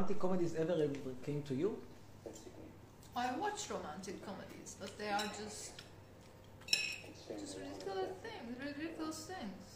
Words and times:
romantic 0.00 0.18
comedies 0.18 0.54
ever 0.54 0.88
came 1.26 1.42
to 1.42 1.54
you? 1.54 1.76
I 3.14 3.36
watch 3.36 3.68
romantic 3.70 4.24
comedies, 4.24 4.76
but 4.80 4.96
they 4.98 5.08
are 5.08 5.28
just 5.40 5.72
just 7.38 7.58
ridiculous 7.58 8.12
things, 8.22 8.56
ridiculous 8.64 9.30
things. 9.32 9.66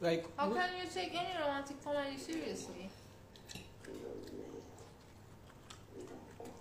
Like 0.00 0.24
how 0.38 0.50
can 0.50 0.70
you 0.80 0.88
take 0.92 1.14
any 1.14 1.34
romantic 1.38 1.84
comedy 1.84 2.16
seriously? 2.16 2.88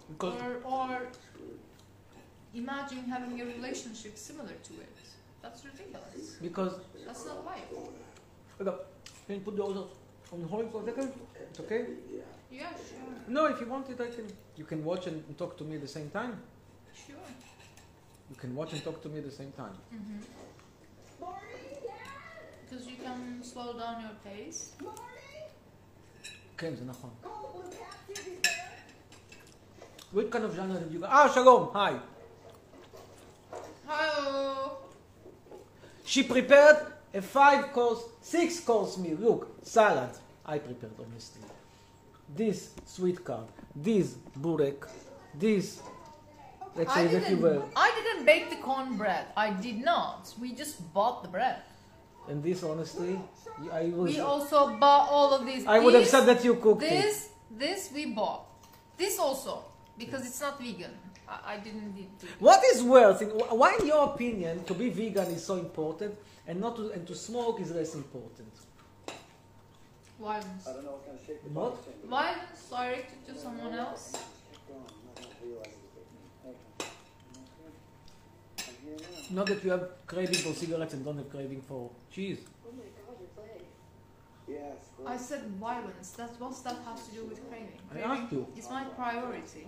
Because 0.09 0.41
or, 0.41 0.55
or 0.65 1.07
imagine 2.53 3.05
having 3.05 3.39
a 3.41 3.45
relationship 3.45 4.17
similar 4.17 4.55
to 4.67 4.73
it. 4.73 4.95
That's 5.41 5.63
ridiculous. 5.63 6.35
Because 6.41 6.73
that's 7.05 7.25
not 7.25 7.45
life. 7.45 7.69
Can 9.25 9.35
you 9.35 9.41
put 9.41 9.55
the 9.55 9.63
other 9.63 9.85
on 10.32 10.42
hold 10.48 10.70
for 10.72 10.82
a 10.82 10.84
second? 10.84 11.12
It's 11.50 11.60
okay? 11.60 11.86
Yeah, 12.50 12.68
sure, 12.88 13.14
No, 13.28 13.46
if 13.46 13.60
you 13.60 13.66
want 13.66 13.88
it, 13.90 14.00
I 14.00 14.08
can. 14.16 14.26
You 14.56 14.64
can 14.64 14.84
watch 14.84 15.06
and 15.06 15.36
talk 15.38 15.56
to 15.58 15.64
me 15.64 15.74
at 15.76 15.82
the 15.82 15.88
same 15.88 16.10
time. 16.10 16.34
sure. 17.06 17.16
You 18.30 18.36
can 18.36 18.54
watch 18.54 18.72
and 18.74 18.82
talk 18.84 19.02
to 19.02 19.08
me 19.08 19.18
at 19.18 19.24
the 19.24 19.36
same 19.40 19.52
time. 19.52 19.76
Mm-hmm. 19.94 20.20
Because 22.70 22.86
you 22.86 22.96
can 22.96 23.42
slow 23.42 23.72
down 23.78 24.02
your 24.02 24.16
pace. 24.24 24.74
כן, 26.56 26.74
זה 26.76 26.84
נכון. 26.84 27.10
What 30.12 30.30
kind 30.30 30.44
of 30.44 30.54
genre 30.54 30.78
did 30.80 30.92
you 30.92 31.00
go? 31.00 31.06
אה, 31.06 31.28
שלום, 31.34 31.70
היי. 31.76 31.94
Hello. 33.86 34.70
She 36.04 36.22
prepared 36.22 36.78
a 37.14 37.20
five 37.22 37.72
course, 37.72 38.02
six 38.22 38.60
course 38.60 38.98
meal. 38.98 39.16
Look, 39.20 39.46
salad. 39.62 40.10
I 40.45 40.57
prepared, 40.59 40.93
honestly. 40.99 41.41
This 42.35 42.71
sweet 42.85 43.23
corn. 43.23 43.45
This 43.75 44.15
burek. 44.37 44.87
This, 45.35 45.81
let's 46.75 46.91
I 46.91 46.95
say 46.95 47.07
that 47.07 47.29
you 47.29 47.37
didn't, 47.37 47.41
were. 47.41 47.63
I 47.75 47.91
didn't 48.03 48.25
bake 48.25 48.49
the 48.49 48.57
cornbread. 48.57 49.25
I 49.35 49.51
did 49.51 49.83
not. 49.83 50.33
We 50.39 50.53
just 50.53 50.93
bought 50.93 51.23
the 51.23 51.29
bread. 51.29 51.57
And 52.27 52.43
this, 52.43 52.63
honestly, 52.63 53.19
I 53.71 53.85
was. 53.85 54.13
We 54.13 54.19
also 54.19 54.75
bought 54.77 55.09
all 55.09 55.33
of 55.33 55.45
these. 55.45 55.65
I 55.65 55.79
would 55.79 55.93
have 55.93 56.07
said 56.07 56.25
that 56.25 56.43
you 56.43 56.55
cooked 56.55 56.81
This, 56.81 57.25
it. 57.25 57.59
this 57.59 57.89
we 57.93 58.05
bought. 58.07 58.45
This 58.97 59.19
also, 59.19 59.65
because 59.97 60.25
it's 60.25 60.39
not 60.39 60.59
vegan. 60.61 60.91
I, 61.27 61.55
I 61.55 61.57
didn't 61.57 61.95
need 61.95 62.07
to. 62.19 62.27
What 62.39 62.63
is 62.63 62.83
worse? 62.83 63.21
In, 63.21 63.29
why, 63.29 63.77
in 63.79 63.87
your 63.87 64.05
opinion, 64.13 64.63
to 64.65 64.73
be 64.73 64.89
vegan 64.89 65.27
is 65.31 65.43
so 65.45 65.55
important, 65.55 66.15
and 66.47 66.59
not 66.59 66.75
to, 66.77 66.91
and 66.91 67.05
to 67.07 67.15
smoke 67.15 67.59
is 67.59 67.71
less 67.71 67.95
important? 67.95 68.51
Violence. 70.23 70.67
I 70.67 70.73
don't 70.73 70.85
know 70.85 70.91
what 70.91 71.05
kind 71.05 71.19
of 71.19 71.25
shape 71.25 71.43
the 71.43 71.49
What? 71.49 71.75
Violence 72.07 72.61
directed 72.69 73.19
to 73.27 73.33
someone 73.37 73.73
else. 73.73 74.03
Keep 74.13 74.67
going. 74.69 74.87
I'm 74.87 75.03
not 75.05 75.15
gonna 75.19 75.35
realize 75.43 75.77
it. 75.83 76.05
Okay. 76.47 76.57
Okay. 76.79 76.91
I'm 78.69 78.75
here 78.85 78.97
now. 79.03 79.35
Not 79.37 79.45
that 79.47 79.63
you 79.65 79.71
have 79.71 79.85
craving 80.07 80.35
for 80.45 80.53
cigarettes 80.53 80.93
and 80.93 81.03
don't 81.03 81.17
have 81.17 81.29
craving 81.29 81.61
for 81.61 81.91
cheese. 82.09 82.39
Oh 82.65 82.71
my 82.71 82.87
god, 82.97 83.15
you're 83.19 83.33
playing. 83.37 83.67
Yes. 84.47 84.77
I 85.05 85.17
said 85.17 85.41
violence. 85.67 86.11
That's 86.11 86.39
what 86.39 86.63
that 86.63 86.77
has 86.87 87.07
to 87.07 87.11
do 87.15 87.25
with 87.25 87.39
craving. 87.49 87.79
I 87.91 87.93
Craving 87.93 88.11
asked 88.23 88.31
you. 88.31 88.47
is 88.57 88.69
my 88.69 88.83
priority. 88.85 89.67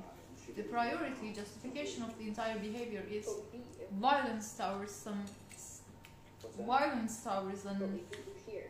The 0.55 0.63
priority 0.63 1.33
justification 1.33 2.03
of 2.03 2.17
the 2.17 2.27
entire 2.27 2.57
behavior 2.59 3.03
is 3.11 3.27
violence 3.99 4.53
towards 4.57 4.93
some 4.93 5.21
violence 6.65 7.23
towards 7.23 7.65
an 7.65 7.99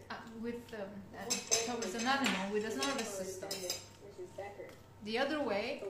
uh, 0.09 0.15
with 0.41 0.55
um, 0.73 0.81
uh, 1.17 1.29
towards 1.65 1.95
an 1.95 2.07
animal 2.07 2.53
with 2.53 2.65
a 2.65 2.75
nervous 2.75 3.09
system. 3.09 3.49
The 5.03 5.17
other 5.19 5.41
way, 5.41 5.83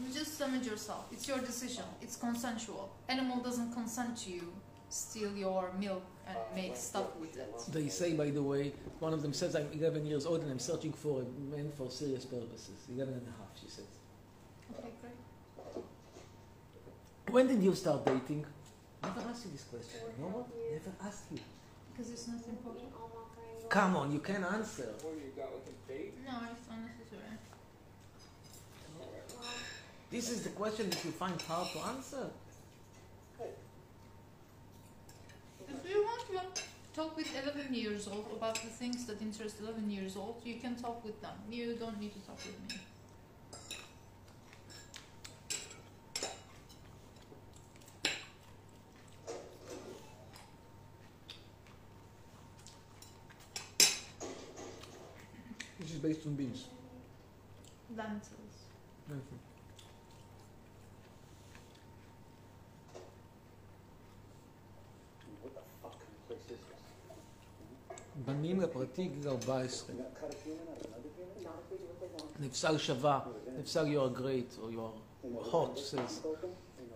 you 0.00 0.12
just 0.12 0.38
damage 0.38 0.66
yourself. 0.66 1.06
It's 1.12 1.28
your 1.28 1.38
decision. 1.38 1.84
It's 2.00 2.16
consensual. 2.16 2.90
Animal 3.08 3.42
doesn't 3.42 3.72
consent 3.72 4.16
to 4.18 4.30
you 4.30 4.52
steal 4.88 5.36
your 5.36 5.70
milk 5.78 6.02
and 6.26 6.38
make 6.54 6.76
stuff 6.76 7.16
with 7.20 7.36
it. 7.36 7.54
They 7.72 7.88
say, 7.88 8.14
by 8.14 8.30
the 8.30 8.42
way, 8.42 8.72
one 9.00 9.12
of 9.12 9.22
them 9.22 9.32
says, 9.32 9.54
I'm 9.54 9.68
11 9.72 10.06
years 10.06 10.26
old 10.26 10.42
and 10.42 10.50
I'm 10.50 10.58
searching 10.58 10.92
for 10.92 11.22
a 11.22 11.56
man 11.56 11.70
for 11.76 11.90
serious 11.90 12.24
purposes. 12.24 12.86
11 12.94 13.14
and 13.14 13.26
a 13.26 13.30
half, 13.30 13.50
she 13.60 13.68
says. 13.68 13.86
Okay, 14.78 14.88
great. 15.00 15.84
When 17.30 17.46
did 17.46 17.62
you 17.62 17.74
start 17.74 18.06
dating? 18.06 18.46
Never 19.02 19.20
asked 19.28 19.44
you 19.44 19.52
this 19.52 19.64
question. 19.64 20.00
No 20.18 20.26
one? 20.26 20.44
Never 20.72 20.92
asked 21.06 21.24
you. 21.30 21.38
Because 21.98 22.12
it's 22.12 22.28
not 22.28 22.46
important. 22.48 22.92
Come 23.68 23.96
on, 23.96 24.12
you 24.12 24.20
can 24.20 24.44
answer. 24.44 24.94
No, 25.04 26.34
it's 26.52 26.68
unnecessary. 26.70 27.34
This 30.08 30.30
is 30.30 30.42
the 30.42 30.50
question 30.50 30.90
that 30.90 31.04
you 31.04 31.10
find 31.10 31.42
hard 31.42 31.68
to 31.72 31.78
answer. 31.88 32.30
If 35.68 35.90
you 35.90 36.04
want 36.04 36.54
to 36.54 36.62
talk 36.94 37.16
with 37.16 37.28
11 37.42 37.74
years 37.74 38.06
old 38.06 38.26
about 38.32 38.54
the 38.54 38.68
things 38.68 39.04
that 39.06 39.20
interest 39.20 39.56
11 39.60 39.90
years 39.90 40.16
old, 40.16 40.40
you 40.44 40.60
can 40.60 40.76
talk 40.76 41.04
with 41.04 41.20
them. 41.20 41.34
You 41.50 41.74
don't 41.74 41.98
need 42.00 42.12
to 42.12 42.20
talk 42.20 42.38
with 42.46 42.60
me. 42.68 42.80
Based 56.08 56.26
on 56.26 56.34
beans. 56.34 56.64
Lentils. 57.96 58.56
This? 59.08 59.22
בנים 68.24 68.60
לפרטי 68.60 69.08
גיל 69.08 69.28
14. 69.28 69.96
You 69.96 69.98
gotta 69.98 70.20
cut 70.20 70.34
a 70.34 70.36
human 70.44 70.68
out 70.68 70.80
of 70.80 70.86
another 70.86 71.08
human? 72.16 72.46
נפסל 72.46 72.78
שווה, 72.78 73.20
נפסל 73.58 73.84
you 73.86 73.98
are 73.98 74.20
great 74.20 74.58
or 74.62 74.70
you 74.72 74.80
are 74.80 75.52
hot, 75.52 75.78
says 75.78 76.26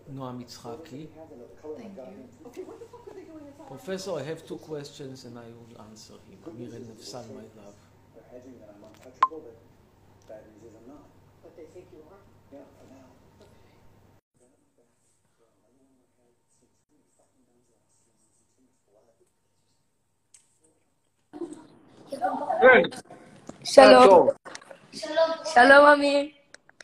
נועם 0.09 0.41
יצחקי. 0.41 1.07
Professor, 3.69 4.13
I 4.13 4.23
have 4.23 4.47
two 4.47 4.57
questions 4.57 5.25
and 5.25 5.39
I 5.39 5.49
will 5.59 5.81
answer 5.81 6.15
him. 6.15 6.51
אמיר 6.51 6.79
נפסל, 6.79 7.19
my 7.19 7.59
love. 7.59 7.82
Hedging 8.33 8.57
that 8.61 8.71
I'm 8.73 8.83
untouchable, 8.89 9.41
but 9.45 9.57
bad 10.27 10.41
news 10.49 10.65
is 10.65 10.73
I'm 10.81 10.87
not. 10.89 11.05
But 11.43 11.53
they 11.57 11.67
think 11.75 11.87
you 11.93 12.01
are. 12.09 12.23
Yeah, 12.51 12.65
for 12.77 12.87
now. 12.89 13.09
שלום. 23.65 24.29
שלום 25.45 25.87
אמיר. 25.87 26.29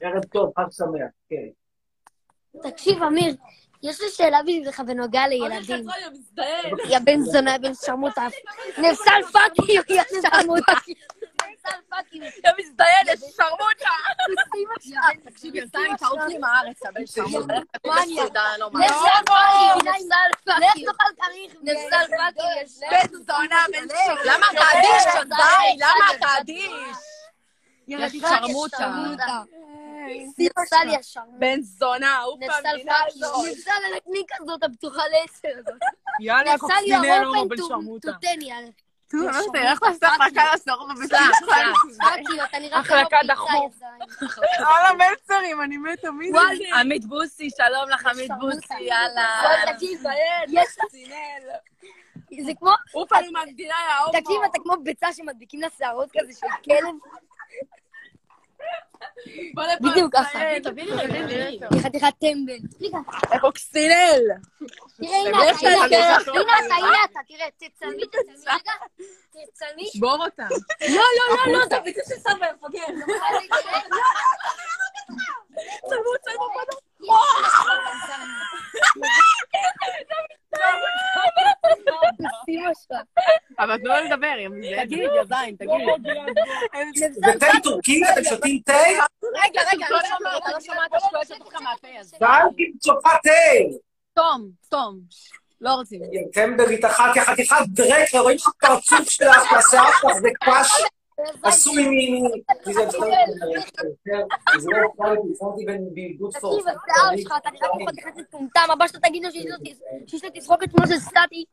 ערב 0.01 0.25
טוב, 0.25 0.53
חג 0.57 0.71
שמח, 0.71 1.11
כן. 1.31 1.49
תקשיב, 2.71 3.03
אמיר, 3.03 3.35
יש 3.83 4.01
לי 4.01 4.07
שאלה 4.11 4.43
בשבילך 4.43 4.81
בנוגע 4.81 5.29
לילדים. 5.29 5.87
יא 6.89 6.99
בן 6.99 7.21
זונה, 7.21 7.59
בן 7.59 7.75
שרמוטה. 7.75 8.27
נפסל 8.79 9.23
פאקי, 9.33 9.73
יא 9.73 10.03
שרמוטה. 10.23 10.73
נפסל 11.69 11.81
פאקי. 11.89 12.19
יא 12.45 12.51
מזדיין, 12.59 13.07
יא 13.09 13.17
שרמוטה. 13.17 13.91
תקשיב, 15.25 15.55
היא 15.55 15.63
עשתה 15.63 15.79
לי 15.79 15.97
טעות 15.99 16.19
לי 16.29 16.37
עם 16.37 16.45
הארץ, 16.45 16.87
הבן 16.87 17.07
שרמוטה. 17.07 17.55
לא 17.85 17.95
נפסל 18.05 18.29
פאקי, 19.27 19.79
נפסל 19.79 20.31
פאקי. 20.45 20.85
לך 20.87 20.97
תאכל 20.97 21.23
כריך. 21.23 21.55
נפסל 21.63 22.17
פאקי. 22.17 22.65
בן 22.91 23.15
זונה, 23.25 23.65
בן 23.73 23.89
שרמוטה. 23.89 24.23
למה 24.25 24.47
אתה 24.53 24.63
אדיש, 24.73 25.29
די? 25.29 25.77
למה 25.79 26.15
אתה 26.17 26.29
אדיש? 26.41 26.71
יא 27.89 28.09
שרמוטה. 28.21 28.93
בן 31.39 31.61
זונה, 31.63 32.21
הוא 32.21 32.39
פעם 32.41 32.51
נפסל 32.51 32.75
מדינה 32.75 32.95
פאקי. 32.99 33.25
הזאת. 33.25 33.47
נפסל 33.51 33.71
הנקניקה 33.93 34.35
הזאת, 34.41 34.63
הפתוחה 34.63 35.03
לעשר 35.09 35.59
הזאת. 35.59 35.81
יאללה, 36.21 36.59
קוקסינל, 36.59 37.23
בן 37.49 37.57
שרמוטה. 37.69 38.11
טו, 39.11 39.17
מה 39.19 39.33
זה? 39.33 39.59
לך 39.73 39.83
לעשות 39.83 40.03
מחלקה 40.19 40.43
אתה 42.45 42.59
נראה 42.59 42.85
כמו 42.85 42.95
החלקה 42.95 43.17
דחוף. 43.29 43.83
יא. 43.83 44.65
וואלה 44.65 44.93
מלצרים, 44.93 45.63
אני 45.63 45.77
מתה, 45.77 46.11
מי 46.11 46.33
זה? 46.33 46.39
עמית 46.81 47.05
בוסי, 47.05 47.49
שלום 47.57 47.91
לך 47.91 48.07
עמית 48.07 48.31
בוסי, 48.41 48.75
יאללה. 48.81 49.27
תקשיב, 49.73 50.03
יש 50.49 50.79
לך... 50.79 50.85
זה 52.47 52.53
כמו... 52.59 52.71
הוא 52.93 53.07
פעם 53.09 53.25
מהמדינה 53.33 53.75
היה 53.87 53.99
הומו. 53.99 54.21
תקשיב, 54.21 54.43
אתה 54.51 54.59
כמו 54.63 54.75
ביצה 54.83 55.13
שמדביקים 55.13 55.61
לה 55.61 55.69
שערות 55.79 56.09
כזה 56.19 56.33
של 56.33 56.47
כלב. 56.65 56.95
בוא 59.55 59.63
לפה, 59.65 59.91
בדיוק 59.91 60.17
ככה. 60.17 60.39
תביא 60.63 60.85
לי 60.85 60.93
רגע, 60.93 61.69
תביא 61.69 61.81
חתיכת 61.81 62.13
טמבל. 62.21 62.53
רגע, 62.81 63.39
קוקסינל. 63.41 64.23
תראה, 64.97 65.19
הנה 66.77 66.99
אתה, 67.05 67.21
תראה, 67.29 67.47
תצלמי, 67.57 68.03
תצלמי 68.07 68.37
רגע. 68.47 68.73
תצלמי. 69.31 69.87
שבור 69.93 70.25
אותם. 70.25 70.49
לא, 70.89 71.03
לא, 71.19 71.37
לא, 71.47 71.59
לא, 71.59 71.67
זה 71.69 71.81
ביצוע 71.85 72.05
של 72.09 72.21
סבא, 72.21 72.47
מפגר. 72.63 72.85
צלמו, 75.89 76.13
צלמו. 76.25 76.88
אבל 83.59 83.79
תנו 83.79 83.89
לו 83.89 83.95
לדבר, 84.05 84.35
תגיד, 84.83 84.99
יא 84.99 85.25
זין, 85.25 85.57
תגיד. 85.57 85.89
זה 87.13 87.33
תה 87.41 87.47
טורקי? 87.63 88.03
אתם 88.13 88.25
שותים 88.25 88.61
תה? 88.65 88.73
רגע, 89.45 89.61
רגע, 89.73 89.87
לא 89.91 89.99
שומעת, 90.03 90.43
לא 90.53 90.61
שומעת 90.61 91.27
שלך 91.29 91.61
מהפה 91.63 91.89
הזה. 92.01 92.17
שותה 92.85 93.11
תה! 93.23 93.31
סתום, 94.11 94.51
סתום. 94.65 94.99
לא 95.61 95.71
רוצים. 95.71 96.01
יא 96.13 96.23
טמברית 96.33 96.85
אחת, 96.85 97.17
יא 97.17 97.23
חתיכת 97.23 97.57
דרק, 97.69 98.15
רואים 98.15 98.37
לך 98.37 98.49
פרצוף 98.61 99.09
שלך, 99.09 99.53
השיער 99.53 99.91
שלך 100.01 100.13
זה 100.21 100.29
קש 100.41 100.83
עשוי 101.43 101.87
מ... 101.89 102.25
זה 104.59 104.71
לא 104.71 104.77
יכול 104.87 105.17
לפחות 105.31 105.55
even 105.59 105.95
be 105.97 106.21
good 106.21 106.41
for... 106.41 106.61
תקשיב, 106.61 106.67
השיער 106.69 107.17
שלך, 107.17 107.33
אתה 107.37 107.51
נראה 107.51 107.69
כמו 107.73 107.87
חתיכת 107.89 108.17
מטומטם, 108.17 108.61
הבא 108.73 108.87
שאתה 108.87 108.99
תגיד 108.99 109.25
לו 109.25 109.31
שיש 109.33 109.45
לו- 109.47 109.57
לו 110.25 110.31
תסרוקת 110.35 110.71
כמו 110.71 110.87
של 110.87 110.99
סטטי, 110.99 111.45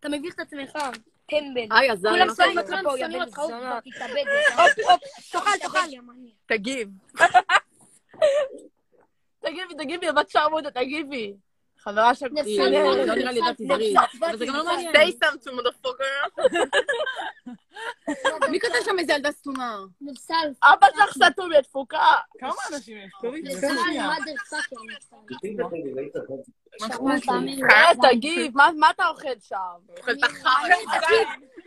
אתה 0.00 0.08
מביך 0.08 0.34
את 0.34 0.40
עצמך, 0.40 0.78
טמבל. 1.26 1.66
כולם 2.02 2.28
שומעת. 2.50 2.70
אותך 2.70 2.74
פה, 2.82 2.98
יא 2.98 3.06
בן 3.08 3.28
זונה. 3.30 3.78
תאכל, 5.32 5.50
תאכל. 5.62 5.78
תגיב. 6.46 6.88
תגיבי, 9.40 9.74
תגיבי, 9.78 10.06
בת 10.12 10.30
שרמוטה, 10.30 10.70
תגיבי. 10.70 11.34
חברה 11.84 12.14
של... 12.14 12.26
לא 12.28 13.14
נראה 13.14 13.32
לי 13.32 13.40
זריז. 13.68 13.94
נפסל 13.96 14.16
אבל 14.26 14.38
זה 14.38 14.46
גם 14.46 14.54
לא. 14.54 14.64
מעניין. 14.64 14.92
say 14.96 15.24
something, 15.24 15.50
motherfucker. 15.50 16.42
מי 18.50 18.60
כותב 18.60 18.74
שם 18.84 18.98
איזה 18.98 19.12
ילדה 19.12 19.32
סתומה? 19.32 19.76
נפסל. 20.00 20.34
אבא 20.62 20.86
שלך 20.96 21.28
סתום, 21.32 21.52
יא 21.52 21.60
תפוקה. 21.60 22.12
כמה 22.38 22.52
אנשים 22.72 22.96
יש 22.96 23.12
תגיב, 28.10 28.52
מה 28.76 28.90
אתה 28.90 29.08
אוכל 29.08 29.28
שם? 29.40 29.56
אוכל 29.98 30.10
את 30.12 30.18
החרא. 30.22 30.74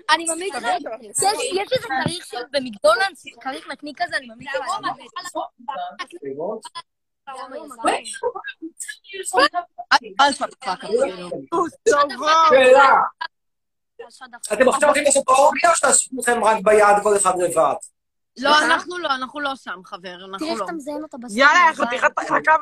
אני 0.10 0.25
ממליץ 0.30 0.56
לך, 0.56 0.63
יש- 1.02 1.18
יש 1.54 1.72
איזה 1.74 1.88
כריך 2.04 2.31
במקדונלדס, 2.52 3.24
כריך 3.42 3.68
נקניק 3.72 4.02
כזה, 4.04 4.18
אני 4.18 4.28
ממליץ 4.28 4.50
לך. 4.56 5.38
אל 10.21 10.29
הפאקה, 10.29 10.75
כאילו. 10.75 11.29
שאלה, 12.50 12.95
אתם 14.53 14.69
עכשיו 14.69 14.89
הולכים 14.89 15.03
לעשות 15.03 15.27
אורגיה 15.27 15.69
או 15.69 15.75
שתעשו 15.75 16.09
לכם 16.18 16.44
רק 16.44 16.57
ביד 16.63 17.03
כל 17.03 17.18
אחד 17.18 17.33
לבד? 17.39 17.75
לא, 18.39 18.65
אנחנו 18.65 18.97
לא, 18.97 19.15
אנחנו 19.15 19.39
לא 19.39 19.56
שם, 19.56 19.81
חבר, 19.85 20.00
תראה 20.01 20.25
אנחנו 20.25 20.47
איך 20.47 20.59
לא. 20.59 20.65
אתה 20.65 20.74
מזיין 20.74 21.03
אותה 21.03 21.18
בסוף. 21.18 21.38
יאללה, 21.38 21.71
חתיכת 21.74 22.12
החלקה. 22.18 22.56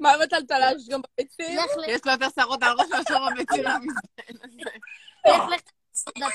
מה 0.00 0.12
עם 0.12 0.22
הטלטלה? 0.22 0.72
יש 0.72 0.88
גם 0.88 1.00
בביצים? 1.00 1.58
יש 1.88 2.06
לו 2.06 2.12
יותר 2.12 2.26
שערות 2.34 2.62
על 2.62 2.72
ראש 2.78 2.86
מאשר 2.90 3.22
הביצים. 3.22 3.64
לך, 5.24 5.60
לך. 6.16 6.34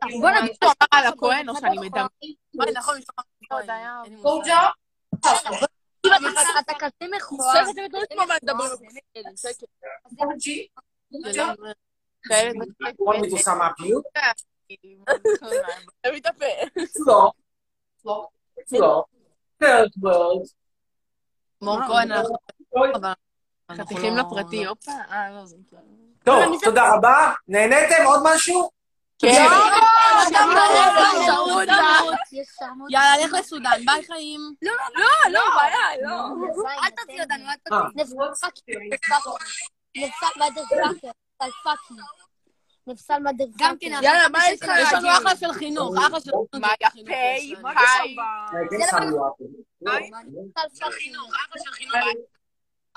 פאק. 0.00 0.10
בוא 0.20 0.30
נגיד. 0.30 0.56
הוא 0.62 0.70
אמר 0.80 0.86
על 0.90 1.06
הכהן 1.06 1.48
או 1.48 1.56
שאני 1.56 1.78
מדמה? 1.78 2.06
מה, 2.54 2.64
נכון, 2.74 3.00
אתה- 6.60 6.72
כזה 6.78 6.88
אתם 6.96 7.06
לא. 7.08 7.44
לשמוע 8.04 8.26
מה 8.26 8.34
מדברים. 8.34 8.60
מור 21.62 21.78
כהן, 21.86 22.12
אנחנו 22.12 22.36
אבל 22.94 23.12
אנחנו 23.70 23.84
חתיכים 23.84 24.16
לפרטי, 24.16 24.66
הופה. 24.66 24.92
אה, 25.10 25.46
זה... 25.46 25.56
טוב, 26.24 26.42
תודה 26.64 26.94
רבה. 26.94 27.32
נהניתם? 27.48 28.04
עוד 28.06 28.20
משהו? 28.24 28.70
כן. 29.20 29.26
יש. 32.32 32.48
יאללה, 32.90 33.24
לך 33.24 33.32
לסודן, 33.32 33.84
ביי 33.86 34.04
חיים. 34.06 34.40
לא, 34.62 34.72
לא, 35.30 35.40
בעיה, 35.56 35.76
לא. 36.02 36.14
אל 36.84 36.90
תוציא 36.90 37.22
אותנו, 37.22 37.44
אל 37.48 37.54
תוציא. 37.64 37.94
נפסל 37.94 38.48
fucker. 39.08 39.30
נפסל 39.96 40.26
motherfucker. 40.38 40.90
נפסל 40.90 41.50
fucking. 41.64 42.00
נפסל 42.86 43.18
motherfucker. 43.18 43.86
יאללה, 43.86 44.28
מה 44.28 44.38
יש 44.50 44.62
לך? 44.62 44.70
יש 44.82 44.92
לנו 44.92 45.08
אחלה 45.12 45.36
של 45.36 45.52
חינוך, 45.52 45.94
אחלה 46.06 46.20
של 46.20 46.30
חינוך. 46.30 46.48
מה. 46.54 46.68
כן, 47.06 47.36
שמו 47.40 47.68
up. 47.68 47.72
נפסל 48.72 48.96
פאקינג. 50.80 51.16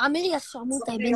אמיר, 0.06 0.26
יא 0.34 0.40
שרמוטה, 0.40 0.92
בן 0.98 1.14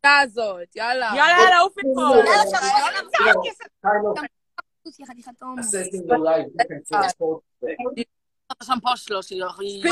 את 0.00 0.06
הזאת, 0.22 0.76
יאללה. 0.76 1.12
יאללה, 1.16 1.38
יאללה, 1.44 1.58
עופי 1.58 1.80
פה. 1.94 2.00
kind 3.86 3.88
of 3.88 4.20
זונה, 4.84 5.06
חתיכת 5.06 5.42
הומו. 5.42 5.62
assessing 5.62 6.04
the 6.08 6.18
life 6.18 6.48
difference 6.62 6.90
in 6.92 7.08
sport. 7.08 7.40
שם 8.62 8.80
פה 8.82 8.96
שלו, 8.96 9.22
שהיא... 9.22 9.84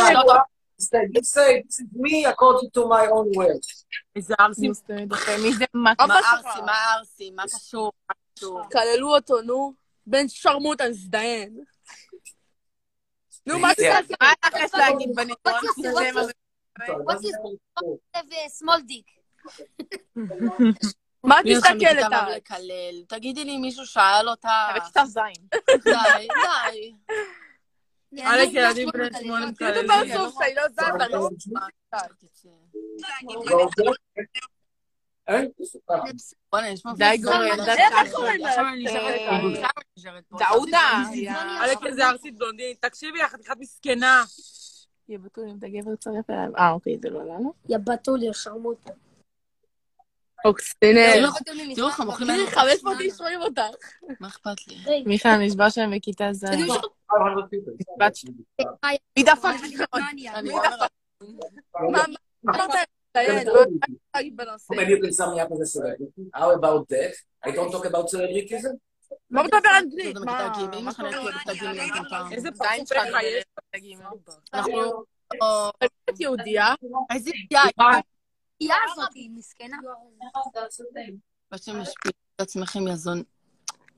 You 0.80 1.22
say, 1.22 1.62
this 1.66 1.80
is 1.80 1.86
me 1.92 2.24
according 2.24 2.70
to 2.76 2.80
my 2.86 3.04
own 3.08 3.28
words. 3.36 3.84
איזה 4.16 4.34
ארסים. 4.40 4.72
מי 5.42 5.52
זה? 5.54 5.64
מה 5.74 5.92
ארסי? 6.00 6.60
מה 6.66 6.94
ארסי? 6.94 7.30
מה 7.30 7.42
קשור? 7.44 7.92
מה 8.08 8.14
קשור? 8.34 8.62
כללו 8.72 9.14
אותו, 9.14 9.40
נו. 9.40 9.74
בן 10.06 10.28
שרמוטה, 10.28 10.88
נזדיין. 10.88 11.64
נו, 13.46 13.58
מה 13.58 13.72
יש 14.58 14.74
להגיד 14.74 15.10
בנידון? 15.14 15.54
What's 17.08 17.22
his 17.22 17.34
small 18.62 18.80
dick? 18.80 19.17
מה 21.24 21.40
את 21.40 21.44
מסתכלת 21.44 22.12
על? 22.50 22.70
תגידי 23.08 23.44
לי, 23.44 23.58
מישהו 23.58 23.86
שאל 23.86 24.28
אותה? 24.28 24.68
בכיתה 24.76 25.04
ז'. 25.04 25.18
די, 25.84 26.28
די. 26.62 26.94
אלק 28.22 28.48
ילדים 28.52 28.88
בני 28.92 29.08
שמונה 29.20 29.48
את 29.48 29.52
מקללים. 29.52 29.90
הפרצוף 29.90 30.34
שלה, 30.34 30.46
היא 30.46 30.56
לא 30.56 30.62
זזה, 30.68 31.06
לא? 31.10 31.28
בוא'נה, 36.52 36.68
יש 36.68 36.82
פה... 36.82 36.90
די, 36.96 37.16
גורל, 37.22 37.64
די, 37.64 37.70
איך 37.70 38.14
נשארת 39.96 40.24
פה. 40.28 40.38
דאודה. 40.38 41.02
אלק 41.64 41.78
איזה 41.86 42.08
ארסית 42.08 42.38
בלונדינית. 42.38 42.82
תקשיבי, 42.82 43.18
יא 43.18 43.26
חתיכת 43.26 43.56
מסכנה. 43.58 44.24
יא 45.08 45.18
בתולים, 45.18 45.58
את 45.58 45.64
הגבר 45.64 45.92
אליו. 46.06 46.56
אה, 46.58 46.70
אוקיי, 46.70 46.98
זה 47.02 47.10
לא 47.10 47.24
לנו. 47.24 47.52
יא 47.68 47.78
בתול, 47.78 48.22
יא 48.22 48.32
שרמוטה. 48.32 48.90
אוקסינל. 50.44 51.26
תראו 51.74 51.88
איך 51.88 52.00
הם 52.00 52.08
אוכלים 52.08 52.28
לנו. 52.28 52.46
500 52.46 53.00
איש 53.00 53.20
רואים 53.20 53.40
אותך. 53.42 53.62
מה 54.20 54.28
אכפת 54.28 54.66
לי? 54.68 55.02
מיכל, 55.06 55.36
נשבע 55.36 55.70
שהם 55.70 55.96
בכיתה 55.96 56.28
ז'. 56.32 56.44
אה, 56.44 56.50
מי 59.16 59.22
דפק? 59.22 59.48
אני 59.94 60.28
מי 60.42 60.50
דפק? 60.52 60.90
מה 61.92 62.04
מה 62.42 62.54
אמרת? 62.54 62.70
ציין, 63.12 63.48
מה 63.48 63.52
אתה 63.52 63.86
להגיד 64.14 64.36
בנושא? 64.36 64.74
Maybe 64.74 64.90
you 64.90 65.02
can 65.02 65.12
sum 65.12 65.34
me 65.34 65.40
up 65.40 65.52
as 65.52 65.60
a 65.60 65.66
celebrity. 65.66 66.22
How 66.34 66.50
about 66.54 66.88
that? 66.88 67.12
I 67.46 67.50
don't 67.50 67.70
talk 67.72 67.84
about 67.86 68.08
celebrities. 68.08 68.66
מה 69.30 69.42
מדבר 69.42 69.78
אנגלית? 69.78 70.16
מה? 70.24 70.52
איזה 72.32 72.48
פרצוף 72.52 72.88
שלך 72.88 73.06
לך 73.08 73.22
יש? 73.22 73.44
אנחנו... 74.54 75.04
את 76.10 76.20
יהודייה? 76.20 76.74
איזה 77.14 77.30
יאי. 77.50 77.70
יא 78.60 78.74
הזאת, 78.92 79.14
היא 79.14 79.30
מסכנה. 79.30 79.76
ואתם 81.52 81.80
משפיעים 81.80 82.14
את 82.36 82.40
עצמכם, 82.40 82.88
יא 82.88 82.94
זון. 82.94 83.22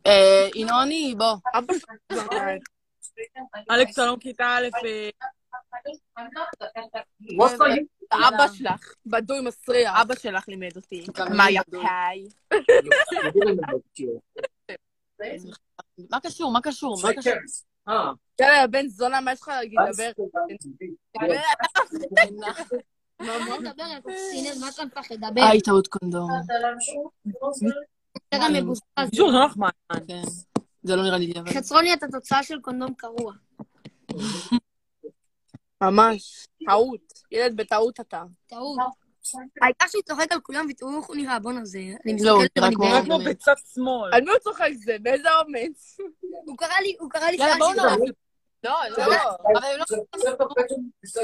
אה, 0.06 0.48
ינוני, 0.54 1.14
בוא. 1.18 1.36
אבא 1.54 1.74
שלך. 1.78 1.88
אלכס 3.70 3.96
שלום 3.96 4.18
כיתה 4.18 4.44
א', 4.44 4.68
אה, 4.86 5.10
you? 7.20 7.42
אבא 8.28 8.48
שלך, 8.48 8.94
בדוי 9.06 9.40
מסריח. 9.40 10.00
אבא 10.02 10.14
שלך 10.14 10.48
לימד 10.48 10.76
אותי. 10.76 11.06
מה 11.36 11.44
אני 11.44 11.52
יא 11.52 11.60
בדוי. 11.68 11.82
פאי? 11.82 12.28
You 12.54 12.58
didn't 13.32 13.60
know 13.60 13.76
it, 13.76 14.00
you. 14.00 14.20
מה 16.10 16.20
קשור? 16.20 16.52
מה 16.52 16.60
קשור? 16.60 16.96
מה 17.02 17.10
קשור? 17.16 17.32
אה. 17.88 18.12
יאללה, 18.40 18.66
בן 18.66 18.88
זונה, 18.88 19.20
מה 19.20 19.32
יש 19.32 19.40
לך 19.40 19.48
להגיד? 19.48 19.78
דבר. 19.94 20.10
נדבר 23.20 23.82
על 23.82 24.00
קוקסינל, 24.02 24.58
מה 24.60 24.68
אתה 24.68 24.84
מפחד? 24.84 25.14
דבר. 25.14 25.42
היי, 25.50 25.60
טעות 25.60 25.86
קונדום. 25.86 26.30
אתה 28.28 28.46
מבוסס. 28.52 28.82
קישור, 29.10 29.30
זה 29.32 29.38
לא 29.38 29.46
נחמד. 29.46 29.70
כן. 30.08 30.22
זה 30.82 30.96
לא 30.96 31.02
נראה 31.02 31.18
לי 31.18 31.32
אבל... 31.40 31.50
חצרוני 31.52 31.94
אתה 31.94 32.06
תוצאה 32.12 32.42
של 32.42 32.60
קונדום 32.60 32.94
קרוע. 32.94 33.32
ממש. 35.82 36.46
טעות. 36.66 37.12
ילד 37.32 37.56
בטעות 37.56 38.00
אתה. 38.00 38.22
טעות. 38.46 38.78
העיקר 39.62 39.86
שהוא 39.88 40.02
צוחק 40.02 40.32
על 40.32 40.40
כולם 40.40 40.66
ותראו 40.70 40.98
איך 40.98 41.06
הוא 41.06 41.16
נראה, 41.16 41.38
בואנה 41.38 41.64
זה... 41.64 41.78
אני 41.78 42.16
לא, 42.24 42.30
הוא 42.30 42.42
מסתכלת 42.42 42.56
נראה 42.56 42.64
ואני 42.64 42.74
כמו- 42.76 42.84
נראה 42.84 43.00
בהלם. 43.02 43.06
כמו 43.20 43.30
בצד 43.30 43.54
שמאל. 43.74 44.14
על 44.14 44.20
מי 44.24 44.30
הוא 44.30 44.38
צוחק 44.38 44.70
זה? 44.84 44.96
באיזה 45.02 45.28
אומץ? 45.34 45.96
הוא 46.46 46.56
קרא 46.58 46.74
לי, 46.82 46.96
הוא 47.00 47.10
קרא 47.10 47.26
לי 47.26 47.36
יאללה, 47.36 47.56
בואו 47.58 47.72
פאשי. 47.74 48.12
נעוף. 48.64 48.98
לא, 48.98 49.06
לא. 49.06 49.12
אבל 49.58 49.64
הם 49.64 49.78
לא... 49.78 49.84
זה 49.88 49.96
זה 50.16 50.16
זה- 50.16 50.30
זה 51.02 51.20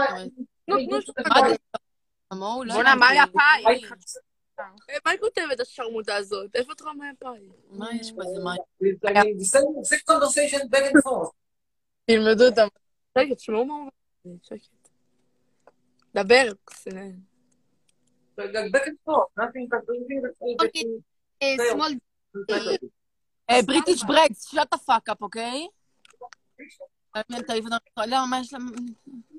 על. 0.00 0.28
מה 1.30 1.48
זה? 1.48 1.54
כמוהו, 2.30 2.64
לא 2.64 2.74
בואנה, 2.74 2.94
מה 2.94 3.08
היה. 3.08 3.24
פאי? 3.26 3.64
אה, 4.60 4.64
מה 5.04 5.10
היא 5.10 5.20
כותבת 5.20 5.60
השרמוטה 5.60 6.16
הזאת? 6.16 6.56
איפה 6.56 6.72
את 6.72 6.80
רואה 6.80 6.94
מה 6.94 7.06
פאי? 7.18 7.40
מה 7.70 7.88
יש 7.94 8.12
בזה? 8.12 8.40
מה? 8.44 8.54
Same 9.82 10.10
conversation 10.10 10.60
back 10.70 10.92
and 10.92 11.02
forth. 11.04 11.30
תלמדו 12.06 12.44
אותם. 12.46 12.66
רגע, 13.18 13.34
תשמעו 13.34 13.64
מה 13.64 13.74
הוא 13.74 13.90
אומר. 14.24 14.36
שקט. 14.42 14.88
דבר, 16.14 16.48
back 18.38 18.86
and 18.86 18.96
forth. 19.06 19.30
Nothing 19.38 19.66
but 19.70 19.80
בריטיש 23.66 24.04
ברקס, 24.04 24.50
שאט 24.50 24.72
הפאק 24.74 25.08
אפ, 25.08 25.22
אוקיי? 25.22 25.66
לא, 28.06 28.26
מה 28.30 28.40
יש 28.40 28.52
להם? 28.52 28.66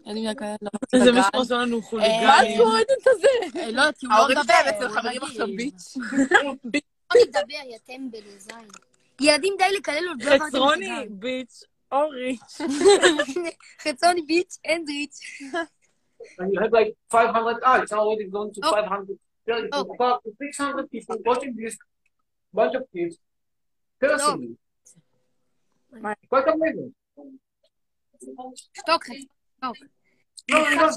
אין 0.06 0.18
לי 0.28 0.36
כאלה. 0.36 0.56
לא 0.94 1.00
זה 1.06 1.12
מה. 1.12 1.22
שעושה 1.34 1.56
לנו 1.56 1.76
אה, 1.76 1.82
מה 1.82 1.88
חוליגנים. 1.88 2.30
את 2.54 2.58
קוראת 2.58 2.88
את 2.92 3.04
זה? 3.22 3.60
אה, 3.60 3.72
לא, 3.72 3.92
כי 3.92 4.06
הוא 4.06 4.14
לא 4.14 4.18
ההורים 4.20 4.38
מדבר. 4.40 4.54
שלהם 4.54 4.76
אצל 4.76 4.90
חברים. 4.90 5.22
עכשיו 5.24 5.48
ביץ'. 5.48 5.98
לא 7.16 7.22
נדבר, 7.28 7.70
יא 7.72 7.78
טמבל, 7.86 8.38
זין. 8.38 8.68
ילדים 9.22 9.54
די 9.58 9.78
לקלל 9.78 10.08
עוד 10.08 10.24
לא 10.24 10.32
עברתם 10.34 10.46
חצרוני. 10.48 10.90
ביץ', 11.10 11.64
אורי. 11.92 12.38
חצרוני 13.82 14.22
ביץ', 14.22 14.58
אנדריץ'. 14.68 15.20
and 16.40 16.52
you 16.54 16.60
have 16.64 16.72
like 16.74 16.94
500 17.12 17.64
ah, 17.64 17.78
it's 17.84 17.92
already 17.94 18.28
gone 18.36 18.52
to 18.54 18.60
Oh. 18.64 18.72
500 18.72 19.18
30, 19.46 19.70
Oh. 19.74 19.82
about 19.96 20.20
600 20.42 20.90
people 20.92 21.16
watching 21.26 21.54
this 21.56 21.76
bunch 22.58 22.76
of 22.80 22.84
kids 22.94 23.16
personally. 24.02 24.52
Quite 26.32 26.48
amazing. 26.54 26.92
שתוק, 28.74 29.04
שתוק. 29.06 29.78
No, 30.52 30.58
no, 30.58 30.80
no. 30.80 30.88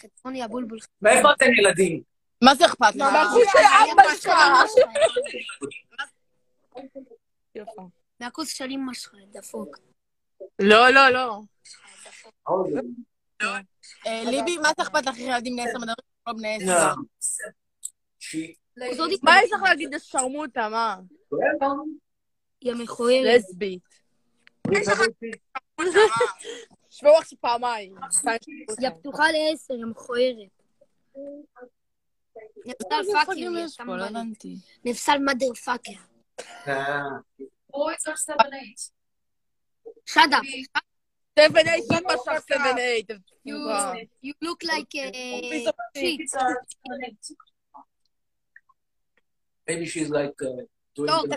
חצרוני 0.00 0.42
הבולבול. 0.42 0.78
מאיפה 1.02 1.32
אתם 1.32 1.46
ילדים? 1.58 2.02
מה 2.44 2.54
זה 2.54 2.66
אכפת 2.66 2.94
לך? 2.94 3.06
מהחוץ 3.12 3.48
של 3.52 3.58
אבא 3.92 4.02
שלך. 4.14 4.32
מהכוס 8.20 8.48
של 8.48 8.70
אמא 8.70 8.94
שלך, 8.94 9.14
דפוק. 9.32 9.78
לא, 10.58 10.90
לא, 10.90 11.10
לא. 11.10 11.40
אה, 14.06 14.22
ליבי, 14.30 14.56
מה 14.56 14.68
זה 14.76 14.82
אכפת 14.82 15.06
לך 15.06 15.18
ילדים 15.18 15.52
בני 15.52 15.62
עשר 15.62 15.78
מדברים? 15.78 16.17
לא 16.28 16.34
בני 16.34 16.56
עשר. 16.56 16.92
No. 16.92 16.96
She, 18.20 18.54
מה 19.22 19.32
יש 19.44 19.52
לך 19.52 19.62
להגיד 19.62 19.94
לשרמוטה, 19.94 20.68
מה? 20.68 20.96
יא 22.62 22.74
מכוערת. 22.74 23.38
לסבית. 23.38 23.82
שבו 26.90 27.08
עכשיו 27.18 27.38
פעמיים. 27.40 27.94
יא 28.80 28.90
פתוחה 28.90 29.24
לעשר, 29.32 29.74
יא 29.74 29.84
מכוערת. 29.84 30.62
נפסל 32.66 33.12
פאקר? 33.12 33.84
לא. 33.86 34.04
הבנתי. 34.04 34.56
נפסל 34.84 35.18
מאדר 35.18 35.54
פאקר. 35.54 35.92
uh, 36.40 36.70
Boys 37.72 38.06
are 38.08 38.16
seven 41.38 41.66
eight. 41.66 41.92
אייט, 41.92 41.92
לא 41.92 42.14
משך 42.14 42.38
סבן 42.38 42.78
אייט. 42.78 43.10
You, 43.46 43.56
you 44.22 44.32
look 44.44 44.60
like 44.64 44.94
a 44.94 45.06
seven 45.66 45.88
eight. 45.94 46.30
maybe 49.68 49.86
she's 49.86 50.10
like 50.10 50.40
uh, 50.42 50.62
לא, 50.98 51.22
the 51.22 51.36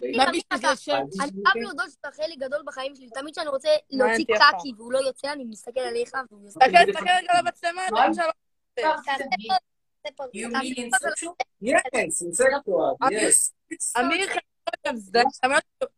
תקשיב. 0.62 0.96
אני 0.96 1.31
חייב 1.46 1.63
להודות 1.63 1.91
שאתה 1.91 2.12
חלק 2.12 2.38
גדול 2.38 2.62
בחיים 2.65 2.96
שלי. 2.96 3.10
תמיד 3.10 3.34
כשאני 3.34 3.50
רוצה 3.50 3.70
להוציא 3.89 4.25
קקי 4.25 4.74
והוא 4.77 4.93
לא 4.93 5.00
יוצא, 5.00 5.34
אני 5.34 5.43
מסתכל 5.43 5.79
עליך 5.79 6.12
והוא 6.31 6.46
יוצא. 6.46 6.60
תסתכל, 6.60 6.91
תסתכל 6.91 7.05
רגע 7.10 7.34
למצלמה. 7.39 7.81
אמיר, 14.00 14.27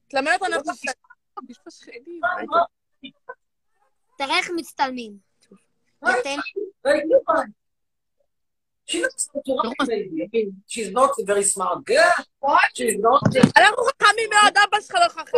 תלמד 0.08 0.32
אותנו 0.42 0.56
איך 0.56 0.64
זה... 0.64 0.92
יש 1.50 1.58
פה 1.58 1.72
שכנים. 1.72 2.22
תראה 4.26 4.38
איך 4.38 4.50
מצטלמים. 4.56 5.18
אתם- 6.04 6.40
Like, 6.88 7.04
look 7.12 7.36
on. 7.38 7.48
She 8.90 8.98
looks 9.02 9.30
like 9.34 9.48
a 9.48 9.56
rock 9.68 9.88
lady. 9.88 10.24
I 10.24 10.28
mean, 10.34 10.50
she's 10.68 10.92
not 11.00 11.12
a 11.22 11.24
very 11.32 11.44
smart 11.54 11.80
girl. 11.92 12.14
What? 12.40 12.68
She's 12.78 12.98
not. 13.08 13.22
אנחנו 13.58 13.84
חכמים 13.84 14.30
מאוד, 14.30 14.54
אבא 14.58 14.82
שלך 14.82 14.96
לא 14.96 15.08
חכם. 15.10 15.38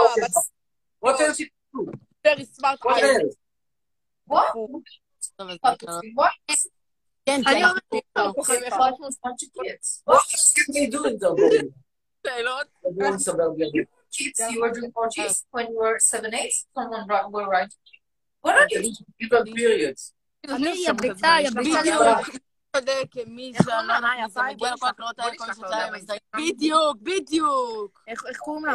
What 1.05 1.15
else 1.19 1.37
she 1.37 1.45
do? 1.75 1.91
very 2.27 2.45
smart. 2.45 2.79
What 2.85 3.03
else? 3.03 3.35
טוב, 5.37 5.49
אז 5.49 5.57
What? 5.65 5.77
ככה. 5.79 5.99
What? 6.19 6.55
כן, 7.25 7.41
אני 7.47 7.59
כן. 7.59 7.65
אומרת, 7.65 7.83
bunch 9.23 9.41
of 9.45 9.51
kids. 9.63 10.03
What 10.05 10.23
else 10.33 10.53
can 10.57 10.73
they 10.73 10.87
do 10.95 11.01
in 11.09 11.17
the 11.23 11.31
world? 11.33 11.71
שאלות. 12.27 12.67
Everyone 12.85 13.19
suburban. 13.19 13.85
Kids, 14.17 14.39
you 14.51 14.59
were 14.61 14.71
doing 14.77 14.91
orgies 15.03 15.35
when 15.51 15.65
you 15.71 15.77
were 15.85 15.99
seven 15.99 16.31
eight. 16.33 16.53
Someone 16.75 17.03
wri- 17.09 17.29
were 17.35 17.47
writing. 17.53 17.84
מי 20.59 20.65
לא 20.67 20.75
שנתיים. 21.11 21.45
אז 21.47 21.53
זה- 26.01 26.13
בדיוק, 26.37 26.97
בדיוק. 27.01 28.03
איך 28.07 28.37
קוראים 28.37 28.65
לה? 28.65 28.73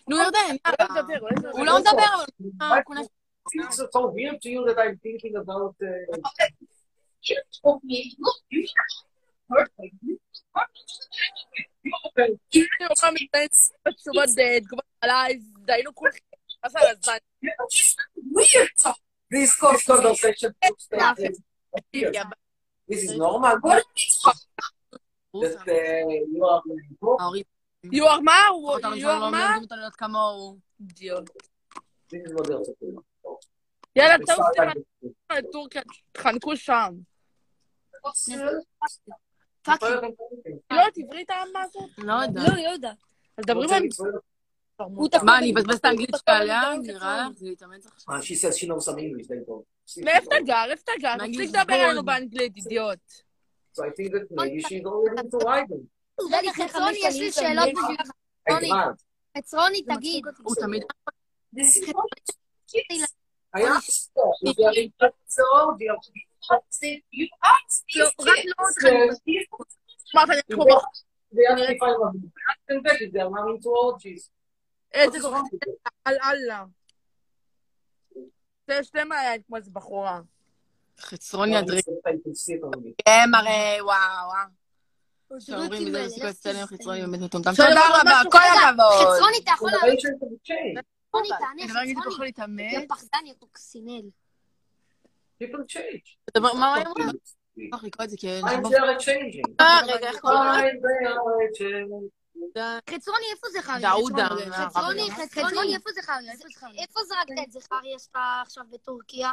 נו, 0.08 0.18
ירדן, 0.18 0.38
לא 0.68 0.74
יאללה. 0.80 1.02
מדבר, 1.02 1.18
הוא 1.20 1.30
לא 1.44 1.52
הוא 1.52 1.66
לא 1.66 1.80
מדבר, 1.80 2.16
אבל... 2.16 2.26
אה, 2.62 2.84
כולם- 2.84 3.04
It's 3.48 3.76
so 3.76 4.02
weird 4.18 4.38
to 4.44 4.50
you 4.54 4.62
that 4.68 4.78
I'm 4.84 4.98
thinking 5.06 5.36
about. 5.42 5.74
Uh, 5.82 6.18
You 19.32 19.46
you. 20.42 20.50
מה 20.92 21.14
זה 21.18 21.26
על 21.26 21.34
הזמן? 21.34 21.42
Weird. 21.96 22.16
this 22.90 23.04
is 23.04 23.18
normal. 23.18 23.56
What? 23.62 23.84
That 25.34 25.68
uh, 25.68 25.76
you 26.34 26.44
are 26.46 26.62
ההורים, 27.20 27.44
יואר 27.84 28.20
מה? 28.20 28.42
שלא 28.82 28.96
יואר 28.96 29.30
מה? 29.30 29.58
is. 30.12 30.56
יאללה, 33.96 34.16
like 34.16 34.74
this. 35.04 35.38
לטורקיה, 35.38 35.82
תחנקו 36.12 36.58
שם. 36.58 36.94
פאק. 39.62 39.84
לא, 40.72 40.82
עברית 40.98 41.30
האמה 41.30 41.62
הזאת? 41.64 41.90
לא 41.98 42.14
יודע. 42.14 42.42
לא, 42.42 42.64
לא 42.64 42.70
יודע. 42.70 42.92
אז 43.38 43.46
דברים 43.46 43.70
על... 43.70 43.84
מה, 45.24 45.38
אני 45.38 45.54
אבזבז 45.54 45.76
את 45.76 45.86
האנגלית 45.86 46.10
שלי 46.10 46.36
עליה? 46.36 46.62
נראה 46.82 47.28
לך? 47.30 47.38
זה 47.38 47.46
להתאמץ 47.50 47.86
עכשיו. 47.86 48.16
Uh, 48.16 48.22
she 48.22 48.36
says 48.36 48.58
she 48.58 48.68
knows 48.68 48.86
some 48.86 49.00
English. 49.00 49.28
They 49.28 49.50
don't. 49.50 50.06
מאיפה 50.06 50.36
אתה 50.36 50.46
גר? 50.46 50.66
איפה 50.72 50.84
אתה 50.84 50.92
גר? 51.02 51.16
תפסיק 51.18 51.50
לדבר 51.50 51.64
גול. 51.64 51.76
אלינו 51.76 52.04
באנגלית, 52.04 52.56
אידיוט. 52.56 53.12
So 53.78 53.84
I 53.84 53.90
think 53.98 54.12
that 54.14 54.32
maybe 54.32 54.60
she's 54.68 54.86
already 54.86 55.22
into 55.22 55.38
writing. 55.38 55.84
רגע, 56.32 56.52
חצרוני, 56.54 56.98
יש 57.04 57.20
לי 57.20 57.32
שאלות 57.32 57.70
בשבילך. 57.70 58.10
חצרוני, 59.38 59.82
תגיד. 59.82 60.24
הוא 60.44 60.56
תמיד... 60.56 60.84
This 61.56 61.78
is 61.78 61.88
I 63.56 63.62
asked 63.62 64.12
her 64.16 64.32
if 64.44 64.56
they 64.58 64.66
are 64.66 64.74
לא. 70.58 70.82
לא 71.34 71.66
If 71.70 71.82
I'm 71.82 72.02
a 72.02 72.12
and 72.70 72.82
if 72.86 73.16
are 73.16 73.30
not 73.30 73.50
into. 73.50 74.30
איזה 74.98 75.18
with 75.18 75.56
it? 75.56 75.92
על 76.06 76.16
אללה. 76.24 76.66
זה 78.68 78.84
שתי 78.84 79.04
מעיין 79.04 79.42
כמו 79.48 79.58
איזה 79.58 79.72
בחורה. 79.74 80.22
חצרוני 81.00 81.58
הדריק. 81.58 81.86
הדריק. 82.06 82.96
הם 83.08 83.36
הרי, 83.36 83.82
וואו. 83.82 84.32
שאומרים 85.40 85.88
מזה 85.88 86.06
לסיכוי 86.06 86.30
אצלנו 86.30 86.68
חצרוני 86.68 87.02
באמת 87.02 87.20
מטומטם. 87.20 87.52
תודה 87.52 87.82
רבה, 88.02 88.30
כל 88.32 88.38
הכבוד. 88.38 89.16
חצרוני, 89.16 89.38
אתה 89.44 89.52
יכול 89.52 89.72
change. 89.72 90.80
חצרוני, 90.80 91.30
תענה, 91.30 91.64
אני 91.64 91.74
לא 91.74 91.84
אגיד 91.84 91.98
חצרוני. 91.98 92.14
יכול 92.14 92.26
להתאמן. 92.26 92.60
יא 92.60 92.86
פחדן, 92.90 93.26
יא 93.26 93.34
קוקסינל. 93.40 94.10
People 95.44 95.64
change. 95.68 96.16
תדבר, 96.26 96.54
מה? 96.54 96.76
לא 96.78 96.92
changing. 99.00 99.52
אה, 99.60 99.80
רגע, 99.88 100.08
איך 100.08 100.20
קוראים? 100.20 100.80
חצרוני, 102.90 103.26
איפה 103.32 103.48
זה 103.52 103.62
חריה? 103.62 103.80
דאודה. 103.80 104.28
חצרוני, 104.52 105.12
חצרוני, 105.12 105.76
איפה 105.76 105.90
זה 105.94 106.02
חריה? 106.02 106.34
איפה 106.78 107.00
זרקת 107.08 107.44
את 107.48 107.52
זכריה 107.52 108.00
שלך 108.00 108.18
עכשיו 108.42 108.64
בטורקיה? 108.72 109.32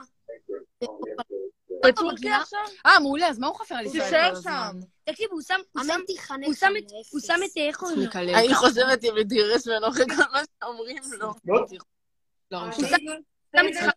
בטורקיה 1.84 2.36
עכשיו? 2.36 2.60
אה, 2.86 3.00
מעולה, 3.00 3.28
אז 3.28 3.38
מה 3.38 3.46
הוא 3.46 3.56
חפר 3.56 3.74
על 3.74 3.86
ישראל? 3.86 4.02
תישאר 4.02 4.30
כל 4.30 4.36
הזמן? 4.36 4.52
שם. 4.52 4.78
תקשיב, 5.04 5.28
הוא 5.30 5.42
שם, 5.42 5.60
הוא 5.72 5.84
שם, 5.84 6.00
הוא 6.44 6.54
שם 6.54 6.72
את, 6.78 6.84
הוא 7.12 7.20
שם 7.20 7.40
את, 7.44 7.56
איך 7.56 7.76
קוראים 7.76 7.98
לו? 7.98 8.04
מקלל. 8.04 8.34
אני 8.34 8.54
חושבת 8.54 9.04
אם 9.04 9.16
לדירס 9.16 9.66
ממנו 9.68 9.88
אחרי 9.88 10.04
כל 10.06 10.32
מה 10.32 10.40
שאומרים 10.60 11.02
לו. 11.18 11.32
לא. 11.44 11.64
לא, 12.50 12.58
הוא 12.58 12.66
אני 12.66 12.74
שם 12.74 12.86
שם 13.56 13.66
את 13.68 13.74
זכריה. 13.74 13.90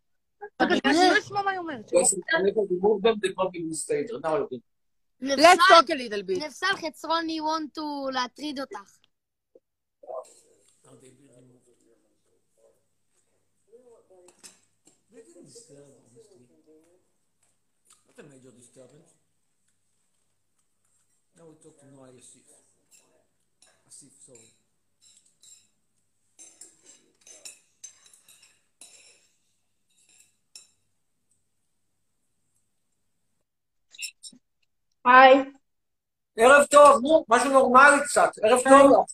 אני 0.60 0.76
לא 0.90 1.16
there. 3.88 4.20
Now 4.24 4.36
I 4.36 4.46
think. 4.50 4.64
let's 5.22 5.68
talk 5.68 5.90
a 5.90 5.96
little 5.96 6.24
bit. 6.24 6.46
נפסל 6.46 6.76
חצרוני 6.88 7.40
want 7.40 7.78
to 7.78 8.12
להטריד 8.14 8.60
אותך. 8.60 8.98
They 15.48 15.54
didn't 15.54 15.64
disturb, 15.64 15.88
honestly. 16.12 16.44
Not 18.08 18.20
a 18.20 18.30
major 18.30 18.52
disturbance. 18.52 19.12
Now 21.38 21.46
we 21.48 21.56
talk 21.64 21.80
to 21.80 21.86
Noah 21.88 22.10
Yasif. 22.12 22.44
Asif, 23.88 24.12
sorry. 24.26 24.52
היי. 35.06 35.44
ערב 36.38 36.66
טוב, 36.66 37.02
נו, 37.02 37.26
משהו 37.30 37.52
נורמלי 37.52 38.04
קצת. 38.04 38.30
ערב 38.44 38.60
טוב. 38.64 39.06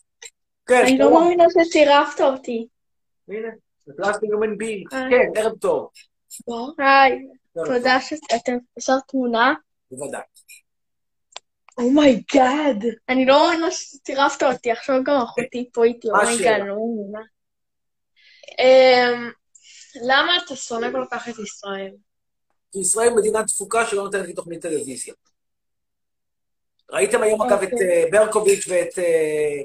כן, 0.66 0.82
אני 0.82 0.98
לא. 0.98 1.12
מאמינה 1.12 1.44
שצירפת 1.50 2.20
אותי. 2.20 2.66
הנה, 3.28 3.48
זה 3.86 3.92
פלסטיק 3.96 4.30
being. 4.30 4.96
היי. 4.96 5.10
כן, 5.10 5.40
ערב 5.40 5.58
טוב. 5.58 5.90
היי. 6.78 7.18
ערב 7.56 7.66
תודה 7.66 8.00
שאתם 8.00 8.56
אפשר 8.78 8.92
תמונה. 9.08 9.54
בוודאי. 9.90 10.20
oh 11.78 12.05
my 12.05 12.31
god. 12.31 12.84
אני 13.08 13.26
לא 13.26 13.46
מאמינה 13.46 13.70
שצירפת 13.70 14.42
אותי, 14.42 14.70
עכשיו 14.70 14.96
גם 15.04 15.20
אחותי 15.22 15.70
פה 15.72 15.84
איתי, 15.84 16.08
מה 16.08 16.18
oh 16.22 16.31
my 16.31 16.40
god, 16.40 16.58
לא 16.58 16.66
מאמינה. 16.66 17.20
אמ, 18.58 19.30
למה 20.06 20.36
אתה 20.44 20.56
שונא 20.56 20.86
כל 20.92 21.04
כך 21.10 21.28
את 21.28 21.34
ישראל? 21.38 21.90
כי 22.72 22.78
ישראל 22.78 23.10
מדינה 23.16 23.42
דפוקה 23.42 23.86
שלא 23.86 24.02
נותנת 24.04 24.26
לי 24.26 24.32
תוכנית 24.32 24.62
טלוויזיה. 24.62 25.14
ראיתם 26.90 27.22
היום 27.22 27.42
אגב 27.42 27.62
את 27.62 27.72
אה, 27.82 28.04
ברקוביץ' 28.10 28.64
ואת... 28.68 28.98
אה, 28.98 29.62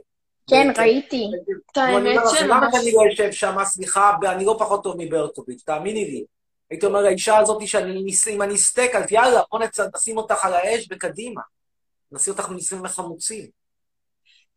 כן, 0.50 0.68
ואת- 0.70 0.80
ראיתי. 0.80 1.26
את 1.72 1.78
האמת 1.78 2.18
לכם, 2.34 2.46
למה. 2.46 2.68
אני 2.82 2.92
לא 2.92 3.02
יושב 3.10 3.32
שם? 3.32 3.56
סליחה, 3.64 4.12
אני 4.32 4.46
לא 4.46 4.56
פחות 4.60 4.84
טוב 4.84 4.96
מברקוביץ', 4.98 5.64
תאמיני 5.66 6.06
לי. 6.06 6.26
הייתי 6.70 6.86
אומר 6.86 7.02
לאישה 7.02 7.38
הזאת 7.38 7.68
שאני 7.68 8.06
אם 8.30 8.42
אני 8.42 8.58
סטייק, 8.58 8.96
אז 8.96 9.12
יאללה, 9.12 9.42
בוא 9.52 9.60
נצ- 9.60 9.80
נשים 9.96 10.18
אותך 10.18 10.46
על 10.46 10.54
האש 10.54 10.88
וקדימה. 10.92 11.42
נשים 12.12 12.34
אותך 12.34 12.50
בניסויים 12.50 12.86
לחמוצים. 12.86 13.50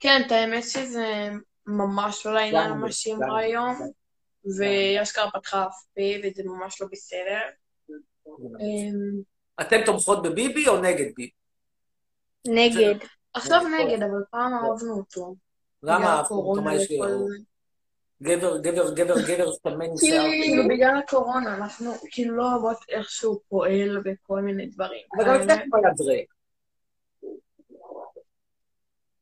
כן, 0.00 0.23
את 0.26 0.33
האמת 0.33 0.64
שזה 0.64 1.31
ממש 1.66 2.26
לא 2.26 2.33
לעניין 2.35 2.73
מה 2.73 2.92
שהיא 2.92 3.14
אמרה 3.14 3.40
היום. 3.40 3.90
והיא 4.59 5.03
אשכרה 5.03 5.31
פתחה 5.31 5.66
אף 5.66 5.85
פה, 5.94 6.01
וזה 6.29 6.42
ממש 6.46 6.81
לא 6.81 6.87
בסדר. 6.92 7.40
אמ, 8.29 9.22
אתם 9.61 9.77
תומכות 9.87 10.22
בביבי 10.22 10.68
או 10.68 10.81
נגד 10.81 11.07
ביבי? 11.16 11.31
נגד. 12.46 12.94
עכשיו 13.35 13.59
נכון. 13.59 13.72
נגד, 13.72 14.03
אבל 14.03 14.22
פעם 14.31 14.53
אהבנו 14.55 14.96
אותו. 14.98 15.35
למה 15.83 16.07
אהבתם 16.16 16.35
אותו? 16.35 16.62
מה 16.62 16.75
יש 16.75 16.90
לי. 16.90 16.98
גבר, 18.22 18.58
גבר, 18.58 18.94
גבר, 18.94 19.14
גבר, 19.28 19.52
סתמן 19.52 19.72
עם 19.72 19.80
כאילו, 19.80 19.96
שיער. 19.96 20.22
כאילו 20.24 20.68
בגלל 20.68 20.98
הקורונה, 20.98 21.56
אנחנו 21.56 21.92
כאילו 22.11 22.37
לא 22.37 22.52
אוהבות 22.52 22.76
איך 22.88 23.11
שהוא 23.11 23.40
פועל 23.48 24.02
וכל 24.04 24.40
מיני 24.40 24.66
דברים. 24.66 25.02
אבל 25.16 25.46
גם 25.48 25.58
דרייק. 25.96 26.32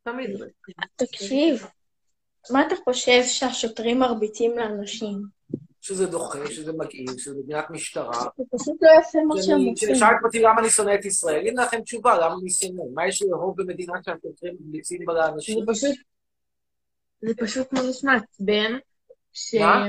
תמיד 0.02 0.30
דרייק. 0.36 0.54
תקשיב, 0.96 1.66
מה 2.50 2.66
אתה 2.66 2.74
חושב 2.84 3.22
שהשוטרים 3.22 3.98
מרביצים 3.98 4.58
לאנשים? 4.58 5.22
שזה 5.80 6.06
דוחה, 6.06 6.38
שזה 6.50 6.72
מגעיל, 6.72 7.18
שזה 7.18 7.34
מדינת 7.38 7.70
משטרה. 7.70 8.22
זה 8.36 8.44
פשוט 8.50 8.76
לא 8.82 8.90
יפה 9.00 9.18
מה 9.28 9.42
שהם 9.42 9.56
עושים. 9.56 9.74
כששאלת 9.94 10.18
אותי 10.24 10.38
למה 10.38 10.60
אני 10.60 10.70
שונא 10.70 10.94
את 10.94 11.04
ישראל, 11.04 11.46
הנה 11.46 11.62
לכם 11.62 11.80
תשובה, 11.80 12.16
למה 12.16 12.34
אני 12.42 12.50
שונא. 12.50 12.82
מה 12.94 13.08
יש 13.08 13.22
לאהוב 13.22 13.62
במדינה 13.62 13.92
שהשוטרים 14.04 14.56
ממליצים 14.60 15.04
בה 15.04 15.12
לאנשים? 15.12 15.58
זה 15.58 15.72
פשוט, 15.72 15.96
זה 17.20 17.34
פשוט 17.38 17.72
ממש 17.72 18.04
מעצבן, 18.04 18.78
ש... 19.33 19.55
מה? 19.55 19.87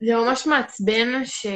זה 0.00 0.14
ממש 0.14 0.46
מעצבן 0.46 1.24
ש... 1.24 1.46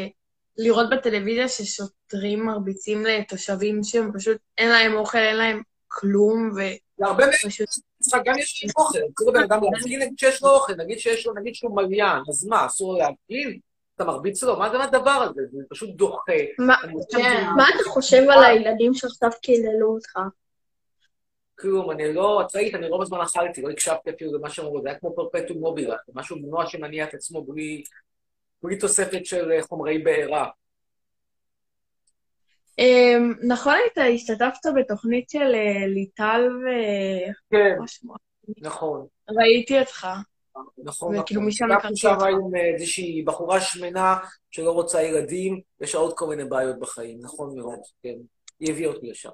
לראות 0.57 0.91
בטלוויזיה 0.91 1.49
ששוטרים 1.49 2.47
מרביצים 2.47 3.05
לתושבים 3.07 3.85
שהם 3.85 4.11
פשוט, 4.15 4.37
אין 4.59 4.69
להם 4.69 4.95
אוכל, 4.95 5.19
אין 5.19 5.37
להם 5.37 5.63
כלום, 5.89 6.51
להרבה 6.99 7.27
מהם 7.27 7.35
ופשוט... 7.45 7.69
גם 8.25 8.39
יש 8.39 8.65
להם 8.65 8.73
אוכל. 8.77 8.99
אסור 9.19 9.31
לבן 9.31 9.43
אדם 9.43 9.61
להפגין, 9.73 10.03
נגיד 10.03 10.19
שיש 10.19 10.43
לו 10.43 10.51
אוכל, 10.51 10.73
נגיד 10.75 10.99
שיש 10.99 11.27
לו, 11.27 11.35
נגיד 11.35 11.55
שהוא 11.55 11.77
מליין, 11.77 12.23
אז 12.29 12.47
מה, 12.47 12.67
אסור 12.67 12.99
להפגין? 12.99 13.59
אתה 13.97 14.05
מרביץ 14.05 14.43
לו? 14.43 14.59
מה 14.59 14.71
זה 14.71 14.83
הדבר 14.85 15.11
הזה? 15.11 15.41
זה 15.53 15.59
פשוט 15.71 15.91
דוחה. 15.91 16.33
כן, 16.87 16.93
חושב- 17.03 17.19
מה 17.57 17.69
אתה 17.69 17.89
חושב 17.91 18.23
על 18.31 18.45
הילדים 18.45 18.95
שעכשיו 18.95 19.31
קיללו 19.43 19.95
אותך? 19.95 20.19
כלום, 21.61 21.91
אני 21.91 22.15
לא, 22.15 22.43
את 22.43 22.57
ראית, 22.57 22.75
אני 22.75 22.89
רוב 22.89 23.03
הזמן 23.03 23.21
אכלתי, 23.21 23.63
לא 23.63 23.71
הקשבתי 23.71 24.11
אפילו 24.11 24.39
למה 24.39 24.51
שהם 24.51 24.67
אמרו, 24.67 24.83
זה 24.83 24.89
היה 24.89 24.99
כמו 24.99 25.15
פרפטום 25.15 25.59
מובילה, 25.59 25.97
זה 26.07 26.13
משהו 26.17 26.39
מנוע 26.39 26.67
שמניע 26.67 27.05
את 27.05 27.15
עצמו 27.15 27.43
בלי, 27.43 27.83
בלי 28.63 28.79
תוספת 28.79 29.27
של 29.27 29.53
אה, 29.53 29.63
חומרי 29.63 29.99
בעירה. 29.99 30.49
אמ, 32.79 33.35
נכון 33.43 33.75
היית, 33.75 34.15
השתתפת 34.15 34.73
בתוכנית 34.77 35.31
של 35.31 35.55
אה, 35.55 35.87
ליטל 35.87 36.49
ו... 36.49 36.67
כן? 37.51 37.77
נכון, 38.59 39.07
ראיתי 39.29 39.81
אותך. 39.81 40.07
נכון, 40.79 41.19
וכאילו 41.19 41.41
נכון. 41.41 41.49
משם 41.49 41.73
הכרתי 41.73 41.97
שם 41.97 42.09
אותך. 42.09 42.23
עם 42.23 42.55
אה, 42.57 42.75
איזושהי 42.75 43.23
בחורה 43.23 43.61
שמנה 43.61 44.17
שלא 44.51 44.73
רוצה 44.73 45.03
ילדים, 45.03 45.61
יש 45.81 45.95
לה 45.95 46.01
עוד 46.01 46.15
כל 46.17 46.27
מיני 46.27 46.45
בעיות 46.45 46.81
בחיים, 46.81 47.19
נכון 47.21 47.59
מאוד, 47.59 47.79
כן. 48.03 48.15
היא 48.61 48.73
הביאה 48.73 48.91
אותי 48.91 49.11
לשם. 49.11 49.31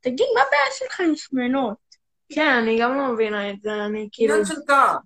תגיד, 0.00 0.26
מה 0.34 0.40
הבעיה 0.40 0.62
שלך 0.78 1.00
עם 1.00 1.16
שמנות? 1.16 1.76
כן, 2.32 2.48
אני 2.62 2.80
גם 2.80 2.96
לא 2.96 3.12
מבינה 3.12 3.50
את 3.50 3.60
זה, 3.62 3.70
אני 3.86 4.08
כאילו... 4.12 4.34
עניין 4.34 4.46
של 4.46 4.60
טעם. 4.66 4.96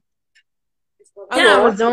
כן, 1.33 1.47
אבל 1.63 1.77
זה, 1.77 1.85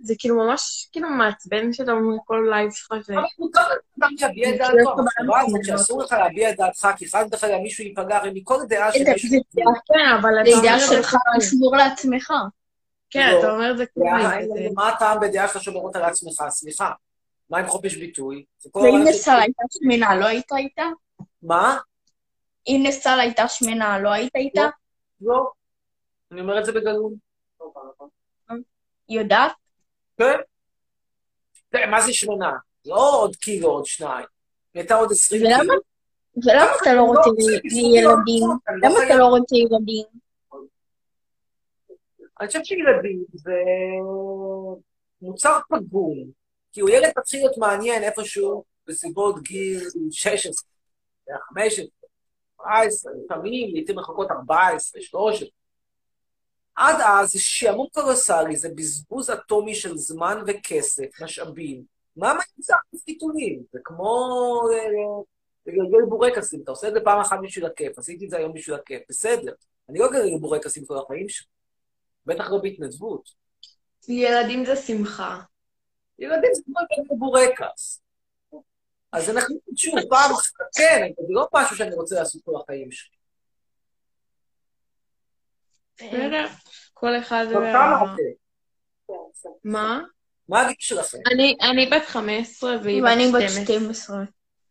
זה 0.00 0.14
כאילו 0.18 0.36
ממש 0.36 0.88
כאילו 0.92 1.08
מעצבן 1.10 1.72
שאתה 1.72 1.92
אומר 1.92 2.16
כל 2.24 2.46
live 2.50 2.70
שלך 2.72 2.94
ש... 3.06 3.10
אבל 3.10 3.22
מותר 3.38 3.60
לאדם 3.60 4.14
להביע 4.20 4.48
את 4.50 4.58
דעתו, 4.58 4.90
המחשבה 4.98 5.40
הזאת 5.40 5.64
שאסור 5.64 6.02
לך 6.02 6.12
להביע 6.12 6.50
את 6.50 6.56
דעתך, 6.56 6.88
כי 6.96 7.06
חס 7.06 7.24
וחלילה 7.32 7.58
מישהו 7.58 7.84
ייפגע, 7.84 8.16
הרי 8.16 8.30
מכל 8.34 8.58
דעה 8.68 8.90
זה 8.92 8.98
שמישהו... 9.16 9.40
כן, 9.86 10.08
אבל 10.20 10.30
אתה 10.42 10.50
זה 10.50 10.56
אומר 10.56 10.62
דעה 10.66 10.74
את 10.76 10.80
זה 10.80 10.86
שלך 10.86 11.16
לשמור 11.38 11.76
לעצמך. 11.76 12.32
כן, 13.10 13.30
לא. 13.32 13.38
אתה 13.38 13.50
אומר 13.50 13.70
את 13.70 13.76
זה 13.78 13.84
איזה- 14.38 14.68
מה 14.74 14.88
הטעם 14.88 15.20
בדעה 15.20 15.48
שאתה 15.48 15.60
שומר 15.60 15.80
אותה 15.80 15.98
לעצמך? 15.98 16.48
סליחה. 16.48 16.90
מה 17.50 17.58
עם 17.58 17.66
חופש 17.66 17.96
ביטוי? 17.96 18.44
זה 18.58 18.68
כל 18.72 18.78
ואם 18.78 19.02
נסל 19.04 19.30
הייתה 19.40 19.62
שמנה, 19.70 20.16
לא 20.16 20.26
היית 20.26 20.52
איתה? 20.52 20.82
מה? 21.42 21.78
אם 22.66 22.80
נסל 22.86 23.20
הייתה 23.20 23.48
שמנה, 23.48 23.98
לא 23.98 24.10
היית 24.10 24.36
איתה? 24.36 24.68
לא. 25.20 25.50
אני 26.32 26.40
אומר 26.40 26.60
את 26.60 26.64
זה 26.64 26.72
בגלוי. 26.72 27.14
יודעת? 29.08 29.52
כן. 30.18 30.36
מה 31.90 32.00
זה 32.00 32.12
שמונה? 32.12 32.52
לא 32.86 33.20
עוד 33.20 33.36
קילו, 33.36 33.68
עוד 33.68 33.86
שניים. 33.86 34.26
היא 34.74 34.80
הייתה 34.80 34.94
עוד 34.94 35.12
עשרים? 35.12 35.42
קילו. 35.42 35.74
ולמה 36.36 36.72
אתה 36.82 36.94
לא 36.94 37.02
רוצה 37.02 37.30
לא, 37.30 37.34
זה 37.70 37.78
ילדים? 37.78 38.48
לא 38.68 38.88
למה 38.88 39.06
אתה 39.06 39.14
לא 39.14 39.26
רוצה 39.26 39.56
ילדים? 39.56 40.04
אני 42.40 42.48
חושב 42.48 42.64
שילדים 42.64 43.24
זה 43.32 43.52
מוצר 45.22 45.58
פגום, 45.68 46.30
כי 46.72 46.80
הוא 46.80 46.90
ילד 46.90 47.12
מתחיל 47.18 47.40
להיות 47.40 47.58
מעניין 47.58 48.02
איפשהו 48.02 48.64
בסביבות 48.86 49.42
גיל 49.42 49.80
16, 50.10 50.52
15, 51.48 51.84
17, 52.64 53.12
לפעמים, 53.24 53.74
לעיתים 53.74 53.98
רחוקות 53.98 54.30
14, 54.30 55.02
13. 55.02 55.48
עד 56.76 56.96
אז 57.00 57.32
זה 57.32 57.40
שעמום 57.40 57.86
קולוסלי, 57.92 58.56
זה 58.56 58.68
בזבוז 58.74 59.30
אטומי 59.30 59.74
של 59.74 59.96
זמן 59.96 60.42
וכסף, 60.46 61.22
משאבים, 61.22 61.82
מה 62.16 62.32
אותך 62.32 63.02
חיתולים? 63.04 63.62
זה 63.72 63.78
כמו 63.84 64.60
אה, 64.72 65.22
לגלגל 65.66 66.04
בורקסים, 66.08 66.60
אתה 66.62 66.70
עושה 66.70 66.88
את 66.88 66.92
זה 66.94 67.00
פעם 67.04 67.20
אחת 67.20 67.38
בשביל 67.42 67.66
הכיף, 67.66 67.98
עשיתי 67.98 68.24
את 68.24 68.30
זה 68.30 68.36
היום 68.36 68.52
בשביל 68.52 68.76
הכיף, 68.76 69.02
בסדר. 69.08 69.52
אני 69.88 69.98
לא 69.98 70.06
אגלגל 70.06 70.38
בורקסים 70.38 70.84
כל 70.84 70.98
החיים 70.98 71.28
שלי, 71.28 71.46
בטח 72.26 72.50
לא 72.50 72.58
בהתנדבות. 72.62 73.30
ילדים 74.08 74.64
זה 74.64 74.76
שמחה. 74.76 75.40
ילדים 76.18 76.50
זה 76.54 76.62
כמו 76.64 76.74
לגלגל 76.80 77.16
בורקס. 77.18 78.03
אז 79.14 79.30
אנחנו, 79.30 79.56
שוב, 79.76 79.94
פעם 80.10 80.30
אחת, 80.32 80.52
כן, 80.76 81.08
זה 81.18 81.26
לא 81.28 81.48
משהו 81.54 81.76
שאני 81.76 81.94
רוצה 81.94 82.14
לעשות 82.14 82.42
כל 82.44 82.52
החיים 82.62 82.92
שלי. 82.92 83.16
בסדר, 85.96 86.46
כל 86.94 87.18
אחד... 87.18 87.46
אתם? 87.48 87.58
מה? 89.64 90.00
מה 90.48 90.60
הגיל 90.62 90.74
שלכם? 90.78 91.18
אני- 91.32 91.56
אני 91.70 91.86
בת 91.90 92.02
15 92.06 92.76
והיא 92.84 93.02
ואני 93.02 93.26
בת 93.28 93.34
בת 93.42 93.50
12. 93.50 93.64
12. 93.66 94.16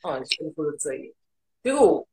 אה, 0.05 0.17
יש 0.21 0.41
לי 0.41 0.47
נקודה 0.47 0.77
צעיר. 0.77 1.11
תראו, 1.61 2.05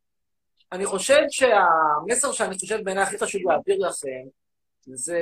אני 0.72 0.86
חושב 0.86 1.18
שהמסר 1.30 2.32
שאני 2.32 2.58
חושב 2.58 2.78
בעיניי 2.84 3.04
הכי 3.04 3.18
חשוב 3.18 3.40
להעביר 3.50 3.78
לכם, 3.88 4.28
זה 4.86 5.20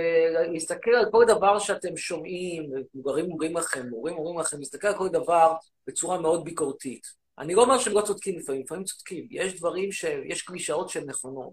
להסתכל 0.53 0.91
על 0.91 1.11
כל 1.11 1.25
דבר 1.29 1.59
שאתם 1.59 1.97
שומעים, 1.97 2.71
מבוגרים 2.95 3.31
אומרים 3.33 3.57
לכם, 3.57 3.89
מורים 3.89 4.15
אומרים 4.15 4.39
לכם, 4.39 4.59
להסתכל 4.59 4.89
על 4.89 4.99
כל 4.99 5.09
דבר 5.09 5.55
בצורה 5.87 6.21
מאוד 6.21 6.45
ביקורתית. 6.45 7.07
אני 7.39 7.55
לא 7.55 7.63
אומר 7.63 7.79
שהם 7.79 7.93
לא 7.93 8.03
צודקים 8.03 8.39
לפעמים, 8.39 8.63
לפעמים 8.63 8.85
צודקים. 8.85 9.29
יש 9.31 9.59
דברים 9.59 9.93
ש... 9.93 10.05
יש 10.05 10.43
קלישאות 10.43 10.89
שהן 10.89 11.05
נכונות. 11.05 11.53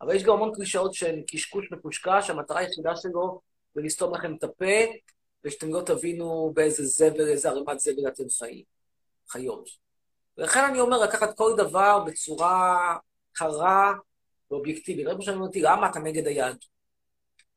אבל 0.00 0.14
יש 0.14 0.22
גם 0.22 0.32
המון 0.32 0.54
קלישאות 0.54 0.94
שהן 0.94 1.22
קשקוש 1.26 1.72
מקושקש, 1.72 2.30
המטרה 2.30 2.60
היחידה 2.60 2.96
שלו 2.96 3.40
זה 3.74 3.82
לסתום 3.82 4.14
לכם 4.14 4.34
את 4.34 4.44
הפה, 4.44 4.74
ושאתם 5.44 5.68
לא 5.68 5.82
תבינו 5.86 6.52
באיזה 6.54 6.84
זבל, 6.84 7.28
איזה 7.28 7.48
ערימת 7.48 7.80
זבל 7.80 8.08
אתם 8.08 8.24
חיים, 8.38 8.62
חיות. 9.28 9.68
ולכן 10.38 10.60
אני 10.70 10.80
אומר 10.80 10.98
לקחת 10.98 11.36
כל 11.36 11.54
דבר 11.56 12.04
בצורה 12.06 12.96
קרה 13.32 13.92
ואובייקטיבית. 14.50 15.06
רבי 15.06 15.24
שואלים 15.24 15.42
אותי, 15.42 15.62
למה 15.62 15.90
אתה 15.90 15.98
נגד 15.98 16.26
היהדות? 16.26 16.73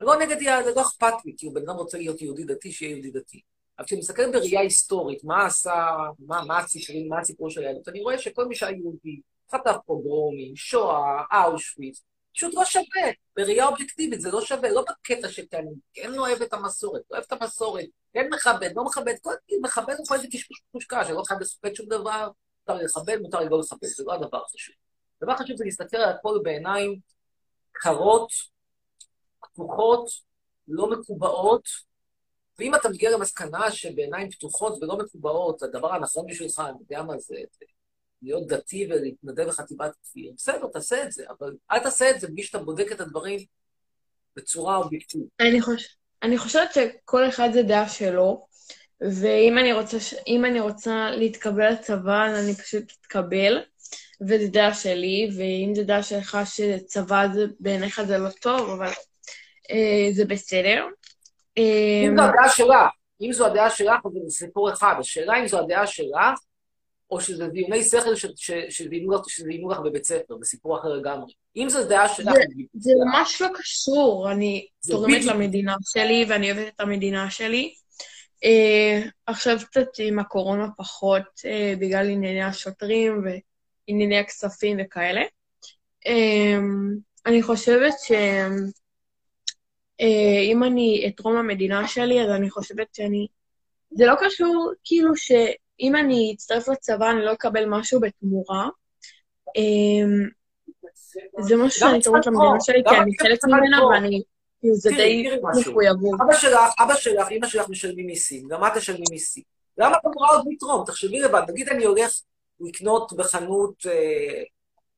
לא 0.02 0.20
נגד 0.20 0.42
יהדות, 0.42 0.66
זה 0.66 0.80
לא 0.80 0.82
אכפת 0.82 1.14
לי, 1.26 1.34
כי 1.38 1.46
הוא 1.46 1.56
בן 1.56 1.62
אדם 1.62 1.76
רוצה 1.76 1.98
להיות 1.98 2.22
יהודי 2.22 2.44
דתי, 2.44 2.72
שיהיה 2.72 2.92
יהודי 2.92 3.12
דתי. 3.12 3.42
אבל 3.80 3.86
כשאני 3.86 4.00
מסתכל 4.00 4.32
בראייה 4.32 4.62
היסטורית, 4.62 5.24
מה 5.24 5.46
עשה, 5.46 5.98
מה, 6.20 6.46
מה 6.46 6.60
הסיפורים, 6.60 7.10
מה 7.10 7.20
הסיפור 7.20 7.50
של 7.50 7.62
היהדות, 7.62 7.88
אני 7.88 8.02
רואה 8.02 8.18
שכל 8.18 8.48
מי 8.48 8.56
שהיה 8.56 8.78
יהודי, 8.78 9.22
חטף 9.52 9.76
פוגרומים, 9.86 10.56
שואה, 10.56 11.44
אושוויץ, 11.46 12.04
פשוט 12.36 12.54
לא 12.54 12.66
שווה. 12.66 13.12
בראייה 13.38 13.68
אובייקטיבית 13.68 14.22
זה 14.22 14.32
לא 14.32 14.42
שווה, 14.42 14.70
לא 14.70 14.86
בקטע 14.90 15.30
שאני 15.30 15.72
כן 15.94 16.12
לא 16.12 16.28
אוהב 16.28 16.42
את 16.42 16.54
המסורת, 16.54 17.02
לא 17.12 17.16
אוהב 17.16 17.26
את 17.28 17.42
המסורת, 17.42 17.86
כן 18.14 18.28
מכבד, 18.34 18.70
לא 18.76 18.84
מכבד, 18.84 19.14
כל 19.22 19.34
כאילו 19.48 19.62
מכבד 19.62 19.96
הוא 19.98 20.16
איזה 20.16 20.28
קשקוש 20.28 20.62
מקושקש, 20.70 21.08
אני 21.08 21.16
לא 21.16 21.24
חייב 21.28 21.40
לכבד 21.42 21.76
שום 21.76 21.86
דבר, 21.90 22.30
מותר 22.70 22.84
לכבד, 22.84 23.18
מותר 23.22 23.40
לא 23.40 23.60
לכבד, 23.60 23.88
זה 23.88 24.04
לא 24.08 24.14
הדבר 24.14 24.42
החשוב. 24.46 24.76
הדבר 25.22 25.34
החשוב 25.34 25.58
זה 25.58 25.66
להסתכל 25.66 25.98
על 25.98 26.10
הכל 26.10 26.40
בעיניים 26.44 27.00
קרות, 27.72 28.30
פתוחות, 29.42 30.10
לא 30.68 30.90
מקובעות, 30.90 31.68
ואם 32.60 32.76
אתה 32.76 32.90
מגיע 32.90 33.12
למסקנה 33.12 33.72
שבעיניים 33.72 34.32
פתוחות 34.32 34.78
ולא 34.82 34.98
מקובעות, 34.98 35.64
הדבר 35.64 35.94
הנכון 35.94 36.26
בשבילך, 36.28 36.60
אני 36.60 36.78
יודע 36.80 37.04
מה 37.04 37.18
זה, 37.18 37.36
להיות 38.22 38.48
דתי 38.48 38.88
ולהתנדב 38.90 39.48
בחטיבת 39.48 39.92
כפיר, 40.04 40.32
בסדר, 40.38 40.68
תעשה 40.68 41.04
את 41.04 41.12
זה, 41.12 41.26
אבל 41.30 41.56
אל 41.72 41.80
תעשה 41.80 42.10
את 42.10 42.20
זה 42.20 42.28
בלי 42.28 42.44
שאתה 42.44 42.58
בודק 42.58 42.92
את 42.92 43.02
הדברים 43.02 43.40
בצורה 44.36 44.78
אובייקטיבית. 44.78 45.28
אני, 45.40 45.62
חוש... 45.62 45.98
אני 46.24 46.38
חושבת 46.38 46.70
שכל 46.74 47.30
אחד 47.30 47.50
זה 47.54 47.64
דעה 47.64 47.90
שלו, 47.90 48.48
ואם 49.02 49.58
אני 49.58 49.74
רוצה, 49.74 50.00
ש... 50.00 50.14
אני 50.28 50.60
רוצה 50.60 51.10
להתקבל 51.12 51.70
לצבא, 51.70 52.26
אז 52.26 52.46
אני 52.46 52.56
פשוט 52.56 52.84
אתקבל, 53.02 53.64
וזו 54.22 54.48
דעה 54.52 54.74
שלי, 54.74 55.30
ואם 55.38 55.72
זו 55.76 55.84
דעה 55.84 56.04
שלך 56.04 56.38
שצבא 56.46 57.28
זה 57.34 57.46
בעיניך 57.60 58.02
זה 58.02 58.18
לא 58.18 58.30
טוב, 58.30 58.70
אבל 58.70 58.92
זה 60.12 60.26
בסדר. 60.26 60.86
אם 61.58 62.16
אה, 62.20 62.26
זו 62.26 62.30
הדעה 62.32 62.50
שלך, 62.50 62.76
אם 63.22 63.34
זו 63.34 63.46
הדעה 63.46 63.70
שלך, 63.70 64.06
אז 64.06 64.12
זה 64.26 64.30
סיפור 64.30 64.70
אחד. 64.74 64.96
השאלה 65.00 65.40
אם 65.40 65.48
זו 65.48 65.60
הדעה 65.60 65.88
שלך, 65.88 66.40
או 67.12 67.22
שזה 67.22 67.48
דיוני 67.48 67.84
שכל 67.84 68.16
ש- 68.16 68.26
ש- 68.36 68.52
שזיינו 68.70 69.70
לך- 69.70 69.80
בבית 69.80 70.04
ספר, 70.06 70.36
זה 70.40 70.46
סיפור 70.46 70.80
אחר 70.80 70.88
לגמרי. 70.88 71.34
אם 71.56 71.70
זו 71.70 71.88
דעה 71.88 72.10
שלך, 72.10 72.34
זה 72.74 72.92
ממש 73.06 73.42
לא 73.42 73.48
קשור, 73.54 74.32
אני 74.32 74.68
תורמת. 74.90 75.26
למדינה 75.26 75.76
שלי 75.84 76.26
ואני 76.30 76.52
אוהבת 76.52 76.74
את 76.76 76.80
המדינה 76.80 77.30
שלי. 77.32 77.74
Uh, 78.46 79.10
עכשיו 79.26 79.58
קצת 79.66 79.88
עם 80.00 80.20
הקורונה 80.20 80.68
פחות, 80.78 81.24
בגלל 81.80 82.10
ענייני 82.10 82.44
השוטרים 82.44 83.24
וענייני 83.88 84.20
הכספים 84.20 84.78
וכאלה. 84.86 85.22
אני 87.26 87.44
חושבת 87.44 87.94
שאם 88.04 88.52
uh, 90.02 90.68
אני 90.68 91.06
אתרום 91.08 91.36
למדינה 91.36 91.88
שלי, 91.88 92.22
אז 92.22 92.30
אני 92.30 92.50
חושבת 92.50 92.88
שאני... 92.94 93.28
זה 93.92 94.06
לא 94.06 94.14
קשור, 94.20 94.74
כאילו, 94.84 95.16
שאם 95.16 95.96
אני 95.96 96.32
אצטרף 96.36 96.68
לצבא, 96.68 97.12
אני 97.12 97.26
לא 97.26 97.34
אקבל 97.34 97.66
משהו 97.66 98.00
בתמורה. 98.00 98.68
Um, 99.48 100.38
זה 101.40 101.56
משהו 101.56 101.80
שאני 101.80 102.02
תורמת 102.02 102.26
למדינה 102.26 102.60
שלי, 102.60 102.84
כי 102.90 102.96
אני 102.96 103.12
חלק 103.22 103.40
ממנה, 103.46 103.86
ואני... 103.86 104.22
כאילו, 104.60 104.76
זה 104.76 104.90
די. 104.90 105.28
מחויבות. 105.60 106.22
אבא 106.22 106.34
שלך, 106.34 106.60
אבא 106.80 106.96
שלך, 106.96 107.32
אמא 107.32 107.48
שלך 107.48 107.70
משלמים 107.70 108.06
מיסים, 108.06 108.48
גם 108.48 108.66
את 108.66 108.72
תשלמי 108.78 109.04
מיסים. 109.12 109.44
למה 109.78 109.98
את 109.98 110.06
אמורה 110.06 110.30
עוד 110.30 110.46
לתרום? 110.52 110.86
תחשבי 110.86 111.20
לבד, 111.20 111.42
נגיד 111.50 111.70
אני 111.70 111.86
הולך 111.86 112.12
לקנות 112.60 113.14
בחנות, 113.14 113.86
אה, 113.86 114.44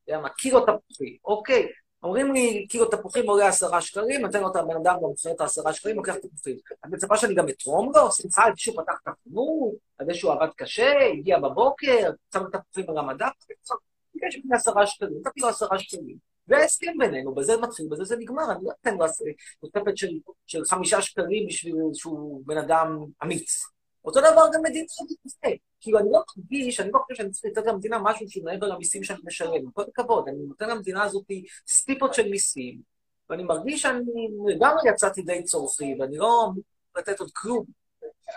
יודע 0.07 0.21
מה, 0.21 0.29
קילו 0.29 0.59
תפוחים, 0.59 1.17
אוקיי. 1.25 1.67
אומרים 2.03 2.33
לי, 2.33 2.67
קילו 2.67 2.85
תפוחים 2.85 3.29
עולה 3.29 3.47
עשרה 3.47 3.81
שקלים, 3.81 4.21
נותן 4.21 4.41
לו 4.41 4.51
את 4.51 4.55
הבן 4.55 4.75
אדם 4.75 4.95
במוכר 5.01 5.31
את 5.31 5.41
העשרה 5.41 5.73
שקלים, 5.73 5.95
לוקח 5.95 6.15
תפוחים. 6.15 6.57
את 6.85 6.89
מצפה 6.91 7.17
שאני 7.17 7.35
גם 7.35 7.49
אתרום 7.49 7.91
לו? 7.95 8.11
שמחה 8.11 8.43
על 8.43 8.51
שהוא 8.55 8.75
פתח 8.81 8.93
את 9.03 9.07
החנות, 9.07 9.73
על 9.97 10.05
זה 10.05 10.13
שהוא 10.13 10.31
עבד 10.31 10.47
קשה, 10.55 10.93
הגיע 11.13 11.39
בבוקר, 11.39 12.11
שם 12.33 12.45
את 12.49 12.55
התפוחים 12.55 12.89
על 12.89 12.97
המדף, 12.97 13.31
ביקש 14.13 14.37
ממני 14.37 14.55
עשרה 14.55 14.87
שקלים, 14.87 15.13
נתתי 15.25 15.39
לו 15.39 15.47
עשרה 15.47 15.79
שקלים. 15.79 16.29
זה 16.47 16.57
ההסכם 16.57 16.91
בינינו, 16.97 17.35
בזה 17.35 17.55
זה 17.55 17.61
מתחיל, 17.61 17.85
בזה 17.89 18.03
זה 18.03 18.15
נגמר, 18.17 18.51
אני 18.51 18.59
לא 18.63 18.71
אתן 18.81 18.97
לו 18.97 19.05
תוספת 19.61 19.97
של 20.47 20.65
חמישה 20.65 21.01
שקלים 21.01 21.47
בשביל 21.47 21.75
שהוא 21.93 22.41
בן 22.45 22.57
אדם 22.57 23.05
אמיץ. 23.23 23.63
אותו 24.05 24.19
דבר 24.19 24.41
גם 24.53 24.61
מדינה 24.63 24.85
זה. 25.25 25.49
כאילו, 25.81 25.99
אני 25.99 26.07
לא 26.11 26.21
מרגיש, 26.37 26.79
אני 26.79 26.91
לא 26.93 26.99
חושב 26.99 27.15
שאני 27.15 27.31
צריך 27.31 27.45
לתת 27.45 27.67
למדינה 27.67 27.99
משהו 27.99 28.29
שהוא 28.29 28.45
מעבר 28.45 28.67
למיסים 28.67 29.03
שאני 29.03 29.19
משלם. 29.23 29.53
עם 29.53 29.71
כל 29.71 29.83
הכבוד, 29.93 30.27
אני 30.27 30.37
נותן 30.47 30.69
למדינה 30.69 31.03
הזאת 31.03 31.25
סטיפות 31.67 32.13
של 32.13 32.29
מיסים, 32.29 32.81
ואני 33.29 33.43
מרגיש 33.43 33.81
שאני 33.81 34.29
לגמרי 34.47 34.89
יצאתי 34.89 35.21
די 35.21 35.43
צורכי, 35.43 35.95
ואני 35.99 36.17
לא 36.17 36.45
אמור 36.45 36.63
לתת 36.97 37.19
עוד 37.19 37.31
כלום. 37.31 37.65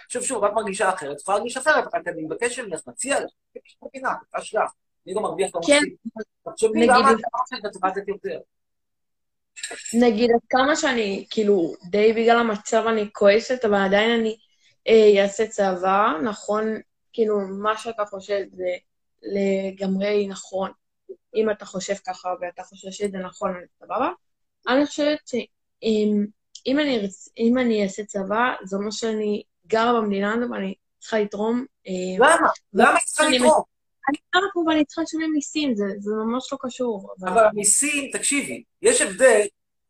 שוב, 0.08 0.22
שוב, 0.22 0.44
את 0.44 0.52
מרגישה 0.54 0.94
אחרת, 0.94 1.20
יכולה 1.20 1.36
להרגיש 1.36 1.56
אחרת, 1.56 1.84
רק 1.94 2.08
אני 2.08 2.22
מבקש 2.22 2.58
ממך, 2.58 2.80
מציע 2.86 3.20
לך, 3.20 3.30
יש 3.66 3.76
מדינה, 3.82 4.10
אתה 4.30 4.40
שלך, 4.40 4.70
אני 5.06 5.14
גם 5.14 5.22
מרוויח 5.22 5.50
את 5.50 5.64
כן, 5.66 5.72
המסים. 5.72 5.96
תחשבי 6.44 6.86
למה 6.86 6.98
את 6.98 7.04
אמרת 7.04 7.62
שאת 7.62 7.72
צריכה 7.72 7.88
לתת 7.88 8.08
יותר. 8.08 8.38
נגיד, 9.94 10.30
עד 10.30 10.40
כמה 10.48 10.76
שאני, 10.76 11.26
כאילו, 11.30 11.72
די 11.90 12.12
בגלל 12.12 12.38
המצב 12.38 12.84
אני 12.88 13.08
כועסת, 13.12 13.64
אבל 13.64 13.74
עדיין 13.74 14.20
אני 14.20 14.36
אה, 14.88 15.22
אעשה 15.22 15.46
צבא, 15.46 16.08
נכון, 16.24 16.64
כאילו, 17.12 17.38
מה 17.62 17.76
שאתה 17.78 18.04
חושב 18.04 18.40
זה 18.52 18.64
לגמרי 19.22 20.26
נכון. 20.26 20.70
אם 21.34 21.50
אתה 21.50 21.64
חושב 21.64 21.94
ככה 22.06 22.28
ואתה 22.40 22.62
חושב 22.62 22.90
שזה 22.90 23.18
נכון, 23.18 23.50
אז 23.62 23.68
סבבה. 23.84 24.10
אני 24.68 24.86
חושבת 24.86 25.18
שאם 25.28 26.26
אם 26.66 26.78
אני, 26.78 27.00
ארצ- 27.00 27.28
אם 27.38 27.58
אני 27.58 27.82
אעשה 27.84 28.04
צבא, 28.04 28.52
זה 28.64 28.76
אומר 28.76 28.90
שאני 28.90 29.42
גרה 29.66 30.00
במדינה 30.00 30.34
הזו 30.34 30.50
ואני 30.52 30.74
צריכה 30.98 31.18
לתרום. 31.18 31.64
אה, 31.88 31.92
למה? 32.18 32.48
למה 32.74 32.90
היא 32.90 32.98
צריכה 33.06 33.28
לתרום? 33.28 33.62
אני 34.08 34.16
גרה 34.34 34.42
פה 34.54 34.60
ואני 34.66 34.84
צריכה 34.84 35.02
לשלם 35.02 35.32
מיסים, 35.34 35.74
זה, 35.74 35.84
זה 35.98 36.10
ממש 36.26 36.52
לא 36.52 36.58
קשור. 36.60 37.14
אבל... 37.20 37.28
אבל 37.28 37.44
המיסים, 37.44 38.10
תקשיבי, 38.12 38.62
יש 38.82 39.00
הבדל 39.02 39.40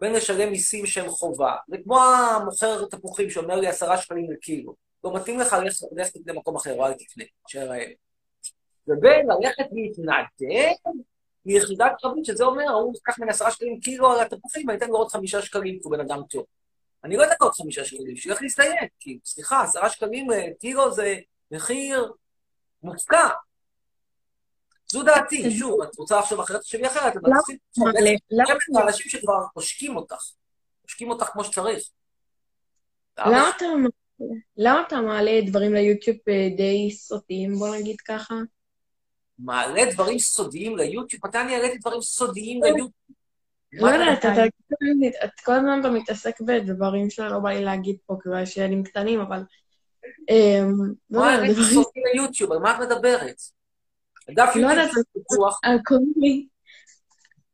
בין 0.03 0.13
לשלם 0.13 0.51
מיסים 0.51 0.87
שהם 0.87 1.09
חובה, 1.09 1.57
זה 1.69 1.77
כמו 1.85 1.99
המוכר 2.03 2.85
תפוחים 2.85 3.31
שאומר 3.31 3.55
לי 3.55 3.67
עשרה 3.67 3.99
שקלים 3.99 4.31
לקילו. 4.31 4.75
לא 5.05 5.15
מתאים 5.15 5.39
לך 5.39 5.53
ללכת 5.53 5.87
ללכת 5.93 6.21
למקום 6.27 6.57
אחר, 6.57 6.75
או 6.75 6.87
אל 6.87 6.93
תקנה, 6.93 7.25
שיראה. 7.49 7.85
ובין 8.89 9.27
ללכת 9.27 9.65
להתנדב 9.73 10.55
ליחידה 11.47 11.89
קרבית, 11.99 12.25
שזה 12.25 12.45
אומר, 12.45 12.71
הוא 12.71 12.95
ייקח 12.95 13.19
ממני 13.19 13.31
עשרה 13.31 13.51
שקלים 13.51 13.81
קילו 13.81 14.13
על 14.13 14.21
התפוחים, 14.21 14.69
ואני 14.69 14.79
אתן 14.79 14.89
לו 14.89 14.97
עוד 14.97 15.09
חמישה 15.09 15.43
שקלים, 15.43 15.79
כי 15.79 15.85
הוא 15.85 15.93
בן 15.93 16.01
אדם 16.01 16.23
טוב. 16.31 16.45
אני 17.05 17.17
לא 17.17 17.25
אתן 17.25 17.35
עוד 17.41 17.53
חמישה 17.53 17.85
שקלים, 17.85 18.17
שילך 18.17 18.43
להסתייג, 18.43 18.89
כי 19.01 19.19
סליחה, 19.25 19.63
עשרה 19.63 19.91
שקלים 19.91 20.33
אה, 20.33 20.47
קילו 20.61 20.93
זה 20.93 21.17
מחיר 21.51 22.13
מופקע. 22.83 23.29
זו 24.93 25.03
דעתי, 25.03 25.51
שוב, 25.59 25.83
את 25.83 25.97
רוצה 25.99 26.19
לחשוב 26.19 26.41
אחרת, 26.41 26.61
תחשבי 26.61 26.87
אחרת, 26.87 27.17
אבל 27.17 27.31
למה? 27.31 27.41
תשים 27.43 27.59
למה? 28.31 28.55
למה? 28.69 28.85
אנשים 28.85 29.09
שכבר 29.09 29.35
עושקים 29.55 29.97
אותך, 29.97 30.25
עושקים 30.83 31.11
אותך 31.11 31.25
כמו 31.25 31.45
שצריך. 31.45 31.85
למה 33.19 33.51
אתה 33.57 33.67
למה 34.57 34.83
אתה 34.87 35.01
מעלה 35.01 35.41
דברים 35.47 35.75
ליוטיוב 35.75 36.17
אה, 36.29 36.49
די 36.57 36.91
סוטים, 36.91 37.55
בוא 37.55 37.77
נגיד 37.77 38.01
ככה? 38.01 38.35
מעלה 39.39 39.83
דברים 39.93 40.19
סודיים 40.19 40.77
ליוטיוב? 40.77 41.27
מתי 41.27 41.39
אני 41.39 41.55
העליתי 41.55 41.79
דברים 41.79 42.01
סודיים 42.01 42.63
ליוטיוב? 42.63 42.91
לא 43.73 43.87
יודעת, 43.87 44.19
אתה 44.19 44.45
את 45.25 45.41
כל 45.45 45.53
הזמן 45.53 45.81
אתה 45.81 45.91
מתעסק 45.91 46.41
בדברים 46.41 47.11
שלא 47.11 47.39
בא 47.39 47.51
לי 47.51 47.65
להגיד 47.65 47.97
פה, 48.07 48.17
כאילו 48.21 48.39
יש 48.39 48.57
ילדים 48.57 48.83
קטנים, 48.83 49.21
אבל... 49.21 49.43
אמ, 50.29 50.73
לא 51.11 51.21
מה 51.21 51.31
העליתי 51.31 51.53
דברים... 51.53 51.75
סודי 51.75 52.01
ליוטיוב? 52.15 52.53
על 52.53 52.59
מה 52.59 52.75
את 52.75 52.81
מדברת? 52.81 53.37
דף 54.31 54.53
לא 54.57 54.69
יוטיוב 54.69 54.89
של 54.95 55.01
פיתוח. 55.13 55.61
מיני... 56.17 56.47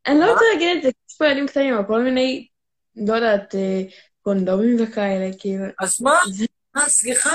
אני 0.06 0.20
לא 0.20 0.32
רוצה 0.32 0.44
להגיד 0.52 0.76
את 0.76 0.82
זה, 0.82 0.88
יש 0.88 1.16
פה 1.18 1.26
ילדים 1.26 1.46
קטנים, 1.46 1.74
אבל 1.74 1.86
כל 1.86 2.02
מיני, 2.02 2.46
לא 2.96 3.14
יודעת, 3.14 3.54
אה, 3.54 3.82
קונדומים 4.22 4.76
וכאלה, 4.80 5.30
כאילו... 5.38 5.64
אז 5.80 6.02
מה? 6.02 6.18
מה, 6.74 6.88
סליחה? 6.88 7.30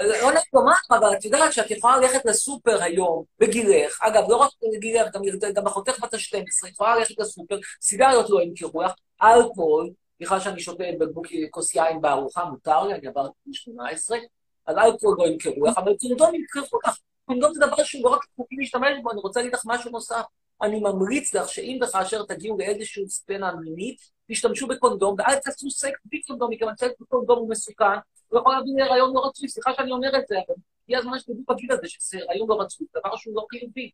לא 0.00 0.30
לומר, 0.52 0.72
אבל 0.90 1.16
את 1.18 1.24
יודעת 1.24 1.52
שאת 1.52 1.70
יכולה 1.70 1.96
ללכת 1.96 2.24
לסופר 2.24 2.82
היום, 2.82 3.24
בגילך, 3.38 4.02
אגב, 4.02 4.22
לא 4.28 4.36
רק 4.36 4.50
בגילך, 4.76 5.14
גם, 5.14 5.22
גם 5.54 5.66
אחותך 5.66 6.00
בת 6.00 6.14
ה-12, 6.14 6.68
יכולה 6.68 6.96
ללכת 6.96 7.18
לסופר, 7.18 7.58
סיגריות 7.82 8.30
לא 8.30 8.42
ימכרו 8.42 8.82
לך, 8.82 8.92
אלכוהול, 9.22 9.90
בכלל 10.20 10.40
שאני 10.40 10.60
שותה 10.60 10.84
בקבוק 11.00 11.26
כוס 11.50 11.74
יין 11.74 12.00
בארוחה, 12.00 12.44
מותר 12.44 12.86
לי, 12.86 12.94
אני 12.94 13.06
עברתי 13.06 13.32
בגיל 13.46 13.54
18, 13.54 14.18
אז 14.66 14.76
אלכוהול 14.76 15.16
לא 15.18 15.26
ימכרו 15.26 15.66
לך, 15.66 15.78
אבל 15.78 15.92
קונדום 16.00 16.34
ימכרו 16.34 16.78
לך. 16.86 16.98
קונדום 17.26 17.54
זה 17.54 17.66
דבר 17.66 17.84
שהוא 17.84 18.04
לא 18.04 18.08
רק 18.08 18.20
חוקי 18.36 18.56
להשתמש 18.56 18.90
בו, 19.02 19.10
אני 19.10 19.20
רוצה 19.20 19.40
להגיד 19.40 19.54
לך 19.54 19.62
משהו 19.66 19.90
נוסף. 19.90 20.22
אני 20.62 20.80
ממליץ 20.80 21.34
לך 21.34 21.48
שאם 21.48 21.78
וכאשר 21.82 22.22
תגיעו 22.22 22.58
לאיזשהו 22.58 23.08
סצנה 23.08 23.52
מינית, 23.54 24.10
תשתמשו 24.30 24.66
בקונדום, 24.66 25.16
ואל 25.18 25.38
תעשו 25.38 25.70
סקס 25.70 25.98
בלי 26.04 26.22
קונדום, 26.22 26.50
מכיוון 26.50 26.76
סקס 26.76 26.94
בקונדום 27.00 27.38
הוא 27.38 27.50
מסוכן, 27.50 27.84
הוא 28.28 28.40
יכול 28.40 28.52
להביא 28.54 28.72
להיריון 28.76 29.14
לא 29.14 29.26
רצוי, 29.26 29.48
סליחה 29.48 29.74
שאני 29.74 29.92
אומר 29.92 30.18
את 30.18 30.26
זה, 30.28 30.34
אבל 30.46 30.54
הגיע 30.84 30.98
הזמן 30.98 31.18
שתדעו 31.18 31.42
בגיל 31.48 31.72
הזה 31.72 31.88
שזה 31.88 32.18
הריון 32.28 32.48
לא 32.48 32.60
רצוי, 32.60 32.86
זה 32.92 33.00
דבר 33.00 33.16
שהוא 33.16 33.36
לא 33.36 33.46
חיובי. 33.50 33.90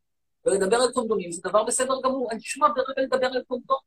ולדבר 0.47 0.77
על 0.77 0.93
קונדומים 0.93 1.33
זה 1.33 1.41
דבר 1.45 1.65
בסדר 1.65 1.95
גמור. 2.05 2.31
אני 2.31 2.41
שומע 2.41 2.69
ברגע 2.69 3.03
לדבר 3.03 3.27
על 3.27 3.43
קונדום, 3.49 3.79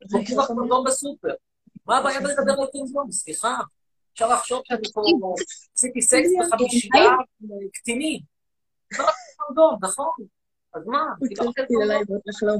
בטורקיה 0.00 0.36
לך 0.36 0.46
קונדום 0.46 0.84
בסופר. 0.86 1.34
מה 1.86 1.98
הבעיה 1.98 2.20
בלדבר 2.20 2.62
על 2.62 2.66
קונדום? 2.72 3.12
סליחה. 3.12 3.56
אפשר 4.14 4.28
לחשוב 4.28 4.62
שאני 4.64 4.92
פה 4.92 5.34
עשיתי 5.76 6.02
סקס 6.02 6.28
בחמישייה 6.40 7.10
קטינים. 7.72 8.20
דיברתי 8.92 9.10
על 9.10 9.46
קונדום, 9.46 9.78
נכון. 9.82 10.26
אז 10.74 10.82
מה? 10.86 11.04
דיברתי 11.28 11.60
על 11.60 12.04
קונדום. 12.40 12.58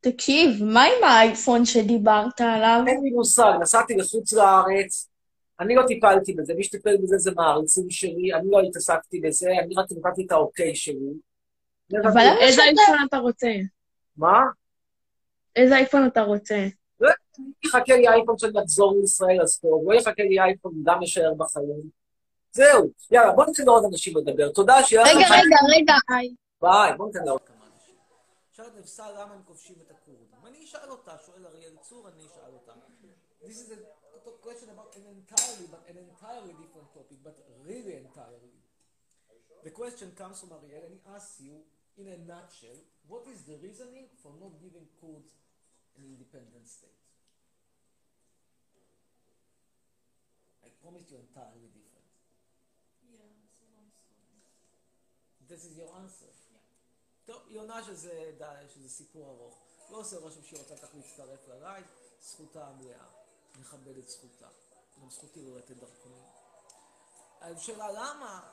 תקשיב, 0.00 0.64
מה 0.64 0.84
עם 0.84 1.04
האייפון 1.04 1.64
שדיברת 1.64 2.40
עליו? 2.40 2.80
אין 2.86 3.00
לי 3.02 3.10
מושג, 3.10 3.52
נסעתי 3.60 3.96
לחוץ 3.96 4.32
לארץ, 4.32 5.08
אני 5.60 5.74
לא 5.74 5.82
טיפלתי 5.86 6.34
בזה, 6.34 6.54
מי 6.54 6.64
שטיפל 6.64 6.96
בזה 6.96 7.18
זה 7.18 7.30
מעריצים 7.36 7.90
שלי, 7.90 8.34
אני 8.34 8.50
לא 8.50 8.60
התעסקתי 8.60 9.20
בזה, 9.20 9.50
אני 9.64 9.74
רק 9.74 9.86
נתתי 9.90 10.26
את 10.26 10.32
האוקיי 10.32 10.74
שלי. 10.74 11.12
אבל 12.02 12.26
איזה 12.40 12.62
אייפון 12.62 13.06
אתה 13.08 13.18
רוצה? 13.18 13.48
מה? 14.16 14.40
איזה 15.56 15.76
אייפון 15.76 16.06
אתה 16.06 16.22
רוצה? 16.22 16.66
אם 17.38 17.50
יחכה 17.64 17.96
לי 17.96 18.08
אייפון 18.08 18.38
שאני 18.38 18.58
אחזור 18.64 18.94
לישראל 19.00 19.42
אז 19.42 19.58
טוב, 19.58 19.82
לא 19.90 19.94
יחכה 19.94 20.22
לי 20.22 20.40
אייפון 20.40 20.72
גם 20.84 21.02
אשאר 21.02 21.34
בחיים. 21.34 21.90
זהו, 22.52 22.90
יאללה, 23.10 23.32
בוא 23.32 23.44
ניתן 23.46 23.64
לעוד 23.64 23.84
אנשים 23.84 24.16
לדבר. 24.16 24.52
תודה, 24.52 24.82
שיהיה 24.84 25.02
לכם... 25.02 25.18
רגע, 25.18 25.26
רגע, 25.36 25.56
רגע. 25.76 26.34
ביי, 26.62 26.96
בוא 26.96 27.06
ניתן 27.06 27.24
לעוד 27.24 27.40
כמה 27.40 27.66
אנשים. 27.74 27.94
שואלת 28.52 28.72
נפסל 28.78 29.12
למה 29.20 29.34
הם 29.34 29.42
כובשים 29.44 29.76
את 29.86 29.90
הכורדים. 29.90 30.28
אני 30.46 30.64
אשאל 30.64 30.90
אותה, 30.90 31.12
שואל 31.26 31.46
אריאל 31.46 31.76
צור, 31.80 32.08
אני 32.08 32.26
אשאל 32.26 32.52
אותה. 32.52 32.72
This 33.42 33.58
is 33.64 33.70
a 33.72 34.30
question 34.46 34.68
about 34.74 34.90
an 34.98 35.04
entirely, 35.16 35.66
but 35.74 35.82
an 35.90 35.96
entirely 36.06 36.52
different 36.62 36.88
topic, 36.96 37.18
but 37.26 37.36
really 37.68 37.94
entirely. 38.04 38.54
The 39.66 39.70
question 39.70 40.08
comes 40.20 40.36
from 40.40 40.50
Ariel, 40.56 40.82
and 40.86 40.94
he 40.96 41.00
asks 41.16 41.40
you, 41.46 41.54
in 42.00 42.06
a 42.16 42.18
nutshell, 42.32 42.78
what 43.10 43.24
is 43.32 43.38
the 43.48 43.56
reasoning 43.66 44.06
for 44.22 44.32
not 44.42 44.52
giving 44.64 44.86
Kurds 45.00 45.32
an 45.96 46.02
independent 46.12 46.66
state? 46.76 47.07
I 50.78 50.84
promise 50.84 51.10
you 51.10 51.18
entirely 51.18 51.68
different. 51.74 52.06
This 55.48 55.64
is 55.64 55.76
your 55.76 55.90
answer. 55.96 56.32
טוב, 57.24 57.42
היא 57.48 57.58
עונה 57.58 57.84
שזה, 57.84 58.32
שזה 58.74 58.88
סיפור 58.88 59.30
ארוך. 59.30 59.58
לא 59.90 59.96
עושה 59.96 60.16
רושם 60.18 60.42
שהיא 60.42 60.60
רוצה 60.60 60.76
כך 60.76 60.94
להצטרף 60.94 61.48
ללייב, 61.48 61.86
זכותה 62.22 62.66
המלאה. 62.66 63.06
נכבד 63.60 63.98
את 63.98 64.08
זכותה. 64.08 64.48
גם 65.02 65.10
זכותי 65.10 65.42
לא 65.42 65.58
לתת 65.58 65.76
דרכונים. 65.76 66.24
השאלה 67.40 67.92
למה? 67.92 68.52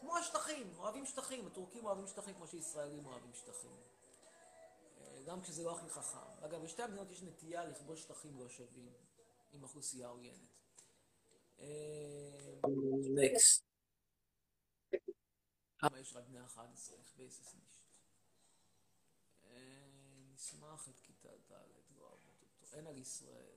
כמו 0.00 0.16
השטחים, 0.16 0.74
אוהבים 0.78 1.06
שטחים, 1.06 1.46
הטורקים 1.46 1.84
אוהבים 1.84 2.06
שטחים 2.06 2.34
כמו 2.34 2.46
שישראלים 2.46 3.06
אוהבים 3.06 3.34
שטחים. 3.34 3.76
גם 5.26 5.42
כשזה 5.42 5.64
לא 5.64 5.78
הכי 5.78 5.90
חכם. 5.90 6.44
אגב, 6.44 6.62
בשתי 6.62 6.82
המדינות 6.82 7.10
יש 7.10 7.22
נטייה 7.22 7.64
לכבוש 7.64 8.02
שטחים 8.02 8.40
לא 8.40 8.48
שווים, 8.48 8.92
עם 9.52 9.62
אוכלוסייה 9.62 10.08
עוינת. 10.08 10.55
נקסט. 13.14 13.64
למה 15.82 15.98
יש 16.00 16.16
רק 16.16 16.24
בני 16.24 16.44
11? 16.44 16.98
איך 16.98 17.14
בייסס 17.16 17.54
נישט. 17.54 17.86
נשמח 20.34 20.88
את 20.88 21.00
כיתה 21.00 21.28
ד', 21.28 21.52
לא 21.98 22.04
אותו. 22.04 22.32
אין 22.72 22.86
על 22.86 22.98
ישראל. 22.98 23.56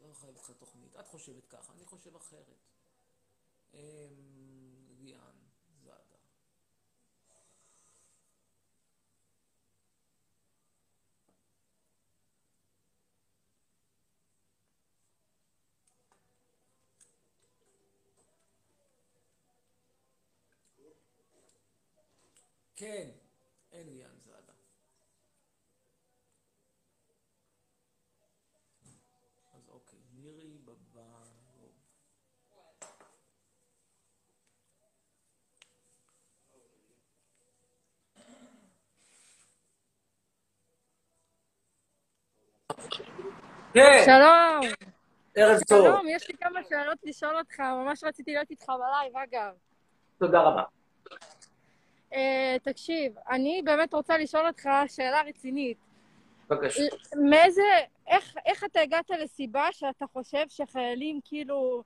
לא 0.00 0.14
חייבת 0.14 0.38
לך 0.38 0.50
תוכנית. 0.50 0.96
את 0.96 1.06
חושבת 1.06 1.46
ככה, 1.46 1.72
אני 1.72 1.84
חושב 1.84 2.16
אחרת. 2.16 2.58
ליאן, 4.98 5.36
זאדה. 5.84 6.16
כן, 22.76 23.08
אין 23.72 23.88
ליאן 23.88 24.18
זאדה. 24.24 24.52
אז 29.54 29.68
אוקיי, 29.68 29.98
מירי 30.12 30.58
בברוב. 30.64 31.72
כן, 43.74 44.02
שלום. 44.04 44.60
ערב 45.34 45.60
טוב. 45.68 45.86
שלום, 45.86 46.08
יש 46.08 46.28
לי 46.28 46.36
כמה 46.36 46.60
שאלות 46.68 46.98
לשאול 47.04 47.38
אותך, 47.38 47.60
ממש 47.60 48.04
רציתי 48.04 48.32
להיות 48.32 48.50
איתך 48.50 48.64
בלייב, 48.68 49.16
אגב. 49.16 49.54
תודה 50.18 50.40
רבה. 50.40 50.75
Uh, 52.16 52.18
תקשיב, 52.62 53.12
אני 53.30 53.62
באמת 53.64 53.94
רוצה 53.94 54.18
לשאול 54.18 54.46
אותך 54.46 54.68
שאלה 54.88 55.22
רצינית. 55.28 55.76
בבקשה. 56.50 56.82
מאיזה, 57.30 57.62
איך, 58.06 58.34
איך 58.46 58.64
אתה 58.64 58.80
הגעת 58.80 59.10
לסיבה 59.10 59.66
שאתה 59.72 60.04
חושב 60.12 60.44
שחיילים 60.48 61.20
כאילו 61.24 61.82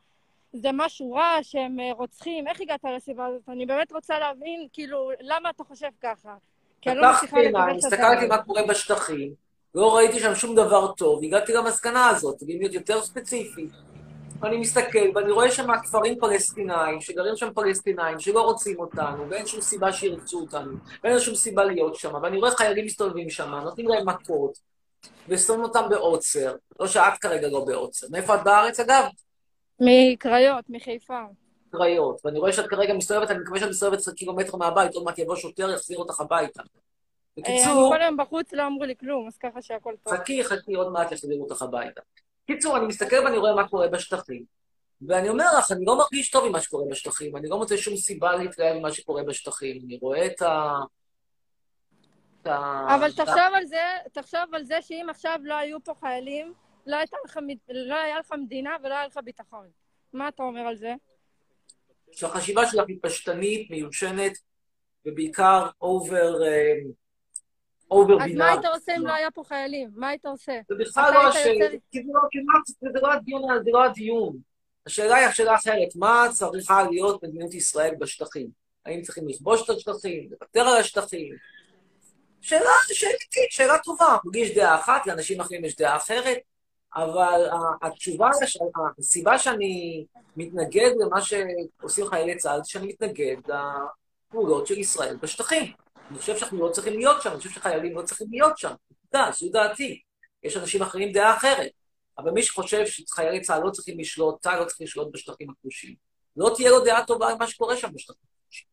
זה 0.53 0.69
משהו 0.73 1.13
רע, 1.13 1.39
שהם 1.43 1.77
uh, 1.81 1.95
רוצחים? 1.95 2.49
איך 2.49 2.61
הגעת 2.61 2.85
לסיבה 2.97 3.27
הזאת? 3.27 3.49
אני 3.49 3.67
באמת 3.67 3.93
רוצה 3.93 4.19
להבין, 4.19 4.67
כאילו, 4.73 5.11
למה 5.21 5.51
אתה 5.51 5.65
חושב 5.65 5.89
ככה? 6.03 6.35
כי 6.81 6.91
אני 6.91 6.99
לא 6.99 7.13
מצליחה 7.13 7.39
לקבל 7.39 7.71
את 7.71 7.85
הסתכלתי. 7.85 8.27
מה 8.27 8.43
קורה 8.43 8.63
בשטחים, 8.67 9.35
לא 9.75 9.97
ראיתי 9.97 10.21
שם 10.21 10.35
שום 10.35 10.57
דבר 10.57 10.93
טוב, 10.93 11.25
הגעתי 11.25 11.53
למסקנה 11.53 12.09
הזאת, 12.09 12.43
ואם 12.43 12.57
להיות 12.59 12.75
יותר 12.75 13.03
ספציפי. 13.03 13.69
אני 14.43 14.57
מסתכל 14.57 15.09
ואני 15.15 15.31
רואה 15.31 15.51
שם 15.51 15.79
כפרים 15.83 16.19
פלסטינאים, 16.21 17.01
שגרים 17.01 17.37
שם 17.37 17.49
פלסטינאים, 17.55 18.21
שלא 18.21 18.43
רוצים 18.43 18.81
אותנו, 18.81 19.31
ואין 19.31 19.47
שום 19.47 19.61
סיבה 19.61 19.93
שירצו 19.93 20.41
אותנו, 20.41 20.73
ואין 21.05 21.19
שום 21.19 21.35
סיבה 21.35 21.65
להיות 21.65 21.95
שם, 21.95 22.15
ואני 22.23 22.39
רואה 22.39 22.51
חיילים 22.51 22.85
מסתובבים 22.85 23.31
שם, 23.31 23.55
נותנים 23.55 23.89
להם 23.89 24.09
מכות, 24.09 24.59
ושמים 25.29 25.63
אותם 25.63 25.89
בעוצר, 25.91 26.55
לא 26.81 26.87
שאת 26.87 27.19
כרגע 27.21 27.49
לא 27.49 27.65
בעוצר. 27.65 28.07
מאיפה 28.11 28.35
את 28.35 28.45
בארץ 28.45 28.81
אגב? 28.81 29.05
מקריות, 29.81 30.65
מחיפה. 30.69 31.21
קריות. 31.71 32.21
ואני 32.25 32.39
רואה 32.39 32.53
שאת 32.53 32.67
כרגע 32.67 32.95
מסתובבת, 32.95 33.31
אני 33.31 33.39
מקווה 33.39 33.61
שאת 33.61 33.69
מסתובבת 33.69 33.99
עשרה 33.99 34.15
קילומטר 34.15 34.57
מהבית, 34.57 34.95
עוד 34.95 35.05
מעט 35.05 35.19
יבוא 35.19 35.37
שוטר, 35.37 35.71
יחזיר 35.71 35.99
אותך 35.99 36.21
הביתה. 36.21 36.63
אה, 36.63 36.67
אני 37.47 37.59
בקיצור, 37.59 37.93
כל 37.95 38.03
היום 38.03 38.17
בחוץ, 38.17 38.53
לא 38.53 38.67
אמרו 38.67 38.85
לי 38.85 38.97
כלום, 38.97 39.27
אז 39.27 39.37
ככה 39.37 39.63
שהכל 39.63 39.95
טוב. 40.05 40.15
חכי, 40.15 40.45
חכי, 40.45 40.75
עוד 40.75 40.93
מעט 40.93 41.13
יחזירו 41.13 41.45
אותך 41.45 41.63
הביתה. 41.63 42.01
קיצור, 42.55 42.77
אני 42.77 42.87
מסתכל 42.87 43.17
ואני 43.25 43.39
רואה 43.39 43.55
מה 43.55 43.69
קורה 43.69 43.89
בשטחים. 43.89 44.45
ואני 45.09 45.29
אומר 45.29 45.45
לך, 45.59 45.73
אני 45.73 45.85
לא 45.85 45.99
מרגיש 45.99 46.31
טוב 46.31 46.47
עם 46.47 46.53
מה 46.53 46.61
שקורה 46.61 46.85
בשטחים, 46.91 47.37
אני 47.37 47.49
לא 47.49 47.59
מוצא 47.59 47.77
שום 47.77 47.97
סיבה 47.97 48.37
להתלהב 48.37 48.79
ממה 48.79 48.93
שקורה 48.93 49.23
בשטחים. 49.23 49.81
אני 49.85 49.99
רואה 50.03 50.27
את 50.27 50.43
ה... 50.43 50.73
את 52.43 52.47
ה... 52.47 52.87
אבל 52.97 53.13
תחשוב 53.13 53.55
על 53.55 53.67
זה, 53.67 53.83
תחשוב 54.13 54.55
על 54.55 54.65
זה 54.65 54.83
שאם 54.83 55.07
עכשיו 55.11 55.39
לא 55.43 55.55
היו 55.55 55.85
פה 55.85 55.93
חיילים, 56.01 56.53
לא, 56.87 56.97
הייתה 56.97 57.17
לך, 57.25 57.39
לא 57.69 57.95
היה 57.95 58.19
לך 58.19 58.33
מדינה 58.39 58.77
ולא 58.83 58.95
היה 58.95 59.07
לך 59.07 59.19
ביטחון. 59.25 59.67
מה 60.13 60.29
אתה 60.29 60.43
אומר 60.43 60.61
על 60.61 60.77
זה? 60.77 60.95
שהחשיבה 62.13 62.67
שלך 62.67 62.85
היא 62.89 62.99
פשטנית, 63.03 63.71
מיושנת, 63.71 64.33
ובעיקר 65.07 65.67
אובר... 65.81 66.35
אובר 67.91 68.15
אז. 68.25 68.31
מה 68.37 68.49
היית 68.49 68.65
עושה 68.65 68.97
אם 68.97 69.07
לא 69.07 69.13
היה 69.13 69.31
פה 69.31 69.43
חיילים? 69.45 69.91
מה 69.95 70.09
היית 70.09 70.27
עושה? 70.27 70.61
זה 70.69 70.75
בכלל 70.75 71.11
לא 71.15 71.29
השאלה, 71.29 71.67
זה 71.93 72.01
לא- 72.93 73.01
לא 73.03 73.13
הדיון, 73.13 73.43
זה 73.65 73.71
לא 73.73 73.85
הדיון. 73.85 74.37
השאלה 74.87 75.17
היא 75.17 75.27
השאלה 75.27 75.55
אחרת, 75.55 75.89
מה 75.97 76.27
צריכה 76.33 76.83
להיות 76.91 77.23
מדיניות 77.23 77.55
ישראל 77.55 77.95
בשטחים? 77.99 78.49
האם 78.87 79.03
צריכים 79.03 79.29
לכבוש 79.29 79.65
את 79.65 79.71
השטחים, 79.71 80.29
לוותר 80.31 80.61
על 80.61 80.77
השטחים? 80.77 81.35
שאלה 82.41 82.71
שאלתית, 82.93 83.51
שאלה 83.51 83.79
טובה. 83.79 84.17
לי 84.33 84.41
יש 84.41 84.55
דעה 84.55 84.75
אחת, 84.81 85.07
לאנשים 85.07 85.41
אחרים 85.41 85.65
יש 85.65 85.77
דעה 85.77 85.97
אחרת, 85.97 86.39
אבל 86.95 87.49
התשובה, 87.83 88.31
הסיבה 88.99 89.39
שאני 89.39 90.05
מתנגד 90.37 90.91
למה 90.99 91.21
שעושים 91.21 92.07
חיילי 92.07 92.37
צה"ל, 92.37 92.61
שאני 92.65 92.87
מתנגד 92.87 93.37
לפעולות 93.49 94.67
של 94.67 94.79
ישראל 94.79 95.17
בשטחים. 95.17 95.73
אני 96.11 96.19
חושב 96.19 96.37
שאנחנו 96.37 96.69
לא 96.69 96.73
צריכים 96.73 96.99
להיות 96.99 97.23
שם, 97.23 97.31
אני 97.31 97.39
חושב 97.39 97.51
שחיילים 97.51 97.97
לא 97.97 98.03
צריכים 98.03 98.27
להיות 98.31 98.59
שם. 98.59 98.75
עובדה, 99.05 99.31
זו 99.33 99.51
דעתי. 99.53 100.01
יש 100.43 100.57
אנשים 100.57 100.83
אחרים 100.83 101.13
דעה 101.13 101.37
אחרת. 101.37 101.71
אבל 102.19 102.31
מי 102.31 102.43
שחושב 102.43 102.87
שחיילי 102.87 103.41
צה"ל 103.41 103.63
לא 103.65 103.71
צריכים 103.71 104.01
לשלוט, 104.01 104.43
צה"ל 104.43 104.61
לא 104.61 104.65
צריך 104.65 104.81
לשלוט 104.81 105.13
בשטחים 105.13 105.51
הכבושים, 105.51 105.95
לא 106.37 106.53
תהיה 106.57 106.71
לו 106.71 106.85
דעה 106.85 107.07
טובה 107.07 107.29
על 107.29 107.35
מה 107.39 107.47
שקורה 107.47 107.77
שם 107.77 107.89
בשטחים 107.95 108.23
הכבושים. 108.39 108.67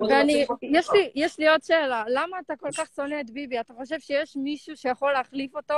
ואני, 0.00 0.46
יש 0.62 0.90
לי, 0.92 1.10
יש 1.14 1.38
לי 1.38 1.48
עוד 1.48 1.62
שאלה, 1.62 2.04
למה 2.08 2.38
אתה 2.40 2.54
כל 2.56 2.68
כך 2.78 2.88
שונא 2.96 3.20
את 3.20 3.30
ביבי? 3.30 3.60
אתה 3.60 3.74
חושב 3.74 4.00
שיש 4.00 4.36
מישהו 4.36 4.76
שיכול 4.76 5.12
להחליף 5.12 5.56
אותו? 5.56 5.74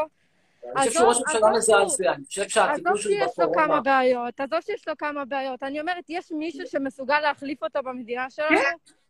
אני 0.64 0.88
חושב 0.88 0.90
שהוא 0.92 1.09
ראש 1.09 1.16
עזוב- 1.16 1.27
ממשלה 1.27 1.49
עזוב 1.51 1.62
שהוא- 1.62 1.85
מזעזע, 1.87 2.12
אני 2.12 2.25
חושב 2.25 2.49
שהטיפול 2.49 2.92
עזוב 2.92 3.03
שלו 3.03 3.12
שיש 3.12 3.38
לו 3.38 3.53
כמה 3.53 3.62
בקורונה... 3.62 3.81
בעיות, 3.81 4.40
עזוב 4.40 4.59
שיש 4.61 4.88
לו 4.88 4.95
כמה 4.99 5.25
בעיות. 5.25 5.62
אני 5.62 5.81
אומרת, 5.81 6.05
יש 6.09 6.33
מישהו 6.33 6.66
שמסוגל 6.66 7.21
להחליף 7.21 7.62
אותו 7.62 7.83
במדינה 7.83 8.31
שלנו? 8.31 8.57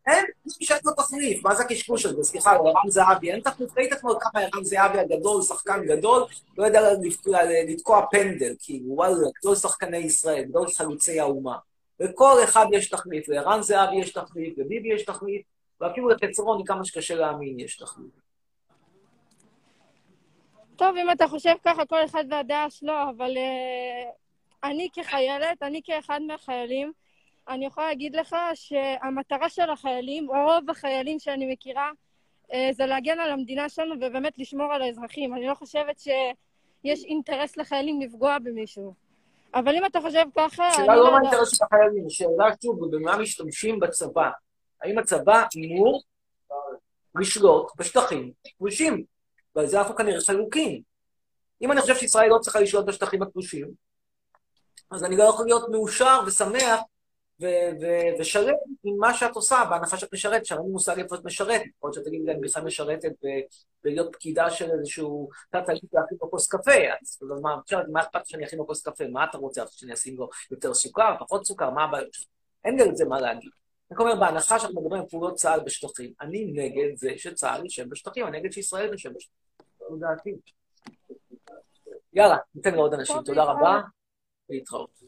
אין, 0.06 0.24
מי 0.60 0.66
שאין 0.66 0.78
לו 0.84 0.92
תחליף, 0.92 1.44
מה 1.44 1.54
זה 1.54 1.62
הקשקוש 1.62 2.06
הזה? 2.06 2.22
סליחה, 2.22 2.52
ערן 2.52 2.72
זהבי, 2.88 3.30
אין 3.32 3.40
תחליף, 3.40 3.78
ראית 3.78 3.92
אתמול 3.92 4.16
כמה 4.20 4.40
ערן 4.42 4.64
זהבי 4.64 4.98
הגדול, 4.98 5.42
שחקן 5.42 5.84
גדול, 5.86 6.24
לא 6.58 6.64
יודע 6.64 6.80
לתקוע- 7.02 7.38
לתקוע 7.68 8.06
פנדל, 8.10 8.54
כאילו, 8.58 8.84
וואלה, 8.94 9.14
גדול 9.40 9.54
שחקני 9.54 9.96
ישראל, 9.96 10.44
גדול 10.44 10.66
חלוצי 10.76 11.20
האומה. 11.20 11.56
לכל 12.00 12.32
אחד 12.44 12.66
יש 12.72 12.88
תחליף, 12.90 13.28
לערן 13.28 13.62
זהבי 13.62 13.96
יש 13.96 14.12
תחליף, 14.12 14.58
לביבי 14.58 14.94
יש 14.94 15.04
תחליף, 15.04 15.42
ואפילו 15.80 16.08
לחצרוני, 16.08 16.64
כמה 16.64 16.84
שקשה 16.84 17.14
להאמין, 17.14 17.60
יש 17.60 17.76
תחליף. 17.76 18.25
טוב, 20.76 20.96
אם 20.96 21.10
אתה 21.10 21.28
חושב 21.28 21.54
ככה, 21.64 21.86
כל 21.86 22.04
אחד 22.04 22.24
והדעה 22.30 22.70
שלו, 22.70 22.94
אבל 23.16 23.36
uh, 23.36 24.68
אני 24.68 24.88
כחיילת, 24.92 25.62
אני 25.62 25.80
כאחד 25.84 26.20
מהחיילים, 26.26 26.92
אני 27.48 27.66
יכולה 27.66 27.86
להגיד 27.86 28.16
לך 28.16 28.36
שהמטרה 28.54 29.48
של 29.48 29.70
החיילים, 29.70 30.28
או 30.28 30.34
רוב 30.34 30.70
החיילים 30.70 31.18
שאני 31.18 31.52
מכירה, 31.52 31.90
uh, 32.50 32.54
זה 32.72 32.86
להגן 32.86 33.20
על 33.20 33.30
המדינה 33.30 33.68
שלנו 33.68 33.94
ובאמת 33.94 34.38
לשמור 34.38 34.72
על 34.72 34.82
האזרחים. 34.82 35.34
אני 35.34 35.46
לא 35.46 35.54
חושבת 35.54 35.98
שיש 35.98 37.04
אינטרס 37.04 37.56
לחיילים 37.56 38.00
לפגוע 38.00 38.38
במישהו. 38.38 38.94
אבל 39.54 39.76
אם 39.76 39.86
אתה 39.86 40.00
חושב 40.00 40.24
ככה, 40.36 40.68
השאלה 40.68 40.92
אני 40.92 40.96
לא 40.96 41.04
לא 41.04 41.10
מה. 41.10 41.18
האינטרס 41.18 41.56
של 41.56 41.64
החיילים, 41.64 42.06
השאלה 42.06 42.48
שוב, 42.62 42.96
במה 42.96 43.16
משתמשים 43.16 43.80
בצבא. 43.80 44.30
האם 44.82 44.98
הצבא 44.98 45.44
אמור 45.56 46.02
לשלוט 47.20 47.72
בשטחים 47.76 48.32
כבושים? 48.58 49.15
ועל 49.56 49.66
זה 49.66 49.78
אנחנו 49.78 49.96
כנראה 49.96 50.20
חלוקים. 50.20 50.82
אם 51.62 51.72
אני 51.72 51.80
חושב 51.80 51.96
שישראל 51.96 52.28
לא 52.28 52.38
צריכה 52.38 52.60
לשלוט 52.60 52.86
בשטחים 52.86 53.22
הכבושים, 53.22 53.70
אז 54.90 55.04
אני 55.04 55.16
לא 55.16 55.24
יכול 55.24 55.46
להיות 55.46 55.68
מאושר 55.68 56.20
ושמח 56.26 56.80
ו- 57.40 57.70
ו- 57.80 58.20
ושלם 58.20 58.54
עם 58.84 58.96
מה 58.98 59.14
שאת 59.14 59.36
עושה, 59.36 59.64
בהנחה 59.70 59.96
שאת 59.96 60.14
משרתת, 60.14 60.46
שאין 60.46 60.60
לי 60.60 60.68
מושג 60.68 60.98
איפה 60.98 61.14
את 61.14 61.24
משרתת. 61.24 61.62
יכול 61.76 61.88
להיות 61.88 61.94
שאת 61.94 62.04
תגידי 62.04 62.30
אני 62.30 62.40
בכלל 62.40 62.64
משרתת 62.64 63.12
בלהיות 63.84 64.12
פקידה 64.12 64.50
של 64.50 64.70
איזשהו 64.78 65.28
תת-אלוף 65.50 65.94
להכין 65.94 66.18
לו 66.22 66.30
כוס 66.30 66.48
קפה, 66.48 66.72
אז 66.72 67.18
מה, 67.42 67.56
מה 67.92 68.00
אכפת 68.00 68.26
שאני 68.26 68.44
אכין 68.44 68.58
לו 68.58 68.66
כוס 68.66 68.82
קפה? 68.82 69.04
מה 69.08 69.24
אתה 69.24 69.38
רוצה? 69.38 69.64
שאני 69.70 69.94
אשים 69.94 70.16
לו 70.16 70.28
יותר 70.50 70.74
סוכר, 70.74 71.14
פחות 71.18 71.46
סוכר? 71.46 71.70
מה 71.70 71.84
הבעיות 71.84 72.14
שלך? 72.14 72.26
אין 72.64 72.76
לי 72.76 72.82
על 72.82 72.94
זה 72.94 73.04
מה 73.04 73.20
להגיד. 73.20 73.50
אני 73.90 73.98
אומר, 73.98 74.14
בהנחה 74.20 74.58
שאנחנו 74.58 74.80
מדברים 74.80 75.02
על 75.02 75.08
פעולות 75.08 75.34
צה"ל 75.34 75.60
בשטחים, 75.60 76.12
אני 76.20 76.44
נגד 76.44 76.96
זה 76.96 77.10
שצה"ל 77.16 77.64
יושב 77.64 77.88
בשטחים, 77.88 78.26
אני 78.26 78.40
נגד 78.40 78.52
שישראל 78.52 78.94
תשב 78.94 79.12
בשטחים. 79.12 79.45
זו 79.88 79.96
דעתי. 79.96 80.30
יאללה, 82.12 82.36
ניתן 82.54 82.74
לעוד 82.74 82.94
אנשים. 82.94 83.16
תודה. 83.24 83.44
רבה, 83.44 83.80
להתראות. 84.48 85.02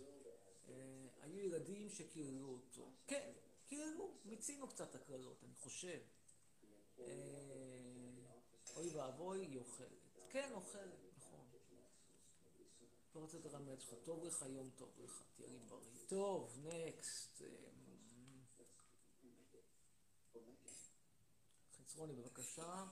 היו 1.22 1.38
ילדים 1.38 1.88
שקיללו 1.88 2.48
אותו. 2.48 2.90
כן, 3.06 3.30
קיללו, 3.66 4.10
מיצינו 4.24 4.68
קצת 4.68 4.94
הקללות, 4.94 5.44
אני 5.44 5.54
חושב. 5.54 5.98
אה, 6.98 7.04
אוי 8.76 8.90
ואבוי, 8.90 9.38
היא 9.38 9.58
אוכלת. 9.58 9.88
כן, 10.30 10.50
אוכלת, 10.52 10.98
נכון. 11.16 11.46
לא 13.14 13.20
רוצה 13.20 13.38
לרמד 13.44 13.80
שלך, 13.80 13.94
טוב 14.04 14.24
לך, 14.24 14.44
יום 14.48 14.70
טוב 14.76 14.88
לך, 14.98 15.22
תהיה 15.36 15.48
לי 15.48 15.58
בריא. 15.58 16.06
טוב, 16.08 16.58
נקסט. 16.64 17.42
חצרוני, 21.72 22.12
בבקשה. 22.12 22.84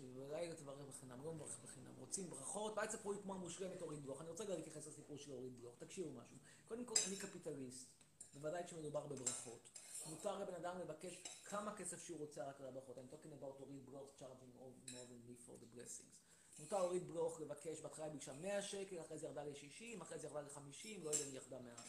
שלילה 0.00 0.54
תברך 0.54 0.78
בחינם, 0.88 1.24
לא 1.24 1.34
מברך 1.34 1.58
בחינם. 1.62 1.94
רוצים 1.98 2.30
ברכות, 2.30 2.72
ואל 2.76 2.86
תספרו 2.86 3.12
לי 3.12 3.18
כמו 3.22 3.34
המושלמת 3.34 3.82
אורית 3.82 4.00
בלוך. 4.00 4.20
אני 4.20 4.30
רוצה 4.30 4.44
גם 4.44 4.56
להתייחס 4.56 4.86
לסיפור 4.86 5.16
של 5.16 5.32
אורית 5.32 5.52
בלוך. 5.52 5.74
תקשיבו 5.78 6.10
משהו. 6.10 6.36
קודם 6.68 6.84
כל, 6.84 6.94
אני 7.06 7.16
קפיטליסט, 7.16 7.88
בוודאי 8.34 8.66
כשמדובר 8.66 9.06
בברכות. 9.06 9.68
מותר 10.06 10.38
לבן 10.38 10.54
אדם 10.54 10.78
לבקש 10.78 11.22
כמה 11.44 11.76
כסף 11.76 12.04
שהוא 12.04 12.18
רוצה 12.18 12.48
רק 12.48 12.60
על 12.60 12.66
הברכות. 12.66 12.96
I'm 12.98 13.14
talking 13.14 13.42
about 13.42 13.60
אורית 13.60 13.84
בלוך 13.84 14.10
charging 14.18 14.60
more 14.90 15.06
than 15.08 15.28
me 15.28 15.46
for 15.46 15.52
the 15.52 15.76
blessings. 15.76 16.20
מותר 16.58 16.80
אורית 16.80 17.06
בלוך 17.06 17.40
לבקש, 17.40 17.80
בהתחלה 17.80 18.04
היא 18.04 18.12
ביקשה 18.12 18.32
100 18.32 18.62
שקל, 18.62 19.00
אחרי 19.00 19.18
זה 19.18 19.26
ירדה 19.26 19.44
ל-60, 19.44 20.02
אחרי 20.02 20.18
זה 20.18 20.26
ירדה 20.26 20.40
ל-50, 20.40 21.04
לא 21.04 21.10
יודע 21.10 21.24
אם 21.24 21.34
ירדה 21.34 21.60
מעט. 21.60 21.88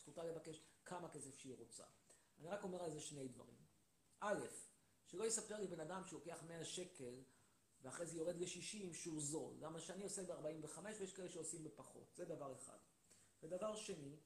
זכותה 0.00 0.24
לבקש 0.24 0.60
כמה 0.84 1.08
כסף 1.08 1.38
שהיא 1.38 1.54
רוצה. 1.58 1.84
אני 2.40 2.48
רק 2.48 2.64
אומר 2.64 2.84
על 2.84 2.90
זה 2.90 3.00
שני 3.00 3.28
דברים. 3.28 3.56
א', 4.20 4.40
שלא 5.06 5.24
יספר 5.24 5.56
לי 5.56 5.66
בן 5.66 5.80
אדם 5.80 6.04
שלוקח 6.04 6.42
100 6.48 6.64
שקל 6.64 7.14
ואחרי 7.86 8.06
זה 8.06 8.16
יורד 8.16 8.36
ל-60 8.36 8.94
שהוא 8.94 9.20
זול. 9.20 9.54
למה 9.60 9.80
שאני 9.80 10.02
עושה 10.02 10.22
ב-45 10.22 10.78
ויש 10.98 11.12
כאלה 11.12 11.28
שעושים 11.28 11.64
בפחות. 11.64 12.12
זה 12.16 12.24
דבר 12.24 12.54
אחד. 12.54 12.78
ודבר 13.42 13.76
שני, 13.76 14.16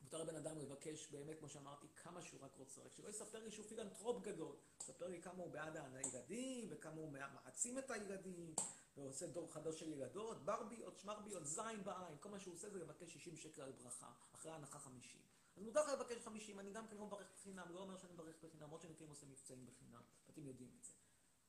מותר 0.00 0.22
לבן 0.22 0.36
אדם 0.36 0.58
לבקש 0.58 1.10
באמת, 1.10 1.38
כמו 1.38 1.48
שאמרתי, 1.48 1.86
כמה 1.96 2.22
שהוא 2.22 2.40
רק 2.40 2.56
רוצה. 2.56 2.82
רק 2.82 2.92
שלא 2.92 3.08
יספר 3.08 3.44
לי 3.44 3.50
שהוא 3.50 3.66
פילנטרופ 3.66 4.22
גדול. 4.22 4.56
יספר 4.80 5.08
לי 5.08 5.22
כמה 5.22 5.42
הוא 5.42 5.52
בעד 5.52 5.76
הילדים, 5.76 6.68
וכמה 6.70 6.96
הוא 6.96 7.12
מעצים 7.12 7.78
את 7.78 7.90
הילדים, 7.90 8.54
ועושה 8.96 9.26
דור 9.26 9.52
חדש 9.52 9.80
של 9.80 9.88
ילדות, 9.88 10.44
ברביות, 10.44 10.98
שמרביות, 10.98 11.46
זין 11.46 11.84
בעין. 11.84 12.16
כל 12.20 12.28
מה 12.28 12.38
שהוא 12.40 12.54
עושה 12.54 12.70
זה 12.70 12.78
לבקש 12.78 13.12
60 13.12 13.36
שקל 13.36 13.62
על 13.62 13.72
ברכה, 13.72 14.12
אחרי 14.34 14.52
ההנחה 14.52 14.78
50. 14.78 15.20
אז 15.56 15.62
מותר 15.62 15.80
לך 15.80 15.92
לבקש 15.92 16.18
50, 16.24 16.60
אני 16.60 16.72
גם 16.72 16.88
כן 16.88 16.96
לא 16.96 17.06
מברך 17.06 17.30
בחינם, 17.34 17.66
לא 17.70 17.80
אומר 17.80 17.96
שאני 17.96 18.12
מברך 18.12 18.36
בחינם, 18.44 18.62
למרות 18.62 18.80
שאני 18.80 18.92
לפעמים 18.92 19.10
עושה 19.10 19.26
מבצעים 19.26 19.66
בחינם, 19.66 20.02
ואתם 20.26 20.46
יודעים 20.46 20.70
את 20.78 20.84
זה. 20.84 20.97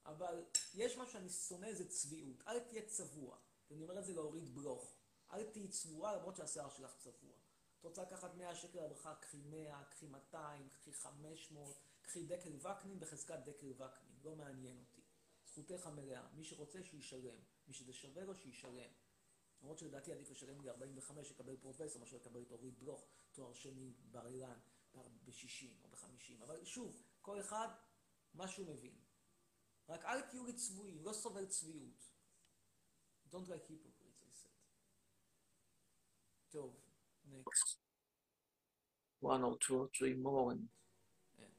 אבל 0.06 0.46
יש 0.74 0.98
משהו 0.98 1.14
שאני 1.14 1.30
שונא, 1.30 1.74
זה 1.74 1.90
צביעות. 1.90 2.44
אל 2.48 2.60
תהיה 2.60 2.86
צבוע. 2.86 3.38
ואני 3.70 3.84
אומר 3.84 4.00
את 4.00 4.06
זה 4.06 4.14
להוריד 4.14 4.56
בלוך. 4.56 4.96
אל 5.32 5.52
תהיי 5.52 5.68
צבועה 5.68 6.16
למרות 6.16 6.36
שהשיער 6.36 6.70
שלך 6.70 6.96
צבוע. 6.98 7.38
את 7.80 7.86
רוצה 7.86 8.02
לקחת 8.02 8.36
100 8.36 8.56
שקל 8.56 8.86
לברכה, 8.86 9.16
קחי 9.16 9.42
100, 9.42 9.84
קחי 9.84 10.08
200, 10.08 10.70
קחי 10.70 10.94
500, 10.94 11.78
קחי 12.02 12.26
דקל 12.26 12.56
וקנין 12.56 13.00
בחזקת 13.00 13.40
דקל 13.46 13.72
וקנין. 13.72 14.20
לא 14.24 14.36
מעניין 14.36 14.80
אותי. 14.80 15.02
זכותך 15.46 15.88
המלאה. 15.88 16.28
מי 16.34 16.44
שרוצה, 16.44 16.84
שישלם. 16.84 17.40
מי 17.68 17.74
שזה 17.74 17.94
שווה 17.94 18.24
לו, 18.24 18.36
שישלם. 18.36 18.92
למרות 19.62 19.80
שלדעתי 19.80 20.12
עדיף 20.12 20.32
לשלם 20.32 20.62
לי 20.62 20.70
45, 20.70 21.32
יקבל 21.32 21.58
פרופסור, 21.58 22.02
מאשר 22.02 22.16
לקבל 22.16 22.42
את 22.42 22.52
אורית 22.52 22.80
בלוך, 22.80 23.08
תואר 23.32 23.54
שני 23.54 23.94
בר 24.12 24.28
אילן, 24.28 24.60
ב-60 24.94 25.84
או 25.84 25.88
ב-50. 25.90 26.44
אבל 26.44 26.66
שוב, 26.66 27.04
כל 27.22 27.40
אחד, 27.40 27.68
מה 28.34 28.48
שהוא 28.48 28.68
מבין. 28.68 28.96
רק 29.89 30.05
אל 30.05 30.21
תהיו 30.21 30.45
לי 30.47 30.53
צבועים, 30.53 31.03
לא 31.03 31.13
סובל 31.13 31.47
צביעות. 31.47 32.11
Don't 33.31 33.49
like 33.49 33.67
hypocrites, 33.67 34.21
I 34.23 34.33
said. 34.33 34.51
טוב, 36.51 36.75
next. 37.31 37.79
one 39.21 39.43
or 39.43 39.57
two 39.59 39.77
or 39.83 39.89
three 39.89 40.15
more 40.15 40.53
and 40.53 40.69
end. 41.39 41.55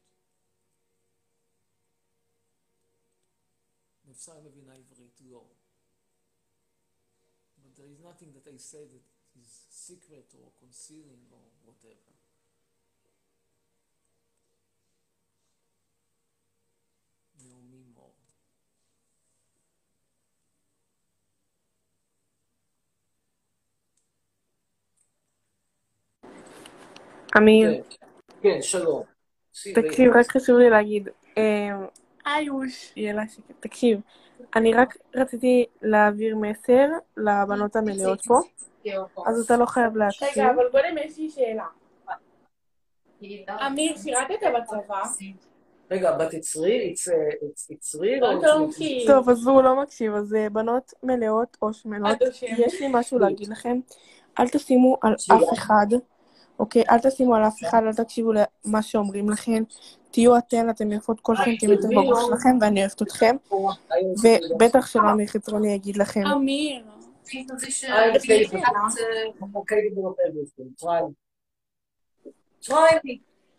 נפסר 4.05 4.41
מבינה 4.41 4.73
עברית, 4.75 5.21
לא. 5.21 5.45
But 7.63 7.75
there 7.75 7.87
is 7.87 7.99
nothing 7.99 8.31
that 8.33 8.47
I 8.47 8.57
say 8.57 8.85
that 8.85 9.05
is 9.41 9.51
secret 9.69 10.33
or 10.39 10.51
concealing 10.61 11.23
or 11.31 11.45
whatever. 11.65 12.13
אמיר, 27.36 27.82
כן, 27.90 28.06
כן, 28.42 28.62
שלום. 28.62 29.02
תקשיב. 29.74 30.12
רק 30.16 30.30
חשוב 30.30 30.58
לי 30.58 30.70
להגיד. 30.70 31.08
אה, 31.38 31.68
איוש. 32.38 32.92
יאללה, 32.96 33.28
שקט. 33.28 33.54
תקשיב, 33.60 34.00
אני 34.56 34.74
רק 34.74 34.96
רציתי 35.14 35.66
להעביר 35.82 36.36
מסר 36.36 36.86
לבנות 37.16 37.76
המלאות 37.76 38.20
פה, 38.26 38.40
אז 39.26 39.44
אתה 39.44 39.56
לא 39.56 39.66
חייב 39.66 39.96
להקשיב. 39.96 40.28
רגע, 40.36 40.50
אבל 40.50 40.68
קודם 40.70 40.98
יש 41.04 41.18
לי 41.18 41.30
שאלה. 41.30 41.66
אמיר, 43.66 43.96
שירתת 43.96 44.42
בצבא? 44.56 45.02
רגע, 45.90 46.16
לא 46.16 46.26
it's- 48.40 48.58
מקשיב. 48.58 49.06
טוב, 49.06 49.30
אז 49.30 49.46
הוא 49.46 49.62
לא 49.62 49.82
מקשיב, 49.82 50.14
אז 50.14 50.34
אה, 50.34 50.50
בנות 50.50 50.92
מלאות 51.02 51.56
או 51.62 51.72
שמנות, 51.72 52.22
אשמת. 52.22 52.58
יש 52.58 52.80
לי 52.80 52.86
משהו 52.90 53.18
להגיד 53.18 53.48
לכם. 53.48 53.80
אל 54.40 54.48
תשימו 54.48 54.96
על 55.02 55.14
אף 55.14 55.52
אחד, 55.52 55.86
אוקיי? 56.60 56.82
אל 56.90 56.98
תשימו 56.98 57.34
על 57.34 57.44
אף 57.44 57.62
אחד, 57.62 57.82
אל 57.86 57.92
תקשיבו 57.92 58.32
למה 58.32 58.82
שאומרים 58.82 59.30
לכם. 59.30 59.62
תהיו 60.10 60.38
אתן, 60.38 60.70
אתם 60.70 60.92
יפות 60.92 61.20
כל 61.20 61.34
סנטימטר 61.36 61.88
בראש 61.94 62.24
שלכם, 62.26 62.58
ואני 62.60 62.80
אוהבת 62.80 63.02
אתכם. 63.02 63.36
ובטח 64.22 64.86
שלא 64.86 65.10
אמיר 65.12 65.26
חצרוני 65.26 65.72
יגיד 65.72 65.96
לכם. 65.96 66.26
אמיר. 66.26 66.84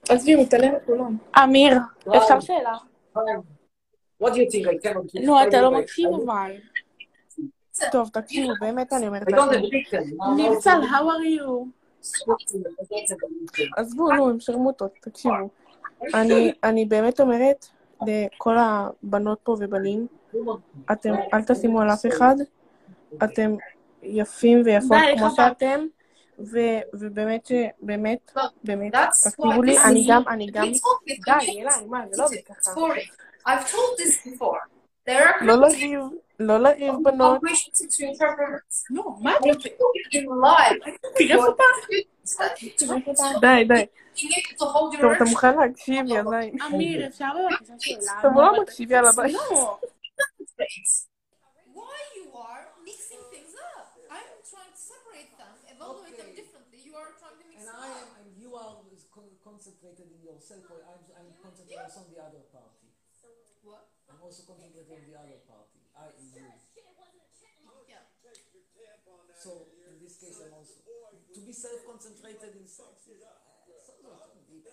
עזבי, 0.09 0.33
הוא 0.33 0.43
מתעלם 0.43 0.73
מכולם. 0.75 1.17
אמיר, 1.43 1.77
אפשר 2.17 2.39
שאלה? 2.39 2.77
Try 3.15 3.19
me. 3.19 4.23
What 4.23 4.29
do 4.33 4.35
you 4.35 4.49
think? 4.51 4.67
I 4.67 4.87
cannot 4.87 5.15
do 5.15 5.25
נו, 5.25 5.43
אתה 5.47 5.61
לא. 5.61 5.71
מקשיב 5.71 6.09
אבל. 6.25 6.51
טוב, 7.91 8.09
תקשיבו, 8.09 8.53
באמת 8.59 8.93
אני 8.93 9.07
אומרת 9.07 9.27
לכם. 9.31 9.39
נרצל, 10.37 10.81
how 10.81 11.03
are 11.03 11.39
you? 11.39 11.80
עזבו, 13.77 14.11
נו, 14.11 14.29
הם 14.29 14.39
שרמוטות, 14.39 14.91
תקשיבו. 15.01 15.49
אני, 16.13 16.53
אני 16.63 16.85
באמת 16.85 17.19
אומרת 17.19 17.65
לכל 18.07 18.55
הבנות 18.59 19.39
פה 19.43 19.55
ובנים, 19.59 20.07
אתם 20.91 21.13
אל 21.33 21.43
תשימו 21.43 21.81
על 21.81 21.89
אף 21.89 22.05
אחד, 22.05 22.35
אתם 23.23 23.55
יפים 24.03 24.61
ויפות 24.65 24.97
כמו. 25.17 25.29
שאתם, 25.35 25.85
ו- 26.39 26.81
ובאמת, 26.93 27.51
באמת, 27.81 28.31
באמת, 28.63 28.93
תקשיבו 29.23 29.61
לי, 29.61 29.77
אני 29.85 30.05
גם, 30.09 30.23
אני 30.27 30.47
גם, 30.51 30.65
די, 31.25 31.61
אלה, 31.61 31.71
מה, 31.87 32.03
זה 32.11 32.21
לא 32.21 32.25
עובד 32.25 32.37
ככה. 32.45 32.71
There 35.09 35.11
are 35.11 35.45
לא 35.45 35.67
לא 36.47 36.57
לריב 36.57 36.93
בנות. 37.03 37.41
operations 37.43 37.77
to 37.77 38.03
interpreters. 38.03 38.85
נו, 38.89 39.17
מה 39.21 39.35
When 39.37 39.43
you 39.43 39.53
in 40.11 40.25
live, 40.25 40.97
תראה 41.17 41.35
אותה. 41.45 41.63
די, 43.41 43.63
די. 43.67 43.85
you 44.15 44.29
need 44.29 44.57
to 44.59 44.65
hold 44.65 44.93
your 44.93 45.01
טוב, 45.01 45.11
אתה 45.11 45.23
urge. 45.23 45.29
מוכן 45.29 45.57
להקשיב, 45.59 46.05
יא 46.07 46.23
זין. 46.29 46.61
אמיר, 46.61 47.07
אפשר 47.07 47.25
בבקשה 47.49 47.73
שאלה? 47.79 48.19
אתה 48.19 48.27
לא 48.35 48.61
מקשיב, 48.61 48.91
יאללה, 48.91 49.11
ביי. 49.11 49.31
לא. 49.33 49.79
Why 51.75 51.99
you 52.17 52.27
are 52.35 52.63
mixing 52.87 53.23
things 53.33 53.53
up? 53.75 53.85
I'm 54.15 54.29
trying 54.51 54.71
to 54.75 54.81
separate 54.91 55.31
them, 55.41 55.53
evaluate 55.73 56.17
them 56.21 56.31
differently. 56.39 56.79
You 56.87 56.93
are 57.01 57.11
trying 57.21 57.37
to 57.41 57.45
mix 57.51 57.57
And 57.61 57.67
them 57.69 57.79
I 57.85 57.89
up. 57.89 58.01
am, 58.01 58.09
and 58.19 58.29
you 58.41 58.49
are 58.61 58.73
con- 59.15 59.37
concentrated 59.47 60.07
in 60.15 60.19
yourself, 60.29 60.63
or 60.73 60.79
I'm, 60.91 61.01
I'm 61.19 61.29
concentrated 61.45 61.83
also 61.85 61.99
on 62.03 62.07
the 62.13 62.19
other 62.27 62.43
party. 62.55 62.87
What? 63.67 63.83
I'm 64.09 64.19
also 64.25 64.41
concentrated 64.51 64.91
on 64.97 65.01
the 65.09 65.15
other 65.23 65.39
party, 65.51 65.80
i.e. 66.01 66.25
you. 66.33 66.41
Yeah. 67.87 68.03
So, 69.41 69.51
in 69.89 69.97
this 70.01 70.21
case, 70.21 70.37
I'm 70.41 70.53
also, 70.53 70.85
to 71.33 71.39
be 71.41 71.53
self-concentrated 71.53 72.53
in 72.57 72.65
sex 72.69 73.09
is, 73.09 73.21
uh, 73.25 73.33
so 73.85 73.93
not 74.05 74.37
deep. 74.45 74.65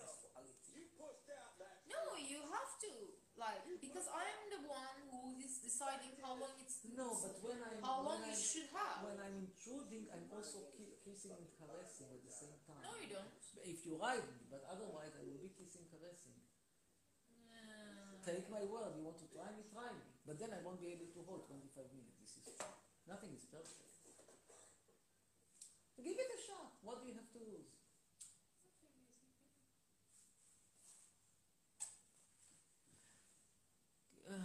No, 1.89 2.01
you 2.21 2.37
have 2.45 2.73
to. 2.85 2.93
Like, 3.39 3.63
because 3.79 4.05
I'm 4.11 4.41
the 4.51 4.61
one 4.67 4.99
who 5.09 5.39
is 5.39 5.63
deciding 5.63 6.11
how 6.19 6.35
long 6.37 6.53
it's 6.59 6.83
No, 6.91 7.17
but 7.23 7.39
when 7.39 7.57
I'm, 7.63 7.79
how 7.81 8.03
long 8.03 8.19
when 8.19 8.29
you 8.29 8.35
I'm, 8.35 8.45
should 8.51 8.67
have. 8.75 8.99
when 9.01 9.15
I'm 9.15 9.47
intruding, 9.47 10.11
I'm 10.11 10.27
also 10.27 10.67
ki- 10.75 10.99
kissing 11.01 11.33
and 11.33 11.47
caressing 11.55 12.11
at 12.11 12.19
the 12.19 12.29
same 12.35 12.59
time. 12.67 12.83
No, 12.83 12.91
you 12.99 13.07
don't. 13.15 13.31
If 13.63 13.87
you 13.87 13.95
ride 13.95 14.27
me, 14.27 14.43
but 14.51 14.67
otherwise 14.67 15.15
I 15.15 15.23
will 15.23 15.39
be 15.39 15.55
kissing, 15.55 15.87
and 15.87 15.89
caressing. 15.89 16.35
Take 18.25 18.51
my 18.51 18.63
word, 18.67 18.91
you 18.97 19.03
want 19.03 19.17
to 19.23 19.27
try 19.31 19.47
me, 19.55 19.63
try 19.71 19.89
me. 19.95 20.03
But 20.27 20.39
then 20.39 20.51
I 20.51 20.59
won't 20.61 20.81
be 20.81 20.91
able 20.91 21.07
to 21.15 21.19
hold 21.25 21.47
25 21.47 21.89
minutes. 21.95 22.19
This 22.19 22.33
is 22.39 22.45
true. 22.53 22.75
Nothing 23.07 23.31
is 23.33 23.45
perfect. 23.47 23.89
Give 25.99 26.15
it 26.15 26.29
a 26.31 26.39
shot. 26.47 26.79
What 26.83 27.01
do 27.01 27.07
you 27.09 27.15
have 27.19 27.31
to 27.35 27.39
lose? 27.43 27.71
אה, 34.27 34.35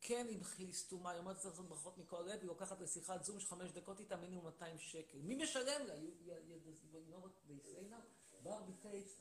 כן, 0.00 0.26
היא 0.58 0.72
סתומה, 0.72 1.10
היא 1.10 1.18
אומרת 1.18 1.44
לעשות 1.44 1.68
ברכות 1.68 1.98
מכל 1.98 2.22
לב, 2.22 2.40
היא 2.40 2.46
לוקחת 2.48 2.80
לשיחת 2.80 3.24
זום 3.24 3.40
של 3.40 3.46
חמש 3.46 3.70
דקות 3.70 4.00
איתה, 4.00 4.16
מינימום 4.16 4.44
200 4.44 4.78
שקל. 4.78 5.18
מי 5.22 5.34
משלם 5.34 5.86
לה? 5.86 5.94
You 5.94 7.10
know 7.10 7.20
what 7.24 7.48
they 7.48 7.60
say 7.62 7.84
now? 7.90 8.02
Barbie 8.44 8.76
takes 8.82 9.14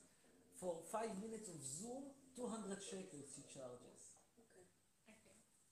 for 0.59 0.83
five 0.91 1.11
minutes 1.23 1.47
of 1.47 1.59
Zoom, 1.79 2.03
200 2.37 2.77
shekels 2.89 3.29
she 3.35 3.43
charges. 3.53 4.01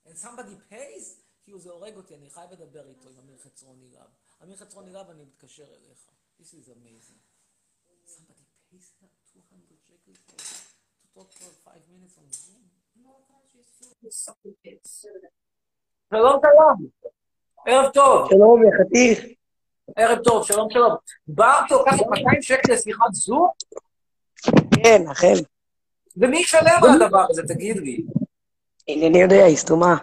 And 0.06 0.16
somebody 0.16 0.56
pays? 0.70 1.18
כי 1.44 1.52
זה 1.58 1.70
הורג 1.70 1.96
אותי, 1.96 2.14
אני 2.14 2.30
חייב 2.30 2.52
לדבר 2.52 2.88
איתו, 2.88 3.08
עם 3.08 3.18
אמיר 3.18 3.38
חצרוני 3.38 3.90
רב. 3.96 4.10
אמיר 4.42 4.56
חצרוני 4.56 4.92
רב, 4.92 5.10
אני 5.10 5.24
מתקשר 5.24 5.64
אליך. 5.64 6.06
This 6.40 6.54
is 6.54 6.68
amazing. 6.68 7.20
Somebody 8.06 8.44
pays 8.70 8.92
her 9.00 9.08
200 9.34 9.78
shekels 9.86 10.18
for, 10.26 10.38
to 11.00 11.06
talk 11.14 11.32
for 11.32 11.50
five 11.64 11.82
minutes 11.88 12.16
on 12.18 12.28
Zoom? 12.32 12.62
שלום, 16.10 16.40
שלום. 16.42 16.88
ערב 17.66 17.92
טוב. 17.92 18.28
שלום, 18.30 18.62
יא 18.62 18.70
חתיך. 18.80 19.24
ערב 19.96 20.18
טוב, 20.24 20.46
שלום, 20.46 20.68
שלום. 20.70 20.96
באת 21.26 21.70
לוקחת 21.70 22.06
200 22.10 22.42
שקל 22.42 22.72
לשיחת 22.72 23.12
זום? 23.12 23.48
כן, 24.74 25.02
אכן. 25.12 25.51
ומי 26.16 26.38
ישלם 26.38 26.80
על 26.82 27.02
הדבר 27.02 27.26
הזה, 27.30 27.42
תגיד 27.42 27.76
לי? 27.76 28.04
אינני 28.88 29.22
יודע, 29.22 29.44
היא 29.44 29.56
סתומה. 29.56 29.96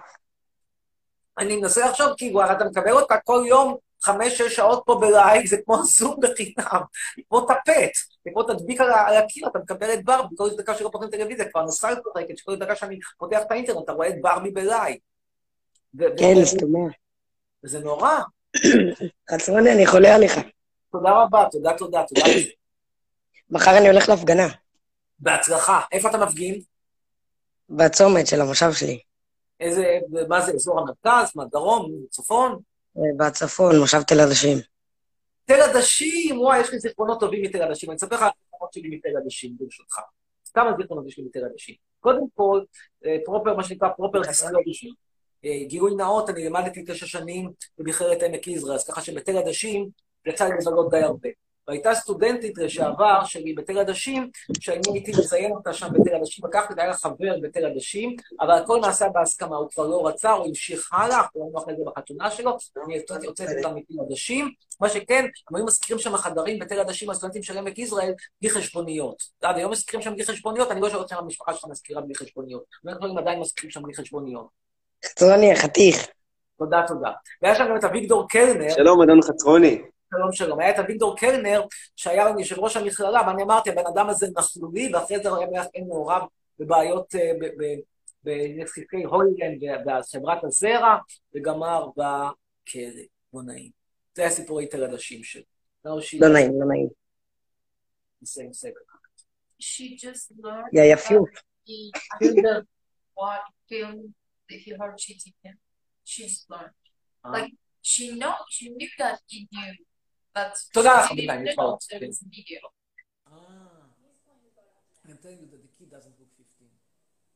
אני 1.38 1.57
מנסה 1.57 1.89
לחשוב, 1.89 2.07
כאילו, 2.18 2.41
הרי 2.41 2.51
אתה 2.51 2.66
מקבל 2.66 2.91
אותה 2.91 3.16
כל 3.18 3.43
יום 3.47 3.78
חמש-שש 4.01 4.55
שעות 4.55 4.84
פה 4.86 4.99
בלייב, 5.01 5.45
זה 5.45 5.57
כמו 5.66 5.84
זום 5.84 6.16
בחינם, 6.22 6.82
כמו 7.30 7.41
טפט, 7.41 7.91
זה 8.26 8.32
כמו 8.34 8.43
תדביק 8.43 8.82
על 8.82 8.91
על 8.91 9.18
הקיר, 9.18 9.47
אתה 9.47 9.60
מקבל 9.60 9.93
את 9.93 10.05
ברבי, 10.05 10.36
כל 10.38 10.49
דקה 10.57 10.76
שלא 10.76 10.89
פותחים 10.91 11.10
טלוויזיה, 11.10 11.49
כבר 11.51 11.62
נוסע 11.62 11.91
לשחקת, 11.91 12.38
שכל 12.38 12.55
דקה 12.55 12.76
שאני 12.76 12.99
פותח 13.18 13.39
את 13.41 13.51
האינטרנט, 13.51 13.84
אתה 13.84 13.91
רואה 13.91 14.07
את 14.07 14.22
ברבי 14.22 14.51
בלייב. 14.51 14.97
כן, 15.99 16.36
היא 16.36 16.45
סתומה. 16.45 16.80
וזה 17.64 17.80
נורא. 17.80 18.20
חצרוני, 19.32 19.74
אני 19.74 19.86
חולה 19.86 20.16
עליך. 20.16 20.39
תודה 20.91 21.10
רבה, 21.12 21.45
תודה, 21.51 21.78
תודה, 21.78 22.03
תודה. 22.07 22.22
מחר 23.51 23.78
אני 23.78 23.89
הולך 23.89 24.10
להפגנה, 24.10 24.47
בהצלחה. 25.20 25.82
איפה 25.91 26.09
אתה 26.09 26.17
מפגין? 26.17 26.61
בצומת 27.70 28.28
של 28.28 28.41
המושב 28.41 28.74
שלי. 28.74 28.99
איזה, 29.59 29.99
מה 30.28 30.41
זה, 30.41 30.51
אזור 30.51 30.80
המרכז, 30.80 31.32
מה, 31.36 31.45
דרום, 31.45 31.91
צפון? 32.09 32.59
אה, 32.97 33.28
בצפון, 33.28 33.80
מושב 33.80 34.01
תל 34.01 34.20
עדשים. 34.20 34.57
תל 35.45 35.61
עדשים, 35.61 36.41
וואי, 36.41 36.59
יש 36.59 36.72
לי 36.72 36.80
זיכרונות 36.80 37.20
טובים 37.20 37.41
מתל 37.41 37.61
עדשים. 37.61 37.89
אני 37.89 37.97
אספר 37.97 38.15
לך 38.15 38.22
על 38.22 38.30
הזיכרונות 38.38 38.74
שלי 38.74 38.95
מתל 38.95 39.17
עדשים, 39.24 39.55
ברשותך. 39.59 39.99
כמה 40.53 40.72
זיכרונות 40.82 41.07
יש 41.07 41.17
לי 41.17 41.24
מתל 41.24 41.45
עדשים. 41.51 41.76
קודם 41.99 42.24
כל, 42.34 42.61
אה, 43.05 43.17
proper, 43.25 43.55
מה 43.55 43.63
שנקרא 43.63 43.89
proper 43.89 44.21
disclosure. 44.21 44.88
גילוי 45.67 45.95
נאות, 45.95 46.30
אני 46.30 46.43
לימדתי 46.43 46.84
תשע 46.88 47.05
שנים 47.05 47.51
במכללת 47.78 48.24
עמק 48.24 48.47
יזרעאל, 48.47 48.76
אז 48.76 48.88
ככה 48.88 49.01
שבתל 49.01 49.38
עדשים 49.38 49.89
יצא 50.26 50.45
לי 50.45 50.51
לבלות 50.61 50.91
די 50.91 50.97
הרבה. 50.97 51.30
והייתה 51.70 51.95
סטודנטית 51.95 52.57
לשעבר 52.57 53.26
שלי 53.26 53.53
בתל 53.53 53.78
עדשים, 53.78 54.30
שאני 54.59 54.82
הייתי 54.93 55.11
מזיין 55.11 55.51
אותה 55.51 55.74
שם 55.74 55.88
בתל 55.93 56.15
עדשים, 56.15 56.45
לקחתי 56.45 56.74
אותה, 56.74 56.82
היה 56.82 56.91
לה 56.91 56.97
חבר 56.97 57.39
בתל 57.41 57.65
עדשים, 57.65 58.15
אבל 58.41 58.51
הכל 58.51 58.80
נעשה 58.82 59.09
בהסכמה, 59.09 59.55
הוא 59.55 59.70
כבר 59.70 59.88
לא 59.88 60.07
רצה, 60.07 60.32
הוא 60.32 60.47
המשיך 60.47 60.93
הלאה, 60.93 61.17
אנחנו 61.17 61.41
ראינו 61.41 61.59
אחרי 61.59 61.74
זה 61.78 61.84
בחתונה 61.86 62.32
שלו, 62.32 62.57
אני 62.86 62.97
הוצאתי 62.97 63.28
אותה 63.28 63.74
מתל 63.74 63.93
עדשים. 64.05 64.51
מה 64.82 64.89
שכן, 64.89 65.26
הם 65.49 65.55
היו 65.55 65.65
משכירים 65.65 65.99
שם 65.99 66.17
חדרים 66.17 66.59
בתל 66.59 66.80
עדשים, 66.80 67.09
הסטודנטים 67.09 67.43
של 67.43 67.57
עמק 67.57 67.78
יזרעאל, 67.78 68.13
בלי 68.41 68.49
חשבוניות. 68.49 69.24
יודע, 69.43 69.57
היום 69.57 69.72
מזכירים 69.72 70.03
שם 70.03 70.13
בלי 70.13 70.26
חשבוניות, 70.26 70.72
אני 70.72 70.82
לא 70.82 70.89
שואל 70.89 71.01
אותך 71.01 71.13
המשפחה 71.13 71.53
שלך 71.53 71.65
מזכירה 71.70 72.01
בלי 72.01 72.15
חשבוניות. 72.15 72.63
הם 72.86 73.17
עדיין 73.17 73.39
מזכירים 73.39 73.72
שם 73.72 73.84
בלי 73.84 73.93
חשבוניות. 73.93 74.47
חצרוני, 75.05 75.55
חתיך. 75.55 76.07
תודה, 76.57 76.84
תודה. 76.88 77.11
והיה 77.41 77.55
שם 77.55 77.65
גם 77.70 77.76
את 77.76 77.84
אביגדור 77.84 78.28
קלנר. 78.30 78.70
שלום, 78.70 79.01
אדון 79.01 79.22
חצרוני. 79.22 79.82
שלום, 80.10 80.32
שלום. 80.32 80.60
היה 80.60 80.70
את 80.70 80.80
אביגדור 80.80 81.18
קלנר, 81.18 81.62
שהיה 81.95 82.26
יושב 82.39 82.60
ראש 82.60 82.78
המכללה, 82.78 83.22
ואני 83.28 83.43
אמרתי, 83.43 83.70
הבן 83.70 83.88
אדם 83.93 84.10
הזה 84.10 84.28
נכלולי, 84.38 84.93
ואחרי 84.93 85.24
זה 85.24 85.30
היה 85.51 85.64
מעורב 85.88 86.22
בבעיות, 86.60 87.16
אה, 87.16 87.32
בנזקקי 88.24 89.03
הולילנד 89.03 89.64
ובחברת 89.64 90.43
הזרע, 90.43 90.97
וגמר 91.36 91.88
בכלא. 91.89 93.03
לא 93.34 93.41
נעים. 93.43 93.72
זה 94.16 94.22
היה 94.22 94.32
סיפורי 94.32 94.68
תל 94.68 94.84
עדשים 94.84 95.24
שלו. 95.24 95.43
לא 95.86 96.34
נעים, 96.34 96.51
לא 96.60 96.68
נעים. 96.68 96.88
same 98.26 98.53
second. 98.53 98.86
She 99.60 99.95
just 99.95 100.32
learned 100.43 100.70
יא 100.74 100.93
יפיות. 100.93 101.30
he 101.66 101.91
after 102.16 102.66
what 103.16 103.41
film 103.70 104.14
that 104.49 104.60
he 104.64 104.72
heard 104.72 104.97
cheating 104.97 105.34
him. 105.45 105.55
She's 106.05 106.45
learned. 106.49 106.76
Uh, 107.26 107.32
Like 107.34 107.53
she 107.82 108.05
know 108.20 108.36
she 108.49 108.66
knew 108.78 108.89
that 108.99 109.20
he 109.28 109.47
knew, 109.51 109.74
תודה 110.72 110.92
לך, 110.94 111.11
she 111.11 111.14
בינתיים, 111.16 111.40
didn't 111.40 111.44
know 111.44 111.46
להתראות. 111.46 111.82
there 111.90 112.07
was 112.09 112.18
video. 112.36 112.61
Ah. 113.26 113.32
I'm 115.09 115.18
telling 115.22 115.40
you 115.44 115.48
that 115.52 115.62
the 115.66 115.72
kid 115.78 115.88
doesn't 115.96 116.16
look 116.20 116.30
15. 116.36 116.70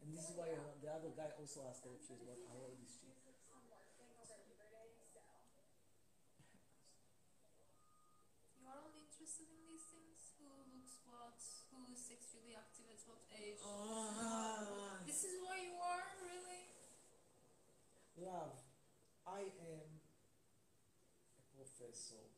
And 0.03 0.09
this 0.15 0.25
is 0.31 0.35
why 0.39 0.49
uh, 0.51 0.59
the 0.83 0.91
other 0.97 1.11
guy 1.21 1.31
also 1.41 1.59
asked 1.71 1.85
her 1.87 1.93
if 1.99 2.03
she's 2.07 2.21
what, 2.27 2.39
how 2.49 2.59
old 2.67 2.79
is 2.87 2.93
she? 2.99 3.07
You 8.59 8.67
are 8.67 8.81
only 8.83 9.03
interested 9.07 9.47
in 9.49 9.61
these 9.69 9.87
things? 9.93 10.35
Who 10.41 10.49
looks 10.75 10.99
what? 11.07 11.39
Who 11.73 11.79
is 11.93 12.01
sexually 12.01 12.55
active 12.57 12.89
at 12.91 13.01
what 13.07 13.23
age? 13.35 13.61
Ah. 13.63 14.99
This 15.07 15.23
is 15.25 15.39
why 15.45 15.57
you 15.63 15.77
are 15.79 16.05
really? 16.25 16.65
Love, 18.19 18.59
I 19.27 19.47
am 19.47 19.87
a 21.39 21.45
professor, 21.55 22.19
a, 22.19 22.27
a 22.27 22.32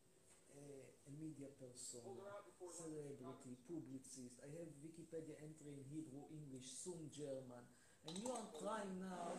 media 1.26 1.50
person, 1.58 2.06
celebrity, 2.06 3.58
publicist. 3.66 4.38
I 4.46 4.50
have 4.62 4.70
Wikipedia 4.86 5.42
entry 5.42 5.74
in 5.74 5.82
Hebrew, 5.90 6.30
English, 6.30 6.70
soon 6.86 7.10
German. 7.10 7.66
And 8.06 8.14
you 8.22 8.30
are 8.30 8.46
trying 8.62 9.02
now 9.02 9.34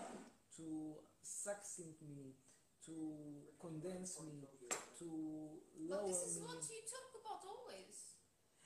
to 0.59 0.67
succinct 1.23 2.03
me, 2.03 2.35
to 2.91 2.95
condense 3.63 4.19
me, 4.27 4.51
to 4.99 5.07
lower 5.87 6.11
me. 6.11 6.11
But 6.11 6.11
this 6.11 6.27
is 6.27 6.43
me. 6.43 6.51
what 6.51 6.67
you 6.67 6.83
talk 6.91 7.11
about 7.23 7.41
always. 7.47 7.95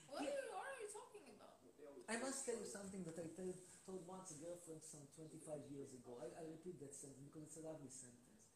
What 0.09 0.25
are 0.25 0.33
you, 0.33 0.49
what 0.49 0.65
are 0.65 0.79
you 0.81 0.89
talking 0.89 1.25
about? 1.29 1.61
I 2.09 2.17
must 2.17 2.41
tell 2.49 2.57
you 2.57 2.65
something 2.65 3.05
that 3.05 3.21
I 3.21 3.29
tell, 3.37 3.53
told 3.85 4.01
once 4.09 4.33
a 4.33 4.41
girlfriend 4.41 4.81
some 4.81 5.05
25 5.13 5.69
years 5.69 5.93
ago. 5.93 6.17
I, 6.17 6.33
I 6.41 6.43
repeat 6.49 6.81
that 6.81 6.97
sentence 6.97 7.21
because 7.29 7.45
it's 7.45 7.61
a 7.61 7.65
lovely 7.69 7.93
sentence. 7.93 8.49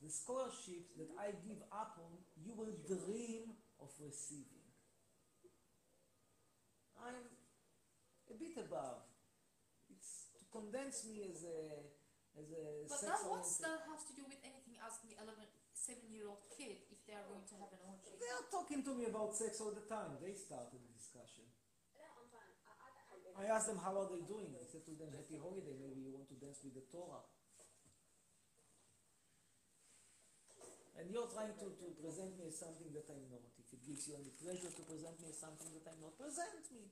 The 0.00 0.08
scholarships 0.08 0.96
that 0.96 1.12
I 1.20 1.36
give 1.44 1.60
up 1.68 2.00
on, 2.00 2.20
you 2.40 2.56
will 2.56 2.72
dream 2.84 3.56
of 3.80 3.90
receiving. 4.00 4.64
I'm 6.96 7.28
a 8.30 8.34
bit 8.34 8.56
above. 8.58 9.04
It's 9.92 10.32
to 10.40 10.44
condense 10.50 11.06
me 11.06 11.22
as 11.28 11.44
a 11.44 11.92
as 12.36 12.48
a 12.52 12.64
But 12.88 13.00
sex 13.00 13.08
that, 13.08 13.30
what's 13.30 13.56
oriented. 13.56 13.64
that 13.64 13.80
have 13.88 14.04
to 14.08 14.14
do 14.16 14.24
with 14.28 14.40
anything 14.44 14.76
asking 14.82 15.16
11, 15.16 15.40
7 15.72 16.04
year 16.12 16.28
old 16.28 16.44
kid 16.52 16.84
if 16.92 17.00
they 17.08 17.16
are 17.16 17.24
going 17.28 17.44
to 17.48 17.56
have 17.56 17.72
an 17.72 17.80
orgy? 17.84 18.12
They 18.20 18.32
are 18.32 18.44
talking 18.52 18.84
to 18.84 18.92
me 18.92 19.08
about 19.08 19.32
sex 19.32 19.60
all 19.60 19.72
the 19.72 19.86
time. 19.88 20.20
They 20.20 20.36
started 20.36 20.80
the 20.84 20.92
discussion. 20.92 21.48
I 23.36 23.44
asked 23.52 23.68
them 23.68 23.76
how 23.76 23.92
are 24.00 24.08
they 24.08 24.24
doing. 24.24 24.56
I 24.56 24.64
said 24.64 24.88
to 24.88 24.96
them, 24.96 25.12
happy 25.12 25.36
holiday. 25.36 25.76
Maybe 25.76 26.08
you 26.08 26.12
want 26.16 26.24
to 26.32 26.40
dance 26.40 26.64
with 26.64 26.72
the 26.72 26.88
Torah. 26.88 27.20
And 30.96 31.12
you're 31.12 31.28
trying 31.28 31.52
to, 31.60 31.66
to 31.68 31.86
present 32.00 32.32
me 32.40 32.48
as 32.48 32.56
something 32.56 32.88
that 32.96 33.04
I'm 33.12 33.28
not. 33.28 33.55
If 33.66 33.74
it 33.74 33.82
gives 33.82 34.06
you 34.06 34.14
any 34.14 34.30
pleasure 34.38 34.70
to 34.70 34.82
present 34.86 35.18
me 35.18 35.34
as 35.34 35.42
something 35.42 35.66
that 35.74 35.90
I'm 35.90 35.98
not, 35.98 36.14
present 36.14 36.70
me. 36.70 36.86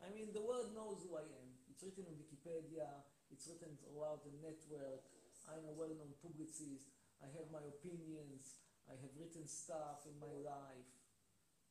I 0.00 0.08
mean, 0.08 0.32
the 0.32 0.40
world 0.40 0.72
knows 0.72 1.04
who 1.04 1.20
I 1.20 1.28
am. 1.28 1.52
It's 1.68 1.84
written 1.84 2.08
on 2.08 2.16
Wikipedia. 2.16 3.04
It's 3.28 3.44
written 3.44 3.76
throughout 3.84 4.24
the 4.24 4.32
network. 4.40 5.04
I'm 5.52 5.68
a 5.68 5.76
well-known 5.76 6.16
publicist. 6.24 6.88
I 7.20 7.28
have 7.36 7.52
my 7.52 7.60
opinions. 7.60 8.64
I 8.88 8.96
have 8.96 9.12
written 9.20 9.44
stuff 9.44 10.08
in 10.08 10.16
my 10.16 10.32
life. 10.40 10.88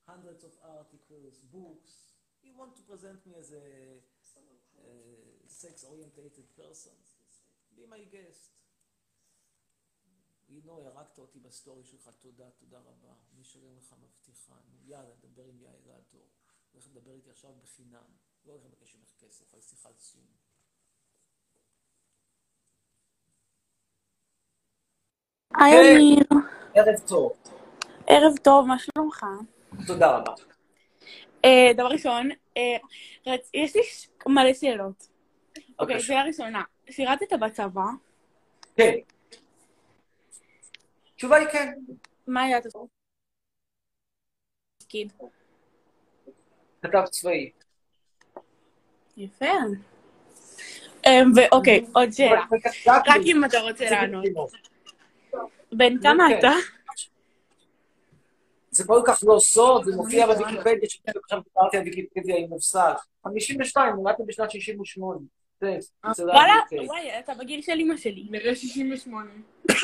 Hundreds 0.06 0.46
of 0.46 0.54
articles, 0.62 1.42
books. 1.50 2.14
You 2.46 2.54
want 2.54 2.78
to 2.78 2.86
present 2.86 3.26
me 3.26 3.34
as 3.42 3.50
a, 3.58 3.98
a 4.86 4.94
sex-orientated 5.50 6.46
person? 6.54 6.94
Be 7.74 7.90
my 7.90 8.06
guest. 8.14 8.65
ינוי, 10.50 10.86
הרגת 10.86 11.20
אותי 11.20 11.40
בסטורי 11.40 11.84
שלך, 11.84 12.10
תודה, 12.22 12.50
תודה 12.50 12.78
רבה. 12.78 13.14
אני 13.34 13.42
אשלם 13.42 13.78
לך 13.78 13.96
מבטיחה. 14.02 14.54
נו, 14.54 14.90
יאללה, 14.90 15.16
דבר 15.22 15.44
עם 15.44 15.62
יאיר 15.62 15.96
הדור. 15.96 16.28
הולך 16.72 16.88
לדבר 16.88 17.12
איתי 17.12 17.30
עכשיו 17.30 17.52
בחינם. 17.64 18.04
לא 18.46 18.52
הולך 18.52 18.66
לבקש 18.66 18.96
ממך 18.96 19.10
כסף 19.20 19.56
על 19.56 19.62
שיחת 19.62 20.00
זום. 20.00 20.24
היי 25.56 25.74
כן. 25.74 25.96
אמיר, 25.96 26.44
ערב 26.76 27.00
טוב. 27.08 27.32
ערב 28.08 28.38
טוב, 28.44 28.68
מה 28.68 28.80
שלומך? 28.80 29.26
תודה 29.88 30.18
רבה. 30.18 30.34
אה, 31.46 31.74
דבר 31.74 31.88
ראשון, 31.88 32.30
אה, 32.58 32.78
יש 33.54 33.76
לי 33.76 33.82
מלא 34.28 34.54
שאלות. 34.54 35.08
אוקיי. 35.80 36.00
שאלה 36.00 36.24
ראשונה, 36.24 36.64
שירתת 36.90 37.34
בצבא? 37.34 37.86
כן. 38.76 38.94
התשובה 41.16 41.36
היא 41.36 41.48
כן. 41.48 41.74
מה 42.28 42.44
היה 42.44 42.60
התפקיד? 44.82 45.14
כתב 46.82 47.06
צבאי. 47.10 47.52
יפה. 49.18 49.46
אה, 51.06 51.22
ואוקיי, 51.36 51.86
עוד 51.94 52.12
שאלה. 52.12 52.42
רק 52.88 53.22
אם 53.26 53.46
אתה 53.46 53.60
רוצה 53.60 53.86
לענות. 53.92 54.24
בדיוק. 54.26 54.52
בן 55.72 56.02
כמה 56.02 56.24
כן. 56.30 56.40
אתה? 56.40 56.52
זה 58.72 58.84
כל 58.88 59.02
כך 59.08 59.20
לא 59.28 59.40
סוד, 59.40 59.86
זה 59.86 59.96
מופיע 59.96 60.28
בוויקיפדיה, 60.28 60.90
שעכשיו 60.90 61.40
דיברתי 61.44 61.78
על 61.78 61.84
ויקיפדיה 61.84 62.38
עם 62.38 62.50
מושג. 62.50 62.94
52, 63.24 63.96
נולדתי 63.96 64.24
בשנת 64.28 64.52
68. 64.52 65.20
זה, 65.62 65.78
זה 66.16 66.26
לא 66.26 66.32
וואלה. 66.34 66.54
וואי, 66.88 67.20
אתה 67.20 67.34
בגיל 67.34 67.62
של 67.62 67.80
אמא 67.80 67.98
שלי. 67.98 68.28
נראה 68.30 68.56
68. 68.56 69.32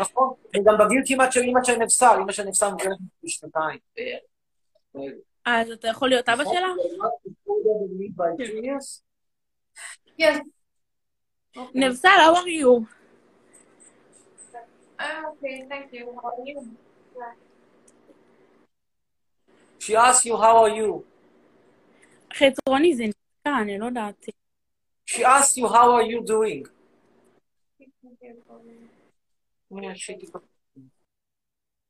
נכון, 0.02 0.34
וגם 0.56 0.74
בגיל 0.78 1.02
כמעט 1.06 1.32
של 1.32 1.40
אמא 1.40 1.60
של 1.64 1.76
נפסל, 1.76 2.16
אמא 2.22 2.32
של 2.32 2.44
נפסל 2.44 2.70
מוגנת 2.70 2.98
בשנתיים. 3.24 3.78
אז 5.44 5.70
אתה 5.70 5.88
יכול 5.88 6.08
להיות 6.08 6.28
אבא 6.28 6.44
שלה? 6.44 6.68
Yes. 10.20 10.40
נבסל, 11.74 12.08
how 12.08 12.34
are 12.34 12.46
you? 12.46 12.86
I'm 14.98 15.24
okay, 15.32 15.64
thank 15.68 15.92
you. 15.92 16.04
How 16.22 16.28
are 16.28 16.46
you? 16.46 16.60
She 19.78 19.96
asked 19.96 20.24
you 20.26 20.36
how 20.36 20.64
are 20.64 20.68
you. 20.68 21.02
חצרוני 22.34 22.94
זה 22.94 23.04
נקרא, 23.04 23.60
אני 23.62 23.78
לא 23.78 23.86
יודעת. 23.86 24.26
She 25.06 25.22
asked 25.24 25.56
you 25.56 25.66
how 25.68 25.90
are 25.96 26.02
you 26.02 26.20
doing. 26.22 26.68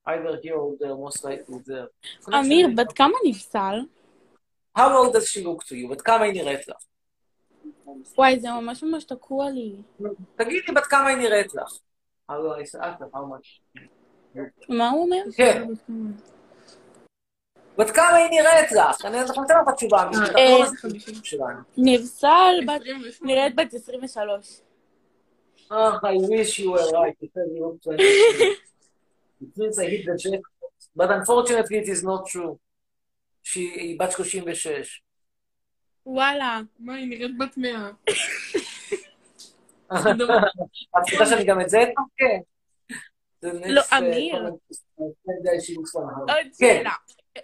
Either 0.07 0.39
here 0.43 0.57
or 0.57 0.77
there, 0.81 0.97
most 0.97 1.25
likely 1.25 1.59
there. 1.67 1.89
אמיר, 2.41 2.69
בת 2.77 2.93
כמה 2.93 3.15
נבסל? 3.27 3.81
How 4.79 4.89
old 4.89 5.13
does 5.15 5.29
she 5.29 5.45
look 5.45 5.65
to 5.65 5.75
you? 5.75 5.91
בת 5.91 6.01
כמה 6.01 6.25
היא 6.25 6.33
נראית 6.33 6.69
לך? 6.69 6.77
וואי, 8.19 8.41
זה 8.41 8.49
ממש 8.51 8.83
ממש 8.83 9.05
תקוע 9.05 9.51
לי. 9.51 9.77
תגידי 10.37 10.73
בת 10.73 10.87
כמה 10.87 11.07
היא 11.09 11.17
נראית 11.17 11.55
לך. 11.55 11.79
מה 14.69 14.91
הוא 14.91 15.03
אומר? 15.05 15.23
כן. 15.37 15.63
בת 17.79 17.91
כמה 17.91 18.15
היא 18.15 18.31
נראית 18.31 18.73
לך? 18.73 19.05
אני 19.05 19.21
אנחנו 19.21 19.43
ניתן 19.43 19.55
לך 19.55 19.63
את 19.63 19.69
התשובה 19.69 19.99
אה, 20.39 20.59
לא 20.59 20.99
שלנו. 21.23 21.59
נבסל, 21.77 22.55
נראית 23.23 23.55
בת 23.55 23.75
23. 23.75 24.61
Ah, 25.71 26.01
I 26.03 26.17
wish 26.17 26.59
you 26.59 26.73
were 26.73 26.91
right. 26.91 27.17
You 27.21 27.29
said 27.35 27.47
you 27.55 27.61
look 27.67 27.83
20. 27.83 28.03
It 28.03 29.57
means 29.57 29.79
I 29.79 29.87
hit 29.87 30.05
the 30.05 30.17
jackpot. 30.17 30.43
But 30.97 31.11
unfortunately 31.13 31.79
it 31.79 31.89
is 31.89 32.03
not 32.03 32.27
true. 32.27 32.59
שהיא 33.43 33.99
בת 33.99 34.13
36. 34.13 35.03
וואלה. 36.07 36.61
מה, 36.79 36.95
היא 36.95 37.09
נראית 37.09 37.39
בת 37.39 37.57
100. 37.57 37.91
את 39.93 41.13
רוצה 41.13 41.27
שאני 41.27 41.45
גם 41.45 41.61
את 41.61 41.69
זה? 41.69 41.79
כן. 42.17 42.39
Next, 43.45 43.69
לא, 43.69 43.81
uh, 43.81 43.99
אמיר. 43.99 44.47
uh. 44.47 44.51
עוד 45.99 46.29
כן. 46.29 46.51
שאלה. 46.59 46.93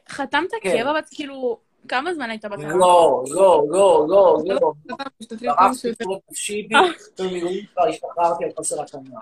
חתמת 0.08 0.50
כן. 0.62 0.78
קבע 0.78 1.00
כאילו, 1.10 1.60
כמה 1.88 2.14
זמן 2.14 2.30
היית 2.30 2.44
בצבא? 2.44 2.68
לא, 2.68 3.24
לא, 3.28 3.64
לא, 3.68 4.06
לא, 4.08 4.38
לא. 4.44 4.72
משתתפים 5.20 5.50
ערפתי 5.50 5.94
פרוט 5.94 6.20
נפשי 6.30 6.62
בי, 6.62 6.74
במילואים 7.18 7.64
כבר 7.74 7.88
השתחררתי 7.88 8.44
על 8.44 8.50
חוסר 8.56 8.82
התאמה. 8.82 9.20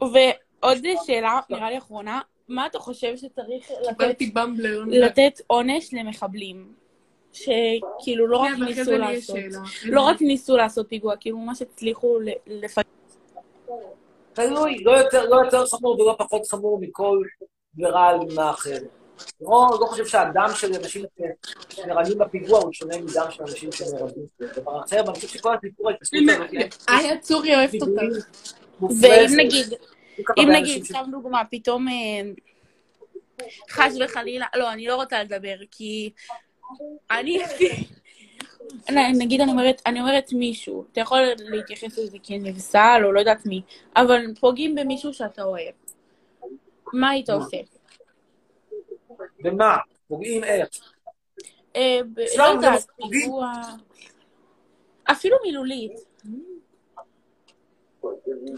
ועוד 0.00 0.78
שאלה, 1.06 1.40
נראה 1.50 1.70
לי 1.70 1.78
אחרונה, 1.78 2.20
מה 2.48 2.66
אתה 2.66 2.78
חושב 2.78 3.16
שצריך 3.16 3.70
לתת, 4.88 5.40
עונש 5.46 5.94
למחבלים? 5.94 6.72
שכאילו 7.32 8.26
לא 8.26 8.36
רק 8.36 8.50
כן, 8.56 8.64
ניסו 8.64 8.98
לעשות. 8.98 9.36
לא 9.84 10.00
רק 10.00 10.22
ניסו 10.22 10.56
לעשות 10.56 10.88
פיגוע, 10.88 11.16
כאילו 11.16 11.38
ממש 11.38 11.62
הצליחו 11.62 12.18
לפגע. 12.46 12.84
תלוי, 14.32 14.84
לא 14.84 14.90
יותר, 14.90 15.28
לא 15.28 15.64
חמור 15.70 16.00
ולא 16.00 16.14
פחות 16.18 16.46
חמור 16.46 16.78
מכל 16.80 17.22
עבירה 17.74 18.10
אלימה 18.10 18.50
אחרת. 18.50 19.03
לא, 19.40 19.78
לא 19.80 19.86
חושב 19.86 20.06
שהדם 20.06 20.48
של 20.54 20.74
אנשים 20.74 21.04
שנהרגים 21.68 22.18
בפיגוע 22.18 22.60
הוא 22.60 22.72
שונה 22.72 22.98
מדם 22.98 23.26
של 23.30 23.42
אנשים 23.42 23.72
שנהרגים. 23.72 24.24
זה 24.38 24.46
דבר 24.56 24.84
אחר, 24.84 25.02
ואני 25.06 25.14
חושב 25.14 25.28
שכל 25.28 25.54
הסיפור 25.56 25.90
ההתעסקות 25.90 26.20
הזאת... 26.28 26.88
איה 26.88 27.18
צורי 27.18 27.54
אוהבת 27.54 27.82
אותך. 27.82 28.26
ואם 28.80 29.36
נגיד, 29.36 29.66
אם 30.38 30.48
נגיד, 30.50 30.84
סתם 30.84 31.04
דוגמה, 31.10 31.42
פתאום 31.50 31.88
אה, 31.88 32.22
חס 33.70 33.94
וחלילה, 34.04 34.46
לא, 34.56 34.72
אני 34.72 34.86
לא 34.86 34.96
רוצה 34.96 35.22
לדבר, 35.22 35.54
כי 35.70 36.10
אני, 37.10 37.38
נגיד 39.18 39.40
אני 39.40 39.50
אומרת, 39.50 39.82
אני 39.86 40.00
אומרת 40.00 40.32
מישהו, 40.32 40.84
אתה 40.92 41.00
יכול 41.00 41.18
להתייחס 41.38 41.98
לזה 41.98 42.18
כנבסל 42.22 43.02
או 43.04 43.12
לא 43.12 43.20
יודעת 43.20 43.46
מי, 43.46 43.62
אבל 43.96 44.34
פוגעים 44.40 44.74
במישהו 44.74 45.14
שאתה 45.14 45.42
אוהב. 45.42 45.74
מה 46.92 47.10
היית 47.10 47.30
עושה? 47.30 47.56
במה? 49.44 49.76
פוגעים 50.08 50.44
איך? 50.44 50.68
אה, 51.76 52.00
לא 52.38 52.44
יודעת? 52.44 52.86
פיגוע... 53.10 53.52
אפילו 55.10 55.36
מילולית. 55.44 55.92
אני 58.04 58.56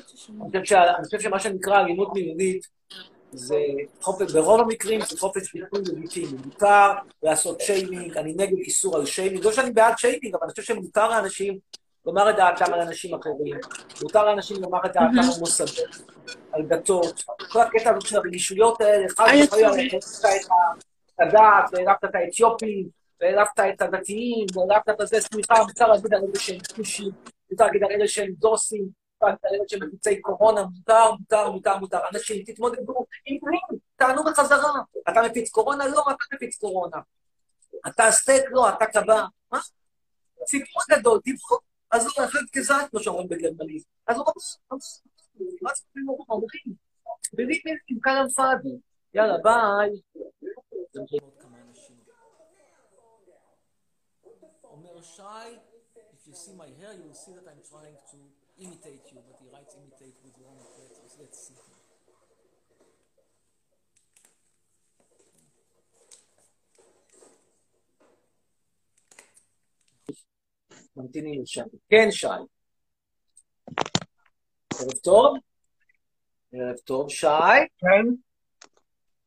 חושב 0.48 0.64
שה- 0.64 0.96
אני 0.96 1.04
חושב 1.04 1.20
שמה 1.20 1.38
שנקרא 1.40 1.80
אלימות 1.80 2.12
מילולית, 2.14 2.66
זה 3.32 3.56
חופש, 4.00 4.32
ברוב 4.32 4.60
המקרים 4.60 5.00
זה 5.00 5.18
חופש 5.18 5.52
ביטוי 5.54 5.80
לגיטימי. 5.96 6.32
מותר 6.44 6.90
לעשות 7.22 7.60
שיימינג, 7.60 8.16
אני 8.16 8.32
נגד 8.36 8.58
איסור 8.58 8.96
על 8.96 9.06
שיימינג. 9.06 9.44
לא 9.44 9.52
שאני 9.52 9.70
בעד 9.70 9.98
שיימינג, 9.98 10.34
אבל 10.34 10.44
אני 10.44 10.50
חושב 10.50 10.62
שמותר 10.62 11.08
לאנשים 11.08 11.58
לומר 12.06 12.30
את 12.30 12.36
דעתם 12.36 12.74
על 12.74 12.80
אנשים 12.80 13.14
אחרים. 13.14 13.60
מותר 14.02 14.24
לאנשים 14.24 14.62
לומר 14.62 14.78
את 14.86 14.92
דעתם 14.92 15.18
על 15.18 15.38
מוסדות, 15.38 15.86
על 16.52 16.62
דתות. 16.62 17.24
כל 17.52 17.60
הקטע 17.60 17.90
הזה 17.90 18.08
של 18.08 18.16
הרגישויות 18.16 18.80
האלה, 18.80 19.06
היה 19.18 19.44
וחלילה. 19.44 19.68
העלבת 19.68 19.94
את 21.14 21.20
הדת, 21.20 21.70
והעלבת 21.72 22.04
את 22.04 22.14
האתיופים, 22.14 22.88
והעלבת 23.20 23.60
את 23.74 23.82
הדתיים, 23.82 24.46
והעלבת 24.54 25.00
את 25.02 25.06
זה, 25.06 25.20
סליחה, 25.20 25.54
מותר 25.62 25.86
להגיד 25.86 26.14
על 26.14 26.20
אלה 26.22 26.38
שהם 26.38 26.58
כושים, 26.76 27.10
מותר 27.50 27.64
להגיד 27.64 27.82
על 27.82 27.90
אלה 27.90 28.08
שהם 28.08 28.32
דוסים, 28.38 28.88
מותר 29.22 29.26
להגיד 29.26 29.44
על 29.44 29.54
אלה 29.54 29.64
שהם 29.68 29.80
מפיצי 29.88 30.20
קורונה, 30.20 30.62
מותר, 30.62 31.12
מותר, 31.12 31.50
מותר, 31.50 31.76
מותר. 31.76 31.98
אנשים, 32.14 32.44
תתמודדו 32.44 32.94
עם 33.26 33.38
פנים, 33.40 33.80
תענו 33.96 34.24
בחזרה. 34.24 34.72
אתה 35.08 35.22
מפיץ 35.22 35.50
קורונה? 35.50 35.86
לא, 35.86 36.02
אתה 36.02 36.24
מפיץ 36.34 36.58
קורונה. 36.58 36.96
אתה 37.86 38.10
סטייק? 38.10 38.44
לא, 38.50 38.68
אתה 38.68 38.86
קבע. 38.86 39.24
מה? 39.52 39.60
סיפור 40.46 40.82
גדול, 40.90 41.20
דיווח. 41.24 41.60
לא, 42.04 42.24
החלט 42.24 42.56
גזעת, 42.56 42.90
כמו 42.90 43.00
שאומרים 43.00 43.28
בגרמנית. 43.28 43.84
אז 44.06 44.16
הוא 44.16 44.24
אמר, 44.24 44.32
מה 45.62 45.70
זה 45.74 45.82
סיפור 45.92 46.24
אומרים? 46.28 46.76
בלי 47.32 47.60
מילים, 47.64 48.00
כלאם 48.04 48.28
פאדי. 48.28 48.76
יאללה, 49.14 49.36
ביי. 49.42 49.90
אומר 54.64 55.02
שי, 55.02 55.22
if 56.14 56.26
you 56.28 56.34
see 56.34 56.54
my 56.62 56.68
hair, 56.78 56.92
you 56.98 57.04
will 57.08 57.20
see 57.24 57.32
that 57.32 57.46
I'm 57.52 57.62
trying 57.72 57.98
to 58.12 58.18
imitate 58.64 59.04
you, 59.12 59.18
but 59.26 59.36
he 59.40 59.46
writes 59.52 59.74
imitate 59.80 60.16
with 60.24 60.34
wrong 60.42 60.58
letters. 60.78 61.16
Let's 61.20 61.40
see. 61.46 61.75
ממתינים 70.96 71.42
לשם. 71.42 71.64
כן, 71.90 72.10
שי. 72.10 72.26
ערב 74.80 74.92
טוב. 75.02 75.36
ערב 76.52 76.76
טוב, 76.76 77.10
שי. 77.10 77.26
כן. 77.78 78.06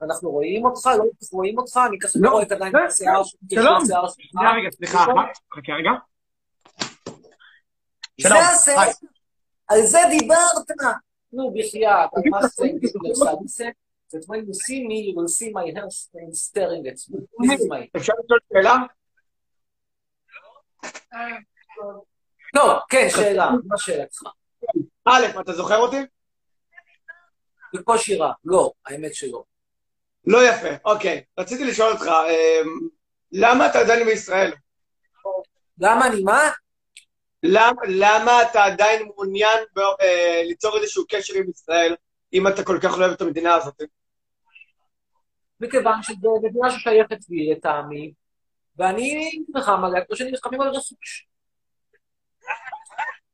אנחנו 0.02 0.32
רואים 0.32 0.66
אותך, 0.66 0.86
לא 0.98 1.04
רואים 1.32 1.60
אותך, 1.60 1.80
אני 1.90 2.00
ככה 2.00 2.12
לא, 2.16 2.30
לא 2.30 2.34
רואה 2.34 2.44
את 2.44 2.52
עדיין 2.52 2.76
את 2.76 2.82
השיער 2.90 3.24
שלך. 3.24 3.40
שלום. 3.54 3.86
שנייה 3.86 4.52
רגע, 4.52 4.72
סליחה? 4.72 5.06
חכה 5.54 5.74
רגע. 5.74 5.92
זה 8.22 8.30
שלום. 8.30 8.84
על 9.68 9.82
זה 9.82 10.00
דיברת. 10.10 10.70
נו, 11.34 11.54
בחייאת, 11.54 12.10
על 12.16 12.24
מה 12.30 12.40
זה. 13.46 13.70
That 14.12 14.26
when 14.28 14.42
you 14.48 14.56
see 14.66 14.82
me, 14.90 14.98
you 15.08 15.14
will 15.18 15.28
see 15.28 15.52
my 15.52 15.66
hair 15.76 15.90
stain 15.90 16.34
staring 16.34 16.84
at 16.88 17.00
me. 17.10 17.20
This 17.42 17.60
is 17.60 17.68
my... 17.70 17.88
אפשר 17.98 18.14
לשאול 18.24 18.40
שאלה? 18.54 18.76
טוב, 22.56 22.80
כן, 22.90 23.08
שאלה, 23.10 23.50
מה 23.68 23.78
שאלתך? 23.78 24.22
א', 25.06 25.40
אתה 25.42 25.54
זוכר 25.54 25.78
אותי? 25.78 25.98
בקושי 27.74 28.16
רע. 28.16 28.34
לא, 28.46 28.72
האמת 28.86 29.16
שלא. 29.16 29.44
לא 30.26 30.50
יפה, 30.50 30.68
אוקיי. 30.86 31.24
רציתי 31.40 31.66
לשאול 31.66 31.92
אותך, 31.92 32.08
אמ, 32.08 32.88
למה 33.32 33.68
אתה 33.68 33.80
עדיין 33.80 34.06
בישראל? 34.06 34.54
למה 35.80 36.08
אני 36.08 36.24
מה? 36.24 36.50
למה, 37.44 37.82
למה 37.88 38.42
אתה 38.42 38.64
עדיין 38.64 39.08
מעוניין 39.08 39.58
ב, 39.76 39.80
אה, 39.80 40.42
ליצור 40.44 40.78
איזשהו 40.78 41.04
קשר 41.10 41.34
עם 41.34 41.50
ישראל, 41.50 41.96
אם 42.34 42.48
אתה 42.48 42.64
כל 42.64 42.80
כך 42.84 42.98
לא 42.98 43.06
אוהב 43.06 43.12
את 43.12 43.22
המדינה 43.22 43.56
הזאת? 43.56 43.82
מכיוון 45.60 46.04
שזו 46.04 46.42
מדינה 46.44 46.72
ששייכת 46.72 47.30
לי 47.30 47.52
לטעמי, 47.52 48.14
ואני 48.78 49.32
נלחם 49.56 49.86
עליה 49.86 50.06
כמו 50.06 50.16
שאני 50.16 50.32
נלחם 50.32 50.62
על 50.62 50.70
רכוש. 50.70 51.28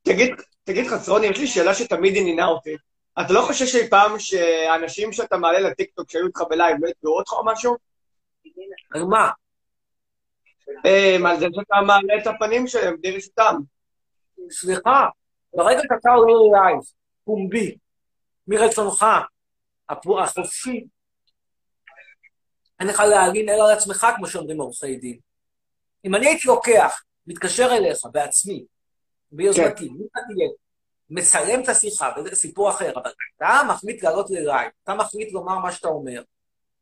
תגיד, 0.06 0.36
תגיד 0.64 0.88
חצרוני, 0.88 1.28
יש 1.28 1.40
לי 1.40 1.48
שאלה 1.48 1.76
שתמיד 1.76 2.14
עניינה 2.18 2.46
אותי. 2.46 2.76
אתה 3.22 3.34
לא 3.34 3.42
חושב 3.42 3.66
שאי 3.66 3.90
פעם 3.90 4.20
שהאנשים 4.20 5.14
שאתה 5.14 5.38
מעלה 5.38 5.60
לטיקטוק 5.60 6.10
שהיו 6.10 6.28
איתך 6.28 6.42
בלייב 6.50 6.78
לא 6.82 6.88
יתבעו 6.88 7.18
אותך 7.18 7.34
או 7.34 7.46
משהו? 7.46 7.76
על 8.94 9.04
מה? 9.04 9.30
אה, 10.86 11.18
על 11.30 11.40
זה 11.40 11.46
שאתה 11.56 11.76
מעלה 11.88 12.22
את 12.22 12.28
הפנים 12.28 12.68
שלהם 12.68 12.96
בלי 13.02 13.18
רשותם. 13.18 13.56
סליחה, 14.52 15.06
ברגע 15.54 15.82
שאתה 15.82 16.10
עולה 16.12 16.34
ללייב, 16.34 16.80
פומבי, 17.26 17.78
מרצונך, 18.48 19.06
החופשי, 19.90 20.86
אין 22.80 22.88
לך 22.88 23.00
להלין 23.00 23.50
אלא 23.50 23.70
על 23.70 23.78
עצמך, 23.78 24.08
כמו 24.16 24.28
שאומרים 24.28 24.62
עורכי 24.62 24.96
דין. 24.96 25.20
אם 26.06 26.16
אני 26.16 26.28
הייתי 26.28 26.48
לוקח, 26.48 27.04
מתקשר 27.28 27.68
אליך 27.72 27.98
בעצמי, 28.12 28.66
ביוזמתי, 29.36 29.90
מי 29.90 30.06
תהיה? 30.14 30.50
מצלם 31.10 31.64
את 31.64 31.70
השיחה, 31.70 32.12
וזה 32.18 32.36
סיפור 32.36 32.70
אחר, 32.70 32.92
אבל 32.96 33.12
אתה 33.38 33.62
מחליט 33.70 34.04
לעלות 34.04 34.30
ללייב, 34.30 34.72
אתה 34.84 34.94
מחליט 34.94 35.34
לומר 35.34 35.60
מה 35.60 35.72
שאתה 35.72 35.88
אומר. 35.88 36.22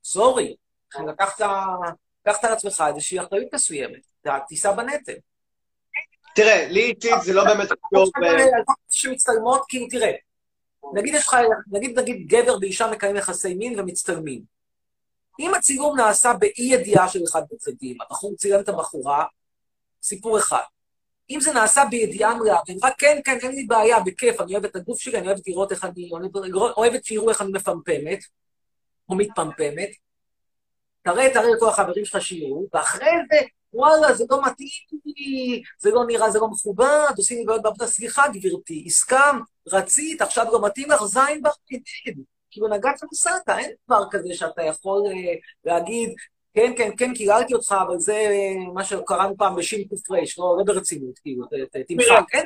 סורי, 0.03 0.55
לקחת 1.07 1.41
לקחת 2.25 2.43
על 2.43 2.53
עצמך 2.53 2.83
איזושהי 2.87 3.19
אחריות 3.19 3.53
מסוימת, 3.53 4.01
אתה 4.21 4.37
תישא 4.47 4.71
בנטל. 4.71 5.13
תראה, 6.35 6.67
לי 6.67 6.81
אישית 6.81 7.13
זה 7.23 7.33
לא 7.33 7.43
באמת 7.43 7.69
קשור 7.69 8.11
ב... 8.21 8.25
שמצטלמות, 8.89 9.65
כאילו, 9.69 9.87
תראה, 9.89 10.11
נגיד 10.93 11.13
יש 11.15 11.27
לך, 11.27 11.37
נגיד, 11.71 11.99
נגיד 11.99 12.27
גבר 12.27 12.57
ואישה 12.61 12.91
מקיימים 12.91 13.17
יחסי 13.17 13.53
מין 13.53 13.79
ומצטלמים. 13.79 14.41
אם 15.39 15.53
הצילום 15.53 15.97
נעשה 15.97 16.33
באי 16.33 16.51
ידיעה 16.57 17.09
של 17.09 17.19
אחד 17.29 17.41
בצדדים, 17.51 17.97
הבחור 18.01 18.35
צילם 18.35 18.59
את 18.59 18.69
הבחורה, 18.69 19.25
סיפור 20.03 20.37
אחד. 20.39 20.61
אם 21.29 21.39
זה 21.39 21.53
נעשה 21.53 21.83
בידיעה 21.89 22.35
מלאה, 22.35 22.59
והם 22.67 22.77
רק 22.83 22.93
כן, 22.97 23.19
כן, 23.25 23.37
אין 23.43 23.51
לי 23.51 23.65
בעיה, 23.65 23.99
בכיף, 23.99 24.41
אני 24.41 24.53
אוהב 24.53 24.65
את 24.65 24.75
הגוף 24.75 24.99
שלי, 24.99 25.17
אני 25.17 25.27
אוהבת 25.27 25.47
לראות 25.47 25.71
איך 25.71 25.85
אני, 25.85 26.09
אוהבת 26.77 27.05
שיראו 27.05 27.29
איך 27.29 27.41
אני 27.41 27.51
מפמפמת, 27.51 28.19
או 29.09 29.15
מתפמפמת, 29.15 29.89
תראה, 31.03 31.33
תראה 31.33 31.49
לכל 31.55 31.69
החברים 31.69 32.05
שלך 32.05 32.21
שיראו, 32.21 32.67
ואחרי 32.73 33.11
זה, 33.31 33.39
וואלה, 33.73 34.13
זה 34.13 34.25
לא 34.29 34.41
מתאים 34.45 34.67
לי, 35.05 35.61
זה 35.79 35.91
לא 35.91 36.05
נראה, 36.07 36.31
זה 36.31 36.39
לא 36.39 36.47
מכובד, 36.47 37.13
עושים 37.17 37.37
לי 37.37 37.45
בעיות 37.45 37.61
בעבודה, 37.61 37.87
סליחה, 37.87 38.23
גברתי, 38.33 38.83
הסכמת, 38.87 39.41
רצית, 39.67 40.21
עכשיו 40.21 40.45
לא 40.51 40.65
מתאים 40.65 40.91
לך, 40.91 41.03
זין 41.03 41.41
בחמידין. 41.43 42.23
כאילו, 42.51 42.67
נגעת 42.67 42.99
נסעת, 43.11 43.49
אין 43.49 43.71
דבר 43.87 44.03
כזה 44.11 44.33
שאתה 44.33 44.63
יכול 44.63 45.01
אה, 45.07 45.33
להגיד, 45.65 46.09
כן, 46.53 46.73
כן, 46.77 46.89
כן, 46.97 47.13
קיללתי 47.13 47.53
אותך, 47.53 47.75
אבל 47.87 47.99
זה 47.99 48.13
אה, 48.13 48.71
מה 48.73 48.83
שקראנו 48.83 49.37
פעם 49.37 49.55
בשין 49.55 49.83
ק"ר, 49.87 50.13
לא, 50.37 50.55
לא 50.57 50.63
ברצינות, 50.63 51.19
כאילו, 51.19 51.45
תמחק, 51.87 52.23
כן? 52.29 52.43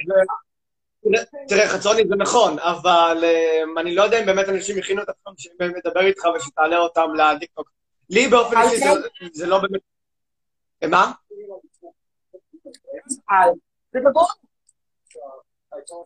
תראה, 1.48 1.70
חצרוני, 1.70 2.02
זה 2.10 2.16
נכון, 2.16 2.60
אבל 2.60 3.24
אמ, 3.26 3.78
אני 3.78 3.96
לא 3.96 4.04
יודע 4.04 4.20
אם 4.20 4.26
באמת 4.26 4.50
אנשים 4.50 4.78
הכינו 4.78 5.02
את 5.02 5.10
עצמם 5.10 5.34
שהם 5.38 5.54
באמת 5.60 5.86
לדבר 5.86 6.02
איתך 6.02 6.24
ושתעלה 6.36 6.78
אותם 6.78 7.10
לטיקטוק. 7.18 7.72
לי 8.10 8.28
באופן 8.28 8.56
אישי 8.62 8.86
זה- 9.34 9.46
לא 9.48 9.60
באמת... 9.60 9.82
אה, 10.84 10.88
מה? 10.88 11.12
זה. 11.32 11.88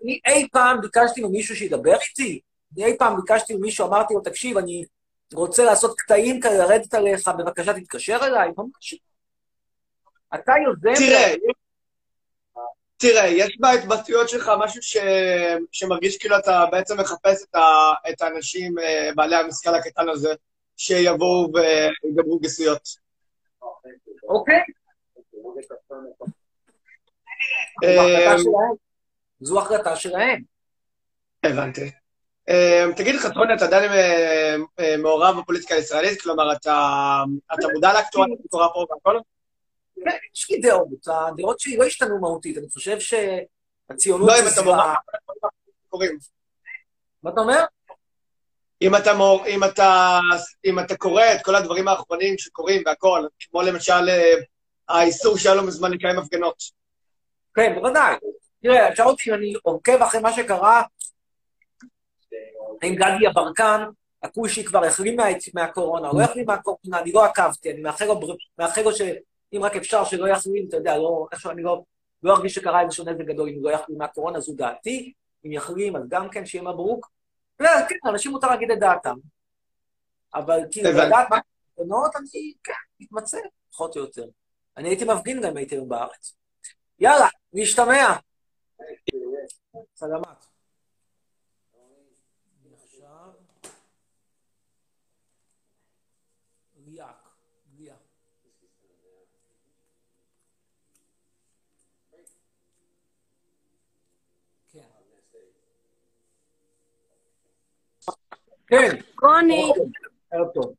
אני 0.04 0.20
אי 0.28 0.48
פעם 0.52 0.82
ביקשתי 0.82 1.22
ממישהו 1.24 1.56
שידבר 1.56 1.96
איתי? 2.10 2.40
אני 2.78 2.86
אי 2.86 2.98
פעם 2.98 3.16
ביקשתי 3.16 3.56
ממישהו, 3.56 3.88
אמרתי 3.88 4.14
לו, 4.14 4.22
תקשיב, 4.22 4.58
אני 4.58 4.84
רוצה 5.34 5.64
לעשות 5.64 6.00
קטעים 6.00 6.40
כאלה, 6.40 6.58
לרדת 6.58 6.94
עליך, 6.94 7.28
בבקשה 7.28 7.74
תתקשר 7.74 8.18
אליי? 8.22 8.50
ממש. 8.58 8.96
אתה 10.36 10.54
יוזם... 10.66 10.94
תראה, 11.06 11.34
תראה, 12.98 13.28
יש 13.28 13.58
בהתבטאויות 13.60 14.30
שלך 14.30 14.52
משהו 14.60 14.82
ש... 14.82 14.98
שמרגיש 15.72 16.18
כאילו 16.18 16.38
אתה 16.38 16.66
בעצם 16.72 17.00
מחפש 17.00 17.44
את, 17.44 17.56
ה... 17.56 17.62
את 18.10 18.22
האנשים 18.22 18.80
אה, 18.80 19.10
בעלי 19.16 19.36
המשכל 19.36 19.76
הקטן 19.76 20.10
הזה, 20.10 20.34
שיבואו 20.78 21.52
ויגמרו 21.54 22.40
גסויות. 22.40 22.90
אוקיי. 24.24 24.60
אה, 27.84 28.36
זו 29.40 29.60
החלטה 29.60 29.96
שלהם. 29.96 30.42
הבנתי. 31.44 31.92
אה, 32.52 32.86
תגיד, 32.96 33.16
חצרוני, 33.16 33.54
אתה 33.54 33.66
עדיין 33.66 33.92
אה, 33.92 34.56
אה, 34.80 34.98
מעורב 34.98 35.40
בפוליטיקה 35.40 35.76
הישראלית? 35.76 36.22
כלומר, 36.22 36.52
אתה 36.54 37.24
מודע 37.74 37.94
לאקטואליה 37.94 38.36
שקורה 38.46 38.68
פה 38.74 38.86
והכל? 38.90 39.20
כן, 39.96 40.18
יש 40.36 40.52
לי 40.52 40.60
דעות. 40.60 40.88
הדעות 41.08 41.60
שלי 41.60 41.78
לא 41.78 41.84
השתנו 41.84 42.20
מהותית. 42.20 42.58
אני 42.58 42.70
חושב 42.70 42.98
שהציונות 43.00 44.30
לא, 44.30 44.40
אם 44.40 44.48
אתה. 44.54 44.62
מעורב. 45.92 46.10
מה 47.24 47.32
אתה 47.32 47.42
אומר? 47.42 47.64
אם 48.82 48.96
אתה, 48.96 49.14
מור, 49.14 49.46
אם, 49.48 49.64
אתה, 49.64 50.20
אם 50.66 50.80
אתה 50.80 50.98
קורא 50.98 51.24
את 51.36 51.42
כל 51.44 51.56
הדברים 51.56 51.88
האחרונים 51.88 52.38
שקורים 52.38 52.84
והכל, 52.86 53.28
כמו 53.40 53.62
למשל 53.62 54.10
אה, 54.10 54.34
האיסור 54.90 55.38
שהיה 55.38 55.56
לו 55.56 55.64
מזמן 55.64 55.92
לקיים 55.92 56.20
הפגנות. 56.20 56.64
כן, 57.56 57.76
בוודאי. 57.76 58.16
תראה, 58.64 58.96
שאל 58.96 59.06
אותי 59.06 59.30
אם 59.30 59.36
אני 59.36 59.54
עוקב 59.64 60.02
אחרי 60.02 60.22
מה 60.22 60.34
שקרה, 60.34 60.84
האם 62.82 62.96
גדי 62.96 63.26
יברקן, 63.30 63.84
הכושי 64.24 64.64
כבר 64.64 64.86
החלים 64.86 65.16
מה, 65.16 65.24
מהקורונה, 65.54 66.10
לא 66.14 66.22
החלים 66.22 66.46
מהקורונה, 66.46 67.00
אני 67.00 67.12
לא 67.12 67.26
עקבתי, 67.26 67.72
אני 67.72 67.82
מאחל 67.82 68.06
לו, 68.06 68.20
מאחל 68.58 68.82
לו 68.82 68.94
שאם 68.94 69.64
רק 69.64 69.76
אפשר 69.76 70.04
שלא 70.04 70.28
יחלים, 70.28 70.66
אתה 70.68 70.78
יודע, 70.78 70.98
לא, 70.98 71.28
איכשהו 71.32 71.52
אני 71.52 71.64
לא, 71.64 71.84
לא 72.24 72.36
ארגיש 72.36 72.56
שקרה 72.56 72.82
איזשהו 72.82 73.06
נזק 73.06 73.26
גדול 73.26 73.50
אם 73.50 73.64
לא 73.64 73.70
יחלים 73.72 73.98
מהקורונה, 73.98 74.40
זו 74.40 74.54
דעתי. 74.56 75.14
אם 75.46 75.52
יחלים, 75.52 75.96
אז 75.96 76.04
גם 76.08 76.30
כן 76.30 76.46
שיהיה 76.46 76.64
מברוק. 76.64 77.12
לא, 77.60 77.70
כן, 77.90 77.96
לאנשים 78.04 78.32
מותר 78.32 78.48
להגיד 78.48 78.72
את 78.72 78.80
דעתם. 78.80 79.16
אבל 80.36 80.60
כאילו. 80.72 80.90
לדעת 80.90 81.28
מה 81.30 81.40
הפגנות, 81.78 82.16
אני, 82.16 82.54
כן, 82.64 82.74
מתמצא, 83.00 83.38
פחות 83.72 83.96
או 83.96 84.02
יותר. 84.02 84.26
אני 84.78 84.90
הייתי 84.90 85.06
מפגין 85.06 85.42
גם 85.42 85.58
הייתי 85.58 85.76
היום 85.76 85.90
בארץ. 85.90 86.36
יאללה, 87.00 87.28
נשתמע. 87.54 88.14
סלמת. 89.96 90.51
כן. 108.72 108.96
רוני, 109.22 109.72
טוב. 110.54 110.74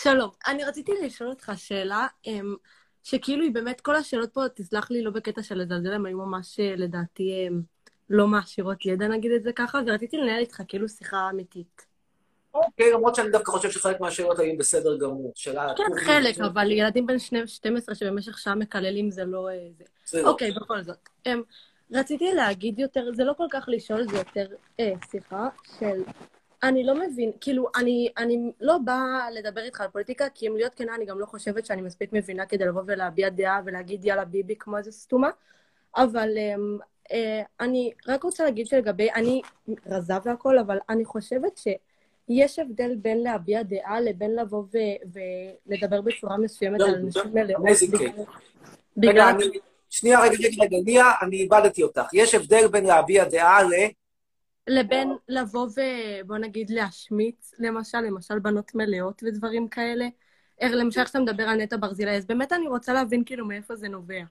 שלום. 0.00 0.30
אני 0.46 0.64
רציתי 0.64 0.92
לשאול 1.02 1.30
אותך 1.30 1.52
שאלה, 1.56 2.06
אמ, 2.26 2.54
שכאילו 3.02 3.42
היא 3.42 3.54
באמת, 3.54 3.80
כל 3.80 3.96
השאלות 3.96 4.30
פה, 4.32 4.48
תסלח 4.54 4.90
לי, 4.90 5.02
לא 5.02 5.10
בקטע 5.10 5.42
של 5.42 5.54
לזלזל, 5.58 5.92
הן 5.92 6.06
היו 6.06 6.18
ממש, 6.18 6.60
אה, 6.60 6.74
לדעתי, 6.76 7.48
אמ, 7.48 7.60
לא 8.10 8.26
מעשירות 8.26 8.86
ידע, 8.86 9.08
נגיד 9.08 9.32
את 9.32 9.42
זה 9.42 9.52
ככה, 9.52 9.80
ורציתי 9.86 10.16
לנהל 10.16 10.38
איתך 10.38 10.62
כאילו 10.68 10.88
שיחה 10.88 11.30
אמיתית. 11.30 11.86
אוקיי, 12.54 12.92
למרות 12.92 13.14
שאני 13.14 13.30
דווקא 13.30 13.52
חושב 13.52 13.70
שחלק 13.70 14.00
מהשאלות 14.00 14.38
היו 14.38 14.56
בסדר 14.58 14.98
גמור. 14.98 15.32
שאלה... 15.34 15.66
כן, 15.76 16.04
חלק, 16.04 16.40
אבל 16.40 16.70
ילדים 16.70 17.06
בין 17.06 17.18
שני- 17.18 17.46
12 17.46 17.94
שבמשך 17.94 18.38
שעה 18.38 18.54
מקללים 18.54 19.10
זה 19.10 19.24
לא... 19.24 19.48
אה. 19.48 20.22
אוקיי, 20.24 20.50
בכל 20.52 20.82
זאת. 20.82 21.08
אמ, 21.26 21.42
רציתי 21.92 22.32
להגיד 22.32 22.78
יותר, 22.78 23.12
זה 23.12 23.24
לא 23.24 23.32
כל 23.36 23.46
כך 23.50 23.64
לשאול, 23.68 24.08
זה 24.10 24.16
יותר 24.16 24.46
אה, 24.80 24.92
שיחה 25.10 25.48
של... 25.78 26.02
אני 26.62 26.84
לא 26.84 26.94
מבין, 26.94 27.32
כאילו, 27.40 27.68
אני, 27.76 28.08
אני 28.18 28.52
לא 28.60 28.78
באה 28.78 29.30
לדבר 29.30 29.60
איתך 29.60 29.80
על 29.80 29.88
פוליטיקה, 29.88 30.28
כי 30.34 30.48
אם 30.48 30.56
להיות 30.56 30.74
כנה, 30.74 30.94
אני 30.94 31.04
גם 31.04 31.18
לא 31.18 31.26
חושבת 31.26 31.66
שאני 31.66 31.82
מספיק 31.82 32.12
מבינה 32.12 32.46
כדי 32.46 32.64
לבוא 32.64 32.82
ולהביע 32.86 33.28
דעה 33.28 33.60
ולהגיד 33.64 34.04
יאללה 34.04 34.24
ביבי 34.24 34.56
כמו 34.58 34.78
איזה 34.78 34.92
סתומה, 34.92 35.30
אבל 35.96 36.28
אמ, 36.38 36.78
אה, 37.12 37.42
אני 37.60 37.92
רק 38.08 38.22
רוצה 38.22 38.44
להגיד 38.44 38.66
שלגבי, 38.66 39.08
אני 39.14 39.42
רזה 39.86 40.14
והכל, 40.24 40.58
אבל 40.58 40.78
אני 40.88 41.04
חושבת 41.04 41.58
שיש 41.58 42.58
הבדל 42.58 42.94
בין 42.96 43.22
להביע 43.22 43.62
דעה 43.62 44.00
לבין 44.00 44.36
לבוא 44.36 44.62
ו- 44.72 45.18
ולדבר 45.66 46.00
בצורה 46.00 46.38
מסוימת 46.38 46.80
על 46.80 46.96
נשים 46.96 47.34
מלאות. 47.34 47.66
amazing 47.66 48.20
בגלל-. 48.96 49.34
שנייה, 49.90 50.20
רגע, 50.20 50.34
רגע, 50.34 50.62
רגע, 50.64 50.76
ליה, 50.86 51.10
אני 51.22 51.36
איבדתי 51.36 51.82
אותך. 51.82 52.02
יש 52.12 52.34
הבדל 52.34 52.68
בין 52.68 52.84
להביע 52.84 53.24
דעה 53.24 53.62
ל... 53.62 53.68
לבין 54.66 55.16
לבוא 55.28 55.66
ובוא 55.66 56.38
נגיד 56.38 56.70
להשמיץ, 56.70 57.54
למשל, 57.58 58.00
למשל 58.00 58.38
בנות 58.38 58.74
מלאות 58.74 59.22
ודברים 59.26 59.68
כאלה. 59.68 60.06
למשל 60.62 61.04
כשאתה 61.04 61.18
מדבר 61.18 61.42
על 61.42 61.56
נטע 61.56 61.76
ברזילי, 61.76 62.16
אז 62.16 62.26
באמת 62.26 62.52
אני 62.52 62.68
רוצה 62.68 62.92
להבין 62.92 63.24
כאילו 63.24 63.46
מאיפה 63.46 63.76
זה 63.76 63.88
נובע. 63.88 64.22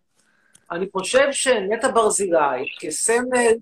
אני 0.72 0.86
חושב 0.92 1.28
שנטע 1.32 1.92
ברזילי, 1.92 2.66
כסמל 2.80 3.54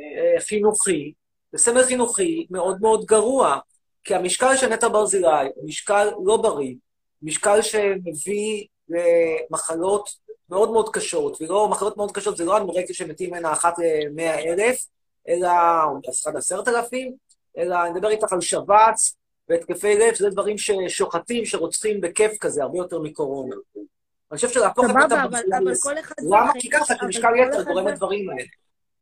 אה, 0.00 0.40
חינוכי, 0.40 1.12
זה 1.52 1.58
סמל 1.58 1.82
חינוכי 1.82 2.46
מאוד 2.50 2.80
מאוד 2.80 3.04
גרוע, 3.04 3.58
כי 4.04 4.14
המשקל 4.14 4.56
של 4.56 4.68
נטע 4.68 4.88
ברזילי 4.88 5.48
הוא 5.54 5.68
משקל 5.68 6.08
לא 6.24 6.36
בריא, 6.36 6.74
משקל 7.22 7.62
שמביא 7.62 8.66
למחלות 8.88 10.08
מאוד 10.50 10.70
מאוד 10.70 10.88
קשות, 10.92 11.42
ולא, 11.42 11.68
מחלות 11.68 11.96
מאוד 11.96 12.12
קשות 12.12 12.36
זה 12.36 12.44
לא 12.44 12.56
אנורקסיה 12.56 12.94
שמתים 12.94 13.30
ממנה 13.30 13.52
אחת 13.52 13.74
למאה 13.78 14.38
אלף, 14.38 14.86
אלא, 15.28 15.48
או 15.84 15.98
אחד 16.22 16.36
עשרת 16.36 16.68
אלפים, 16.68 17.14
אלא 17.58 17.82
אני 17.82 17.90
מדבר 17.90 18.08
איתך 18.08 18.32
על 18.32 18.40
שבץ 18.40 19.16
והתקפי 19.48 19.94
לב, 19.98 20.14
שזה 20.14 20.30
דברים 20.30 20.56
ששוחטים, 20.58 21.44
שרוצחים 21.44 22.00
בכיף 22.00 22.38
כזה, 22.40 22.62
הרבה 22.62 22.78
יותר 22.78 22.98
מקורונה. 22.98 23.56
אני 23.76 24.36
חושב 24.36 24.48
שלהפוך 24.48 24.84
את 24.84 24.90
סבבה, 24.90 25.04
נטע 25.06 25.22
אבל- 25.58 25.72
כל 25.82 25.98
אחד 25.98 26.14
למה? 26.22 26.36
והחיים- 26.36 26.60
כי 26.60 26.70
ככה, 26.70 26.94
כי 26.98 27.06
משקל 27.06 27.36
יתר 27.36 27.62
גורם 27.62 27.86
לדברים 27.86 28.30
האלה. 28.30 28.42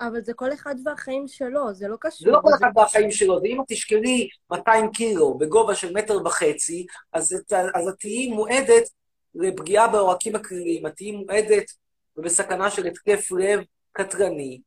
אבל 0.00 0.20
זה 0.24 0.32
כל 0.34 0.52
אחד 0.52 0.74
והחיים 0.84 1.28
שלו, 1.28 1.74
זה 1.74 1.88
לא 1.88 1.96
קשור. 2.00 2.26
זה 2.26 2.30
לא 2.30 2.38
כל 2.42 2.48
אחד 2.58 2.70
בחיים 2.74 3.10
שלו, 3.10 3.38
ואם 3.42 3.60
את 3.60 3.64
תשקלי 3.68 4.28
200 4.50 4.90
קילו 4.90 5.34
בגובה 5.38 5.74
של 5.74 5.92
מטר 5.92 6.18
וחצי, 6.26 6.86
אז 7.12 7.34
את- 7.34 7.52
תהיי 8.00 8.28
מועדת 8.32 8.82
לפגיעה 9.34 9.88
בעורקים 9.88 10.34
הקרירים, 10.36 10.86
את 10.86 10.92
תהיי 10.96 11.12
מועדת 11.12 11.64
ובסכנה 12.16 12.70
של 12.70 12.86
התקף 12.86 13.32
לב 13.32 13.60
קטרני. 13.92 14.60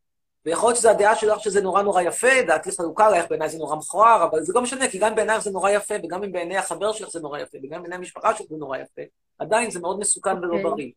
ויכול 0.46 0.70
להיות 0.70 0.78
שזו 0.78 0.90
הדעה 0.90 1.16
שלך 1.16 1.40
שזה 1.40 1.62
נורא 1.62 1.82
נורא 1.82 2.02
יפה, 2.02 2.42
דעתי 2.48 2.72
חלוקה 2.72 3.06
עלייך, 3.06 3.26
בעיניי 3.30 3.50
זה 3.50 3.58
נורא 3.58 3.76
מכוער, 3.76 4.24
אבל 4.24 4.44
זה 4.44 4.54
לא 4.56 4.62
משנה, 4.62 4.90
כי 4.90 4.98
גם 4.98 5.16
בעינייך 5.16 5.44
זה 5.44 5.52
נורא 5.52 5.70
יפה, 5.70 5.96
וגם 6.04 6.24
אם 6.24 6.32
בעיני 6.32 6.58
החבר 6.58 6.92
שלך 6.92 7.10
זה 7.10 7.20
נורא 7.20 7.40
יפה, 7.40 7.58
וגם 7.64 7.82
בעיני 7.82 7.96
המשפחה 7.96 8.36
שלך 8.36 8.48
זה 8.50 8.56
נורא 8.58 8.78
יפה, 8.78 9.02
עדיין 9.40 9.72
זה 9.72 9.80
מאוד 9.80 10.00
מסוכן 10.00 10.38
ולא 10.38 10.54
אוקיי. 10.54 10.64
בריא. 10.64 10.92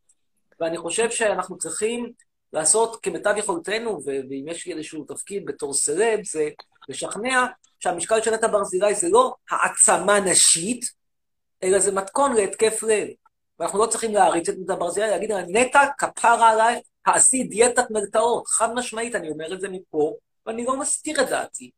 ואני 0.60 0.78
חושב 0.78 1.10
שאנחנו 1.10 1.58
צריכים 1.58 2.12
לעשות 2.52 3.02
כמיטב 3.02 3.34
יכולתנו, 3.36 4.00
ואם 4.04 4.44
יש 4.48 4.66
לי 4.66 4.72
איזשהו 4.72 5.04
תפקיד 5.04 5.46
בתור 5.46 5.74
סלב, 5.74 6.24
זה 6.24 6.48
לשכנע 6.88 7.46
שהמשקל 7.80 8.22
של 8.22 8.34
נטע 8.34 8.46
ברזילי 8.46 8.94
זה 8.94 9.08
לא 9.08 9.34
העצמה 9.50 10.20
נשית, 10.20 10.84
אלא 11.62 11.78
זה 11.78 11.92
מתכון 11.92 12.34
להתקף 12.34 12.82
לב. 12.82 13.08
ואנחנו 13.58 13.78
לא 13.78 13.86
צריכים 13.86 14.14
להריץ 14.14 14.48
את 14.48 14.54
נטע 14.58 14.74
ברזילי, 14.74 15.10
להגיד 15.10 15.30
לה, 15.30 15.42
נטע, 15.48 15.80
כפרה 15.98 16.50
עליי, 16.50 16.80
תעשי 17.04 17.44
דיאטת 17.44 17.90
מלטעות. 17.90 18.46
חד 18.46 18.74
משמעית, 18.74 19.14
אני 19.14 19.30
אומר 19.30 19.52
את 19.54 19.60
זה 19.60 19.68
מפה, 19.68 20.14
ואני 20.46 20.64
לא 20.64 20.76
מסתיר 20.78 21.22
את 21.22 21.28
דעתי. 21.28 21.70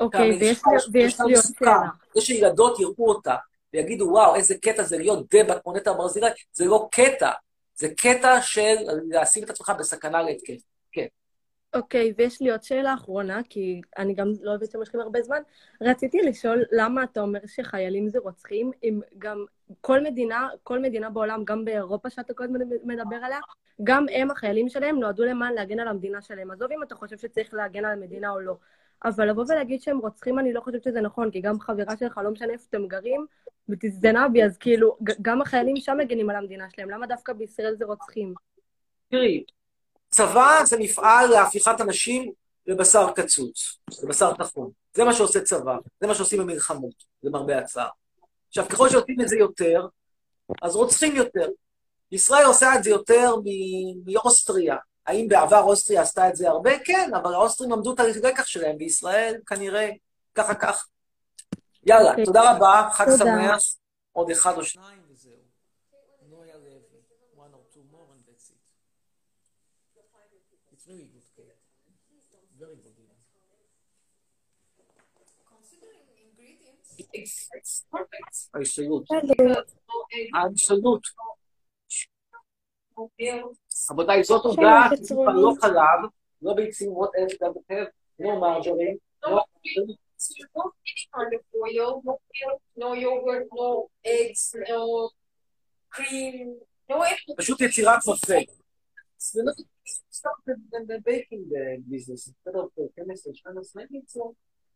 אוקיי, 0.00 0.20
ויש 0.92 1.20
לי- 1.20 1.34
עוד. 1.34 1.44
שאלה. 1.58 1.80
זה 2.14 2.20
שילדות 2.20 2.80
יראו 2.80 3.08
אותה 3.08 3.34
ויגידו, 3.74 4.04
וואו, 4.10 4.34
איזה 4.34 4.54
קטע 4.62 4.82
זה 4.82 4.98
להיות 4.98 5.34
דבה 5.34 5.58
כמו 5.60 5.72
נטע 5.72 5.92
ברזילי, 5.92 6.26
זה 6.52 6.64
לא 6.64 6.88
קטע, 6.92 7.30
זה 7.74 7.88
קטע 7.96 8.42
של 8.42 8.74
לשים 9.10 9.44
את 9.44 9.50
עצמך 9.50 9.72
בסכנה 9.78 10.22
להתקף. 10.22 10.62
אוקיי, 11.74 12.14
ויש 12.18 12.42
לי 12.42 12.50
עוד 12.50 12.62
שאלה 12.62 12.94
אחרונה, 12.94 13.40
כי 13.48 13.80
אני 13.98 14.14
גם 14.14 14.28
לא 14.42 14.50
אוהבת 14.50 14.70
שמשכים 14.70 15.00
הרבה 15.00 15.22
זמן. 15.22 15.42
רציתי 15.80 16.22
לשאול 16.22 16.64
למה 16.72 17.04
אתה 17.04 17.20
אומר 17.20 17.40
שחיילים 17.46 18.08
זה 18.08 18.18
רוצחים, 18.18 18.70
אם 18.82 19.00
גם 19.18 19.44
כל 19.80 20.00
מדינה, 20.02 20.48
כל 20.62 20.78
מדינה 20.78 21.10
בעולם, 21.10 21.44
גם 21.44 21.64
באירופה 21.64 22.10
שאתה 22.10 22.34
כל 22.34 22.44
הזמן 22.44 22.60
מדבר 22.84 23.16
עליה, 23.16 23.38
גם 23.84 24.06
הם, 24.12 24.30
החיילים 24.30 24.68
שלהם, 24.68 25.00
נועדו 25.00 25.24
למען 25.24 25.54
להגן 25.54 25.80
על 25.80 25.88
המדינה 25.88 26.22
שלהם. 26.22 26.50
עזוב 26.50 26.72
אם 26.72 26.82
אתה 26.82 26.94
חושב 26.94 27.18
שצריך 27.18 27.54
להגן 27.54 27.84
על 27.84 27.92
המדינה 27.92 28.30
או 28.30 28.40
לא. 28.40 28.56
אבל 29.04 29.30
לבוא 29.30 29.44
ולהגיד 29.48 29.82
שהם 29.82 29.98
רוצחים, 29.98 30.38
אני 30.38 30.52
לא 30.52 30.60
חושבת 30.60 30.82
שזה 30.82 31.00
נכון, 31.00 31.30
כי 31.30 31.40
גם 31.40 31.60
חברה 31.60 31.96
שלך, 31.96 32.20
לא 32.24 32.30
משנה 32.30 32.52
איפה 32.52 32.64
אתם 32.70 32.86
גרים, 32.86 33.26
ותזדנה 33.68 34.28
בי, 34.28 34.44
אז 34.44 34.56
כאילו, 34.58 34.96
גם 35.22 35.42
החיילים 35.42 35.76
שם 35.76 35.96
מגנים 35.98 36.30
על 36.30 36.36
המדינה 36.36 36.70
שלהם. 36.70 36.90
למה 36.90 37.06
דווקא 37.06 37.32
בישראל 37.32 37.74
זה 37.74 37.84
רוצחים? 37.84 38.34
תראי, 39.10 39.44
צבא 40.14 40.58
זה 40.64 40.76
מפעל 40.78 41.30
להפיכת 41.30 41.80
אנשים 41.80 42.32
לבשר 42.66 43.12
קצוץ, 43.12 43.78
לבשר 44.02 44.34
טחון. 44.34 44.70
זה 44.94 45.04
מה 45.04 45.14
שעושה 45.14 45.40
צבא, 45.40 45.76
זה 46.00 46.06
מה 46.06 46.14
שעושים 46.14 46.38
במלחמות, 46.40 46.94
למרבה 47.22 47.58
הצער. 47.58 47.88
עכשיו, 48.48 48.68
ככל 48.68 48.88
שעושים 48.88 49.20
את 49.20 49.28
זה 49.28 49.36
יותר, 49.36 49.86
אז 50.62 50.76
רוצחים 50.76 51.16
יותר. 51.16 51.48
ישראל 52.12 52.44
עושה 52.44 52.74
את 52.78 52.84
זה 52.84 52.90
יותר 52.90 53.36
מ- 53.44 54.12
מאוסטריה. 54.12 54.76
האם 55.06 55.28
בעבר 55.28 55.62
אוסטריה 55.62 56.02
עשתה 56.02 56.28
את 56.28 56.36
זה 56.36 56.48
הרבה? 56.48 56.70
כן, 56.84 57.10
אבל 57.22 57.34
האוסטרים 57.34 57.70
למדו 57.70 57.94
את 57.94 58.00
הלקח 58.00 58.46
שלהם, 58.46 58.78
בישראל 58.78 59.40
כנראה 59.46 59.90
ככה 60.34 60.54
כך. 60.54 60.86
יאללה, 61.86 62.10
אוקיי. 62.10 62.24
תודה 62.24 62.56
רבה, 62.56 62.88
חג. 62.92 63.06
שמח. 63.18 63.58
עוד 64.12 64.30
אחד 64.30 64.56
או 64.56 64.64
שניים 64.64 65.02
וזהו. 65.10 65.32
נויה 66.28 66.56
לוי, 66.56 66.70
one 67.36 67.54
or 67.54 67.74
two 67.74 67.82
more 67.92 68.08
and 68.14 68.22
that's 68.28 68.50
it. 68.50 68.62
It's 70.72 70.84
very 70.86 71.06
good 71.14 71.26
cake. 71.36 71.58
Very 72.60 72.76
good. 72.76 72.94
even. 76.96 77.03
הישגות. 78.54 79.04
שלום. 79.06 79.52
האבסולוט. 80.34 81.02
רבותיי, 83.90 84.24
זאת 84.24 84.44
הודעה, 84.44 84.88
שלום, 84.88 84.96
טיפה 84.96 85.04
חצרוני. 85.04 85.42
לא 85.42 85.52
חלב, 85.60 86.10
לא 86.42 86.54
ביצים, 86.54 86.92
what 86.92 87.10
else 87.18 87.34
does 87.34 87.56
it 87.56 87.72
have? 87.72 87.90
לא 88.18 88.40
מרג'רים, 88.40 88.96
לא... 89.22 89.40
no 90.56 90.62
oil, 91.64 92.02
no 92.04 92.14
milk, 92.32 92.60
no 92.76 92.94
yogurt, 92.94 93.46
no 93.52 93.88
eggs, 94.04 94.54
no 94.68 95.10
cream, 95.90 96.56
no 96.90 96.94
anything. 96.94 97.36
פשוט 97.36 97.60
יצירת 97.60 98.06
מופת. 98.06 98.46
זה 99.18 99.42
לא 99.44 99.52
start 100.10 100.38
the, 100.46 100.54
the 100.86 100.98
baking 101.08 101.44
the 101.52 101.64
business 101.90 102.28
instead 102.28 102.56
of 102.62 102.68
the 102.76 102.84
chemistry, 102.96 103.32
chemistry, 103.44 103.82
maybe 103.82 103.98
it's 103.98 104.16
uh, 104.16 104.30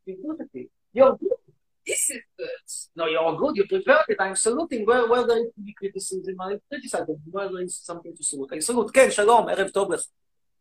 you 0.07 0.17
good 0.23 0.41
at 0.41 0.49
it. 0.55 0.69
You're 0.95 1.17
good. 1.21 1.38
This 1.88 2.04
is 2.16 2.24
good. 2.40 2.66
No, 2.96 3.04
you're 3.14 3.36
good. 3.42 3.56
You 3.58 3.66
prepared 3.68 4.06
it. 4.08 4.18
I'm 4.26 4.38
saluting. 4.46 4.82
Where, 4.90 5.06
where 5.12 5.26
there 5.28 5.42
is 5.46 5.52
to 5.56 5.62
be 5.68 5.74
criticism, 5.82 6.36
I 6.40 6.58
criticize 6.70 7.06
them. 7.08 7.20
Where 7.36 7.50
there 7.52 7.64
is 7.68 7.76
something 7.90 8.14
to 8.18 8.24
salute. 8.24 8.52
I 8.54 8.60
salute. 8.60 8.92
כן, 8.94 9.12
שלום, 9.12 9.50
ערב 9.50 9.70
טוב 9.70 9.92
לך. 9.92 10.02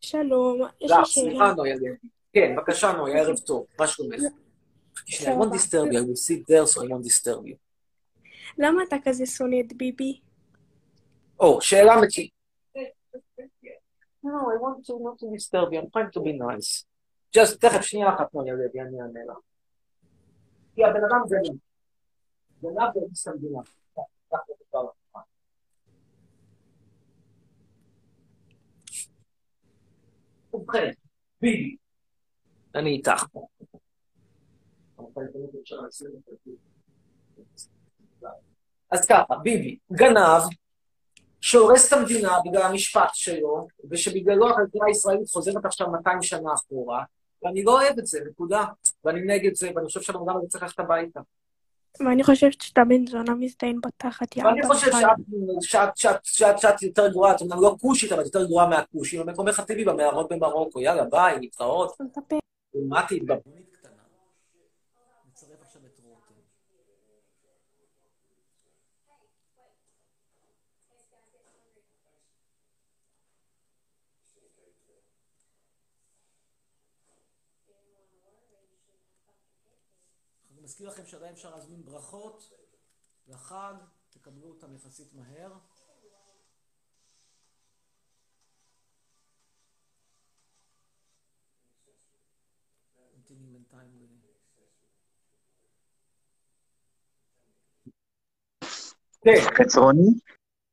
שלום, 0.01 0.61
יש 0.81 0.91
לך, 0.91 0.99
לי 0.99 1.05
סליחה, 1.05 1.31
שאלה. 1.31 1.55
נויה 1.55 1.75
לוי. 1.75 1.89
כן, 2.33 2.57
בבקשה, 2.57 2.93
נויה, 2.93 3.23
ערב 3.23 3.39
טוב. 3.39 3.67
מה 3.79 3.87
שלומך? 3.87 4.21
שנייה, 5.07 5.35
I 5.35 5.39
won't 5.39 5.57
סבבה. 5.57 5.57
disturb 5.57 5.93
you. 5.93 5.99
I 5.99 6.03
will 6.03 6.17
sit 6.17 6.47
there, 6.49 6.67
so 6.67 6.83
I 6.83 6.87
won't 6.89 7.05
disturb 7.05 7.47
you. 7.47 7.57
למה 8.59 8.83
אתה 8.83 8.97
כזה 9.05 9.27
שונא 9.27 9.57
את 9.61 9.73
ביבי? 9.73 10.21
או, 11.41 11.61
שאלה 11.61 11.93
מצוינת. 12.03 12.31
No, 14.25 14.29
I 14.55 14.57
want 14.65 14.87
to 14.87 14.93
not 15.07 15.19
to 15.21 15.27
disturb 15.37 15.73
you. 15.73 15.79
I'm 15.81 15.91
trying 15.91 16.13
to 16.17 16.21
be 16.21 16.33
nice. 16.33 16.85
Just, 17.37 17.59
תכף, 17.61 17.81
שנייה 17.83 18.15
אחת, 18.15 18.35
נויה 18.35 18.55
לוי, 18.55 18.81
אני 18.81 19.01
אענה 19.01 19.21
לך. 19.29 19.37
כי 20.78 20.84
הבן 20.84 21.04
אדם 21.04 21.22
גנב. 21.30 21.58
גנב 22.62 22.78
והרביץ 22.78 23.28
את 23.28 23.34
המדינה. 23.34 23.60
ובכן, 30.54 30.92
ביבי, 31.42 31.78
אני 32.76 32.90
איתך. 32.90 33.26
אז 38.92 39.06
ככה, 39.06 39.36
ביבי, 39.44 39.78
גנב, 39.92 40.42
שהורס 41.42 41.88
את 41.88 41.98
המדינה 41.98 42.38
בגלל 42.46 42.62
המשפט 42.62 43.10
שלו, 43.14 43.68
ושבגללו 43.90 44.50
הכלכלה 44.50 44.86
הישראלית 44.88 45.30
חוזרת 45.30 45.66
עכשיו 45.66 45.92
200 45.92 46.22
שנה 46.22 46.54
אחורה, 46.54 47.04
ואני 47.44 47.64
לא 47.64 47.82
אוהב 47.82 48.00
את 48.00 48.08
זה, 48.08 48.20
נקודה. 48.30 48.66
ואני 49.04 49.22
נגד 49.22 49.56
זה, 49.56 49.70
ואני 49.76 49.88
חושב 49.88 50.02
שהבן 50.02 50.20
אדם 50.20 50.38
הזה 50.38 50.48
צריך 50.48 50.64
ללכת 50.64 50.80
הביתה. 50.80 51.20
ואני 52.00 52.24
חושבת 52.24 52.62
שאתה 52.62 52.84
בן 52.84 53.08
זונה 53.08 53.36
מזדיין 53.36 53.82
בתחת, 53.82 54.38
יא 54.38 54.46
ואני 54.46 54.62
אבא 54.62 54.74
חושב 54.74 54.92
חי. 54.92 55.04
שאת, 56.58 56.82
יותר 56.82 57.08
גרועה, 57.08 57.36
את 57.36 57.42
אומנם 57.42 57.62
לא 57.62 57.76
כושית, 57.82 58.12
אבל 58.12 58.22
את 58.22 58.26
יותר 58.26 58.46
גרועה 58.46 58.68
מהכושים, 58.68 59.26
במקומך 59.26 59.60
הטבעי 59.60 59.86
במערות 59.86 60.30
במרוקו. 60.30 60.82
יאללה, 60.82 61.06
ביי, 61.06 61.40
להתראות. 61.40 61.98
מה 62.90 63.02
תתבבלית 63.08 63.70
קטנה? 63.72 63.92
נצרף 65.32 65.62
עכשיו 65.62 65.82
את 65.86 66.00
רותם. 66.04 66.34
אני 80.52 80.57
מזכיר 80.68 80.90
לכם 80.90 81.06
שעדיין 81.06 81.34
אפשר 81.34 81.50
להזמין 81.50 81.86
ברכות 81.86 82.52
לחג, 83.28 83.74
תקבלו 84.10 84.48
אותם 84.48 84.76
יחסית 84.76 85.14
מהר. 85.14 85.54
בינתיים 93.30 93.92
חצרוני? 99.58 100.20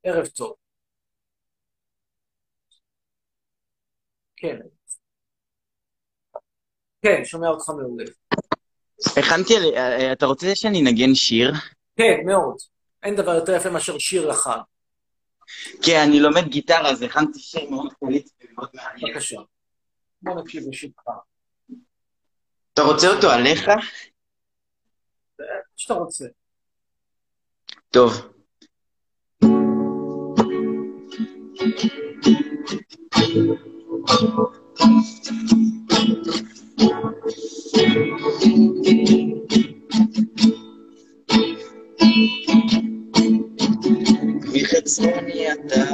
ערב 0.02 0.26
טוב. 0.26 0.54
כן. 4.36 4.58
כן, 7.02 7.24
שומע 7.24 7.48
אותך 7.48 7.68
מעולה. 7.68 8.04
הכנתי, 9.16 9.56
על- 9.56 9.74
אה, 9.76 10.12
אתה 10.12 10.26
רוצה 10.26 10.54
שאני 10.54 10.80
אנגן 10.80 11.14
שיר? 11.14 11.52
כן, 11.96 12.14
מאוד. 12.26 12.56
אין 13.02 13.16
דבר 13.16 13.34
יותר 13.34 13.52
יפה 13.54 13.70
מאשר 13.70 13.98
שיר 13.98 14.28
לחג. 14.28 14.58
כן, 15.82 16.04
אני 16.08 16.20
לומד 16.20 16.48
גיטרה, 16.48 16.90
אז 16.90 17.02
הכנתי 17.02 17.38
שיר 17.38 17.70
מאוד 17.70 17.92
פוליטי 17.98 18.30
ומאוד 18.50 18.68
מעניין. 18.74 19.14
בבקשה. 19.14 19.36
בוא 20.22 20.34
נקשיב 20.40 20.62
לשיר 20.68 20.90
שלך. 20.96 21.14
אתה 22.74 22.82
רוצה 22.82 23.08
אותו 23.08 23.30
עליך? 23.30 23.70
שאתה 25.76 25.94
רוצה. 25.94 26.24
טוב. 27.90 28.12
מחצרוני 44.84 45.52
אתה 45.52 45.84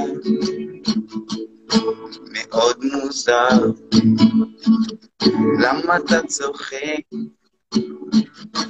מאוד 2.33 2.85
מוזר, 2.93 3.71
למה 5.63 5.97
אתה 5.97 6.27
צוחק 6.27 7.03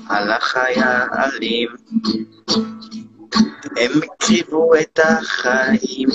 על 0.08 0.30
החיילים? 0.30 1.68
הם 3.76 4.00
הקריבו 4.02 4.70
את 4.80 4.98
החיים 5.04 6.08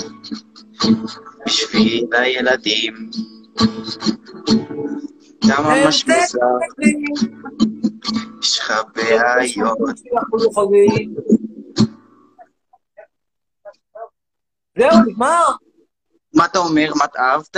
בשביל 1.46 2.06
הילדים. 2.12 3.10
אתה 5.38 5.62
ממש 5.62 6.04
מוזר, 6.06 6.38
יש 8.42 8.58
לך 8.58 8.72
בעיות. 8.94 9.78
זהו, 14.76 15.00
נגמר. 15.06 15.44
מה 16.34 16.44
אתה 16.44 16.58
אומר? 16.58 16.92
מה 16.98 17.04
אתה 17.04 17.18
אהבת? 17.20 17.56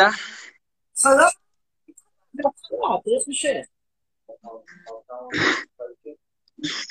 משך. 3.29 3.67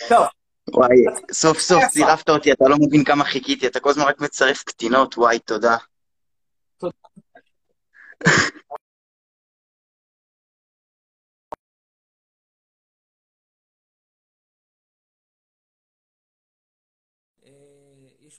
טוב. 0.09 0.27
וואי, 0.73 0.97
סוף 1.31 1.59
סוף 1.59 1.83
צירפת 1.89 2.29
אותי, 2.29 2.51
אתה 2.51 2.63
לא 2.69 2.75
מבין 2.79 3.03
כמה 3.03 3.23
חיכיתי, 3.23 3.67
אתה 3.67 3.79
כל 3.79 3.89
הזמן 3.89 4.03
רק 4.03 4.21
מצרף 4.21 4.63
קטינות, 4.63 5.17
וואי, 5.17 5.39
תודה. 5.39 5.77
אה, 6.83 6.89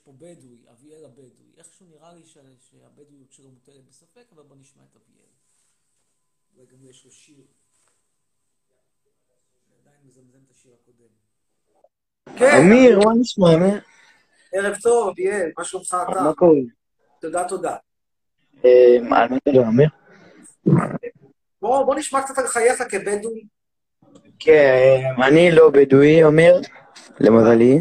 פה 0.08 0.14
בדואי, 0.18 0.58
אביאל 0.72 1.04
הבדואי. 1.04 1.30
איכשהו 1.58 1.86
נראה 1.90 2.12
לי 2.14 2.22
שהבדואיות 2.26 3.32
שלו 3.32 3.48
מוטלת 3.48 3.84
בספק, 3.88 4.24
אבל 4.34 4.42
בוא 4.42 4.56
נשמע 4.56 4.82
את 4.90 4.96
אביאל. 4.96 5.26
אולי 6.54 6.66
גם 6.66 6.90
יש 6.90 7.04
לו 7.04 7.10
שיר. 7.10 7.44
עדיין 9.80 9.96
מזמזם 10.06 10.38
את 10.46 10.50
השיר 10.50 10.72
הקודם. 10.82 11.08
אמיר, 12.60 12.98
מה 12.98 13.12
נשמע? 13.20 13.56
מה- 13.56 13.78
ערב 14.52 14.76
טוב, 14.82 15.08
אביאל, 15.08 15.50
מה 15.58 15.64
שלומך 15.64 15.96
אתה? 16.10 16.20
מה 16.22 16.34
קורה? 16.34 16.58
תודה, 17.20 17.48
תודה. 17.48 17.76
אה, 18.64 18.96
על 18.96 19.28
מה 19.28 19.36
אתה 19.36 19.50
לא 19.50 19.62
אמיר? 19.62 19.88
בוא 21.62 21.84
בוא 21.84 21.94
נשמע 21.94 22.22
קצת 22.22 22.38
על 22.38 22.46
חייך 22.46 22.82
כבדואי. 22.90 23.44
כן, 24.38 25.00
אני 25.26 25.50
לא 25.50 25.70
בדואי, 25.70 26.24
אמיר, 26.24 26.60
למזלי. 27.20 27.80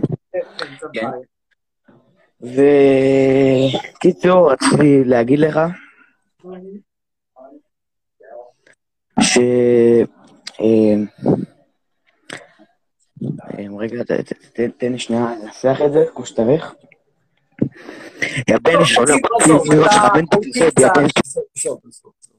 כן. 0.94 1.10
וקיצור, 2.42 4.52
רציתי 4.52 5.04
להגיד 5.06 5.40
לך 5.40 5.60
ש... 9.22 9.38
אה, 9.38 10.02
אה, 10.60 10.96
רגע, 13.80 14.04
תן 14.78 14.92
לי 14.92 15.00
שנייה 15.00 15.26
לנסח 15.44 15.78
את 15.86 15.92
זה 15.94 16.00
כמו 16.16 16.26
שצריך. 16.26 16.74
יא 18.50 18.58
בן 18.62 18.86
שונה, 18.86 19.14
ציון 19.44 19.60
שלך 19.66 19.94
בן 20.14 20.26
תצא, 20.26 20.66
יא 20.82 20.88
בן 20.96 21.04
אותך. 22.06 22.38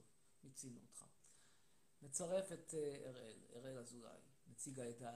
נצרף 2.02 2.52
את 2.52 2.74
אה, 2.74 2.78
אראל, 2.78 3.34
אראל 3.56 3.78
אזולאי, 3.78 4.10
נציג 4.50 4.80
העדה 4.80 5.10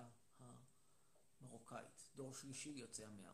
המרוקאית, 1.40 2.02
דור 2.16 2.34
שלישי 2.34 2.72
יוצא 2.76 3.02
המערות. 3.02 3.31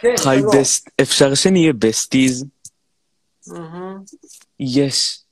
כן, 0.00 0.14
שלום. 0.16 0.60
best, 0.60 0.88
אפשר 1.02 1.34
שנהיה 1.34 1.72
besties? 1.72 2.44
מהמם, 3.46 4.04
יש. 4.60 5.24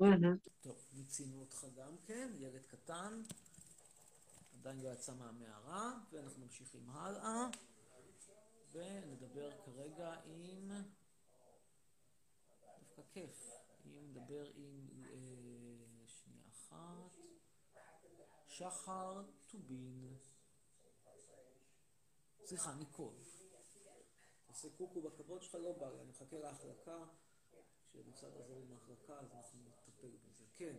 מהמם. 0.00 0.36
טוב, 0.62 0.76
מיצינו 0.92 1.40
אותך 1.40 1.64
גם 1.76 1.96
כן, 2.06 2.28
ילד 2.38 2.66
קטן, 2.66 3.22
עדיין 4.60 4.80
לא 4.80 4.88
יצא 4.88 5.12
מהמערה, 5.12 5.92
ואנחנו 6.12 6.44
ממשיכים 6.44 6.90
הלאה, 6.90 7.46
ונדבר 8.72 9.50
כרגע 9.64 10.14
עם... 10.24 10.70
דווקא 12.80 13.02
כיף, 13.12 13.50
אם 13.86 14.10
נדבר 14.10 14.44
עם... 14.54 14.88
אה, 15.04 15.42
שנייה 16.06 16.44
אחת, 16.50 17.18
שחר 18.48 19.22
טובין. 19.50 20.31
סליחה, 22.52 22.74
ניקול. 22.74 23.14
תעשה 24.46 24.68
קוקו 24.76 25.02
בכבוד 25.02 25.42
שלך, 25.42 25.54
לא 25.54 25.72
בא 25.72 25.90
לי, 25.90 26.00
אני 26.00 26.10
מחכה 26.10 26.38
להחלקה. 26.38 27.04
כשמצד 27.88 28.36
הזה 28.36 28.56
עם 28.56 28.72
ההחלקה, 28.72 29.18
אז 29.20 29.32
אנחנו 29.32 29.58
נטפל 29.60 30.16
בזה. 30.26 30.44
כן. 30.54 30.76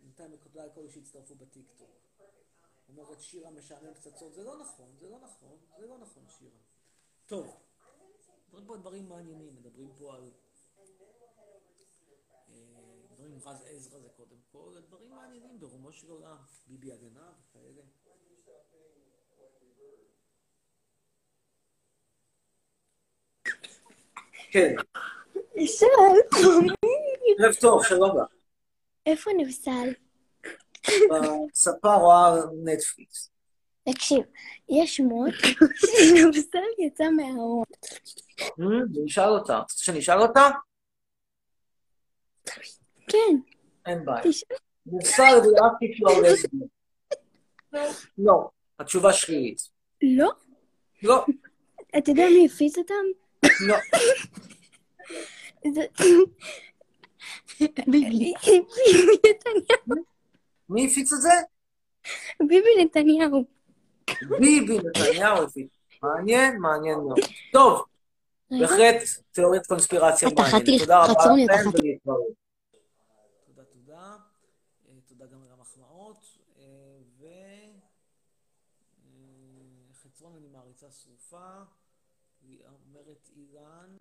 בינתיים 0.00 0.32
מקבלה 0.32 0.74
כל 0.74 0.88
שהצטרפו 0.88 1.34
בטיקטוק. 1.34 1.90
אומרת 2.88 3.20
שירה 3.20 3.50
משעמם 3.50 3.94
פצצות, 3.94 4.34
זה 4.34 4.44
לא 4.44 4.58
נכון, 4.58 4.96
זה 5.00 5.08
לא 5.08 5.18
נכון, 5.18 5.58
זה 5.78 5.86
לא 5.86 5.98
נכון 5.98 6.24
שירה. 6.28 6.60
טוב, 7.26 7.60
מדברים 8.46 8.66
פה 8.66 8.76
דברים 8.76 9.08
מעניינים, 9.08 9.56
מדברים 9.56 9.92
פה 9.98 10.14
על... 10.14 10.30
אה, 13.24 13.28
מדברים 13.28 13.32
עם 13.32 13.38
רז 13.46 13.62
עזרא 13.66 13.98
זה 13.98 14.08
קודם 14.16 14.36
כל, 14.52 14.76
על 14.76 14.82
דברים 14.82 15.10
מעניינים 15.10 15.60
ברומו 15.60 15.92
של 15.92 16.10
עולם, 16.10 16.36
ביבי 16.66 16.92
הגנב 16.92 17.32
וכאלה. 17.50 17.82
כן, 24.50 24.74
שלום. 25.66 26.18
ערב 27.38 27.54
טוב, 27.60 27.84
שלום 27.84 28.18
לך. 28.18 28.26
איפה 29.06 29.30
נפסל? 29.36 29.92
בספה 31.52 31.94
רואה 31.94 32.34
נטפליקס. 32.64 33.30
תקשיב, 33.88 34.22
יש 34.68 34.96
שמות 34.96 35.34
שנפסל 35.76 36.58
יצא 36.78 37.04
מהארון. 37.10 37.64
אני 38.58 39.06
אשאל 39.06 39.28
אותה. 39.28 39.58
רוצה 39.58 39.84
שאני 39.84 39.98
אשאל 39.98 40.20
אותה? 40.20 40.50
כן. 43.08 43.36
אין 43.86 44.04
בעיה. 44.04 44.22
נפסל 44.86 45.40
זה 45.42 45.50
רק 45.60 45.72
are 45.82 46.12
lesbian. 46.12 46.66
לא, 48.18 48.48
התשובה 48.78 49.12
שלילית. 49.12 49.58
לא? 50.02 50.32
לא. 51.02 51.24
אתה 51.98 52.10
יודע 52.10 52.24
מי 52.28 52.46
הפיץ 52.46 52.78
אותם? 52.78 52.94
לא. 53.60 53.76
ביבי 57.86 58.32
נתניהו. 58.40 58.64
מי 60.68 60.86
הפיץ 60.86 61.12
את 61.12 61.20
זה? 61.20 61.30
ביבי 62.40 62.84
נתניהו. 62.84 63.44
ביבי 64.38 64.78
נתניהו 64.78 65.42
הפיץ. 65.42 65.68
מעניין, 66.02 66.58
מעניין 66.58 66.98
מאוד. 66.98 67.18
טוב, 67.52 67.84
בהחלט 68.50 69.02
תיאוריית 69.32 69.66
קונספירציה 69.66 70.28
אתה 70.28 70.42
מעניינת. 70.42 70.80
תודה 70.80 71.04
רבה 71.04 71.12
לכם 71.12 71.70
חתיך. 71.70 71.82
ולהתראות. 71.84 72.34
תודה, 73.46 73.62
תודה. 73.64 74.16
אה, 74.88 74.94
תודה 75.08 75.26
גם 75.26 75.42
על 75.42 75.48
המחמאות. 75.58 76.18
אה, 76.58 76.64
ו... 77.20 77.24
אה, 77.24 77.30
חצרון 80.02 80.32
אני 80.36 80.48
שרופה. 81.34 81.62
היא 82.40 82.64
אומרת 82.66 83.30
אילן. 83.36 83.96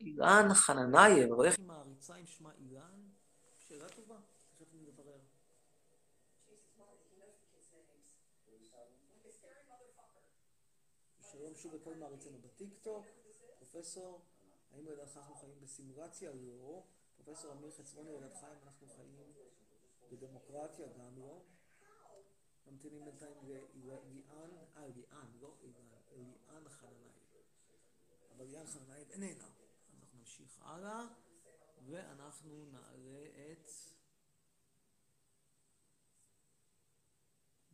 אילן 0.00 0.48
חננייב, 0.54 1.32
אבל 1.32 1.46
איך... 1.46 1.58
היא 1.58 1.66
מעריצה 1.66 2.14
עם 2.14 2.26
שמה 2.26 2.52
אילן? 2.54 3.08
שאלה 3.58 3.88
טובה, 3.88 4.18
תכף 4.56 4.74
נברר. 4.74 5.20
שלום 11.20 11.54
שוב 11.54 11.74
לכל 11.74 11.94
מעריצינו 11.94 12.38
בטיקטוק. 12.38 13.06
פרופסור, 13.58 14.24
האם 14.70 14.86
לדעתך 14.86 15.16
אנחנו 15.16 15.34
חיים 15.34 15.60
בסימולציה? 15.60 16.32
לא. 16.34 16.82
פרופסור 17.16 17.52
אמיר 17.52 17.70
חצרוני, 17.70 18.12
לדעתך 18.12 18.44
האם 18.44 18.58
אנחנו 18.66 18.88
חיים 18.88 19.32
בדמוקרטיה? 20.10 20.86
גם 20.98 21.18
לא. 21.18 21.42
ממתינים 22.66 23.04
בינתיים 23.04 23.36
לליאן, 23.44 24.50
אה, 24.76 24.88
ליאן, 24.88 25.30
לא 25.40 25.54
אילן, 25.62 25.88
ליאן 26.16 26.68
חננייב. 26.68 27.12
אבל 28.36 28.44
ליאן 28.44 28.66
חננייב 28.66 29.10
איננה. 29.10 29.44
אז 29.44 29.94
אנחנו 30.00 30.18
נמשיך 30.18 30.62
הלאה, 30.62 31.06
ואנחנו 31.86 32.66
נעלה 32.66 33.26
את 33.52 33.70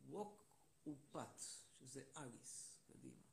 ווק 0.09 0.43
ופת, 0.87 1.39
שזה 1.79 2.03
אליס. 2.17 2.77
קדימה. 2.87 3.23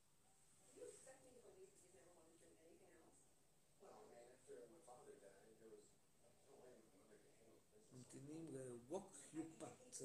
ממתינים 7.93 8.49
לווק 8.49 9.17
יופת. 9.33 9.97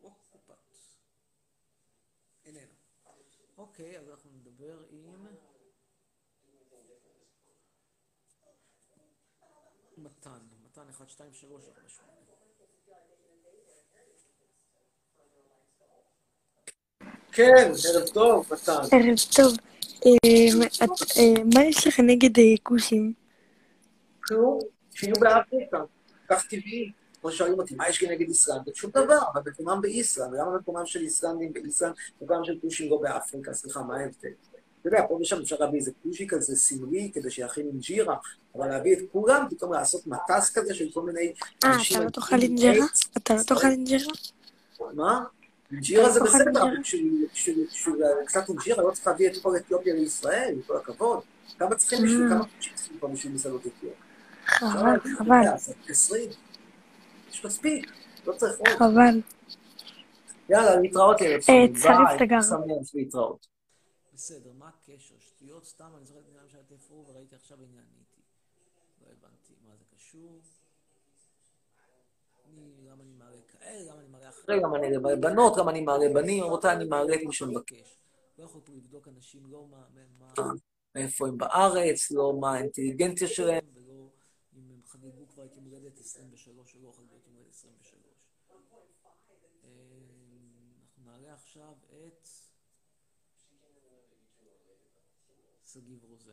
ווק 0.00 0.34
ופת. 0.34 0.76
איננה. 2.44 2.74
אוקיי, 3.72 3.98
אז 3.98 4.08
אנחנו 4.10 4.30
נדבר 4.34 4.78
עם... 4.90 5.26
מתן, 9.98 10.30
מתן 10.64 10.82
1, 10.90 11.08
2, 11.08 11.32
3, 11.32 11.64
4, 11.68 11.88
8. 11.88 12.08
כן, 17.32 17.72
ערב 17.94 18.08
טוב, 18.08 18.46
מתן. 18.52 18.72
ערב 18.72 19.16
טוב. 19.36 19.54
את- 20.84 21.16
אה, 21.18 21.44
מה 21.54 21.64
יש 21.64 21.86
לך 21.86 22.00
נגד 22.00 22.38
אה, 22.38 22.44
כושים? 22.62 23.12
כלום, 24.24 24.58
שיהיו 24.94 25.14
באפריקה. 25.20 25.82
כך 26.28 26.46
טבעי. 26.46 26.92
כמו 27.22 27.32
שואלים 27.32 27.58
אותי, 27.58 27.74
מה 27.74 27.88
יש 27.88 28.02
לי 28.02 28.08
נגד 28.16 28.28
איסלנד? 28.28 28.74
שום 28.74 28.90
דבר, 28.90 29.18
אבל 29.32 29.42
מקומם 29.50 29.80
באיסלנד, 29.80 30.32
ולמה 30.34 30.56
מקומם 30.58 30.86
של 30.86 31.00
איסלנדים 31.00 31.52
באיסלנד, 31.52 31.92
מקומם 32.22 32.44
של 32.44 32.58
כושים 32.62 32.90
לא 32.90 32.96
באפריקה, 33.02 33.54
סליחה, 33.54 33.82
מה 33.82 33.96
ההבדל? 33.96 34.28
אתה 34.80 34.88
יודע, 34.88 35.04
פה 35.08 35.18
ושם 35.22 35.40
אפשר 35.40 35.56
להביא 35.60 35.78
איזה 35.78 35.90
כושי 36.02 36.26
כזה 36.28 36.56
סמלי, 36.56 37.10
כדי 37.14 37.30
שיכין 37.30 37.66
אינג'ירה, 37.66 38.16
אבל 38.54 38.68
להביא 38.68 38.92
את 38.92 39.02
כולם, 39.12 39.46
פתאום 39.50 39.72
לעשות 39.72 40.06
מטס 40.06 40.50
כזה 40.54 40.74
של 40.74 40.88
כל 40.94 41.02
מיני 41.02 41.32
אה, 41.64 41.74
אנשים... 41.74 41.96
אתה 41.96 42.04
לא 42.04 42.10
תאכל 42.10 42.36
אינג'רה? 42.42 42.84
עץ. 42.84 43.00
אתה 43.16 43.34
לא 43.34 43.42
תאכל 43.42 43.66
אינג'רה? 43.66 44.12
מה? 44.94 45.24
אינג'ירה 45.72 46.10
זה 46.10 46.20
לא 46.20 46.26
בסדר, 46.26 46.64
בשביל- 46.80 47.26
קצת 48.26 48.48
אינג'ירה 48.48 48.82
לא 48.82 48.90
צריך 48.90 49.06
להביא 49.06 49.28
את 49.30 49.36
כל 49.42 49.56
אתיופיה 49.56 49.94
לישראל, 49.94 50.50
עם 50.52 50.62
כל 50.66 50.76
הכבוד. 50.76 51.20
כמה 51.58 51.74
צריכים 51.76 51.98
בשביל, 52.04 52.26
Mm. 52.26 52.30
כמה 52.30 52.44
כושים 52.56 52.72
צריכים 52.74 52.98
פה 52.98 53.08
בשביל 53.08 53.32
מסעדות 53.32 53.60
אתיופיה? 53.60 53.90
חבל, 54.46 55.00
חבל, 55.18 55.40
לעשות 55.44 55.74
20. 55.88 56.30
יש 57.32 57.44
מספיק, 57.44 57.86
לא 58.26 58.32
צריך 58.32 58.58
עוד. 58.58 58.68
חבל. 58.68 59.20
יאללה, 60.48 60.80
להתראות 60.80 61.20
ילד 61.20 61.32
אה, 61.32 61.42
שלי, 61.42 61.72
צרף 61.82 62.08
ביי, 62.08 62.18
תגר. 62.18 62.42
שמח 62.42 62.94
להתראות. 62.94 63.46
בסדר, 64.14 64.50
מה 64.58 64.68
הקשר? 64.68 65.14
שטויות 65.18 65.64
סתם, 65.64 65.90
אני 65.96 66.06
זוכר 66.06 66.20
את 66.20 66.24
עניין 66.28 66.48
שהיה 66.48 66.64
תפרו 66.64 67.04
וראיתי 67.08 67.34
עכשיו 67.34 67.58
עניין 67.62 67.84
איתי. 68.00 68.22
לא 69.00 69.06
הבנתי 69.06 69.52
מה 69.68 69.76
זה 69.76 69.84
קשור. 69.96 70.40
אני, 72.48 72.72
למה 72.88 73.02
אני 73.02 73.12
מעלה 73.18 73.40
כאלה, 73.48 73.92
למה 73.92 74.00
אני 74.00 74.08
מעלה 74.08 74.28
אחרים. 74.28 74.58
רגע, 74.58 74.66
אני 74.86 74.96
מעלה 74.96 75.16
בנות, 75.16 75.56
גם 75.56 75.68
אני 75.68 75.80
מעלה 75.80 76.06
בנים, 76.14 76.44
רבותיי, 76.44 76.76
אני 76.76 76.84
מעלה 76.84 77.14
את 77.14 77.20
מי 77.26 77.32
שמבקש. 77.32 77.96
לא 78.38 78.44
יכול 78.44 78.60
פה 78.64 78.72
לבדוק 78.72 79.08
אנשים, 79.08 79.42
לא 79.50 79.66
מה, 79.70 79.84
מה, 80.18 80.32
מה, 80.38 80.52
מאיפה 80.94 81.28
הם 81.28 81.38
בארץ, 81.38 82.10
לא 82.10 82.38
מה 82.40 82.54
האינטליגנציה 82.54 83.28
שלהם. 83.28 83.64
ולא 83.74 84.08
אם 84.56 84.62
הם 84.70 84.80
חגגו 84.86 85.28
כבר 85.28 85.44
את 85.44 85.56
יום 85.56 85.64
הולדת 85.64 86.00
23 86.00 86.74
או 86.74 86.80
לא 86.82 86.92
חגגו 86.92 87.16
את 87.16 87.26
יום 87.26 87.36
הולדת 87.36 87.52
23. 87.52 88.02
אנחנו 90.80 91.04
נעלה 91.04 91.34
עכשיו 91.52 91.74
את 91.90 92.28
שגיב 95.62 96.04
רוזן. 96.04 96.32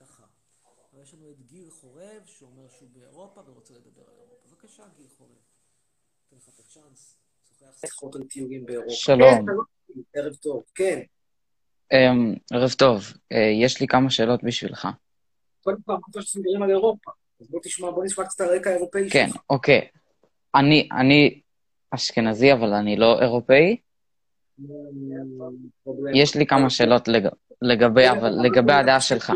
דחה. 0.00 0.24
אבל 0.92 1.02
יש 1.02 1.14
לנו 1.14 1.30
את 1.30 1.40
גיל 1.40 1.70
חורב, 1.70 2.22
שאומר 2.26 2.68
שהוא 2.68 2.88
באירופה 2.92 3.40
ורוצה 3.46 3.74
לדבר 3.74 4.02
על 4.02 4.16
אירופה. 4.20 4.48
בבקשה, 4.48 4.82
גיל 4.96 5.08
חורב. 5.08 5.30
אתן 6.28 6.36
לך 6.36 6.48
את 6.48 6.58
הצ'אנס. 6.58 7.16
שוחח 7.48 7.78
שיחות 7.86 8.14
על 8.14 8.22
טיולים 8.24 8.66
באירופה. 8.66 8.90
שלום. 8.90 9.20
כן, 9.20 9.44
שלום. 9.46 10.04
ערב 10.14 10.34
טוב. 10.34 10.64
כן. 10.74 11.00
אמ, 11.92 12.34
ערב 12.52 12.70
טוב, 12.70 13.02
אה, 13.32 13.38
יש 13.62 13.80
לי 13.80 13.86
כמה 13.86 14.10
שאלות 14.10 14.44
בשבילך. 14.44 14.88
קודם 15.60 15.82
כל, 15.82 15.92
אמרת 15.92 16.16
מדברים 16.36 16.62
על 16.62 16.70
אירופה. 16.70 17.10
אז 17.40 17.50
בוא 17.50 17.60
תשמע, 17.62 17.90
בוא 17.90 18.04
נשמע 18.04 18.24
קצת 18.24 18.40
הרקע 18.40 18.70
האירופאי 18.70 19.10
כן, 19.10 19.26
שלך. 19.28 19.42
אוקיי. 19.50 19.88
אני, 20.54 20.88
אני 20.92 21.40
אשכנזי, 21.90 22.52
אבל 22.52 22.72
אני 22.72 22.96
לא 22.96 23.22
אירופאי. 23.22 23.76
יש 26.14 26.36
לי 26.36 26.46
כמה 26.46 26.70
שאלות 26.70 27.08
לג... 27.08 27.28
לגבי, 27.62 28.10
אבל 28.10 28.30
לגבי 28.44 28.72
הדעה 28.72 29.00
שלך. 29.00 29.32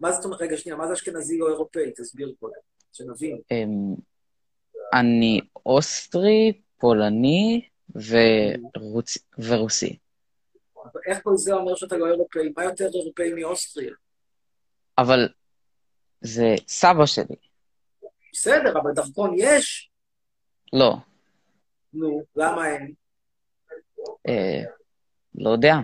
מה 0.00 0.12
זאת 0.12 0.24
אומרת, 0.24 0.40
רגע, 0.40 0.56
שנייה, 0.56 0.76
מה 0.76 0.86
זה 0.86 0.92
אשכנזי 0.92 1.38
לא 1.38 1.48
אירופאי? 1.48 1.90
תסביר 1.96 2.34
קודם, 2.40 2.54
שנבין. 2.92 3.38
אמ, 3.50 3.94
אני 4.92 5.40
אוסטרי, 5.66 6.52
פולני 6.78 7.68
ורוצ... 7.94 9.18
ורוסי. 9.38 9.98
איך 11.06 11.18
כל 11.22 11.36
זה 11.36 11.54
אומר 11.54 11.74
שאתה 11.74 11.96
לא 11.96 12.06
אירופאי? 12.06 12.52
מה 12.56 12.64
יותר 12.64 12.88
אירופאי 12.94 13.32
מאוסטריה? 13.34 13.92
אבל 14.98 15.28
זה 16.24 16.54
סבא 16.68 17.06
שלי. 17.06 17.36
בסדר, 18.32 18.80
אבל 18.80 18.92
דרכון 18.92 19.34
יש? 19.36 19.90
לא, 20.72 20.94
נו, 21.94 22.22
למה 22.36 22.68
אין? 22.68 22.92
אה, 24.28 24.62
לא 25.34 25.50
יודע. 25.50 25.74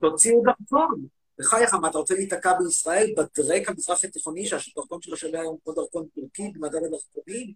תוציאו 0.00 0.42
דרכון. 0.42 1.06
בחייך, 1.38 1.74
מה, 1.74 1.88
אתה 1.88 1.98
רוצה 1.98 2.14
להיתקע 2.14 2.52
בישראל 2.58 3.14
בדרק 3.16 3.68
המזרח 3.68 4.04
התיכוני, 4.04 4.46
שהדרכון 4.46 5.02
שלו 5.02 5.16
שווה 5.16 5.40
היום 5.40 5.56
כמו 5.64 5.72
דרכון 5.72 6.06
טורקי 6.14 6.52
במדד 6.54 6.78
הדרכונים? 6.78 7.52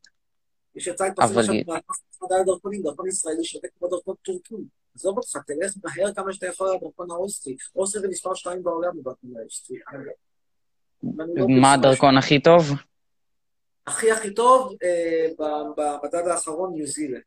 יש 0.74 0.86
יצא 0.86 1.04
התפרסם 1.04 1.32
אבל 1.32 1.40
עכשיו 1.40 2.06
במדד 2.20 2.40
הדרכונים, 2.42 2.82
דרכון 2.82 3.08
ישראלי 3.08 3.44
שווה 3.44 3.68
כמו 3.78 3.88
דרכון 3.88 4.14
טורקי. 4.22 4.54
עזוב 4.94 5.18
אותך, 5.18 5.36
תלך 5.46 5.74
מהר 5.84 6.14
כמה 6.14 6.32
שאתה 6.32 6.46
יכול 6.46 6.74
לדרכון 6.74 7.10
האוסטרי. 7.10 7.56
אוסטרי 7.76 8.00
זה 8.00 8.08
מספר 8.08 8.34
שתיים 8.34 8.62
בעולם 8.62 9.00
בדרכון 9.00 9.30
האוסטרי. 9.40 9.78
לא 11.02 11.46
מה 11.60 11.72
הדרכון 11.72 12.16
הכי 12.18 12.40
טוב? 12.42 12.62
הכי 13.86 14.10
הכי 14.12 14.34
טוב 14.34 14.72
אה, 14.82 15.26
במדד 15.76 16.28
האחרון 16.28 16.74
ניו 16.74 16.86
זילנד. 16.86 17.22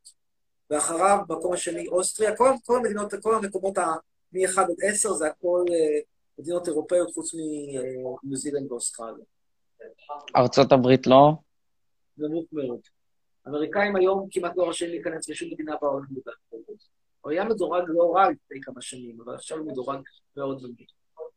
ואחריו, 0.70 1.18
במקום 1.28 1.52
השני, 1.52 1.88
אוסטריה. 1.88 2.36
כל, 2.36 2.50
כל 2.64 2.76
המדינות, 2.76 3.14
כל 3.22 3.34
המקומות 3.34 3.78
ה- 3.78 3.94
מ-1 4.32 4.60
עד 4.60 4.66
10 4.82 5.12
זה 5.12 5.26
הכל 5.26 5.64
אה, 5.70 6.00
מדינות 6.38 6.68
אירופאיות 6.68 7.10
חוץ 7.14 7.34
מניו 7.34 8.36
זילנד 8.36 8.72
ואוסטרליה. 8.72 9.24
ארצות 10.36 10.72
הברית 10.72 11.06
לא? 11.06 11.32
נמוך 12.18 12.44
מאוד. 12.52 12.80
אמריקאים 13.48 13.96
היום 13.96 14.28
כמעט 14.30 14.52
לא 14.56 14.68
רשאים 14.68 14.90
להיכנס 14.90 15.28
לשום 15.28 15.48
מדינה 15.52 15.74
בעולם. 15.82 16.06
הוא 17.20 17.30
היה 17.32 17.44
מדורג 17.44 17.82
לא 17.88 18.12
רע 18.14 18.30
לפני 18.30 18.60
כמה 18.62 18.80
שנים, 18.80 19.18
אבל 19.24 19.34
עכשיו 19.34 19.58
הוא 19.58 19.66
מדורג 19.66 20.00
מאוד 20.36 20.62
נמוך. 20.62 20.90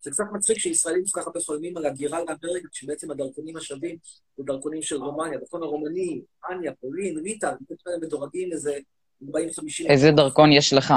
זה 0.04 0.12
קצת 0.12 0.24
מצחיק 0.34 0.58
שישראלים 0.58 1.04
כל 1.12 1.22
כך 1.22 1.28
הרבה 1.28 1.39
חולמים 1.39 1.78
על 1.78 1.86
הגירה 1.86 2.20
לאמריקה, 2.20 2.68
כשבעצם 2.72 3.12
הדרכונים 3.12 3.58
השווים 3.58 3.97
זה 4.38 4.43
דרכונים 4.43 4.82
של 4.82 4.95
רומניה, 4.95 5.38
הדרכון 5.38 5.64
הרומני, 5.64 6.22
אניה, 6.51 6.74
פולין, 6.76 7.20
ליטא, 7.20 7.45
הם 7.45 8.01
מדורגים 8.01 8.51
איזה 8.51 8.78
40-50... 9.24 9.28
איזה 9.89 10.12
דרכון 10.12 10.51
יש 10.51 10.74
לך? 10.74 10.93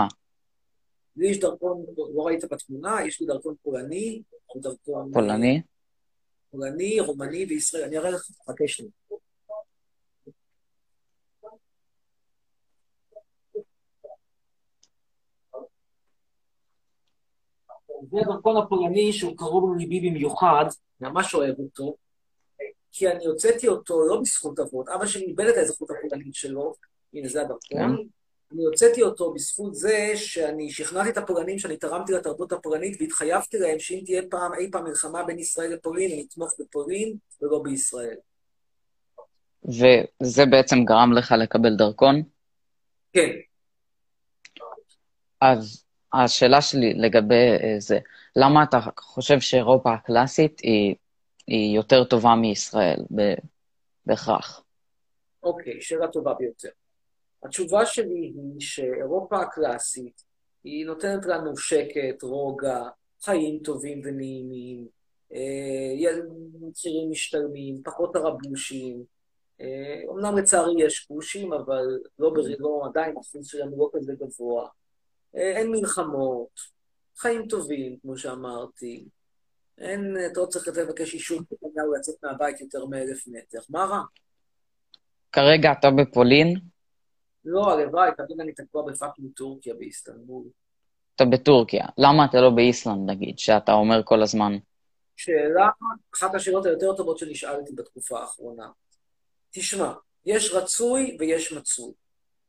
לי 1.16 1.28
יש 1.30 1.40
דרכון, 1.40 1.84
לא 2.14 2.26
ראית 2.26 2.44
בתמונה, 2.44 2.98
יש 3.06 3.20
לי 3.20 3.26
דרכון 3.26 3.54
פולני, 3.62 4.22
דרכון... 4.56 5.10
פולני? 5.12 5.62
פולני, 6.50 7.00
רומני 7.00 7.44
וישראל. 7.48 7.82
אני 7.82 7.98
אראה 7.98 8.10
לך, 8.10 8.30
חכה 8.46 8.64
שנייה. 8.66 8.92
זה 18.16 18.20
הדרכון 18.20 18.56
הפולני 18.56 19.12
שהוא 19.12 19.36
קרוב 19.36 19.74
לליבי 19.74 20.10
במיוחד, 20.10 20.64
ממש 21.00 21.34
אוהב 21.34 21.54
אותו, 21.58 21.96
כי 22.92 23.08
אני 23.08 23.26
הוצאתי 23.26 23.68
אותו 23.68 24.06
לא 24.08 24.20
בזכות 24.20 24.58
אבות, 24.58 24.88
אבא 24.88 25.06
שלי 25.06 25.24
איבד 25.24 25.44
את 25.44 25.56
האזרחות 25.56 25.88
הפולנית 25.90 26.34
שלו, 26.34 26.74
הנה 27.14 27.28
זה 27.28 27.42
הדרכון, 27.42 28.08
אני 28.52 28.64
הוצאתי 28.64 29.02
אותו 29.02 29.34
בזכות 29.34 29.74
זה 29.74 30.12
שאני 30.14 30.70
שכנעתי 30.70 31.10
את 31.10 31.16
הפולנים 31.16 31.58
שאני 31.58 31.76
תרמתי 31.76 32.12
לתרבות 32.12 32.52
הפולנית 32.52 33.00
והתחייבתי 33.00 33.58
להם 33.58 33.78
שאם 33.78 34.02
תהיה 34.04 34.22
פעם, 34.30 34.54
אי 34.54 34.70
פעם 34.70 34.84
מלחמה 34.84 35.24
בין 35.24 35.38
ישראל 35.38 35.72
לפולין, 35.72 36.12
אני 36.12 36.26
אתמוך 36.28 36.54
בפולין 36.58 37.16
ולא 37.42 37.62
בישראל. 37.62 38.16
וזה 39.64 40.46
בעצם 40.50 40.84
גרם 40.84 41.12
לך 41.12 41.34
לקבל 41.38 41.76
דרכון? 41.76 42.22
כן. 43.12 43.30
אז 45.40 45.85
השאלה 46.24 46.60
שלי 46.60 46.94
לגבי 46.94 47.34
אה, 47.34 47.74
זה, 47.78 47.98
למה 48.36 48.62
אתה 48.62 48.80
חושב 49.00 49.40
שאירופה 49.40 49.92
הקלאסית 49.92 50.60
היא, 50.60 50.94
היא 51.46 51.76
יותר 51.76 52.04
טובה 52.04 52.34
מישראל 52.34 53.00
ב- 53.14 53.34
בהכרח? 54.06 54.62
אוקיי, 55.42 55.80
שאלה 55.80 56.08
טובה 56.08 56.34
ביותר. 56.34 56.68
התשובה 57.42 57.86
שלי 57.86 58.32
היא 58.34 58.60
שאירופה 58.60 59.40
הקלאסית, 59.40 60.24
היא 60.64 60.86
נותנת 60.86 61.26
לנו 61.26 61.56
שקט, 61.56 62.22
רוגע, 62.22 62.82
חיים 63.22 63.58
טובים 63.64 64.00
ונעימים, 64.04 64.86
אה, 65.34 66.20
מחירים 66.60 67.10
משתלמים, 67.10 67.82
פחות 67.84 68.16
הרבושים. 68.16 69.04
אה, 69.60 70.02
אומנם 70.08 70.38
לצערי 70.38 70.82
יש 70.82 71.00
פושים, 71.00 71.52
אבל 71.52 71.98
לא. 72.18 72.32
לא 72.58 72.82
עדיין 72.86 73.16
האחוז 73.16 73.46
שלהם 73.46 73.70
לא 73.76 73.90
כזה 73.92 74.12
גבוה. 74.20 74.68
אה, 75.36 75.56
אין 75.56 75.70
מלחמות, 75.70 76.60
חיים 77.18 77.48
טובים, 77.48 77.96
כמו 78.02 78.16
שאמרתי. 78.16 79.04
אין, 79.78 80.16
אתה 80.32 80.40
לא 80.40 80.46
צריך 80.46 80.68
לבקש 80.68 81.14
אישור 81.14 81.40
נתניהו 81.40 81.94
לצאת 81.94 82.14
מהבית 82.22 82.60
יותר 82.60 82.84
מאלף 82.84 83.26
מטר. 83.26 83.58
מה 83.70 83.84
רע? 83.84 84.02
כרגע 85.32 85.72
אתה 85.72 85.90
בפולין, 85.90 86.54
לא, 87.46 87.72
הלוואי, 87.72 88.10
כרגע 88.16 88.42
אני 88.42 88.52
תקוע 88.52 88.82
ב 88.92 88.97
fucking 88.97 89.32
טורקיה 89.36 89.74
באיסטנבול. 89.74 90.44
אתה 91.14 91.24
בטורקיה, 91.24 91.86
למה 91.98 92.24
אתה 92.24 92.40
לא 92.40 92.50
באיסלנד 92.50 93.10
נגיד, 93.10 93.38
שאתה 93.38 93.72
אומר 93.72 94.02
כל 94.04 94.22
הזמן? 94.22 94.52
שאלה, 95.16 95.68
אחת 96.14 96.34
השאלות 96.34 96.66
היותר 96.66 96.96
טובות 96.96 97.18
שנשאלתי 97.18 97.72
בתקופה 97.74 98.20
האחרונה. 98.20 98.68
תשמע, 99.50 99.92
יש 100.26 100.52
רצוי 100.54 101.16
ויש 101.20 101.52
מצוי. 101.52 101.92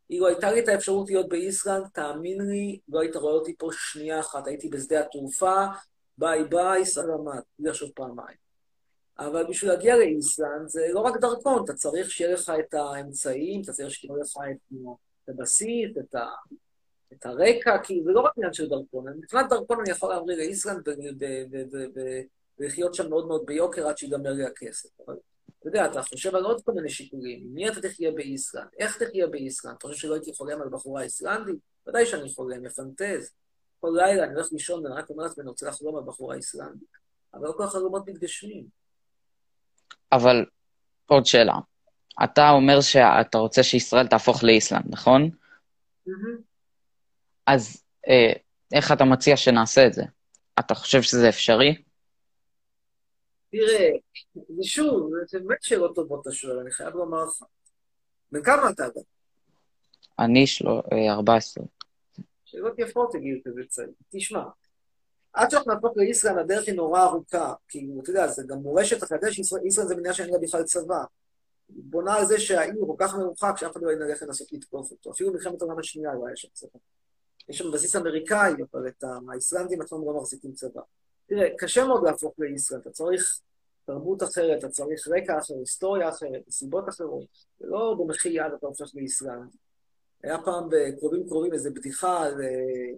אילו 0.09 0.27
הייתה 0.27 0.51
לי 0.51 0.59
את 0.59 0.67
האפשרות 0.67 1.09
להיות 1.09 1.29
באיסלנד, 1.29 1.88
תאמין 1.93 2.41
לי, 2.41 2.79
לא 2.89 2.99
היית 2.99 3.15
רואה 3.15 3.34
אותי 3.34 3.55
פה 3.57 3.69
שנייה 3.71 4.19
אחת. 4.19 4.47
הייתי 4.47 4.69
בשדה 4.69 4.99
התעופה, 4.99 5.65
ביי 6.17 6.43
ביי, 6.43 6.85
סלמת, 6.85 7.43
בלי 7.59 7.69
לחשוב 7.69 7.89
פעמיים. 7.95 8.38
אבל 9.19 9.45
בשביל 9.49 9.71
להגיע 9.71 9.95
לאיסלנד 9.95 10.67
זה 10.67 10.88
לא 10.91 10.99
רק 10.99 11.17
דרכון, 11.17 11.63
אתה 11.63 11.73
צריך 11.73 12.11
שיהיה 12.11 12.34
לך 12.34 12.51
את 12.59 12.73
האמצעים, 12.73 13.61
אתה 13.61 13.71
צריך 13.71 13.91
שיהיה 13.91 14.13
לך 14.21 14.38
את, 14.51 14.77
את 15.23 15.29
הבסיס, 15.29 15.97
את, 15.99 16.15
ה, 16.15 16.25
את 17.13 17.25
הרקע, 17.25 17.77
כי 17.84 18.01
זה 18.03 18.11
לא 18.11 18.21
רק 18.21 18.31
עניין 18.38 18.53
של 18.53 18.69
דרכון. 18.69 19.05
מבחינת 19.17 19.49
דרכון 19.49 19.79
אני 19.79 19.89
יכול 19.89 20.09
להמריא 20.09 20.38
לאיסלנד 20.38 20.88
ולחיות 22.59 22.93
שם 22.93 23.09
מאוד 23.09 23.27
מאוד 23.27 23.45
ביוקר 23.45 23.88
עד 23.88 23.97
שיגמר 23.97 24.31
לי 24.31 24.45
הכסף. 24.45 24.89
אבל 25.05 25.15
אתה 25.59 25.67
יודע, 25.67 25.85
אתה 25.85 26.01
חושב 26.01 26.35
על 26.35 26.45
עוד 26.45 26.61
כל 26.65 26.71
מיני 26.71 26.89
שיקולים. 26.89 27.47
ממה 27.53 27.69
אתה 27.69 27.81
תחיה 27.81 28.11
באיסלנד? 28.11 28.67
איך 28.79 29.03
תחיה 29.03 29.27
באיסלנד? 29.27 29.75
אתה 29.77 29.88
חושב 29.88 29.99
שלא 29.99 30.13
הייתי 30.13 30.34
חולם 30.34 30.61
על 30.61 30.69
בחורה 30.69 31.01
איסלנדית? 31.01 31.55
ודאי 31.88 32.05
שאני 32.05 32.29
חולם, 32.29 32.63
מפנטז. 32.63 33.34
כל 33.79 33.89
לילה 33.95 34.23
אני 34.23 34.34
הולך 34.34 34.47
לישון 34.51 34.85
ואני 34.85 34.95
רק 34.95 35.09
אומר 35.09 35.23
לעצמי, 35.23 35.41
אני 35.41 35.49
רוצה 35.49 35.67
לחלום 35.67 35.97
על 35.97 36.03
בחורה 36.03 36.35
איסלנדית. 36.35 36.97
אבל 37.34 37.47
לא 37.47 37.53
כל 37.57 37.63
החלומות 37.63 38.09
מתגשמים. 38.09 38.65
אבל 40.11 40.45
עוד 41.05 41.25
שאלה. 41.25 41.53
אתה 42.23 42.49
אומר 42.49 42.81
שאתה 42.81 43.38
רוצה 43.38 43.63
שישראל 43.63 44.07
תהפוך 44.07 44.43
לאיסלנד, 44.43 44.85
נכון? 44.89 45.29
אז 47.47 47.84
אה, 48.07 48.34
איך 48.73 48.91
אתה 48.91 49.05
מציע 49.05 49.38
שנעשה 49.38 49.88
את 49.88 49.93
זה? 49.93 50.03
אתה 50.59 50.75
חושב 50.75 51.01
שזה 51.01 51.29
אפשרי? 51.29 51.75
תראה, 53.51 53.89
שוב, 54.61 55.11
זה 55.27 55.39
באמת 55.39 55.63
שאלות 55.63 55.95
טובות 55.95 56.21
אתה 56.21 56.31
שואל, 56.31 56.59
אני 56.59 56.71
חייב 56.71 56.95
לומר 56.95 57.23
לך. 57.23 57.43
בן 58.31 58.43
כמה 58.43 58.69
אתה 58.69 58.85
אגב? 58.85 59.03
אני 60.19 60.47
שלו, 60.47 60.81
אה, 60.91 61.13
14. 61.13 61.63
שאלות 62.45 62.79
יפות 62.79 63.15
הגיעו 63.15 63.39
כזה 63.45 63.61
צעיר. 63.69 63.89
תשמע, 64.09 64.43
עד 65.33 65.51
שאנחנו 65.51 65.73
נהפוך 65.73 65.97
לאיסלנד, 65.97 66.37
הדרך 66.39 66.67
היא 66.67 66.75
נורא 66.75 67.03
ארוכה. 67.03 67.53
כאילו, 67.67 68.01
אתה 68.01 68.09
יודע, 68.09 68.27
זה 68.27 68.43
גם 68.47 68.57
מורשת, 68.57 69.03
אתה 69.03 69.15
יודע 69.15 69.31
שאיסלנד 69.31 69.87
זה 69.87 69.95
מדינה 69.95 70.13
שאין 70.13 70.29
לה 70.29 70.37
בכלל 70.39 70.63
צבא. 70.63 71.03
היא 71.69 71.83
בונה 71.83 72.15
על 72.15 72.25
זה 72.25 72.39
שהעיר 72.39 72.75
כל 72.87 72.95
כך 72.97 73.15
מרוחק, 73.15 73.53
שאף 73.57 73.71
אחד 73.71 73.81
לא 73.81 73.91
ילך 73.91 74.23
לנסות 74.23 74.53
לתקוף 74.53 74.91
אותו. 74.91 75.11
אפילו 75.11 75.33
מלחמת 75.33 75.61
העולם 75.61 75.79
השנייה 75.79 76.13
לא 76.13 76.27
היה 76.27 76.35
שם 76.35 76.47
צבא. 76.53 76.79
יש 77.49 77.57
שם 77.57 77.71
בסיס 77.71 77.95
אמריקאי, 77.95 78.53
אבל 78.71 78.87
את 78.87 79.03
האיסלנדים 79.29 79.81
עצמם 79.81 80.05
לא 80.05 80.13
מחזיקים 80.13 80.53
צבא. 80.53 80.81
תראה, 81.27 81.47
קשה 81.57 81.85
מאוד 81.85 82.03
להפוך 82.03 82.33
לאיסלנד, 82.37 82.81
אתה 82.81 82.89
צריך 82.89 83.41
תרבות 83.85 84.23
אחרת, 84.23 84.59
אתה 84.59 84.69
צריך 84.69 85.07
רקע 85.07 85.39
אחר, 85.39 85.53
היסטוריה 85.59 86.09
אחרת, 86.09 86.41
סיבות 86.49 86.89
אחרות. 86.89 87.25
זה 87.59 87.67
לא 87.67 87.95
במחי 87.99 88.29
יד 88.29 88.51
אתה 88.57 88.67
הופך 88.67 88.91
לאיסלנד. 88.95 89.49
היה 90.23 90.37
פעם 90.45 90.69
בקרובים 90.69 91.27
קרובים 91.27 91.53
איזו 91.53 91.69
בדיחה 91.73 92.23
על, 92.25 92.41
אה, 92.41 92.97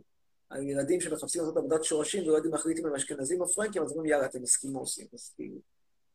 על 0.49 0.63
ילדים 0.63 1.01
שמחפשים 1.01 1.41
לעשות 1.41 1.57
עבודת 1.57 1.83
שורשים 1.83 2.23
ולא 2.23 2.35
יודעים 2.35 2.53
להחליט 2.53 2.79
אם 2.79 2.85
הם 2.85 2.95
אשכנזים 2.95 3.41
או 3.41 3.47
פרנקים, 3.47 3.83
אז 3.83 3.91
אומרים 3.91 4.11
יאללה, 4.11 4.25
אתם 4.25 4.43
אסקימוסים. 4.43 5.07
אז 5.13 5.33
כאילו, 5.35 5.57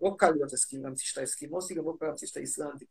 לא 0.02 0.14
קל 0.18 0.30
להיות 0.30 0.52
להמציא 0.72 1.06
שאתה 1.06 1.24
אסקימוסי, 1.24 1.74
גם 1.74 1.84
לא 1.84 1.94
קל 2.00 2.06
להמציא 2.06 2.28
שאתה 2.28 2.40
איסלנדי. 2.40 2.84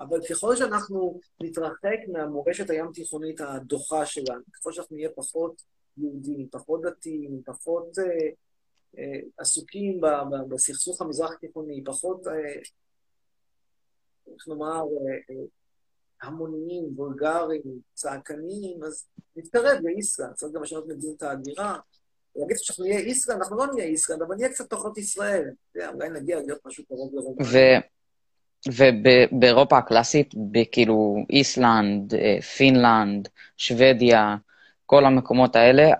אבל 0.00 0.20
ככל 0.30 0.56
שאנחנו 0.56 1.20
נתרחק 1.40 1.98
מהמורשת 2.12 2.70
הים 2.70 2.92
תיכונית 2.92 3.40
הדוחה 3.40 4.06
שלנו, 4.06 4.42
ככל 4.52 4.72
שאנחנו 4.72 4.96
נהיה 4.96 5.08
פחות 5.16 5.62
יהודים, 5.96 6.48
פחות 6.50 6.82
דתיים, 6.82 7.42
פחות 7.44 7.98
אה, 7.98 8.30
עסוקים 9.38 10.00
ב- 10.00 10.06
ב- 10.06 10.54
בסכסוך 10.54 11.00
המזרח 11.02 11.34
תיכוני, 11.34 11.84
פחות, 11.84 12.26
אה, 12.26 12.32
איך 14.34 14.48
נאמר, 14.48 14.82
אה, 14.82 15.34
אה, 15.34 15.44
המוניים, 16.22 16.84
וולגריים, 16.96 17.62
צעקניים, 17.94 18.84
אז 18.84 19.06
נתקרב 19.36 19.78
לאיסלנד, 19.82 20.34
צריך 20.34 20.52
גם 20.52 20.62
לשנות 20.62 20.88
מדיניות 20.88 21.22
ההגירה. 21.22 21.78
להגיד 22.36 22.56
שאנחנו 22.58 22.84
נהיה 22.84 22.98
איסלנד, 22.98 23.38
אנחנו 23.38 23.56
לא 23.56 23.66
נהיה 23.66 23.86
איסלנד, 23.86 24.22
אבל 24.22 24.34
נהיה 24.34 24.48
קצת 24.48 24.70
פחות 24.70 24.98
ישראל. 24.98 25.50
אתה 25.72 25.88
אולי 25.88 26.08
נגיע 26.10 26.40
להיות 26.40 26.58
משהו 26.66 26.84
קרוב 26.86 27.14
לרומניה. 27.14 27.80
ובאירופה 28.68 29.78
הקלאסית, 29.78 30.34
בכאילו 30.52 31.16
איסלנד, 31.30 32.14
אה, 32.14 32.40
פינלנד, 32.42 33.28
שוודיה, 33.56 34.36
כל 34.86 35.04
המקומות 35.04 35.56
האלה, 35.56 35.90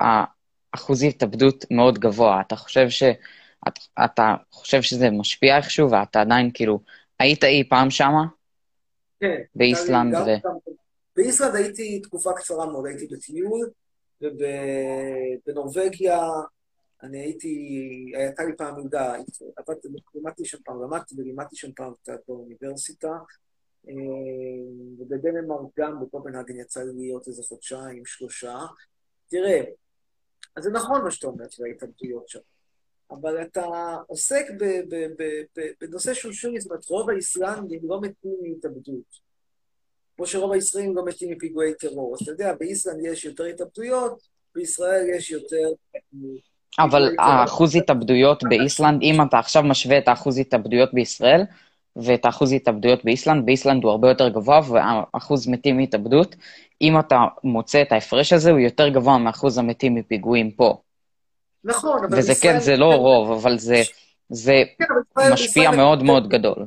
האחוז 0.73 1.03
התאבדות 1.03 1.65
מאוד 1.71 1.99
גבוה. 1.99 2.41
אתה 2.41 2.57
חושב 2.57 2.89
ש... 2.89 3.03
אתה, 3.69 3.81
אתה 4.05 4.35
חושב 4.51 4.83
שזה 4.83 5.11
משפיע 5.11 5.57
איכשהו, 5.57 5.91
ואתה 5.91 6.21
עדיין 6.21 6.51
כאילו, 6.55 6.81
היית 7.19 7.45
אי 7.45 7.69
פעם 7.69 7.91
שמה? 7.91 8.27
כן. 9.21 9.41
באיסלנד 9.55 10.15
ו... 10.15 10.19
באיסלנד 11.17 11.55
הייתי 11.55 12.01
תקופה 12.01 12.31
קצרה 12.37 12.67
מאוד, 12.67 12.87
הייתי 12.87 13.07
בטיול, 13.07 13.71
ובנורבגיה 15.47 16.21
אני 17.03 17.21
הייתי, 17.21 17.77
הייתה 18.15 18.45
לי 18.45 18.57
פעם 18.57 18.75
הייתי- 18.93 19.45
עבדתי, 19.57 19.89
לימדתי 20.15 20.45
שם 20.45 20.59
פעם, 20.65 20.83
למדתי 20.83 21.15
ולימדתי 21.19 21.57
שם 21.57 21.73
פעם 21.73 21.93
קצת 22.03 22.21
באוניברסיטה, 22.29 23.13
אה, 23.89 23.95
ובדנמרק 24.99 25.69
גם, 25.79 26.01
בקופנהגן 26.01 26.57
יצא 26.57 26.81
לי 26.81 26.93
להיות 26.97 27.29
איזה 27.29 27.43
חודשיים, 27.43 28.07
שלושה. 28.07 28.59
תראה, 29.29 29.61
אז 30.61 30.65
זה 30.65 30.71
נכון 30.71 31.03
מה 31.05 31.11
שאתה 31.11 31.27
אומר, 31.27 31.45
של 31.51 31.63
ההתאבדויות 31.65 32.29
שם, 32.29 32.39
אבל 33.11 33.43
אתה 33.43 33.65
עוסק 34.07 34.47
בנושא 35.81 36.13
זאת 36.59 36.71
אומרת, 36.71 36.85
רוב 36.85 37.11
האיסלנדים 37.11 37.81
לא 37.83 38.01
מתים 38.01 38.37
מהתאבדות. 38.43 39.31
כמו 40.17 40.27
שרוב 40.27 40.53
הישראלים 40.53 40.97
לא 40.97 41.05
מתים 41.05 41.31
מפיגועי 41.31 41.75
טרור. 41.75 42.17
אתה 42.23 42.31
יודע, 42.31 42.55
באיסלנד 42.55 43.05
יש 43.05 43.25
יותר 43.25 43.45
התאבדויות, 43.45 44.23
בישראל 44.55 45.07
יש 45.09 45.31
יותר... 45.31 45.69
אבל. 46.79 47.15
האחוז 47.19 47.77
התאבדויות 47.77 48.43
באיסלנד, 48.49 49.03
אם 49.03 49.15
אתה 49.29 49.39
עכשיו 49.39 49.63
משווה 49.63 49.99
את 49.99 50.09
האחוז 50.09 50.39
התאבדויות 50.39 50.95
בישראל 50.95 51.41
ואת 51.97 52.25
האחוז 52.25 52.53
התאבדויות 52.53 53.05
באיסלנד, 53.05 53.47
באיסלנד 53.47 53.85
הוא 53.85 53.91
הרבה 53.91 54.09
יותר 54.09 54.29
גבוה, 54.29 54.61
והאחוז 54.71 55.49
מתים 55.49 55.77
מהתאבדות, 55.77 56.37
אם 56.83 56.99
אתה 56.99 57.19
מוצא 57.45 57.83
את 57.83 57.93
ההפרש 57.93 58.33
הזה, 58.33 58.51
הוא 58.51 58.59
יותר 58.59 58.89
גבוה 58.89 59.19
מאחוז 59.19 59.59
המתים 59.59 59.95
מפיגועים 59.95 60.51
פה. 60.51 60.81
נכון, 61.65 62.05
אבל 62.05 62.19
וזה 62.19 62.33
כן, 62.43 62.61
זה 62.61 62.77
לא 62.77 62.95
רוב, 62.95 63.31
אבל 63.31 63.59
זה, 63.59 63.83
זה 64.29 64.63
כן, 64.79 64.85
משפיע 65.33 65.71
בישראל 65.71 65.77
מאוד 65.77 66.03
מאוד 66.03 66.29
גדול. 66.29 66.67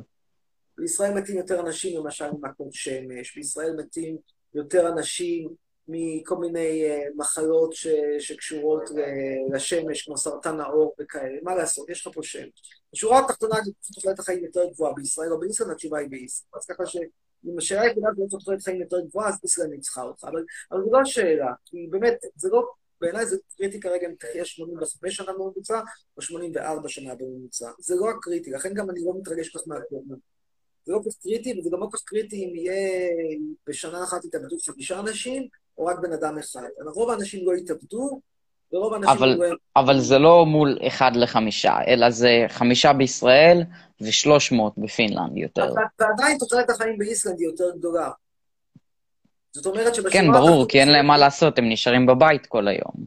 בישראל 0.78 1.14
מתים 1.14 1.36
יותר 1.36 1.60
אנשים 1.60 1.98
למשל 2.00 2.24
ממכות 2.30 2.72
שמש, 2.72 3.36
בישראל 3.36 3.76
מתים 3.78 4.16
יותר 4.54 4.88
אנשים 4.88 5.48
מכל 5.88 6.36
מיני 6.36 6.84
אה, 6.84 6.98
מחלות 7.16 7.72
ש, 7.72 7.86
שקשורות 8.18 8.90
ל- 8.90 9.54
לשמש, 9.54 10.02
כמו 10.02 10.16
סרטן 10.16 10.60
העור 10.60 10.94
וכאלה. 11.00 11.38
מה 11.42 11.54
לעשות, 11.54 11.90
יש 11.90 12.06
לך 12.06 12.14
פה 12.14 12.22
שמש. 12.22 12.82
השורה 12.94 13.18
התחתונה 13.18 13.54
היא 13.64 13.72
תוחלת 13.94 14.18
החיים 14.18 14.44
יותר 14.44 14.60
גבוהה 14.72 14.92
בישראל 14.94 15.32
או 15.32 15.40
באיסלנד, 15.40 15.70
התשובה 15.70 15.98
היא 15.98 16.08
באיסלנד. 16.10 16.48
אז 16.54 16.66
ככה 16.66 16.86
שאם 16.86 17.58
השאלה 17.58 17.80
היחידה 17.80 18.08
זה 18.16 18.22
איפה 18.22 18.36
תוחלת 18.38 18.62
חיים 18.62 18.80
יותר 18.80 19.00
גבוהה, 19.00 19.28
אז 19.28 19.34
איסלנד 19.42 19.70
ניצחה 19.70 20.02
אותך. 20.02 20.24
אבל, 20.24 20.44
זו 20.84 20.92
לא 20.92 21.00
השאלה, 21.00 21.52
כי 21.64 21.86
באמת, 21.90 22.18
זה 22.36 22.48
לא, 22.52 22.66
בעיניי 23.00 23.26
זה 23.26 23.36
קריטי 23.56 23.80
כרגע 23.80 24.06
אם 24.06 24.14
תחיה 24.14 24.44
85 24.44 25.16
שנה 25.16 25.32
בממוצע 25.32 25.80
או 26.16 26.22
84 26.22 26.88
שנה 26.88 27.14
בממוצע. 27.14 27.70
זה 27.78 27.94
לא 27.94 28.10
הקריטי, 28.10 28.50
לכן 28.50 28.74
גם 28.74 28.90
אני 28.90 29.00
לא 29.04 29.12
מתרגש 29.20 29.48
כך 29.48 29.62
מהקורונה. 29.66 30.14
זה 30.86 30.92
לא 30.92 30.98
כל 31.04 31.10
כך 31.10 31.16
קריטי, 31.22 31.60
וזה 31.60 31.70
גם 31.72 31.80
לא 31.80 31.86
כל 31.90 31.96
כך 31.96 32.04
קריטי 32.04 32.36
אם 32.44 32.56
יהיה 32.56 33.10
בשנה 33.66 34.04
אחת 34.04 34.24
יתאבדו 34.24 34.56
חמישה 34.66 35.00
אנשים, 35.00 35.48
או 35.78 35.84
רק 35.84 35.98
בן 35.98 36.12
אדם 36.12 36.38
אחד. 36.38 36.68
רוב 36.94 37.10
האנשים 37.10 37.46
לא 37.46 37.56
יתאבדו, 37.56 38.20
ורוב 38.74 38.94
האנשים 38.94 39.10
אבל, 39.10 39.28
לא... 39.28 39.56
אבל 39.76 39.98
זה 39.98 40.18
לא 40.18 40.46
מול 40.46 40.78
אחד 40.86 41.16
לחמישה, 41.16 41.76
אלא 41.86 42.10
זה 42.10 42.44
חמישה 42.48 42.92
בישראל 42.92 43.62
ושלוש 44.00 44.52
מאות 44.52 44.72
בפינלנד 44.78 45.36
יותר. 45.36 45.74
ועדיין 46.00 46.38
תוחלת 46.38 46.70
החיים 46.70 46.98
באיסלנד 46.98 47.40
היא 47.40 47.48
יותר 47.48 47.70
גדולה. 47.76 48.10
זאת 49.52 49.66
אומרת 49.66 49.94
שבשורה 49.94 50.12
כן, 50.12 50.32
ברור, 50.32 50.68
כי 50.68 50.80
אין 50.80 50.88
להם 50.88 51.06
מה 51.06 51.18
לעשות, 51.18 51.58
הם 51.58 51.68
נשארים 51.68 52.06
בבית 52.06 52.46
כל 52.46 52.68
היום. 52.68 53.06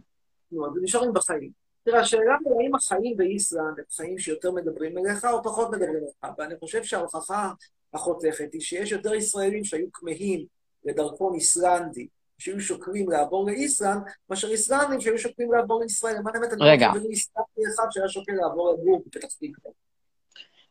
נו, 0.52 0.65
אז 0.65 0.77
הם 0.77 0.84
נשארים 0.84 1.14
בחיים. 1.14 1.52
תראה, 1.84 1.99
השאלה 1.99 2.35
היא 2.45 2.53
האם 2.60 2.76
החיים 2.76 3.18
באיסלנד 3.18 3.80
הם 3.80 3.85
חיים 3.95 4.19
שיותר 4.19 4.52
מדברים 4.52 4.98
אליך 4.98 5.26
או 5.26 5.44
פחות 5.44 5.72
מדברים 5.72 5.95
אליך, 5.95 6.38
ואני 6.38 6.53
חושב 6.60 6.84
שההוכחה 6.84 7.52
החותכת 7.94 8.53
היא 8.53 8.61
שיש 8.61 8.91
יותר 8.91 9.14
ישראלים 9.14 9.64
שהיו 9.64 9.88
כמהים 9.94 10.45
לדרכון 10.85 11.34
איסלנדי, 11.35 12.07
שהיו 12.38 12.62
שוקלים 12.62 13.10
לעבור 13.10 13.46
לאיסלנד, 13.46 14.02
מאשר 14.30 14.48
איסלנדים 14.48 15.02
שהיו 15.02 15.18
שוקלים 15.20 15.52
לעבור 15.52 15.82
לישראל. 15.82 16.16
למען 16.20 16.36
האמת, 16.36 16.54
אני 16.54 16.60
לא 16.60 16.66
רגע. 16.66 16.90
מכיר 16.90 17.02
ולו 17.02 17.10
איסלנדי 17.10 17.62
אחד 17.76 17.88
שהיה 17.92 18.10
שוקל 18.10 18.32
לעבור 18.34 18.74
לגור 18.74 19.04
בפתח 19.06 19.28
תקווה. 19.28 19.72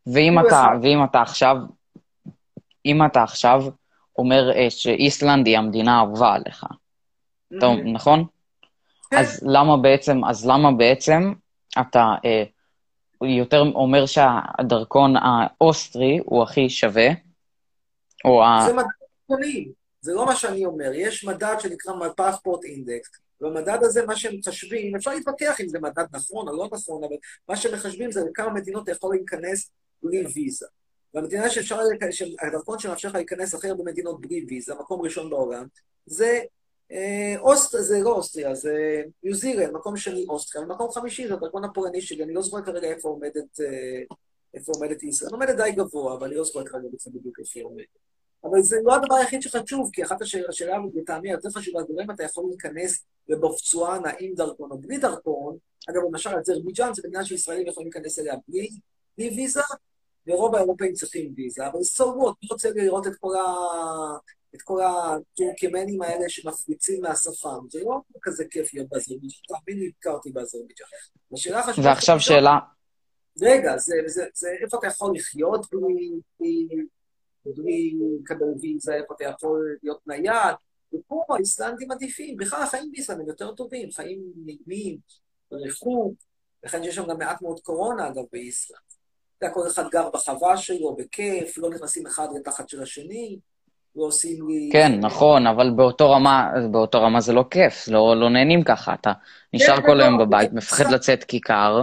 ואם 0.06 0.34
כאילו 0.36 0.48
אתה, 0.48 0.60
אחד. 0.64 0.76
ואם 0.82 1.04
אתה 1.04 1.22
עכשיו, 1.22 1.56
אם 2.86 3.06
אתה 3.06 3.22
עכשיו 3.22 3.62
אומר 4.18 4.50
אה, 4.56 4.70
שאיסלנד 4.70 5.46
היא 5.46 5.58
המדינה 5.58 5.96
האהובה 5.96 6.34
עליך, 6.34 6.64
אתה, 7.58 7.66
Mhm. 7.66 7.88
נכון? 7.94 8.24
כן. 9.10 9.16
אז 9.16 9.44
למה 9.46 9.76
בעצם, 9.76 10.24
אז 10.24 10.46
למה 10.46 10.72
בעצם 10.72 11.32
אתה 11.80 12.14
אה, 12.24 12.42
יותר 13.22 13.60
אומר 13.74 14.06
שהדרכון 14.06 15.14
האוסטרי 15.16 16.20
הוא 16.24 16.42
הכי 16.42 16.70
שווה, 16.70 17.08
או 18.24 18.44
ה... 18.44 18.58
זה 18.66 18.72
מדד 18.72 18.84
דרכונים, 19.30 19.72
זה 20.06 20.14
לא 20.14 20.26
מה 20.26 20.36
שאני 20.36 20.64
אומר. 20.64 20.90
יש 20.94 21.24
מדד 21.24 21.56
שנקרא 21.58 21.92
Passport 22.16 22.64
Index, 22.64 23.08
במדד 23.40 23.78
הזה 23.82 24.06
מה 24.06 24.16
שהם 24.16 24.34
מחשבים, 24.38 24.96
אפשר 24.96 25.10
להתווכח 25.10 25.60
אם 25.60 25.68
זה 25.68 25.78
מדד 25.80 26.04
נכון 26.12 26.48
או 26.48 26.56
לא 26.56 26.68
נכון, 26.72 27.04
אבל 27.04 27.16
מה 27.48 27.56
שמחשבים 27.56 28.12
זה 28.12 28.20
לכמה 28.30 28.52
מדינות 28.52 28.84
אתה 28.84 28.92
יכול 28.92 29.14
להיכנס 29.14 29.70
בלי 30.02 30.26
ויזה. 30.34 30.66
והמדינה 31.14 31.50
שאפשר, 31.50 31.78
שהדרכון 32.10 32.78
שמאפשר 32.78 33.08
לך 33.08 33.14
להיכנס 33.14 33.54
הכי 33.54 33.68
הרבה 33.68 33.84
מדינות 33.84 34.20
בלי 34.20 34.44
ויזה, 34.48 34.74
מקום 34.74 35.02
ראשון 35.02 35.30
בעולם, 35.30 35.66
זה 36.06 36.40
אה, 36.92 37.34
אוסט, 37.38 37.76
זה 37.80 38.00
לא 38.02 38.12
אוסטריה, 38.12 38.54
זה 38.54 39.02
ניו 39.22 39.34
זילנד, 39.34 39.72
מקום 39.72 39.96
שני 39.96 40.26
אוסטריה, 40.28 40.64
ומקום 40.64 40.90
חמישי 40.90 41.28
זה 41.28 41.34
הדרכון 41.34 41.64
הפולני 41.64 42.00
שלי, 42.00 42.24
אני 42.24 42.34
לא 42.34 42.42
זוכר 42.42 42.62
כרגע 42.62 42.88
איפה 42.88 43.08
עומדת, 43.08 43.60
אה, 43.60 44.16
איפה 44.54 44.72
עומדת 44.74 45.02
ישראל. 45.02 45.32
עומדת 45.32 45.56
די 45.56 45.72
גבוה, 45.72 46.14
אבל 46.14 46.26
אני 46.26 46.36
לא 46.36 46.44
זוכר 46.44 46.64
כרגע 46.64 46.88
בדיוק 47.06 47.38
איפה 47.38 47.50
היא 47.54 47.64
עומדת. 47.64 48.15
אבל 48.50 48.62
זה 48.62 48.76
לא 48.84 48.94
הדבר 48.94 49.14
היחיד 49.14 49.42
שחשוב, 49.42 49.90
כי 49.92 50.04
אחת 50.04 50.22
השאלה 50.22 50.76
לטעמי 50.94 51.30
היותר 51.30 51.50
חשובה, 51.50 51.82
זה 51.82 51.92
לא 51.96 52.02
אם 52.02 52.10
אתה 52.10 52.22
יכול 52.22 52.44
להיכנס 52.48 53.04
לבופצואנה 53.28 54.10
עם 54.18 54.34
דרכון 54.34 54.70
או 54.70 54.78
בלי 54.78 54.98
דרכון. 54.98 55.56
אגב, 55.90 56.00
למשל, 56.08 56.30
אזרבייג'אן 56.30 56.94
זה 56.94 57.02
מדינה 57.04 57.24
שישראלים 57.24 57.66
יכולים 57.66 57.90
להיכנס 57.94 58.18
אליה 58.18 58.34
בלי, 58.48 58.68
בלי 59.18 59.28
ויזה, 59.28 59.60
ורוב 60.26 60.54
האירופאים 60.54 60.92
צריכים 60.92 61.34
ויזה, 61.36 61.66
אבל 61.66 61.80
so 61.80 62.02
what, 62.02 62.32
מי 62.42 62.48
רוצה 62.50 62.70
לראות 62.74 63.06
את 63.06 63.12
כל, 63.20 63.34
ה... 63.36 63.42
את 64.54 64.62
כל 64.62 64.80
הטורקמנים 64.82 66.02
האלה 66.02 66.28
שמשפריצים 66.28 67.02
מהשפם? 67.02 67.58
זה 67.70 67.80
לא 67.84 68.00
כזה 68.22 68.44
כיף 68.50 68.74
להיות 68.74 68.88
באזרבייג'אן, 68.88 69.40
תאמין 69.48 69.78
לי, 69.80 69.90
הכרתי 69.98 70.30
באזרבייג'אן. 70.30 70.86
השאלה 71.32 71.60
החשובה... 71.60 71.88
ועכשיו 71.88 72.20
שתשאל- 72.20 72.34
שאלה, 72.36 72.58
רגע, 73.40 73.78
זה, 73.78 73.94
זה, 74.06 74.24
זה, 74.34 74.48
איפה 74.64 74.78
אתה 74.78 74.86
יכול 74.86 75.12
לחיות 75.16 75.66
בלי, 75.72 76.10
בלי, 76.40 76.68
בלי 77.56 77.94
לקבל 78.22 78.46
ויזה, 78.60 78.94
איפה 78.94 79.14
אתה 79.14 79.24
יכול 79.24 79.76
להיות 79.82 80.00
נייד, 80.06 80.54
ופה 80.94 81.24
האיסלנדים 81.30 81.90
עדיפים, 81.90 82.36
בכלל 82.36 82.62
החיים 82.62 82.90
באיסלנד 82.92 83.20
הם 83.20 83.28
יותר 83.28 83.52
טובים, 83.52 83.90
חיים 83.90 84.20
נעימים, 84.44 84.98
ריחוק, 85.52 86.14
לכן 86.64 86.84
יש 86.84 86.94
שם 86.94 87.06
גם 87.08 87.18
מעט 87.18 87.42
מאוד 87.42 87.60
קורונה, 87.60 88.08
אגב, 88.08 88.22
באיסלנד. 88.32 88.80
אתה 89.38 89.46
יודע, 89.46 89.54
כל 89.54 89.66
אחד 89.66 89.88
גר 89.88 90.10
בחווה 90.10 90.56
שלו, 90.56 90.96
בכיף, 90.96 91.58
לא 91.58 91.70
נכנסים 91.70 92.06
אחד 92.06 92.28
לתחת 92.36 92.68
של 92.68 92.82
השני, 92.82 93.38
לא 93.96 94.04
עושים 94.04 94.48
לי... 94.48 94.70
כן, 94.72 95.00
נכון, 95.00 95.46
אבל 95.46 95.70
באותו 95.76 96.10
רמה, 96.10 96.50
באותו 96.70 97.02
רמה 97.02 97.20
זה 97.20 97.32
לא 97.32 97.44
כיף, 97.50 97.88
לא, 97.88 98.20
לא 98.20 98.30
נהנים 98.30 98.64
ככה. 98.64 98.94
אתה 98.94 99.12
נשאר 99.52 99.76
כן, 99.76 99.86
כל 99.86 99.94
לא, 99.94 100.02
היום 100.02 100.18
בבית, 100.18 100.52
מפחד 100.52 100.90
לצאת 100.92 101.24
כיכר. 101.24 101.82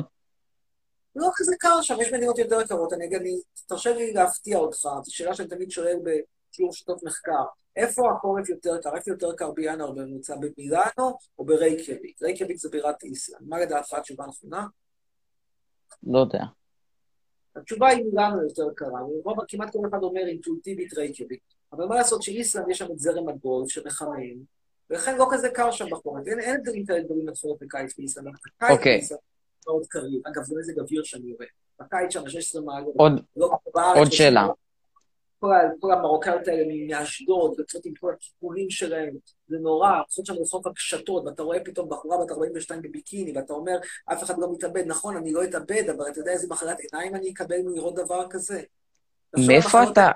לא 1.15 1.30
כזה 1.35 1.56
קר 1.60 1.81
שם, 1.81 1.95
יש 2.02 2.14
מדינות 2.14 2.38
יותר 2.38 2.68
קרות. 2.68 2.94
אני, 2.94 3.18
אני, 3.18 3.40
תרשה 3.68 3.94
לי 3.94 4.14
להפתיע 4.14 4.57
אותך, 4.57 4.88
זו 5.03 5.15
שאלה 5.15 5.35
שאני 5.35 5.49
תמיד 5.49 5.72
שואל 5.72 5.98
בשיעור 6.03 6.73
שיטות 6.73 7.03
מחקר. 7.03 7.44
איפה 7.76 8.11
החורף 8.11 8.49
יותר 8.49 8.77
קר? 8.81 8.95
איפה 8.95 9.11
יותר 9.11 9.35
קר 9.35 9.52
בינואר 9.52 9.91
בממוצע? 9.91 10.35
במילאנו 10.35 11.18
או 11.40 11.45
ברייקיאביק? 11.45 12.22
רייקיאביק 12.22 12.57
זה 12.57 12.69
בירת 12.69 13.03
איסלנד. 13.03 13.41
מה 13.48 13.60
לדעתך 13.60 13.94
התשובה 13.94 14.23
הנכונה? 14.23 14.68
לא 16.03 16.19
יודע. 16.19 16.44
התשובה 17.56 17.88
היא 17.88 18.06
מילאנו 18.06 18.44
יותר 18.44 18.68
קרה. 18.76 18.99
רוב, 19.23 19.38
כמעט 19.48 19.73
כל 19.73 19.80
אחד 19.90 20.03
אומר 20.03 20.22
אינטואיטיבית 20.27 20.94
רייקיאביק. 20.94 21.40
אבל 21.73 21.85
מה 21.85 21.95
לעשות 21.95 22.23
שאיסלנד 22.23 22.69
יש 22.69 22.77
שם 22.77 22.91
את 22.91 22.99
זרם 22.99 23.30
הגולף 23.30 23.69
שמחמם, 23.69 24.44
ולכן 24.90 25.18
לא 25.18 25.27
כזה 25.31 25.49
קר 25.49 25.72
שם 25.72 25.85
בחורף. 25.91 26.27
אין 26.27 26.60
הבדלים 26.60 26.85
כאלה 26.85 27.03
גדולים 27.03 27.26
בין 27.26 27.35
חורף 27.35 27.61
לקיץ 27.61 27.98
באיסלנד. 27.98 28.35
אוקיי. 28.72 29.02
מאוד 29.68 29.85
קריר. 29.90 30.22
אגב, 30.26 30.44
זה 30.44 30.56
מזג 30.60 30.80
אוויר 30.80 31.03
שאני 31.03 31.30
יורד. 31.30 31.45
בקיץ 31.80 32.14
שם 32.14 32.30
16 32.30 32.61
מעלות. 32.61 32.94
עוד, 32.98 33.11
לא 33.38 33.49
בארץ, 33.73 33.98
עוד 33.98 34.11
שאלה. 34.11 34.48
כל 35.40 35.49
כל 35.80 35.91
המרוקאיות 35.91 36.48
האלה 36.48 36.73
מאשדוד, 36.90 37.56
יוצאות 37.60 37.85
עם 37.85 37.94
כל 37.99 38.11
הכיפורים 38.14 38.69
שלהם, 38.69 39.14
זה 39.48 39.57
נורא, 39.57 39.98
יוצאות 39.98 40.26
שם 40.26 40.34
לחוף 40.41 40.68
הקשתות, 40.68 41.26
ואתה 41.26 41.44
רואה 41.44 41.60
פתאום 41.65 41.90
בחורה 41.90 42.18
בת 42.26 42.31
42 42.31 42.81
בביקיני, 42.81 43.31
ואתה 43.35 43.53
אומר, 43.53 43.77
אף 44.14 44.23
אחד 44.23 44.34
לא 44.38 44.52
מתאבד. 44.52 44.84
נכון, 44.88 45.18
אני 45.18 45.34
לא 45.34 45.44
אתאבד, 45.44 45.90
אבל 45.98 46.06
אתה 46.11 46.19
יודע 46.19 46.31
איזה 46.31 46.48
מחלת 46.49 46.77
עיניים 46.80 47.15
אני 47.15 47.31
אקבל 47.31 47.61
מלראות 47.65 47.95
דבר 47.95 48.27
כזה? 48.30 48.61
מאיפה 49.48 49.84
אתה, 49.84 50.11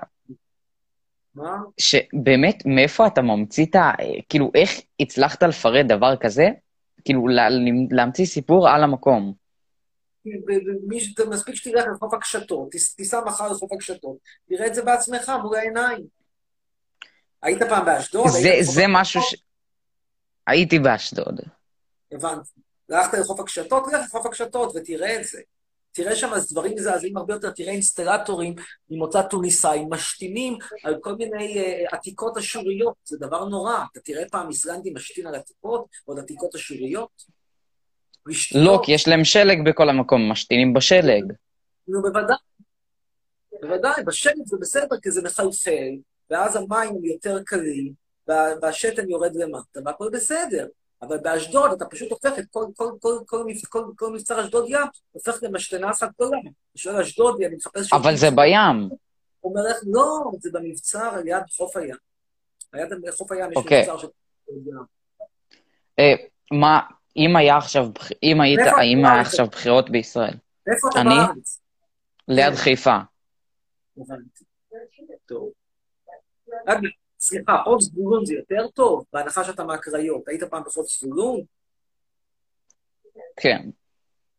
מה? 1.34 1.56
שבאמת, 1.78 2.66
מאיפה 2.66 3.06
אתה 3.06 3.22
ממציא 3.22 3.66
את 3.66 3.76
ה... 3.76 3.92
כאילו, 4.28 4.50
איך 4.54 4.70
הצלחת 5.00 5.42
לפרט 5.42 5.86
דבר 5.86 6.16
כזה? 6.16 6.48
כאילו, 7.04 7.28
לה, 7.28 7.48
להמציא 7.90 8.24
סיפור 8.26 8.68
על 8.68 8.84
המקום. 8.84 9.32
מספיק 11.30 11.54
שתלך 11.54 11.84
לחוף 11.94 12.14
הקשתות, 12.14 12.70
תיס- 12.70 12.94
תיסע 12.96 13.20
מחר 13.26 13.48
לחוף 13.48 13.72
הקשתות, 13.72 14.16
תראה 14.48 14.66
את 14.66 14.74
זה 14.74 14.82
בעצמך 14.82 15.32
מול 15.42 15.56
העיניים. 15.56 16.06
היית 17.42 17.62
פעם 17.62 17.86
באשדוד? 17.86 18.28
זה, 18.28 18.50
זה 18.60 18.82
משהו 18.88 19.22
ש... 19.22 19.34
הייתי 20.46 20.78
באשדוד. 20.78 21.40
הבנתי. 22.12 22.60
הלכת 22.90 23.18
לחוף 23.18 23.40
הקשתות? 23.40 23.86
לך 23.86 24.00
לחוף 24.04 24.26
הקשתות 24.26 24.72
ותראה 24.76 25.20
את 25.20 25.24
זה. 25.24 25.40
תראה 25.92 26.16
שם 26.16 26.32
אז 26.32 26.52
דברים 26.52 26.74
מזעזעים 26.74 27.16
הרבה 27.16 27.34
יותר, 27.34 27.50
תראה 27.50 27.72
אינסטלטורים 27.72 28.54
ממוצא 28.90 29.22
טוניסאי 29.22 29.84
משתינים 29.90 30.58
על 30.84 30.96
כל 31.00 31.14
מיני 31.14 31.54
uh, 31.54 31.96
עתיקות 31.96 32.36
אשוריות, 32.36 32.94
זה 33.04 33.18
דבר 33.18 33.44
נורא. 33.44 33.84
אתה 33.92 34.00
תראה 34.00 34.24
פעם 34.30 34.48
איסלנדי 34.48 34.90
משתין 34.90 35.26
על 35.26 35.34
עתיקות, 35.34 35.86
או 36.08 36.12
על 36.12 36.18
עתיקות 36.18 36.54
אשוריות? 36.54 37.37
לא, 38.54 38.80
כי 38.84 38.92
יש 38.92 39.08
להם 39.08 39.24
שלג 39.24 39.64
בכל 39.64 39.88
המקום, 39.88 40.32
משתינים 40.32 40.74
בשלג. 40.74 41.32
נו, 41.88 42.02
בוודאי. 42.02 42.36
בוודאי, 43.62 44.02
בשלג 44.04 44.46
זה 44.46 44.56
בסדר, 44.60 44.96
כי 45.02 45.10
זה 45.10 45.22
מחלחל, 45.22 45.96
ואז 46.30 46.56
המים 46.56 46.88
הם 46.88 47.04
יותר 47.04 47.42
קלים, 47.46 47.92
וה- 48.28 48.54
והשתן 48.62 49.10
יורד 49.10 49.36
למטה, 49.36 49.80
והכל 49.84 50.10
בסדר. 50.12 50.66
אבל 51.02 51.18
באשדוד 51.18 51.72
אתה 51.72 51.84
פשוט 51.84 52.10
הופך 52.10 52.38
את 52.38 52.44
כל, 52.50 52.64
כל, 52.76 52.90
כל, 53.00 53.18
כל, 53.26 53.44
כל, 53.68 53.84
כל 53.96 54.12
מבצר 54.12 54.44
אשדוד 54.44 54.64
ים, 54.68 54.86
הופך 55.12 55.42
למשתנה 55.42 55.90
אחת 55.90 56.08
גדולה. 56.14 56.38
אני 56.38 56.50
שואל 56.76 57.00
אשדודי, 57.00 57.46
אני 57.46 57.56
מחפש... 57.56 57.92
אבל 57.92 58.16
זה 58.16 58.30
בים. 58.30 58.88
הוא 59.40 59.50
אומר 59.52 59.70
לך, 59.70 59.76
לא, 59.86 60.30
זה 60.40 60.50
במבצר 60.52 61.10
על 61.14 61.28
יד 61.28 61.42
חוף 61.56 61.76
הים. 61.76 61.96
ליד 62.74 62.88
חוף 63.16 63.32
הים 63.32 63.50
יש 63.50 63.56
אוקיי. 63.56 63.80
מבצר 63.80 63.98
של... 63.98 64.08
אה, 65.98 66.12
מה, 66.52 66.80
אם 67.16 67.36
היה 67.36 67.56
עכשיו, 67.56 67.86
אם 68.22 68.40
היית, 68.40 68.60
אתה 68.60 68.76
היה? 68.78 69.20
עכשיו 69.20 69.46
בחירות 69.46 69.90
בישראל? 69.90 70.34
איפה 70.72 70.88
אתה 70.92 71.00
אני? 71.00 71.10
בארץ? 71.10 71.60
ליד 72.28 72.54
חיפה. 72.54 72.96
הבנתי. 73.96 74.44
טוב. 75.26 75.50
סליחה, 77.20 77.56
חוף 77.64 77.80
זבולון 77.80 78.26
זה 78.26 78.34
יותר 78.34 78.68
טוב, 78.68 79.04
בהנחה 79.12 79.44
שאתה 79.44 79.64
מהקריות. 79.64 80.28
היית 80.28 80.44
פעם 80.44 80.62
בחוף 80.62 80.86
זבולון? 80.88 81.40
כן. 83.36 83.70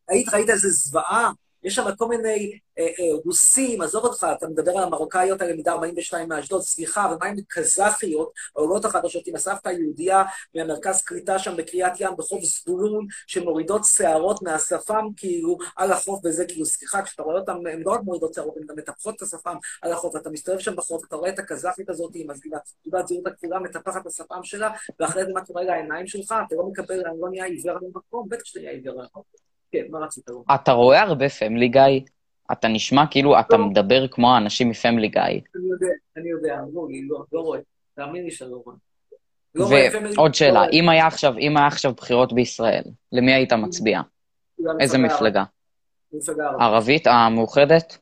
היית, 0.08 0.28
ראית 0.34 0.50
איזה 0.50 0.68
זוועה? 0.68 1.30
יש 1.62 1.74
שם 1.74 1.84
כל 1.98 2.08
מיני 2.08 2.58
אה, 2.78 2.84
אה, 2.84 3.16
רוסים, 3.24 3.82
עזוב 3.82 4.04
אותך, 4.04 4.26
אתה 4.38 4.48
מדבר 4.48 4.70
על 4.78 4.82
המרוקאיות 4.84 5.40
האלה 5.40 5.54
מידה 5.56 5.72
42 5.72 6.28
מאשדוד, 6.28 6.62
סליחה, 6.62 7.12
ומה 7.14 7.26
עם 7.26 7.36
קזחיות, 7.48 8.32
העולות 8.56 8.84
החדשות 8.84 9.26
עם 9.26 9.36
הסבתא 9.36 9.68
היהודייה 9.68 10.22
מהמרכז 10.54 11.02
קליטה 11.02 11.38
שם 11.38 11.56
בקריית 11.56 12.00
ים 12.00 12.12
בחוף 12.18 12.44
זבולון, 12.44 13.06
שמורידות 13.26 13.84
שערות 13.84 14.42
מהשפם 14.42 15.06
כאילו 15.16 15.58
על 15.76 15.92
החוף 15.92 16.20
וזה, 16.24 16.44
כאילו, 16.44 16.64
סליחה, 16.66 17.02
כשאתה 17.02 17.22
רואה 17.22 17.40
אותן, 17.40 17.52
הן 17.52 17.82
לא 17.86 17.92
רק 17.92 18.00
מורידות 18.02 18.34
שערות, 18.34 18.56
הן 18.56 18.62
גם 18.66 18.76
מטפחות 18.76 19.16
את 19.16 19.22
השפם 19.22 19.56
על 19.82 19.92
החוף, 19.92 20.14
ואתה 20.14 20.30
מסתובב 20.30 20.58
שם 20.58 20.76
בחוף, 20.76 21.04
אתה 21.08 21.16
רואה 21.16 21.30
את 21.30 21.38
הקזחית 21.38 21.90
הזאת 21.90 22.10
עם 22.14 22.26
תעודת 22.82 23.08
זהות 23.08 23.26
הכפולה, 23.26 23.58
מטפחת 23.60 24.00
את 24.02 24.06
השפם 24.06 24.42
שלה, 24.42 24.70
ואחרי 25.00 25.24
זה 25.24 25.32
מה 25.32 25.44
קורה 25.44 25.62
לעיניים 25.62 26.06
שלך, 26.06 26.34
אתה 26.46 26.56
לא 26.56 26.66
מקבל, 26.66 27.06
אני 27.06 27.20
לא 27.20 27.28
נהיה 27.28 27.44
עיוור 27.44 27.78
למקום, 27.82 28.28
בטח 28.28 28.44
שאתה 28.44 28.60
נהיה 28.60 28.72
עיוור 28.72 28.94
למקום. 28.94 29.49
כן, 29.72 29.82
מה 29.90 29.98
רצית 29.98 30.28
לומר? 30.28 30.42
אתה 30.54 30.72
רואה 30.72 31.02
הרבה 31.02 31.28
פמילי 31.28 31.68
גיא? 31.68 32.00
אתה 32.52 32.68
נשמע 32.68 33.04
כאילו 33.10 33.40
אתה 33.40 33.56
מדבר 33.56 34.08
כמו 34.08 34.34
האנשים 34.34 34.70
מפמילי 34.70 35.08
גיא. 35.08 35.20
אני 35.22 35.40
יודע, 35.70 35.86
אני 36.16 36.30
יודע, 36.30 36.58
אמרו 36.60 36.88
לי, 36.88 37.08
לא, 37.08 37.24
לא 37.32 37.40
רואה. 37.40 37.58
תאמין 37.94 38.24
לי 38.24 38.30
שאני 38.30 38.50
לא 38.50 38.62
רואה. 38.64 38.76
לא 39.54 39.64
ועוד 39.64 40.28
לא 40.28 40.32
שאלה. 40.32 40.68
אם 40.72 40.88
היה 40.88 41.06
עכשיו, 41.06 41.38
אם 41.38 41.56
היה 41.56 41.66
עכשיו 41.66 41.92
בחירות 41.92 42.32
בישראל, 42.32 42.82
למי 43.12 43.32
היית 43.32 43.52
מצביע? 43.52 44.00
איזה 44.80 44.98
מפלגה? 44.98 45.44
מפלגה 46.12 46.44
ערבית. 46.44 46.60
ערבית 46.62 47.06
המאוחדת? 47.06 47.98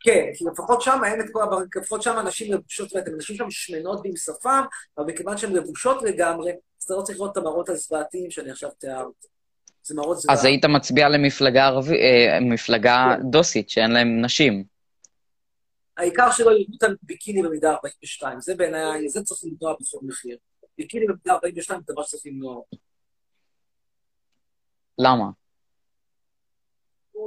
כן, 0.00 0.26
כי 0.34 0.44
לפחות 0.44 0.82
שם 0.82 1.00
אין 1.04 1.20
את 1.20 1.26
כל 1.32 1.42
הבר... 1.42 1.58
לפחות 1.76 2.02
שם 2.02 2.18
אנשים 2.18 2.52
לבושות, 2.52 2.96
ואתם 2.96 3.14
אנשים 3.14 3.36
שם 3.36 3.50
שמנות 3.50 4.02
שפם, 4.16 4.62
אבל 4.98 5.06
מכיוון 5.06 5.36
שהן 5.36 5.52
לבושות 5.52 6.02
לגמרי, 6.02 6.50
אז 6.50 6.84
אתה 6.84 6.94
לא 6.94 7.02
צריך 7.02 7.18
לראות 7.18 7.32
את 7.32 7.36
המראות 7.36 7.68
הזוועתיים 7.68 8.30
שאני 8.30 8.50
עכשיו 8.50 8.70
תיארתי. 8.70 9.26
זה 9.82 9.94
מראות 9.94 10.18
זוועה. 10.18 10.36
אז 10.36 10.44
היית 10.44 10.64
מצביע 10.64 11.08
למפלגה 11.08 11.66
ערבית, 11.66 12.00
אה, 12.00 12.38
מפלגה 12.40 13.16
כן. 13.16 13.30
דוסית, 13.30 13.70
שאין 13.70 13.90
להם 13.90 14.24
נשים. 14.24 14.64
העיקר 15.96 16.30
שלא 16.32 16.50
יראו 16.50 16.72
אותם 16.72 16.92
ביקיני 17.02 17.42
במידה 17.42 17.70
42, 17.72 18.40
זה 18.40 18.54
בעיניי, 18.54 19.08
זה 19.08 19.22
צריך 19.22 19.40
למנוע 19.44 19.76
בכל 19.80 19.98
מחיר. 20.02 20.38
ביקיני 20.78 21.06
במידה 21.06 21.32
42 21.32 21.80
זה 21.86 21.92
דבר 21.92 22.02
שצריך 22.02 22.22
למנוע. 22.26 22.62
למה? 24.98 25.24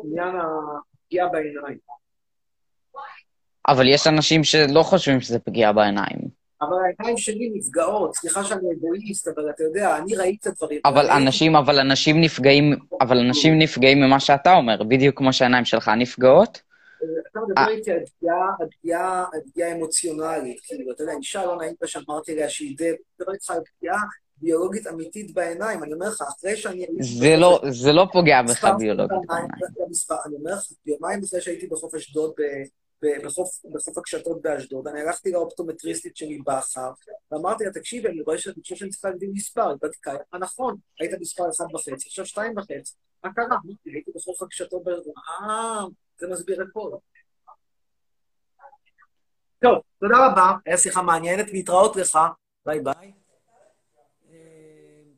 עניין 0.04 0.36
הפגיעה 0.36 1.28
בעיניים. 1.30 1.78
אבל 3.68 3.88
יש 3.88 4.08
אנשים 4.08 4.44
שלא 4.44 4.84
חושבים 4.84 5.22
שזה 5.22 5.40
פגיעה 5.40 5.74
בעיניים. 5.74 6.43
אבל 6.69 6.77
העיניים 6.84 7.18
שלי 7.18 7.52
נפגעות, 7.53 8.15
סליחה 8.15 8.44
שאני 8.44 8.68
אגואיסט, 8.77 9.27
אבל 9.27 9.49
אתה 9.49 9.64
יודע, 9.64 9.98
אני 9.98 10.15
ראיתי 10.15 10.49
את 10.49 10.53
הדברים. 10.53 10.80
אבל 10.85 11.10
אנשים, 11.10 11.56
אבל 11.56 11.80
אנשים 11.80 12.22
נפגעים, 12.22 12.76
אבל 13.02 13.18
אנשים 13.18 13.60
נפגעים 13.60 14.02
ממה 14.02 14.19
שאתה 14.19 14.53
אומר, 14.53 14.84
בדיוק 14.84 15.18
כמו 15.18 15.34
שהעיניים 15.34 15.65
שלך 15.65 15.91
נפגעות. 15.98 16.61
אתה 17.31 17.40
מדבר 17.48 17.69
איתי 17.69 17.91
על 17.91 17.99
פגיעה, 18.06 19.26
על 19.34 19.40
פגיעה, 19.52 19.72
אמוציונלית, 19.72 20.60
כאילו, 20.64 20.91
אתה 20.91 21.03
יודע, 21.03 21.14
אישה 21.18 21.45
לא 21.45 21.57
נעים 21.57 21.73
שאמרתי 21.85 22.31
עליה 22.31 22.49
שהיא 22.49 22.77
די, 22.77 22.90
אני 22.90 22.98
מדבר 23.19 23.34
איתך 23.34 23.52
על 23.52 23.60
פגיעה 23.77 24.02
ביולוגית 24.38 24.88
אמיתית 24.88 25.34
בעיניים, 25.34 25.84
אני 25.84 25.94
אומר 25.94 26.07
לך, 26.07 26.22
אחרי 26.22 26.56
שאני... 26.56 26.85
זה 26.99 27.35
לא, 27.38 27.61
זה 27.69 27.91
לא 27.91 28.07
פוגע 28.11 28.41
בך 28.41 28.65
ביולוגית. 28.80 29.18
במספר, 29.80 30.15
אני 30.26 30.35
אומר 30.35 30.53
לך, 30.53 30.64
יומיים 30.85 31.19
לפני 31.22 31.41
שהייתי 31.41 31.68
בחוף 31.68 31.95
אשדוד, 31.95 32.31
ב- 32.38 32.41
ב- 32.41 32.82
בחוף, 33.24 33.66
בחוף 33.74 33.98
הקשתות 33.98 34.42
באשדוד, 34.42 34.88
אני 34.88 35.02
הלכתי 35.02 35.32
לאופטומטריסטית 35.32 36.18
שלי 36.18 36.38
בכר, 36.38 36.92
ואמרתי 37.32 37.64
לה, 37.64 37.72
תקשיבי, 37.72 38.08
אני 38.08 38.22
רואה 38.22 38.38
שאני 38.38 38.62
חושב 38.62 38.76
שאני 38.76 38.90
צריכה 38.90 39.10
להגדיל 39.10 39.32
מספר, 39.34 39.70
היא 39.70 39.78
בדקה, 39.82 40.12
אה, 40.34 40.40
נכון, 40.40 40.78
היית 41.00 41.12
מספר 41.20 41.44
אחד 41.50 41.66
וחצי, 41.74 42.08
עכשיו 42.08 42.26
שתיים 42.26 42.58
וחצי, 42.58 42.96
מה 43.24 43.34
קרה? 43.34 43.58
הייתי 43.86 44.12
בחוף 44.16 44.42
הקשתות 44.42 44.84
באשדוד, 44.84 45.14
אה, 45.18 45.84
זה 46.18 46.28
מסביר 46.28 46.62
הכל. 46.62 46.92
טוב, 49.60 49.82
תודה 50.00 50.28
רבה, 50.28 50.52
היה 50.66 50.78
שיחה 50.78 51.02
מעניינת, 51.02 51.52
להתראות 51.52 51.96
לך, 51.96 52.20
ביי 52.66 52.80
ביי. 52.80 53.14
אה, 54.30 54.34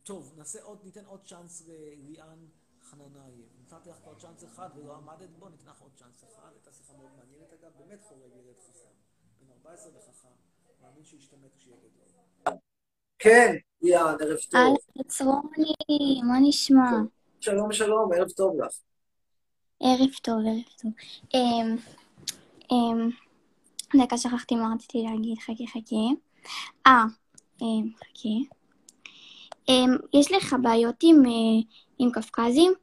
טוב, 0.03 0.33
נעשה 0.37 0.59
עוד, 0.63 0.79
ניתן 0.83 1.05
עוד 1.05 1.19
צ'אנס 1.25 1.67
לליאן 1.67 2.45
חננאי. 2.83 3.41
נתתי 3.73 3.89
לך 3.89 3.95
כבר 4.03 4.13
צ'אנס 4.15 4.43
אחד 4.43 4.69
ולא 4.75 4.95
עמדת 4.95 5.29
בו, 5.39 5.49
ניתן 5.49 5.69
לך 5.69 5.81
עוד 5.81 5.91
צ'אנס 5.95 6.23
אחד. 6.23 6.49
הייתה 6.51 6.71
שיחה 6.71 6.93
מאוד 6.97 7.09
מעניינת 7.17 7.53
אגב, 7.53 7.71
באמת 7.79 8.03
חורג, 8.03 8.21
ילד 8.21 8.55
חכם. 8.59 8.89
בן 9.39 9.51
14 9.51 9.91
וחכם, 9.97 10.29
מאמין 10.81 11.03
שישתמט 11.03 11.55
כשיהיה 11.57 11.77
גדול. 11.77 12.55
כן, 13.19 13.55
ליאן, 13.81 14.15
ערב 14.21 14.37
טוב. 14.49 14.61
היי, 14.61 15.03
צרוני, 15.07 16.21
מה 16.23 16.35
נשמע? 16.41 16.91
שלום, 17.39 17.71
שלום, 17.71 18.13
ערב 18.13 18.29
טוב 18.29 18.61
לך. 18.61 18.73
ערב 19.79 20.09
טוב, 20.21 20.35
ערב 20.45 20.63
טוב. 20.81 20.91
אמ, 21.33 21.75
אמ, 22.71 23.09
דקה, 24.03 24.17
שכחתי 24.17 24.55
מה 24.55 24.73
רציתי 24.75 25.03
להגיד, 25.03 25.37
חכי 25.39 25.67
חכי. 25.67 26.15
אה, 26.87 27.03
אמ, 27.61 27.89
חכי. 27.97 28.45
אמ, 29.69 29.97
יש 30.13 30.31
לך 30.31 30.55
בעיות 30.61 30.95
עם, 31.03 31.25
אה, 31.25 31.71
עם 31.99 32.11
קפקזים? 32.11 32.73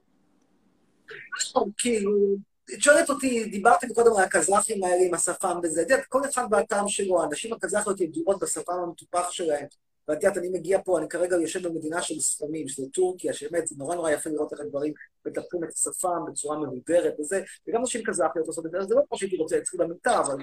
כאילו, 1.78 2.36
את 2.74 2.82
שואלת 2.82 3.10
אותי, 3.10 3.44
דיברתי 3.44 3.94
קודם 3.94 4.16
על 4.16 4.24
הקזחים 4.24 4.84
האלה 4.84 5.06
עם 5.06 5.14
השפם 5.14 5.58
וזה, 5.62 5.82
את 5.82 5.90
יודעת, 5.90 6.06
כל 6.06 6.20
אחד 6.24 6.46
והטעם 6.50 6.88
שלו, 6.88 7.22
הנשים 7.22 7.52
הקזחיות 7.52 8.00
ידועות 8.00 8.42
בשפם 8.42 8.72
המטופח 8.72 9.30
שלהם. 9.30 9.66
ואת 10.08 10.22
יודעת, 10.22 10.38
אני 10.38 10.48
מגיע 10.48 10.82
פה, 10.84 10.98
אני 10.98 11.08
כרגע 11.08 11.36
יושב 11.36 11.68
במדינה 11.68 12.02
של 12.02 12.20
ספמים, 12.20 12.68
שזה 12.68 12.86
טורקיה, 12.92 13.32
שבאמת 13.32 13.66
זה 13.66 13.74
נורא 13.78 13.94
נורא 13.94 14.10
יפה 14.10 14.30
לראות 14.30 14.52
איך 14.52 14.60
הדברים 14.60 14.92
מטפחים 15.26 15.64
את 15.64 15.68
השפם 15.68 16.18
בצורה 16.28 16.58
מבוגרת 16.58 17.14
וזה, 17.20 17.42
וגם 17.68 17.82
נשים 17.82 18.02
קזחיות 18.04 18.46
עושות 18.46 18.66
את 18.66 18.70
זה, 18.70 18.78
זה 18.82 18.94
לא 18.94 19.02
כמו 19.08 19.18
שהייתי 19.18 19.36
רוצה 19.36 19.58
אצלי 19.58 19.78
במיטה, 19.78 20.20
אבל 20.20 20.36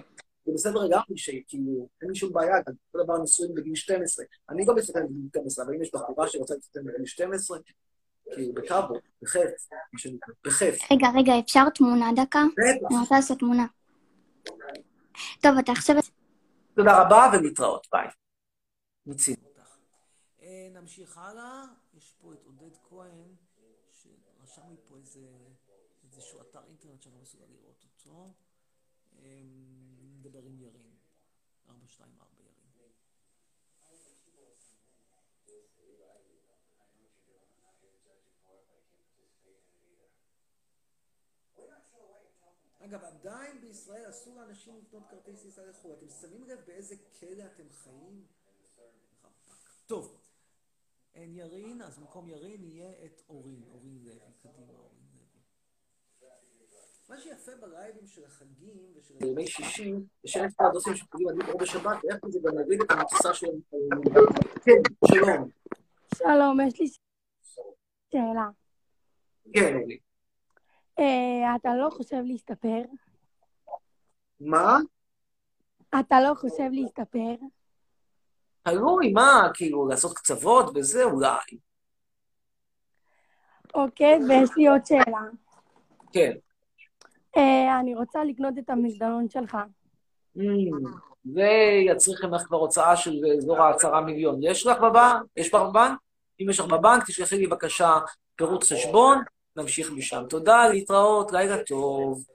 זה 0.46 0.52
בסדר 0.54 0.80
לגמרי 0.80 1.18
שכאילו, 1.18 1.88
אין 2.02 2.10
לי 2.10 2.16
שום 2.16 2.34
בעיה, 2.34 2.56
גם 2.68 2.74
כל 2.92 3.04
דבר 3.04 3.18
נישואים 3.18 3.54
בגיל 3.56 3.76
12. 3.76 4.26
אני 4.50 4.66
לא 4.66 4.76
מתחתן 4.76 5.06
בגיל 5.06 5.28
12, 5.30 5.66
אבל 5.66 5.74
אם 5.74 5.82
יש 5.82 5.92
בחורה 5.94 6.28
שרוצה 6.28 6.54
להתחתן 6.54 6.84
בגיל 6.84 7.06
12, 7.06 7.58
כאילו, 8.34 8.54
בכבוד, 8.54 9.00
בכיף, 9.22 9.52
מה 9.94 10.00
שנקרא, 10.00 10.34
בכיף. 10.44 10.92
רגע, 10.92 11.08
רגע, 11.16 11.40
אפשר 11.40 11.70
תמונה 11.70 12.10
דקה? 12.16 12.44
בטח. 12.52 12.88
אני 12.92 13.00
רוצה 13.00 13.16
לעשות 13.16 13.40
תמונה. 13.40 13.66
טוב, 15.42 15.58
אתה 15.60 15.72
עכשיו... 15.72 15.96
תודה 16.76 17.02
רבה 17.02 17.32
ולהתראות, 17.34 17.88
ביי. 17.92 18.08
מיצינו. 19.06 19.50
אה, 20.42 20.68
נמשיך 20.74 21.18
הלאה, 21.18 21.66
יש 21.98 22.14
פה 22.22 22.34
את 22.34 22.46
עודד 22.46 22.78
כהן, 22.90 23.36
שרשם 23.92 24.62
לי 24.70 24.78
פה 24.88 24.96
איזה, 24.98 25.20
איזשהו 26.04 26.42
אתר 26.42 26.60
אינטרנט 26.68 27.02
שאני 27.02 27.16
לא 27.16 27.22
מסוגל 27.22 27.46
לראות 27.50 27.84
אותו. 27.84 28.34
אה, 29.20 29.42
נדבר 30.20 30.40
עם 30.40 30.60
ירין, 30.60 30.92
424 31.70 32.30
ירין. 32.40 32.50
אגב, 42.80 43.04
עדיין 43.04 43.62
בישראל 43.62 44.10
אסור 44.10 44.36
לאנשים 44.36 44.78
לקנות 44.78 45.04
כרטיס 45.10 45.42
טיסה 45.42 45.66
לחו"ל. 45.66 45.94
אתם 45.94 46.10
שמים 46.22 46.44
לב 46.44 46.60
באיזה 46.68 46.96
כלא 47.20 47.44
אתם 47.56 47.70
חיים? 47.70 48.26
טוב, 49.88 50.18
אין 51.16 51.36
ירין, 51.36 51.82
אז 51.82 51.98
במקום 51.98 52.30
ירין 52.30 52.64
יהיה 52.64 52.92
את 53.06 53.22
אורין, 53.30 53.64
אורין 53.74 54.00
לוי, 54.04 54.34
קדימה 54.42 54.74
אורין 54.74 55.00
לוי. 55.14 55.42
מה 57.10 57.18
שיפה 57.22 57.52
בלייבים 57.62 58.08
של 58.08 58.26
החגים 58.26 58.78
ושל 58.96 59.14
בימי 59.20 59.48
שישי, 59.48 59.94
יש 60.24 60.38
אלף 60.38 60.54
פרדוסים 60.54 60.96
שפוגעים 60.96 61.30
עדיף 61.30 61.50
או 61.50 61.58
בשבת, 61.58 61.98
ואיך 62.04 62.18
זה 62.28 62.40
גם 62.44 62.58
להגיד 62.58 62.82
את 62.82 62.92
המטיסה 62.92 63.34
שלהם. 63.34 63.60
כן, 64.66 64.82
שלום. 65.08 65.50
שלום, 66.16 66.58
יש 66.68 66.80
לי 66.80 66.88
שאלה. 68.12 68.50
כן, 69.54 69.76
אורי. 69.76 70.00
אה, 71.00 71.56
אתה 71.56 71.76
לא 71.76 71.90
חושב 71.90 72.22
להסתפר? 72.24 72.82
מה? 74.40 74.78
אתה 76.00 76.22
לא 76.22 76.34
חושב 76.36 76.70
להסתפר? 76.72 77.36
תלוי, 78.64 79.12
מה, 79.12 79.50
כאילו, 79.54 79.88
לעשות 79.88 80.18
קצוות 80.18 80.72
וזה, 80.76 81.04
אולי. 81.04 81.58
אוקיי, 83.74 84.20
ויש 84.30 84.50
לי 84.58 84.68
עוד 84.68 84.86
שאלה. 84.86 85.22
כן. 86.14 86.32
אה, 87.38 87.80
אני 87.80 87.96
רוצה 87.96 88.24
לקנות 88.24 88.58
את 88.58 88.70
המזדמן 88.70 89.30
שלך. 89.30 89.58
Mm, 90.38 90.42
זה 91.24 91.50
יצריך 91.86 92.26
ממך 92.26 92.42
כבר 92.42 92.58
הוצאה 92.58 92.96
של 92.96 93.22
אזור 93.38 93.62
העשרה 93.62 94.02
מיליון. 94.02 94.40
יש 94.44 94.68
לך 94.68 94.78
בבנק? 94.78 95.24
יש 95.38 95.54
לך 95.54 95.62
בבנק? 95.62 96.00
אם 96.42 96.50
יש 96.50 96.60
לך 96.60 96.66
בבנק, 96.66 97.04
תשלחי 97.08 97.38
לי 97.38 97.48
בבקשה 97.48 97.98
פירוט 98.36 98.64
חשבון, 98.64 99.24
נמשיך 99.62 99.92
משם. 99.92 100.24
תודה, 100.30 100.68
להתראות, 100.68 101.32
לילה 101.32 101.64
טוב. 101.64 102.26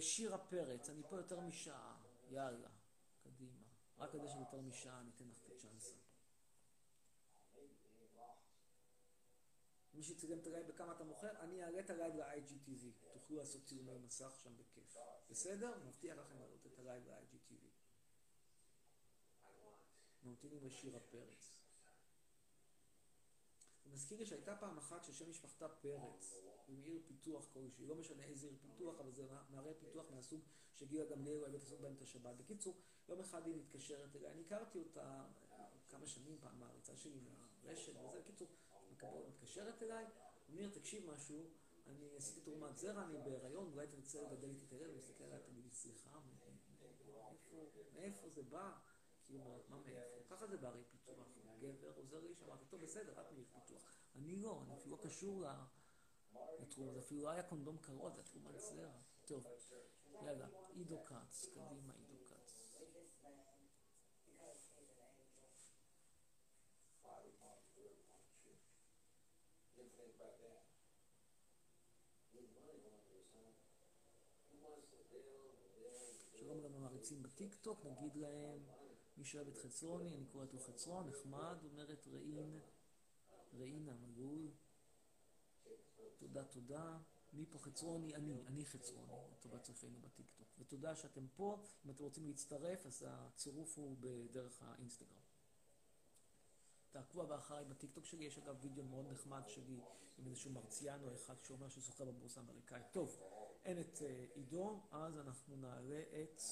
שירה 0.00 0.38
פרץ, 0.38 0.90
אני 0.90 1.02
פה 1.08 1.16
יותר 1.16 1.40
משעה, 1.40 1.96
יאללה, 2.30 2.68
קדימה. 3.24 3.62
רק 3.98 4.12
כדי 4.12 4.28
שאני 4.28 4.40
יותר 4.40 4.60
משעה, 4.60 5.00
אני 5.00 5.10
אתן 5.16 5.24
לך 5.30 5.38
את 5.46 5.52
הצ'אנס. 5.52 5.94
מי 9.94 10.02
שצילם 10.02 10.38
את 10.38 10.46
הלייב, 10.46 10.68
בכמה 10.68 10.92
אתה 10.92 11.04
מוכר, 11.04 11.30
אני 11.40 11.64
אעלה 11.64 11.80
את 11.80 11.90
ה 11.90 11.95
live 11.95 12.14
ל-IGTV. 12.16 12.84
תוכלו 13.12 13.36
לעשות 13.36 13.64
צילומי 13.64 13.98
מסך 13.98 14.40
שם 14.42 14.56
בכיף. 14.56 14.96
בסדר? 15.30 15.72
מבטיח 15.86 16.16
לכם 16.16 16.38
לעלות 16.40 16.66
את 16.66 16.78
הלייב 16.78 17.08
ל-IGTV. 17.08 17.64
ממתינים 20.22 20.64
לשירה 20.64 21.00
פרץ. 21.00 21.57
זה 23.88 23.94
מזכיר 23.94 24.18
לי 24.18 24.26
שהייתה 24.26 24.56
פעם 24.56 24.78
אחת 24.78 25.04
ששם 25.04 25.30
משפחתה 25.30 25.68
פרץ, 25.68 26.34
עם 26.68 26.82
עיר 26.82 27.00
פיתוח 27.06 27.46
כלשהי, 27.52 27.86
לא 27.86 27.94
משנה 27.94 28.24
איזה 28.24 28.46
עיר 28.46 28.56
פיתוח, 28.60 29.00
אבל 29.00 29.12
זה 29.12 29.26
מערי 29.50 29.74
פיתוח 29.74 30.10
מהסוג 30.10 30.40
שגילה 30.74 31.04
גמליאל 31.04 31.38
אוהבת 31.38 31.54
לעשות 31.54 31.80
בהם 31.80 31.94
את 31.94 32.02
השבת. 32.02 32.36
בקיצור, 32.36 32.76
יום 33.08 33.20
אחד 33.20 33.46
היא 33.46 33.56
מתקשרת 33.56 34.16
אליי, 34.16 34.30
אני 34.32 34.40
הכרתי 34.40 34.78
אותה 34.78 35.24
כמה 35.88 36.06
שנים 36.06 36.38
פעם 36.40 36.60
מהריצה 36.60 36.96
שלי 36.96 37.20
מהרשת 37.20 37.92
וזה, 37.96 38.20
בקיצור, 38.20 38.48
מתקשרת 39.28 39.82
אליי, 39.82 40.04
אומר, 40.48 40.68
תקשיב 40.70 41.10
משהו, 41.10 41.50
אני 41.86 42.16
עשיתי 42.16 42.40
תרומת 42.40 42.78
זרע, 42.78 43.04
אני 43.04 43.18
בהיריון, 43.18 43.72
אולי 43.72 43.86
תרצה 43.86 44.22
לגדל 44.22 44.50
איתי 44.50 44.64
את 44.66 44.72
הילד, 44.72 44.96
מסתכל 44.96 45.24
עליי, 45.24 45.40
תגיד 45.42 45.64
לי, 45.64 45.70
סליחה, 45.70 46.20
מאיפה 47.94 48.28
זה 48.28 48.42
בא? 48.42 48.72
כאילו, 49.24 49.44
מה 49.68 49.78
מאיפה? 49.78 50.24
ככה 50.30 50.46
זה 50.46 50.56
בערי 50.56 50.82
פיתוח. 50.90 51.26
גבר 51.58 51.92
עוזר 51.96 52.20
שאמרתי, 52.34 52.64
טוב, 52.64 52.82
בסדר, 52.82 53.12
רק 53.20 53.32
מעיר 53.32 53.46
פיתוח. 53.52 53.98
אני 54.14 54.36
לא, 54.36 54.62
אני 54.62 54.74
אפילו 54.74 54.96
לא 54.96 55.02
קשור 55.02 55.44
לתחום 56.58 56.88
הזה, 56.88 56.98
אפילו 56.98 57.22
לא 57.22 57.28
היה 57.28 57.42
קונדום 57.42 57.78
קרוב, 57.78 58.14
זה 58.14 58.22
תרומת 58.22 58.60
זרע. 58.60 58.90
טוב, 59.26 59.44
יאללה, 60.12 60.48
עידו 60.74 61.04
כץ, 61.04 61.46
קדימה 61.54 61.92
עידו 61.94 62.24
כץ. 62.26 62.58
שלום 76.32 76.60
למעריצים 76.60 77.22
בטיקטוק, 77.22 77.86
נגיד 77.86 78.16
להם, 78.16 78.77
מי 79.18 79.24
שאוהב 79.24 79.48
את 79.48 79.58
חצרוני, 79.58 80.14
אני 80.14 80.26
קוראת 80.26 80.52
לו 80.52 80.60
חצרון, 80.60 81.08
נחמד, 81.08 81.56
אומרת 81.64 82.08
רעין, 82.12 82.60
רעינה 83.58 83.92
מלול. 83.96 84.50
תודה, 86.18 86.44
תודה. 86.44 86.98
מי 87.32 87.46
פה 87.46 87.58
חצרוני? 87.58 88.14
אני, 88.14 88.46
אני 88.46 88.66
חצרוני, 88.66 89.12
לטובת 89.32 89.62
צופינו 89.62 89.98
בטיקטוק. 90.00 90.48
ותודה 90.58 90.96
שאתם 90.96 91.26
פה, 91.36 91.62
אם 91.84 91.90
אתם 91.90 92.04
רוצים 92.04 92.26
להצטרף, 92.26 92.86
אז 92.86 93.04
הצירוף 93.08 93.78
הוא 93.78 93.96
בדרך 94.00 94.62
האינסטגרם. 94.62 95.18
תעקבו 96.90 97.22
הבא 97.22 97.38
אחריי 97.38 97.64
בטיקטוק 97.64 98.04
שלי, 98.04 98.24
יש 98.24 98.38
אגב 98.38 98.56
וידאו 98.60 98.84
מאוד 98.84 99.06
נחמד 99.06 99.42
שלי 99.48 99.80
עם 100.18 100.26
איזשהו 100.26 100.50
מרציאנו 100.50 101.14
אחד 101.14 101.34
שאומר 101.42 101.68
שהוא 101.68 101.82
זוכר 101.82 102.04
בבורסה 102.04 102.40
האמריקאית. 102.40 102.86
טוב, 102.92 103.18
אין 103.64 103.80
את 103.80 103.96
uh, 103.96 104.34
עידו, 104.34 104.80
אז 104.90 105.18
אנחנו 105.18 105.56
נעלה 105.56 106.02
את 106.22 106.42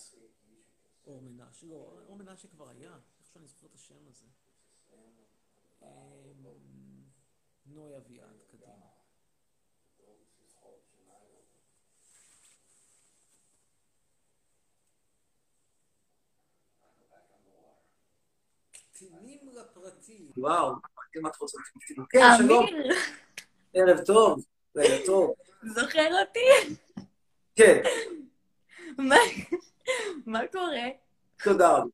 אור 1.06 1.22
מנשה. 1.22 1.66
לא, 1.66 1.74
אור 2.08 2.16
מנשה 2.16 2.48
כבר 2.48 2.68
היה, 2.68 2.92
איך 3.20 3.28
שאני 3.32 3.46
זוכר 3.46 3.66
את 3.66 3.74
השם 3.74 4.08
הזה. 4.08 4.26
Um, 5.80 5.86
נוי 7.66 7.96
אביעד, 7.96 8.36
קדימה. 8.50 8.72
קטינים 18.92 19.48
לפרטי. 19.48 20.32
וואו, 20.36 20.74
אם 21.16 21.26
את 21.26 21.36
רוצה... 21.36 21.58
כן, 22.10 22.20
שלום. 22.38 22.66
ערב 23.74 24.04
טוב, 24.04 24.44
לילה 24.74 25.06
טוב. 25.06 25.34
זוכר 25.62 26.20
אותי? 26.20 26.74
כן. 27.56 27.82
מה, 30.26 30.40
קורה? 30.52 30.88
תודה 31.44 31.76
רבה. 31.76 31.86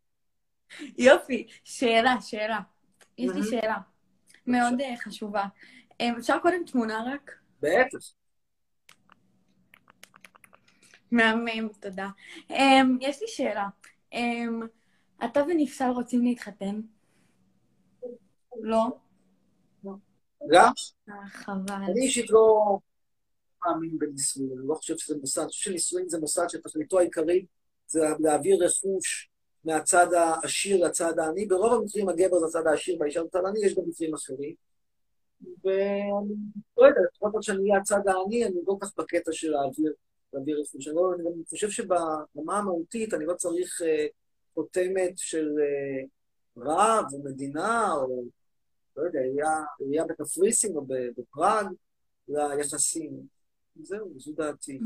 יופי, 0.98 1.46
שאלה, 1.64 2.20
שאלה. 2.20 2.60
יש 3.18 3.30
לי 3.34 3.42
שאלה. 3.42 3.78
מאוד 4.46 4.80
אה, 4.80 4.94
חשובה. 4.96 5.44
אה, 6.00 6.08
אפשר 6.18 6.38
קודם 6.42 6.64
תמונה 6.66 7.04
רק? 7.14 7.30
בטח. 7.60 7.98
מהמם, 11.12 11.68
תודה. 11.80 12.08
אה, 12.50 12.80
יש 13.00 13.20
לי 13.20 13.28
שאלה. 13.28 13.68
אתה 15.24 15.40
ונפסל 15.48 15.88
רוצים 15.88 16.24
להתחתן? 16.24 16.80
לא? 18.60 18.86
אה, 20.54 20.70
חבל. 21.26 21.74
אני 21.74 22.00
אישית 22.00 22.30
לא 22.30 22.78
מאמין 23.66 23.98
בנישואים, 23.98 24.52
אני 24.58 24.68
לא 24.68 24.74
חושב 24.74 24.98
שזה 24.98 25.16
מוסד, 25.20 25.40
אני 25.40 25.48
חושב 25.48 25.64
שנישואים 25.64 26.08
זה 26.08 26.20
מוסד 26.20 26.44
שתכליתו 26.48 26.98
העיקרית 26.98 27.46
זה 27.86 28.00
להעביר 28.20 28.64
רכוש 28.64 29.30
מהצד 29.64 30.06
העשיר 30.12 30.86
לצד 30.86 31.18
העני. 31.18 31.46
ברוב 31.46 31.72
המקרים 31.72 32.08
הגבר 32.08 32.38
זה 32.38 32.46
הצד 32.46 32.66
העשיר 32.66 32.96
והאישה 33.00 33.22
לצד 33.22 33.40
העני, 33.44 33.66
יש 33.66 33.74
גם 33.74 33.82
מקרים 33.88 34.14
אחרים. 34.14 34.54
ואני 35.64 36.34
לא 36.76 36.86
יודע, 36.86 37.00
לפחות 37.14 37.42
שאני 37.42 37.70
אהיה 37.70 37.80
הצד 37.80 38.00
העני, 38.06 38.44
אני 38.44 38.54
לא 38.66 38.76
כך 38.80 38.92
בקטע 38.98 39.32
של 39.32 39.50
להעביר, 39.50 39.94
רכוש. 40.34 40.88
לא, 40.88 41.14
אני 41.14 41.24
גם 41.24 41.30
חושב 41.48 41.70
שברמה 41.70 42.58
המהותית 42.58 43.14
אני 43.14 43.26
לא 43.26 43.34
צריך 43.34 43.82
אה, 43.82 44.06
חותמת 44.54 45.12
של 45.16 45.48
אה, 45.60 46.04
רב 46.56 47.04
או 47.12 47.22
מדינה, 47.24 47.92
או 47.92 48.22
לא 48.96 49.02
יודע, 49.02 49.20
עירייה 49.78 50.04
בקפריסין 50.04 50.76
או 50.76 50.86
בפראג, 51.16 51.66
ליחסים. 52.28 53.41
זהו, 53.76 54.12
זו 54.16 54.32
דעתי. 54.32 54.78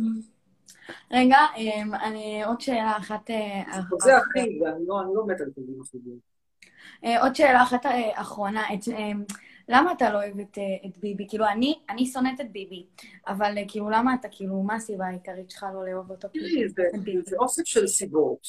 רגע, 1.10 1.38
אמ, 1.56 1.94
אני 1.94 2.44
עוד 2.44 2.60
שאלה 2.60 2.96
אחת... 2.96 3.30
אה, 3.30 3.62
זה 4.00 4.12
ואני 4.64 4.86
לא, 4.86 5.00
אני 5.02 5.14
לא 5.14 5.26
מת 5.26 5.40
על 5.40 5.50
כלים 5.54 5.80
אחרים. 5.82 6.18
אה, 7.04 7.22
עוד 7.22 7.34
שאלה 7.34 7.62
אחת 7.62 7.86
אה, 7.86 8.20
אחרונה. 8.20 8.62
אמ, 8.96 9.24
למה 9.68 9.92
אתה 9.92 10.10
לא 10.10 10.18
אוהב 10.18 10.38
את, 10.40 10.58
את 10.86 10.98
ביבי? 10.98 11.26
כאילו, 11.28 11.46
אני, 11.46 11.78
אני 11.90 12.06
שונאת 12.06 12.40
את 12.40 12.52
ביבי, 12.52 12.86
אבל 13.26 13.54
כאילו, 13.68 13.90
למה 13.90 14.14
אתה, 14.14 14.28
כאילו, 14.30 14.62
מה 14.62 14.74
הסיבה 14.74 15.06
העיקרית 15.06 15.50
שלך 15.50 15.66
לא 15.74 15.86
לאהוב 15.86 16.10
אותו? 16.10 16.28
זה- 16.68 16.82
זה 17.26 17.36
אוסף 17.38 17.62
של 17.64 17.86
סיבות. 17.86 18.46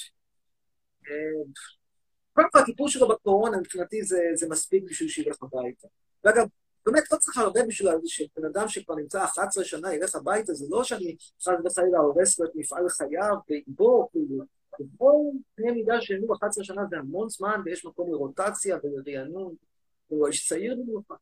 קודם 2.34 2.48
כל, 2.52 2.60
הטיפול 2.60 2.90
שלו 2.90 3.08
בקורונה, 3.08 3.58
מבחינתי 3.58 4.04
זה, 4.04 4.18
זה 4.34 4.50
מספיק 4.50 4.84
בשביל 4.84 5.10
שילך 5.10 5.36
הביתה. 5.44 5.88
ואגב, 6.24 6.48
באמת 6.92 7.12
לא 7.12 7.18
צריך 7.18 7.38
הרבה 7.38 7.60
בשביל 7.68 7.92
שבן 8.06 8.46
אדם 8.46 8.68
שכבר 8.68 8.96
נמצא 8.96 9.24
11 9.24 9.64
שנה 9.64 9.94
ילך 9.94 10.16
הביתה, 10.16 10.54
זה 10.54 10.66
לא 10.70 10.84
שאני 10.84 11.16
חס 11.42 11.48
וחלילה 11.66 12.00
הורס 12.00 12.40
לו 12.40 12.46
את 12.46 12.52
מפעל 12.56 12.90
חייו 12.90 13.36
באיבו, 13.50 14.10
כאילו. 14.12 14.44
בכל 14.80 15.14
קנה 15.56 15.72
מידה 15.72 16.02
שהיינו 16.02 16.34
11 16.34 16.64
שנה 16.64 16.82
זה 16.90 16.98
המון 16.98 17.30
זמן, 17.30 17.62
ויש 17.66 17.86
מקום 17.86 18.12
לרוטציה 18.12 18.78
ולרענון, 18.84 19.56
הוא 20.08 20.28
איש 20.28 20.48
צעיר 20.48 20.76
במיוחד. 20.76 21.16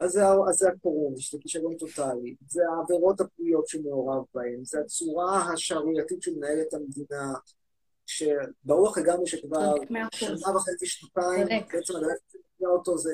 אז 0.00 0.10
זה, 0.50 0.68
הקורונה, 0.68 1.16
שזה 1.18 1.38
כישלון 1.40 1.76
טוטאלי, 1.76 2.34
זה 2.48 2.62
העבירות 2.70 3.20
הפליליות 3.20 3.68
שהוא 3.68 3.84
מעורב 3.84 4.24
בהן, 4.34 4.64
זה 4.64 4.80
הצורה 4.80 5.52
השערורייתית 5.52 6.22
שהוא 6.22 6.36
מנהל 6.36 6.60
את 6.68 6.74
המדינה, 6.74 7.32
שברוח 8.06 8.98
לגמרי 8.98 9.26
שכבר 9.26 9.74
אחוז. 9.74 9.88
שנה 10.12 10.56
וחצי, 10.56 10.86
שנתיים. 10.86 11.46
בעצם 11.72 11.96
הדרך 11.96 12.18
אותו 12.62 12.98
זה, 12.98 13.12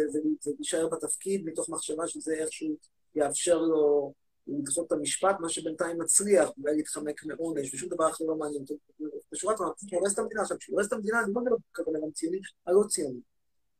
להישאר 0.59 0.89
בתפקיד, 0.89 1.45
מתוך 1.45 1.69
מחשבה 1.69 2.07
שזה 2.07 2.35
איכשהו 2.35 2.77
יאפשר 3.15 3.59
לו 3.59 4.13
לדחות 4.47 4.87
את 4.87 4.93
המשפט, 4.93 5.37
מה 5.41 5.49
שבינתיים 5.49 5.99
מצליח, 5.99 6.51
אולי 6.59 6.77
להתחמק 6.77 7.25
מעונש, 7.25 7.75
ושום 7.75 7.89
דבר 7.89 8.09
אחר 8.09 8.25
לא 8.25 8.37
מעניין 8.37 8.63
אותו. 8.63 8.75
בשורה 9.33 9.55
התחתונה, 9.55 9.73
הוא 9.91 9.99
הורס 10.01 10.15
את 10.15 10.19
המדינה. 10.19 10.43
עכשיו, 10.43 10.59
כשהוא 10.59 10.75
הורס 10.75 10.89
את 10.89 10.93
המדינה, 10.93 11.21
אני 11.21 11.33
לא 11.35 11.43
מדבר 11.43 12.07
על 12.07 12.11
ציוני, 12.13 12.39
הלא 12.67 12.83
ציוני. 12.89 13.21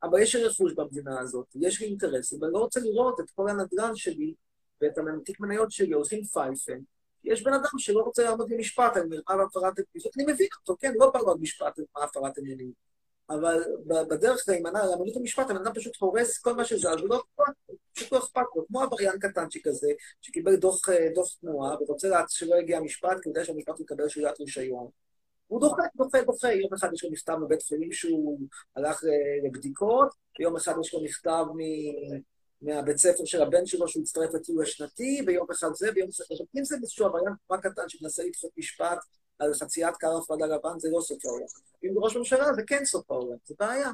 אבל 0.03 0.21
יש 0.21 0.35
רכוש 0.35 0.73
במדינה 0.73 1.19
הזאת, 1.19 1.45
יש 1.55 1.81
לי 1.81 1.87
אינטרסים, 1.87 2.41
ואני 2.41 2.53
לא 2.53 2.59
רוצה 2.59 2.79
לראות 2.79 3.19
את 3.19 3.29
כל 3.29 3.49
הנדל"ן 3.49 3.95
שלי 3.95 4.33
ואת 4.81 4.91
התיק 5.21 5.39
מניות 5.39 5.71
שלי 5.71 5.93
הולכים 5.93 6.23
פייפן. 6.23 6.79
יש 7.23 7.43
בן 7.43 7.53
אדם 7.53 7.77
שלא 7.77 8.01
רוצה 8.01 8.23
לעמוד 8.23 8.49
במשפט 8.49 8.97
על 8.97 9.07
מרמה 9.07 9.43
והפרת 9.43 9.73
אמונים. 9.79 10.11
אני 10.17 10.33
מבין 10.33 10.47
אותו, 10.59 10.75
כן, 10.79 10.93
לא 10.95 11.11
בא 11.11 11.19
לו 11.19 11.31
על 11.31 11.37
משפט 11.41 11.79
על 11.79 11.85
והפרת 11.95 12.39
אמונים. 12.39 12.71
אבל 13.33 13.63
בדרך 14.09 14.45
להימנע 14.47 14.85
לאמנות 14.85 15.15
המשפט, 15.15 15.49
הבן 15.49 15.61
אדם 15.61 15.73
פשוט 15.73 15.93
הורס 15.99 16.37
כל 16.37 16.53
מה 16.53 16.65
שזז, 16.65 17.01
ולא 17.03 17.15
אכפת 17.15 17.53
פשוט 17.93 18.11
לא 18.11 18.17
אכפת 18.17 18.41
לו. 18.55 18.67
כמו 18.67 18.81
עבריין 18.81 19.19
קטנצ'יק 19.19 19.67
כזה, 19.67 19.91
שקיבל 20.21 20.55
דוח, 20.55 20.89
אה, 20.89 21.07
דוח 21.15 21.35
תנועה, 21.41 21.75
ורוצה 21.81 22.07
שלא 22.29 22.55
יגיע 22.55 22.77
המשפט, 22.77 23.09
כי 23.09 23.29
הוא 23.29 23.31
יודע 23.31 23.45
שהמשפט 23.45 23.79
יקבל 23.79 24.09
שלילת 24.09 24.39
רישיון. 24.39 24.87
הוא 25.47 25.61
דוחה, 25.61 25.81
דוחה, 25.95 26.21
דוחה. 26.21 26.53
יום 26.53 26.73
אחד 26.73 26.93
יש 26.93 27.03
לו 27.03 27.11
מכתב 27.11 27.35
מבית 27.45 27.61
חולים 27.61 27.91
שהוא 27.91 28.39
הלך 28.75 29.03
אה, 29.03 29.47
לבדיקות, 29.47 30.07
ויום 30.39 30.55
אחד 30.55 30.73
יש 30.81 30.93
לו 30.93 31.03
מכתב 31.03 31.45
מ... 31.55 31.59
מהבית 32.61 32.97
ספר 32.97 33.25
של 33.25 33.41
הבן 33.41 33.65
שלו 33.65 33.87
שהוא 33.87 34.03
הצטרף 34.03 34.33
לטיול 34.33 34.63
השנתי, 34.63 35.21
ויום 35.27 35.47
אחד 35.51 35.67
זה, 35.73 35.89
ויום 35.95 36.09
אחד... 36.09 36.23
עכשיו, 36.31 36.45
אם 36.57 36.63
זה 36.63 36.75
איזשהו 36.75 37.05
עבריין 37.05 37.33
קטן 37.61 37.89
שמנסה 37.89 38.23
לדחות 38.23 38.51
משפט 38.57 38.99
על 39.41 39.53
חציית 39.53 39.95
קו 39.97 40.17
הפרדה 40.17 40.45
לבן, 40.45 40.79
זה 40.79 40.89
לא 40.91 41.01
סוף 41.01 41.25
העולם. 41.25 41.45
אם 41.83 41.89
ראש 41.95 42.17
ממשלה, 42.17 42.53
זה 42.53 42.61
כן 42.67 42.85
סוף 42.85 43.11
העולם, 43.11 43.37
זה 43.45 43.55
בעיה. 43.59 43.91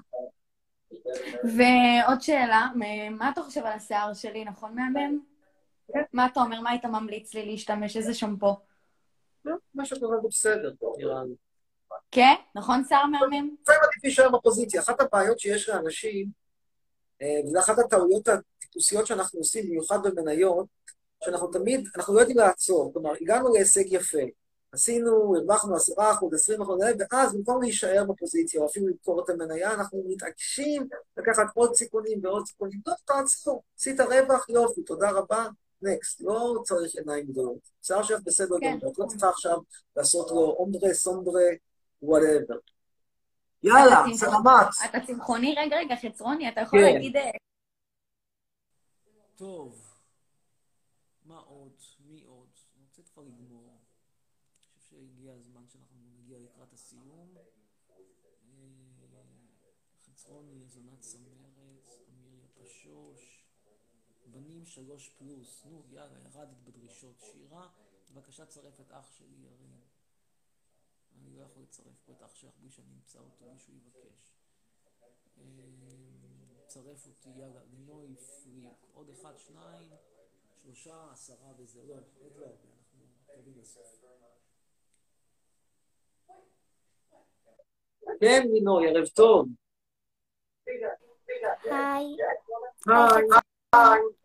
ועוד 1.44 2.22
שאלה, 2.22 2.68
מה 3.12 3.30
אתה 3.30 3.42
חושב 3.42 3.62
על 3.66 3.74
השיער 3.74 4.14
שלי, 4.14 4.46
נכון 4.46 4.76
מהמם? 4.76 5.20
מה 6.14 6.26
אתה 6.26 6.40
אומר? 6.40 6.62
מה 6.62 6.70
היית 6.70 6.86
ממליץ 6.86 7.34
לי 7.34 7.46
להשתמש? 7.46 7.98
איזה 7.98 8.14
שמפו? 8.14 8.56
מה 9.74 9.86
שאת 9.86 10.04
אומרת 10.04 10.22
זה 10.22 10.28
בסדר, 10.28 10.72
נראה 10.98 11.24
לי. 11.24 11.36
כן? 12.12 12.34
נכון, 12.56 12.84
שיער 12.84 13.06
מהמם? 13.06 13.56
לפעמים 13.62 13.82
עדיף 13.84 14.04
להישאר 14.04 14.30
בפוזיציה. 14.30 14.82
אחת 14.82 15.02
הבעיות 15.02 15.40
שיש 15.40 15.70
לאנשים, 15.70 16.28
אה, 17.22 17.40
וזו 17.46 17.60
אחת 17.60 17.80
הטעויות 17.80 18.28
הטיפוסיות 18.28 19.08
שאנחנו 19.08 19.40
עושים, 19.40 19.66
במיוחד 19.66 20.00
במניות, 20.04 20.66
שאנחנו 21.24 21.48
תמיד, 21.48 21.88
אנחנו 21.96 22.14
לא 22.14 22.20
יודעים 22.20 22.38
לעצור. 22.38 22.94
כלומר, 22.94 23.12
הגענו 23.22 23.54
להישג 23.54 23.86
יפה. 23.86 24.24
עשינו, 24.72 25.36
הרווחנו 25.36 25.76
10 25.76 25.94
אחוז, 25.98 26.34
20 26.34 26.62
אחוז, 26.62 26.80
ואז 27.12 27.36
במקום 27.36 27.62
להישאר 27.62 28.04
בפוזיציה, 28.08 28.62
או 28.62 28.66
אפילו 28.66 28.88
למכור 28.88 29.24
את 29.24 29.30
המניה, 29.30 29.74
אנחנו 29.74 30.04
מתעקשים 30.08 30.88
לקחת 31.18 31.46
עוד 31.54 31.76
סיכונים 31.76 32.20
ועוד 32.24 32.48
סיכונים. 32.48 32.82
טוב, 32.86 32.96
תעצור, 33.06 33.64
עשית 33.78 34.00
רווח, 34.00 34.50
יופי, 34.50 34.84
תודה 34.84 35.12
רבה, 35.12 35.46
next. 35.82 36.22
לא 36.22 36.62
צריך 36.64 36.96
עיניים 36.96 37.28
גדולות. 37.28 37.70
שיער 37.82 38.04
שלך 38.04 38.20
בסדר 38.26 38.56
כן. 38.62 38.78
גמור, 38.80 38.92
את 38.92 39.00
לא 39.00 39.06
צריכה 39.06 39.30
עכשיו 39.30 39.58
לעשות 39.96 40.32
לו 40.32 40.56
אומברה, 40.60 40.94
סומברה, 40.94 41.44
whatever. 42.02 42.58
יאללה, 43.64 44.04
סלמת. 44.16 44.68
אתה 44.86 44.98
צמחוני? 45.08 45.56
רגע, 45.58 45.78
רגע, 45.78 45.96
חצרוני, 45.96 46.50
אתה 46.50 46.62
יכול 46.62 46.80
כן. 46.80 46.94
להגיד... 46.94 47.16
אה, 47.16 47.32
טוב, 49.36 49.82
מה 51.26 51.38
עוד? 51.38 51.72
מי 52.00 52.24
עוד? 52.24 52.50
אני 52.76 52.84
רוצה 52.90 53.02
כבר 53.14 53.24
לגמור. 53.24 53.70
אני 53.70 54.60
חושב 54.60 54.90
שהגיע 54.90 55.34
הזמן 55.34 55.62
שאנחנו 55.68 55.98
נגיע 56.18 56.38
לקראת 56.40 56.74
הסיום. 56.74 57.36
אה, 57.38 57.44
חצרוני, 60.06 60.66
זונת 60.68 61.00
צמרת, 61.00 61.88
אמיר 62.10 62.40
יפשוש, 62.62 63.44
בנים 64.26 64.57
שלוש 64.68 65.10
פלוס. 65.10 65.66
נו, 65.66 65.84
יאללה, 65.90 66.20
ירדת 66.20 66.58
בדרישות. 66.64 67.16
שירה, 67.20 67.70
בבקשה 68.12 68.46
צרף 68.46 68.80
את 68.80 68.92
אח 68.92 69.12
שלי, 69.12 69.36
ירין. 69.38 69.80
אני 71.16 71.36
לא 71.36 71.42
יכול 71.42 71.64
לצרף 71.64 72.02
פה 72.06 72.14
את 72.14 72.22
אח 72.22 72.36
שלך 72.36 72.54
בלי 72.60 72.70
שאני 72.70 72.94
אמצא 72.96 73.20
אותו, 73.20 73.46
בלי 73.46 73.60
שהוא 73.60 73.76
יבקש. 73.76 74.34
אה, 75.38 75.44
צרף 76.68 77.08
אותי, 77.08 77.30
יאללה, 77.30 77.62
לינוי 77.72 78.16
פריק, 78.16 78.86
עוד 78.94 79.10
אחד, 79.10 79.38
שניים, 79.38 79.92
שלושה, 80.64 81.12
עשרה 81.12 81.54
וזה, 81.58 81.84
לא, 81.84 81.94
עוד 82.20 82.38
לא 82.38 82.46
הרבה, 82.46 82.68
אנחנו 82.78 83.06
קרובים 83.26 83.60
לסוף. 83.60 84.04
כן, 88.20 88.48
לינוי, 88.52 88.90
ערב 88.90 89.08
טוב. 89.08 89.48
היי. 91.64 92.18
היי. 93.74 94.17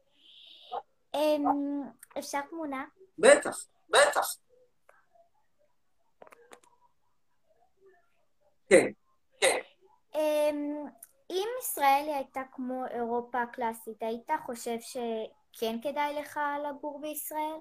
אמ, 1.15 1.83
אפשר 2.19 2.41
תמונה? 2.51 2.85
בטח, 3.19 3.67
בטח. 3.89 4.35
כן. 8.69 8.87
אמ, 10.15 10.87
אם 11.31 11.49
ישראל 11.61 12.11
הייתה 12.15 12.41
כמו 12.53 12.87
אירופה 12.91 13.43
הקלאסית, 13.43 14.03
היית 14.03 14.31
חושב 14.47 14.77
שכן 14.81 15.77
כדאי 15.83 16.15
לך 16.21 16.41
לגור 16.69 17.01
בישראל? 17.01 17.57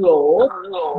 לא, 0.00 0.38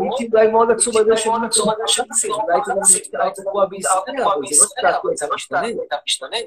הייתי 0.01 0.27
אולי 0.33 0.47
מאוד 0.47 0.71
עצוב 0.71 0.97
על 0.97 1.05
זה 1.05 1.17
שאני 1.17 1.47
עצוב 1.47 1.69
על 1.69 1.75
זה 1.77 1.87
שאני 1.87 2.33
אולי 2.33 2.53
הייתי 2.53 2.71
גם 2.71 2.77
נשאר 2.81 3.29
תקוע 3.29 3.65
בישראל, 3.65 4.93
אבל 4.93 5.15
זה 5.15 5.27
לא 5.29 5.37
שתעשו 5.37 5.79
הייתה 5.79 5.95
משתנה. 6.05 6.37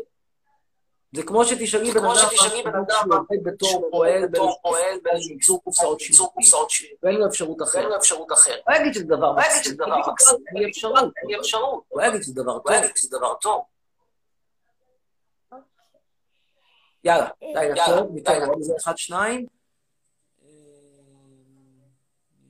זה 1.15 1.23
כמו 1.23 1.45
שתשאלי 1.45 1.93
בן 1.93 2.05
אדם 2.07 2.87
שעובד 3.11 3.45
בתור 3.45 3.89
פועל 3.91 4.99
בייצור 5.03 5.63
קופסאות 5.65 6.01
שיווק, 6.01 6.35
ואין 7.03 7.15
לו 7.17 7.27
אפשרות 7.27 7.63
אחרת. 7.63 7.85
הוא 8.67 8.75
יגיד 8.77 8.95
שזה 8.95 9.05
דבר 9.05 9.33
מקסים, 9.33 9.77
אין 10.49 10.63
לי 10.63 10.71
אפשרות. 10.71 11.05
הוא 11.89 12.03
יגיד 12.03 12.23
שזה 12.23 12.35
דבר 12.35 13.35
טוב. 13.35 13.63
יאללה, 17.05 17.29
לילה 17.43 17.75
טוב, 17.87 18.15
ניתן 18.15 18.43
עוד 18.49 18.59
איזה 18.59 18.75
אחד, 18.81 18.97
שניים. 18.99 19.47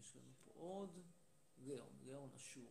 יש 0.01 0.16
לנו 0.16 0.32
פה 0.44 0.52
עוד, 0.56 0.89
ליאון, 1.66 1.89
ליאון 2.05 2.28
אשור. 2.36 2.62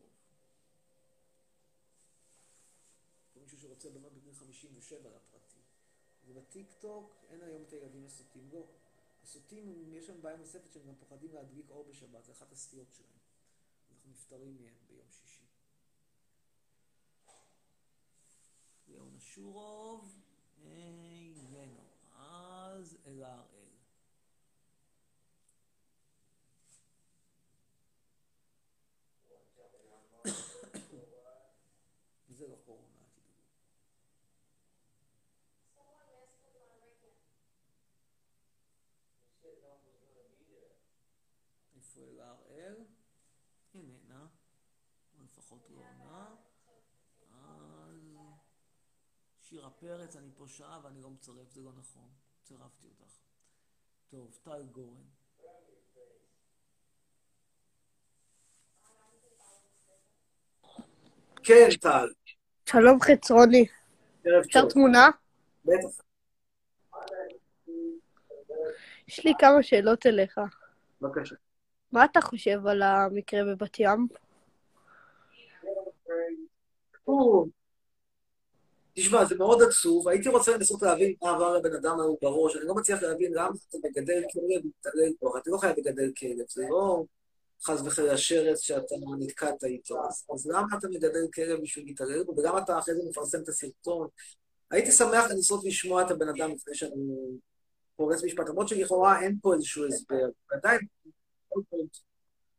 מישהו 6.55 6.59
שרוצה 6.59 6.59
באמת 6.59 6.59
בגיל 6.59 6.59
57 6.59 6.59
לפרטי. 6.59 6.59
ובטיק 6.59 6.73
טוק 6.79 7.15
אין 7.29 7.41
היום 7.43 7.63
את 7.63 7.73
הילדים 7.73 8.05
הסוטים. 8.05 8.49
לא. 8.51 8.65
הסוטים, 9.23 9.93
יש 9.93 10.09
להם 10.09 10.21
בעיה 10.21 10.37
נוספת 10.37 10.71
שהם 10.71 10.87
גם 10.87 10.95
פוחדים 10.95 11.33
להדליק 11.33 11.69
אור 11.69 11.83
בשבת, 11.89 12.25
זה 12.25 12.31
אחת 12.31 12.51
הסטיות 12.51 12.93
שלהם. 12.93 13.09
אנחנו 13.91 14.11
נפטרים 14.11 14.57
מהם 14.61 14.75
ביום 14.87 15.07
שישי. 15.09 15.45
ליאון 18.87 19.15
אשורוב, 19.15 20.21
איננו. 20.63 21.83
אז 22.13 22.97
אלה 23.05 23.33
הראל. 23.33 23.61
זה 32.29 32.47
לא 32.47 32.55
קורונה, 32.65 32.97
אל 32.97 33.09
תדאגו. 33.13 33.41
אלה 42.01 42.29
הראל? 42.29 42.75
איננה, 43.73 44.27
או 45.13 45.23
לפחות 45.23 45.69
לא 45.69 45.79
עונה. 45.79 46.35
אז 47.31 48.21
שירה 49.39 49.69
פרץ, 49.69 50.15
אני 50.15 50.29
פה 50.35 50.47
שעה 50.47 50.79
ואני 50.83 51.01
לא 51.01 51.09
מצרף, 51.09 51.49
זה 51.51 51.61
לא 51.61 51.71
נכון. 51.73 52.09
צירפתי 52.43 52.87
אותך. 52.87 53.13
טוב, 54.09 54.39
טל 54.43 54.63
גורן. 54.71 55.03
כן, 61.43 61.67
טל. 61.81 62.07
שלום 62.65 62.99
חצרוני. 63.01 63.65
אפשר. 64.39 64.69
תמונה? 64.69 65.07
בטח, 65.65 66.03
יש 69.07 69.25
לי 69.25 69.33
כמה 69.39 69.63
שאלות 69.63 70.05
אליך. 70.05 70.39
בבקשה. 71.01 71.35
מה 71.91 72.05
אתה 72.05 72.21
חושב 72.21 72.67
על 72.67 72.81
המקרה 72.81 73.43
בבת 73.43 73.79
ים? 73.79 74.07
תשמע, 78.95 79.25
זה 79.25 79.35
מאוד 79.35 79.61
עצוב. 79.61 80.07
הייתי 80.07 80.29
רוצה 80.29 80.57
לנסות 80.57 80.81
להבין 80.81 81.13
מה 81.21 81.29
עבר 81.29 81.57
לבן 81.57 81.75
אדם 81.75 81.99
ההוא 81.99 82.17
בראש. 82.21 82.55
אני 82.55 82.65
לא 82.65 82.75
מצליח 82.75 83.03
להבין 83.03 83.33
למה 83.33 83.49
אתה 83.69 83.77
מגדל 83.83 84.21
כלב 84.33 84.65
ומתעלל 84.65 85.13
בו. 85.21 85.37
אתה 85.37 85.49
לא 85.51 85.57
חייב 85.57 85.75
לגדל 85.77 86.11
כלב, 86.19 86.45
זה 86.49 86.63
לא 86.69 87.03
חס 87.63 87.81
וחלילה 87.85 88.17
שרץ 88.17 88.59
שאתה 88.59 88.95
נתקעת 89.19 89.63
איתו. 89.63 89.95
אז, 90.33 90.47
למה 90.47 90.67
אתה 90.79 90.87
מגדל 90.87 91.27
כלב 91.33 91.61
בשביל 91.61 91.85
להתעלל 91.85 92.23
בו? 92.23 92.33
וגם 92.37 92.57
אתה 92.57 92.79
אחרי 92.79 92.95
זה 92.95 93.01
מפרסם 93.09 93.41
את 93.43 93.49
הסרטון. 93.49 94.07
הייתי 94.71 94.91
שמח 94.91 95.31
לנסות 95.31 95.63
לשמוע 95.63 96.01
את 96.01 96.11
הבן 96.11 96.29
אדם 96.29 96.51
לפני 96.51 96.75
שאני 96.75 96.95
פורץ 97.95 98.23
משפט, 98.23 98.49
למרות 98.49 98.67
שלכאורה 98.67 99.21
אין 99.21 99.37
פה 99.41 99.53
איזשהו 99.53 99.85
הסבר. 99.87 100.25
ועדיין, 100.51 100.79
בכל 101.51 101.77
זאת, 101.77 101.97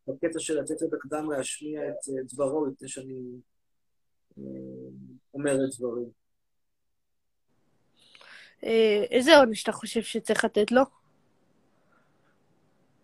בקטע 0.06 0.38
של 0.38 0.60
לתת 0.60 0.82
לבן 0.82 0.96
אדם 1.08 1.30
להשמיע 1.30 1.80
את 1.88 2.08
אה, 2.08 2.22
דברו 2.32 2.66
לפני 2.66 2.88
שאני 2.88 3.22
אה, 4.38 4.44
אומר 5.34 5.54
את 5.54 5.78
דברים. 5.78 6.10
אה, 8.64 9.04
איזה 9.10 9.36
עונש 9.36 9.62
אתה 9.62 9.72
חושב 9.72 10.02
שצריך 10.02 10.44
לתת 10.44 10.72
לו? 10.72 10.82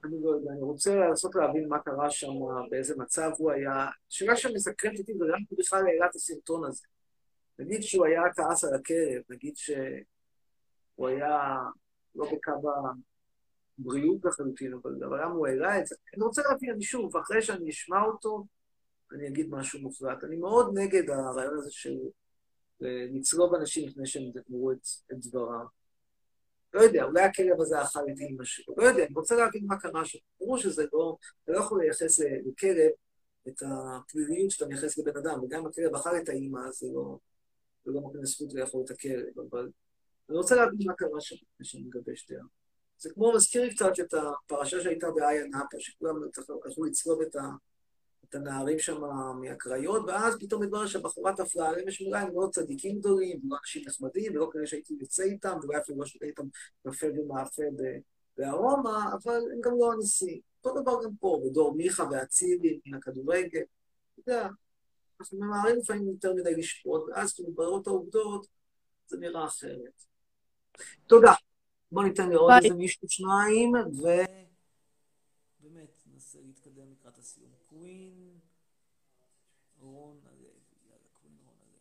אני 0.04 0.16
לא 0.22 0.30
יודע, 0.30 0.50
אני 0.50 0.62
רוצה 0.62 0.96
לנסות 0.96 1.34
להבין 1.34 1.68
מה 1.68 1.78
קרה 1.78 2.10
שם, 2.10 2.32
באיזה 2.70 2.96
מצב 2.96 3.30
הוא 3.38 3.50
היה. 3.50 3.86
שאלה 4.08 4.36
שמסקרנת 4.36 4.98
אותי, 4.98 5.12
ולמה 5.12 5.36
הוא 5.48 5.58
בכלל 5.58 5.86
העלה 5.86 6.06
את 6.10 6.14
הסרטון 6.14 6.64
הזה. 6.64 6.86
נגיד 7.58 7.82
שהוא 7.82 8.06
היה 8.06 8.22
כעס 8.36 8.64
על 8.64 8.74
הכלב, 8.74 9.22
נגיד 9.30 9.56
שהוא 9.56 11.08
היה 11.08 11.56
לא 12.14 12.24
בקו 12.32 12.70
הבריאות 13.78 14.24
לחלוטין, 14.24 14.74
אבל 14.74 14.92
למה 15.00 15.34
הוא 15.34 15.46
העלה 15.46 15.78
את 15.78 15.86
זה? 15.86 15.96
אני 16.14 16.24
רוצה 16.24 16.42
להבין, 16.42 16.70
אני 16.70 16.82
שוב, 16.82 17.16
אחרי 17.16 17.42
שאני 17.42 17.70
אשמע 17.70 18.02
אותו, 18.02 18.46
אני 19.12 19.28
אגיד 19.28 19.46
משהו 19.50 19.80
מוחלט. 19.80 20.24
אני 20.24 20.36
מאוד 20.36 20.78
נגד 20.78 21.10
הרעיון 21.10 21.58
הזה 21.58 21.70
של 21.70 21.96
אה, 22.82 23.06
לצלוב 23.10 23.54
אנשים 23.54 23.88
לפני 23.88 24.06
שהם 24.06 24.22
אמרו 24.50 24.72
את, 24.72 24.86
את 25.12 25.18
דברם. 25.18 25.66
לא 26.74 26.80
יודע, 26.80 27.04
אולי 27.04 27.22
הכלב 27.22 27.60
הזה 27.60 27.82
אכל 27.82 28.00
את 28.12 28.20
אימא 28.20 28.44
שלו, 28.44 28.74
לא 28.76 28.82
יודע, 28.82 29.04
אני 29.04 29.14
רוצה 29.14 29.36
להבין 29.36 29.66
מה 29.66 29.80
קרה 29.80 30.04
שם. 30.04 30.18
ברור 30.40 30.58
שזה 30.58 30.84
לא, 30.92 31.16
אתה 31.44 31.52
לא 31.52 31.58
יכול 31.58 31.82
לייחס 31.82 32.18
לכלב 32.18 32.90
את 33.48 33.62
הפליליות 33.62 34.50
שאתה 34.50 34.66
מייחס 34.66 34.98
לבן 34.98 35.16
אדם, 35.16 35.44
וגם 35.44 35.60
אם 35.60 35.66
הכלב 35.66 35.94
אכל 35.94 36.16
את 36.16 36.28
האימא, 36.28 36.70
זה 36.70 36.86
לא, 36.94 37.18
זה 37.84 37.92
לא 37.92 38.00
נותן 38.00 38.24
זכות 38.24 38.54
לאכול 38.54 38.82
את 38.84 38.90
הכלב, 38.90 39.38
אבל 39.50 39.70
אני 40.28 40.36
רוצה 40.36 40.56
להבין 40.56 40.78
מה 40.86 40.94
קרה 40.94 41.20
שם 41.20 41.36
לפני 41.36 41.66
שאני 41.66 41.82
מגבש 41.82 42.30
דעה. 42.30 42.44
זה 42.98 43.10
כמו, 43.14 43.32
מזכיר 43.34 43.62
לי 43.62 43.74
קצת 43.74 43.92
את 44.00 44.14
הפרשה 44.14 44.80
שהייתה 44.80 45.10
באיה 45.10 45.44
נאפה, 45.46 45.76
שכולם 45.78 46.14
הלכו 46.64 46.84
לצלוב 46.84 47.20
את, 47.22 47.36
את 48.28 48.34
הנערים 48.34 48.78
שם 48.78 49.00
מהקריות, 49.40 50.02
ואז 50.06 50.36
פתאום 50.40 50.62
מתברר 50.62 50.86
שהבחורה 50.86 51.32
תפלה 51.36 51.68
עליהם 51.68 51.86
בשמירה, 51.86 52.20
הם 52.20 52.28
לא 52.34 52.48
צדיקים 52.52 52.98
גדולים, 52.98 53.40
ולא 53.44 53.56
אנשים 53.60 53.82
נחמדים, 53.86 54.32
ולא 54.34 54.48
כאלה 54.52 54.66
שהייתי 54.66 54.94
יוצא 55.00 55.22
איתם, 55.22 55.58
ואולי 55.62 55.78
אפילו 55.78 55.98
לא 55.98 56.06
שותה 56.06 56.26
איתם 56.26 56.46
קפה 56.88 57.06
ומאפה 57.06 57.62
בארומה, 58.36 59.12
אבל 59.12 59.40
הם 59.52 59.60
גם 59.60 59.72
לא 59.78 59.92
הנשיא. 59.92 60.40
אותו 60.64 60.80
דבר 60.80 61.04
גם 61.04 61.10
פה, 61.20 61.42
ודור 61.46 61.74
מיכה 61.74 62.04
ואצילי 62.10 62.80
מן 62.86 62.98
הכדורגל. 62.98 63.62
אתה 64.14 64.32
יודע, 64.32 64.48
אנחנו 65.20 65.38
ממהרים 65.38 65.76
לפעמים 65.76 66.08
יותר 66.08 66.34
מדי 66.34 66.54
לשפוט, 66.54 67.02
ואז 67.08 67.32
כשמתבררות 67.32 67.86
העובדות, 67.86 68.46
זה 69.06 69.18
נראה 69.18 69.46
אחרת. 69.46 70.02
תודה. 71.06 71.32
בואו 71.92 72.06
ניתן 72.06 72.30
לעוד. 72.30 72.52
איזה 72.62 72.74
מישהו 72.74 73.08
שניים, 73.08 73.72
ובאמת 73.74 74.28
ננסה 76.06 76.38
להתקדם 76.46 76.92
לקראת 76.92 77.18
הסיום. 77.18 77.50
קווין 77.66 78.38
רון 79.80 80.20
הלוי, 80.24 80.50
יאללה, 80.86 81.08
קווין 81.12 81.36
רון 81.44 81.54
הלוי. 81.60 81.80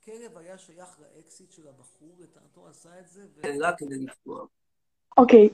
הכלב 0.00 0.38
היה 0.38 0.58
שייך 0.58 1.00
ל 1.00 1.08
אקסית 1.08 1.50
של 1.50 1.68
הבחור, 1.68 2.16
לטענתו 2.18 2.68
עשה 2.68 3.00
את 3.00 3.08
זה, 3.08 3.26
והעלה 3.36 3.76
כדי 3.76 3.98
לפגוע. 3.98 4.46
אוקיי. 5.16 5.48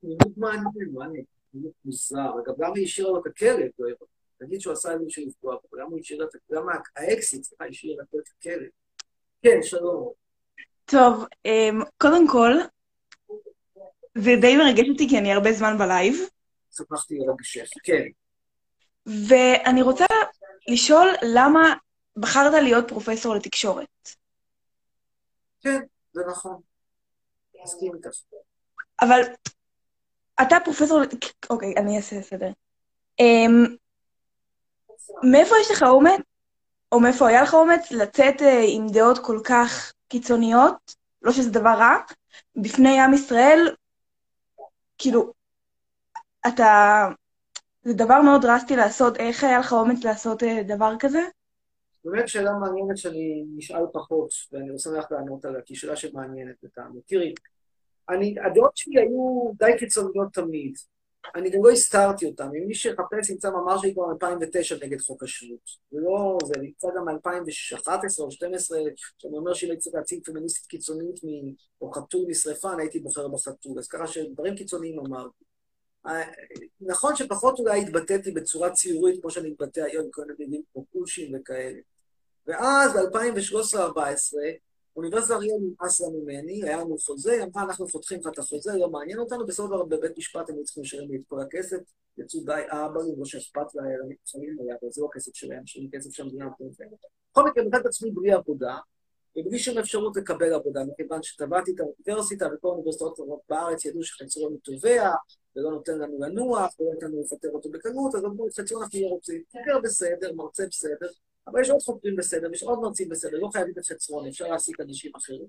תמימות 0.00 0.36
מעניין, 0.36 0.92
מה 0.92 1.04
אני... 1.04 1.24
תמימות 1.50 1.72
מוזר. 1.84 2.30
אגב, 2.44 2.62
למה 2.62 2.74
היא 2.76 2.84
השאירה 2.84 3.10
לו 3.10 3.20
את 3.20 3.26
הכלב? 3.26 3.70
לא. 3.78 3.88
נגיד 4.40 4.60
שהוא 4.60 4.72
עשה 4.72 4.94
את 4.94 5.00
בשביל 5.06 5.28
לפגוע 5.28 5.56
בו, 5.56 5.76
למה 5.76 5.88
הוא 5.88 5.98
השאיר 5.98 6.24
את 6.24 6.34
ה... 6.34 6.38
למה 6.50 6.72
האקסית, 6.96 7.42
סליחה, 7.42 7.64
השאיר 7.66 8.02
את 8.02 8.08
הכלב? 8.38 8.68
כן, 9.42 9.62
שלום. 9.62 10.12
טוב, 10.84 11.24
אמ, 11.44 11.82
קודם 11.98 12.28
כל, 12.28 12.52
זה 14.14 14.30
די 14.40 14.56
מרגש 14.56 14.88
אותי 14.88 15.08
כי 15.08 15.18
אני 15.18 15.32
הרבה 15.32 15.52
זמן 15.52 15.78
בלייב, 15.78 16.14
שמחתי 16.70 17.18
לרגשך. 17.18 17.68
כן. 17.84 18.02
ואני 19.28 19.82
רוצה 19.82 20.06
לשאול 20.68 21.08
למה 21.22 21.74
בחרת 22.16 22.52
להיות 22.62 22.88
פרופסור 22.88 23.34
לתקשורת. 23.34 24.08
כן, 25.60 25.80
זה 26.12 26.20
נכון. 26.30 26.60
מסכים 27.64 27.94
איתך. 27.94 28.08
אבל 29.00 29.20
אתה 30.42 30.56
פרופסור... 30.64 31.00
אוקיי, 31.50 31.74
אני 31.76 31.96
אעשה 31.96 32.22
סדר. 32.22 32.50
אמ, 33.20 33.76
מאיפה 35.32 35.54
יש 35.60 35.70
לך 35.70 35.82
אומץ, 35.82 36.20
או 36.92 37.00
מאיפה 37.00 37.28
היה 37.28 37.42
לך 37.42 37.54
אומץ, 37.54 37.92
לצאת 37.92 38.42
אה, 38.42 38.64
עם 38.68 38.86
דעות 38.92 39.18
כל 39.18 39.40
כך 39.44 39.92
קיצוניות, 40.08 40.94
לא 41.22 41.32
שזה 41.32 41.50
דבר 41.50 41.74
רע, 41.78 41.96
בפני 42.56 43.00
עם 43.00 43.14
ישראל? 43.14 43.74
כאילו, 44.98 45.32
אתה... 46.46 47.08
זה 47.82 47.94
דבר 47.94 48.22
מאוד 48.22 48.42
דרסטי 48.42 48.76
לעשות, 48.76 49.16
איך 49.16 49.44
היה 49.44 49.58
לך 49.58 49.72
אומץ 49.72 50.04
לעשות 50.04 50.42
אה, 50.42 50.62
דבר 50.62 50.94
כזה? 50.98 51.20
באמת 52.04 52.28
שאלה 52.28 52.52
מעניינת 52.52 52.98
שאני 52.98 53.44
נשאל 53.56 53.84
פחות, 53.92 54.30
ואני 54.52 54.70
רוצה 54.70 54.90
לך 54.90 55.06
לענות 55.10 55.44
עליה, 55.44 55.60
כי 55.62 55.74
שאלה 55.74 55.96
שמעניינת 55.96 56.56
לטעמי. 56.62 57.00
תראי, 57.06 57.34
אני, 58.08 58.34
הדעות 58.46 58.76
שלי 58.76 59.00
היו 59.00 59.50
די 59.54 59.72
קיצוניות 59.78 60.32
תמיד. 60.32 60.74
אני 61.34 61.50
גם 61.50 61.64
לא 61.64 61.70
הסתרתי 61.70 62.26
אותן. 62.26 62.44
אם 62.44 62.66
מי 62.66 62.74
שיחפש 62.74 63.30
ימצא 63.30 63.50
מאמר 63.50 63.78
שלי 63.78 63.94
כבר 63.94 64.06
מ-2009 64.06 64.84
נגד 64.84 65.00
חוק 65.00 65.22
השבות. 65.22 65.60
זה 65.90 65.98
לא, 66.00 66.38
זה 66.46 66.54
נמצא 66.60 66.88
גם 66.96 67.04
מ-2011 67.04 68.20
או 68.20 68.26
2012, 68.26 68.78
שאני 69.18 69.36
אומר 69.36 69.54
שאם 69.54 69.68
הייתי 69.68 69.82
צריך 69.82 69.94
להציג 69.96 70.24
פמיניסטית 70.24 70.66
קיצונית 70.66 71.24
מ... 71.24 71.28
או 71.80 71.92
חתול 71.92 72.24
משרפה, 72.28 72.72
אני 72.72 72.82
הייתי 72.82 73.00
בוחר 73.00 73.28
בחתול. 73.28 73.78
אז 73.78 73.88
ככה 73.88 74.06
שדברים 74.06 74.56
קיצוניים 74.56 74.98
אמרתי. 74.98 75.44
אה, 76.06 76.22
נכון 76.80 77.16
שפחות 77.16 77.58
אולי 77.58 77.80
התבטאתי 77.80 78.30
בצורה 78.30 78.70
ציורית, 78.70 79.20
כמו 79.20 79.30
שאני 79.30 79.50
מתבטא 79.50 79.80
היום, 79.80 80.06
כל 80.10 80.22
מיני 80.22 80.34
מילים 80.38 80.62
כמו 80.72 80.84
פושים 80.92 81.34
וכאלה. 81.34 81.78
ואז 82.46 82.92
ב-2013-2014, 82.92 83.98
אוניברסיטת 84.98 85.34
אריאל 85.34 85.56
נמאס 85.60 86.00
לה 86.00 86.06
ממני, 86.08 86.62
היה 86.62 86.76
לנו 86.76 86.98
חוזה, 86.98 87.32
היא 87.32 87.42
אמרה, 87.42 87.62
אנחנו 87.62 87.88
חותכים 87.88 88.20
לך 88.20 88.26
את 88.26 88.38
החוזה, 88.38 88.72
לא 88.76 88.90
מעניין 88.90 89.18
אותנו, 89.18 89.46
בסופו 89.46 89.68
של 89.68 89.74
דבר 89.74 89.84
בבית 89.84 90.18
משפט 90.18 90.50
הם 90.50 90.62
צריכים 90.62 90.82
לשלם 90.82 91.10
לי 91.10 91.16
את 91.16 91.22
כל 91.28 91.40
הכסף, 91.40 91.76
יצאו 92.18 92.40
די 92.44 92.62
אבא, 92.68 93.00
לא 93.18 93.24
שאכפת 93.24 93.74
לה, 93.74 93.82
היה, 93.82 93.96
אבל 94.80 94.90
זה 94.90 95.02
לא 95.02 95.06
הכסף 95.06 95.34
שלהם, 95.34 95.66
שום 95.66 95.88
כסף 95.92 96.10
שהמדינה 96.10 96.44
נותנת 96.44 96.80
להם. 96.80 96.90
בכל 97.32 97.50
מקרה, 97.50 97.80
את 97.80 97.86
עצמי 97.86 98.10
בלי 98.10 98.32
עבודה, 98.32 98.76
ובלי 99.36 99.58
שום 99.58 99.78
אפשרות 99.78 100.16
לקבל 100.16 100.52
עבודה, 100.52 100.84
מכיוון 100.84 101.22
שטבעתי 101.22 101.70
את 101.74 101.80
האוניברסיטה 101.80 102.46
וכל 102.54 102.68
האוניברסיטאות 102.68 103.18
בארץ 103.48 103.84
ידעו 103.84 104.02
שחציון 104.02 104.56
תובע, 104.64 105.10
ולא 105.56 105.70
נותן 105.70 105.98
לנו 105.98 106.20
לנוח, 106.20 106.80
ולא 106.80 106.90
נותן 106.92 107.06
לנו 107.06 107.20
לפטר 107.20 107.48
אותו 107.48 107.70
בקלות, 107.70 108.14
אז 108.14 108.24
אמרו, 108.24 108.48
חציון 108.56 108.82
אנחנו 108.82 109.00
לא 109.00 109.06
רוצים. 109.06 109.42
חוקר 109.52 109.78
בסדר, 109.80 110.32
מרצה 110.34 110.66
בסדר, 110.66 111.08
אבל 111.50 111.60
יש 111.60 111.70
עוד 111.70 111.80
חוקרים 111.80 112.16
בסדר, 112.16 112.52
יש 112.52 112.62
עוד 112.62 112.78
מרצים 112.78 113.08
בסדר, 113.08 113.38
לא 113.38 113.48
חייבים 113.52 113.74
את 113.78 113.86
חצרון, 113.86 114.26
אפשר 114.26 114.48
להעסיק 114.48 114.80
אנשים 114.80 115.12
אחרים. 115.16 115.46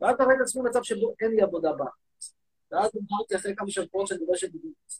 ואז 0.00 0.16
ראיתי 0.20 0.34
את 0.34 0.40
עצמי 0.40 0.62
במצב 0.62 0.82
שבו 0.82 1.14
אין 1.20 1.30
לי 1.30 1.42
עבודה 1.42 1.72
בארץ. 1.72 2.34
ואז 2.72 2.90
אמרתי 3.10 3.36
אחרי 3.36 3.56
כמה 3.56 3.70
שבועות 3.70 4.06
שאני 4.06 4.24
רואה 4.24 4.38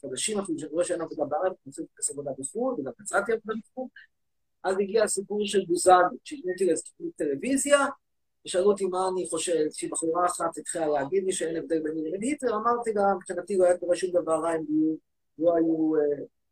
חודשים 0.01 0.39
אפילו, 0.39 0.59
שאני 0.59 0.71
רואה 0.71 0.85
שאין 0.85 1.01
עבודה 1.01 1.25
בארץ, 1.25 1.43
אני 1.43 1.55
רוצה 1.65 1.81
לחפש 1.81 2.09
עבודה 2.09 2.31
בחו"ל, 2.39 2.75
וגם 2.79 2.91
מצאתי 2.99 3.31
עבודה 3.31 3.53
בחו"ל. 3.71 3.87
אז 4.63 4.75
הגיע 4.79 5.03
הסיפור 5.03 5.45
של 5.45 5.65
בוזגלו, 5.65 6.17
שהזמינו 6.23 6.67
לאיזו 6.67 6.83
תוכנית 6.83 7.15
טלוויזיה, 7.15 7.77
ושאלו 8.45 8.65
אותי 8.65 8.85
מה 8.85 9.09
אני 9.13 9.29
חושב, 9.29 9.65
שהיא 9.71 9.91
בחורה 9.91 10.25
אחת 10.25 10.57
התחילה 10.57 10.87
להגיד 10.87 11.23
לי 11.23 11.31
שאין 11.31 11.55
הבדל 11.55 11.79
ביני 11.83 12.07
לבין 12.07 12.21
היטלר, 12.21 12.55
אמרתי 12.55 12.93
לה, 12.93 13.13
מבחינתי 13.15 13.57
לא 13.57 13.65
היה 13.65 13.77
קורה 13.77 13.95
שום 13.95 14.11
דבר 14.11 14.39
רע 14.39 14.55
אם 14.55 14.95
לא 15.37 15.55
היו, 15.55 15.91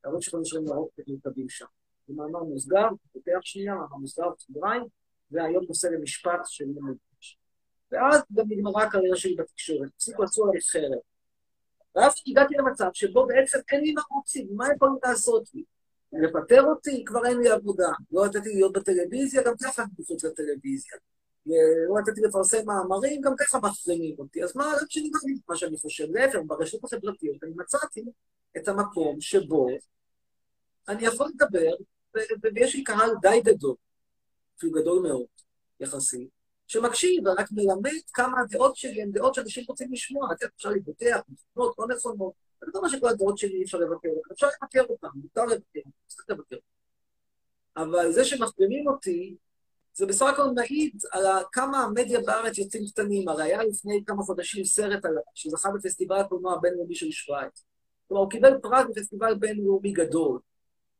ערוץ 0.03 0.23
של 0.23 0.31
חודשים 0.31 0.65
לרוב 0.65 0.89
כתובים 1.21 1.49
שם. 1.49 1.65
במאמר 2.07 2.43
מוסגר, 2.43 2.87
פותח 3.13 3.39
שנייה, 3.41 3.75
מאמר 3.75 3.95
מוסגר, 3.95 4.25
סוגריים, 4.39 4.83
והיום 5.31 5.65
נושא 5.67 5.87
למשפט 5.87 6.39
של 6.45 6.65
מלבוש. 6.65 7.37
ואז 7.91 8.21
גם 8.33 8.45
נגמרה 8.49 8.83
הקריירה 8.83 9.17
שלי 9.17 9.35
בתקשורת, 9.35 9.89
הפסיקו 9.95 10.21
לעצור 10.21 10.49
עלי 10.49 10.61
חרב. 10.61 10.99
ואז 11.95 12.13
הגעתי 12.27 12.53
למצב 12.53 12.89
שבו 12.93 13.27
בעצם 13.27 13.59
אין 13.71 13.81
לי 13.81 13.93
מה 13.93 14.01
רוצים, 14.11 14.47
מה 14.51 14.65
יכולים 14.75 14.95
לעשות 15.03 15.49
לי? 15.53 15.63
לפטר 16.13 16.63
אותי, 16.63 17.05
כבר 17.05 17.25
אין 17.25 17.37
לי 17.37 17.49
עבודה. 17.49 17.89
לא 18.11 18.25
נתתי 18.25 18.49
להיות 18.49 18.73
בטלוויזיה, 18.73 19.43
גם 19.43 19.53
ככה 19.63 19.83
אני 19.83 19.91
מחוץ 19.99 20.23
לטלוויזיה. 20.23 20.97
לא 21.89 21.99
נתתי 22.01 22.21
לפרסם 22.21 22.65
מאמרים, 22.65 23.21
גם 23.21 23.33
ככה 23.37 23.59
מחרימים 23.59 24.15
אותי. 24.19 24.43
אז 24.43 24.55
מה, 24.55 24.65
למה 24.67 24.75
שאני 24.89 25.09
אגיד 25.23 25.39
מה 25.49 25.55
שאני 25.55 25.77
חושב? 25.77 26.05
להפך, 26.09 26.39
ברשתות 26.47 26.83
החברתיות 26.83 27.43
אני 27.43 27.51
מצאתי 27.55 28.03
את 28.57 28.67
המקום 28.67 29.21
שבו 29.21 29.67
אני 30.89 31.05
יכול 31.05 31.27
לדבר, 31.35 31.73
ויש 32.55 32.75
לי 32.75 32.83
קהל 32.83 33.09
די 33.21 33.41
גדול, 33.43 33.75
אפילו 34.57 34.71
גדול 34.71 35.07
מאוד, 35.07 35.25
יחסית, 35.79 36.29
שמקשיב 36.67 37.27
ורק 37.27 37.47
מלמד 37.51 37.91
כמה 38.13 38.41
הדעות 38.41 38.75
שלי 38.75 39.01
הן 39.01 39.11
דעות 39.11 39.33
שאנשים 39.33 39.63
רוצים 39.67 39.93
לשמוע, 39.93 40.27
אפשר 40.55 40.69
להתבטח, 40.69 41.19
נכונות, 41.29 41.75
לא 41.79 41.87
נכונות. 41.95 42.33
אני 42.63 42.71
לא 42.73 42.79
אומר 42.79 42.89
שכל 42.89 43.09
הדעות 43.09 43.37
שלי 43.37 43.63
אפשר 43.63 43.77
לבקר 43.77 44.09
אותן, 44.09 44.33
אפשר 44.33 44.47
לבקר 44.47 44.83
אותן, 44.89 45.07
מותר 45.15 45.45
לבקר, 45.45 45.89
צריך 46.07 46.29
לבקר. 46.29 46.57
אבל 47.77 48.11
זה 48.11 48.25
שמחרימים 48.25 48.87
אותי, 48.87 49.35
זה 49.93 50.05
בסך 50.05 50.25
הכל 50.25 50.49
מעיד 50.55 50.95
על 51.11 51.25
כמה 51.51 51.83
המדיה 51.83 52.19
בארץ 52.21 52.57
יוצאים 52.57 52.85
קטנים. 52.87 53.29
הרי 53.29 53.43
היה 53.43 53.63
לפני 53.63 54.03
כמה 54.05 54.23
חודשים 54.23 54.63
סרט 54.63 55.05
עליו, 55.05 55.21
שזכה 55.35 55.69
בפסטיבל 55.71 56.15
הקולנוע 56.15 56.53
הבינלאומי 56.53 56.95
של 56.95 57.11
שווייץ. 57.11 57.63
כלומר, 58.07 58.23
הוא 58.23 58.31
קיבל 58.31 58.57
פרס 58.61 58.85
בפסטיבל 58.89 59.35
בינלאומי 59.35 59.91
גדול. 59.91 60.39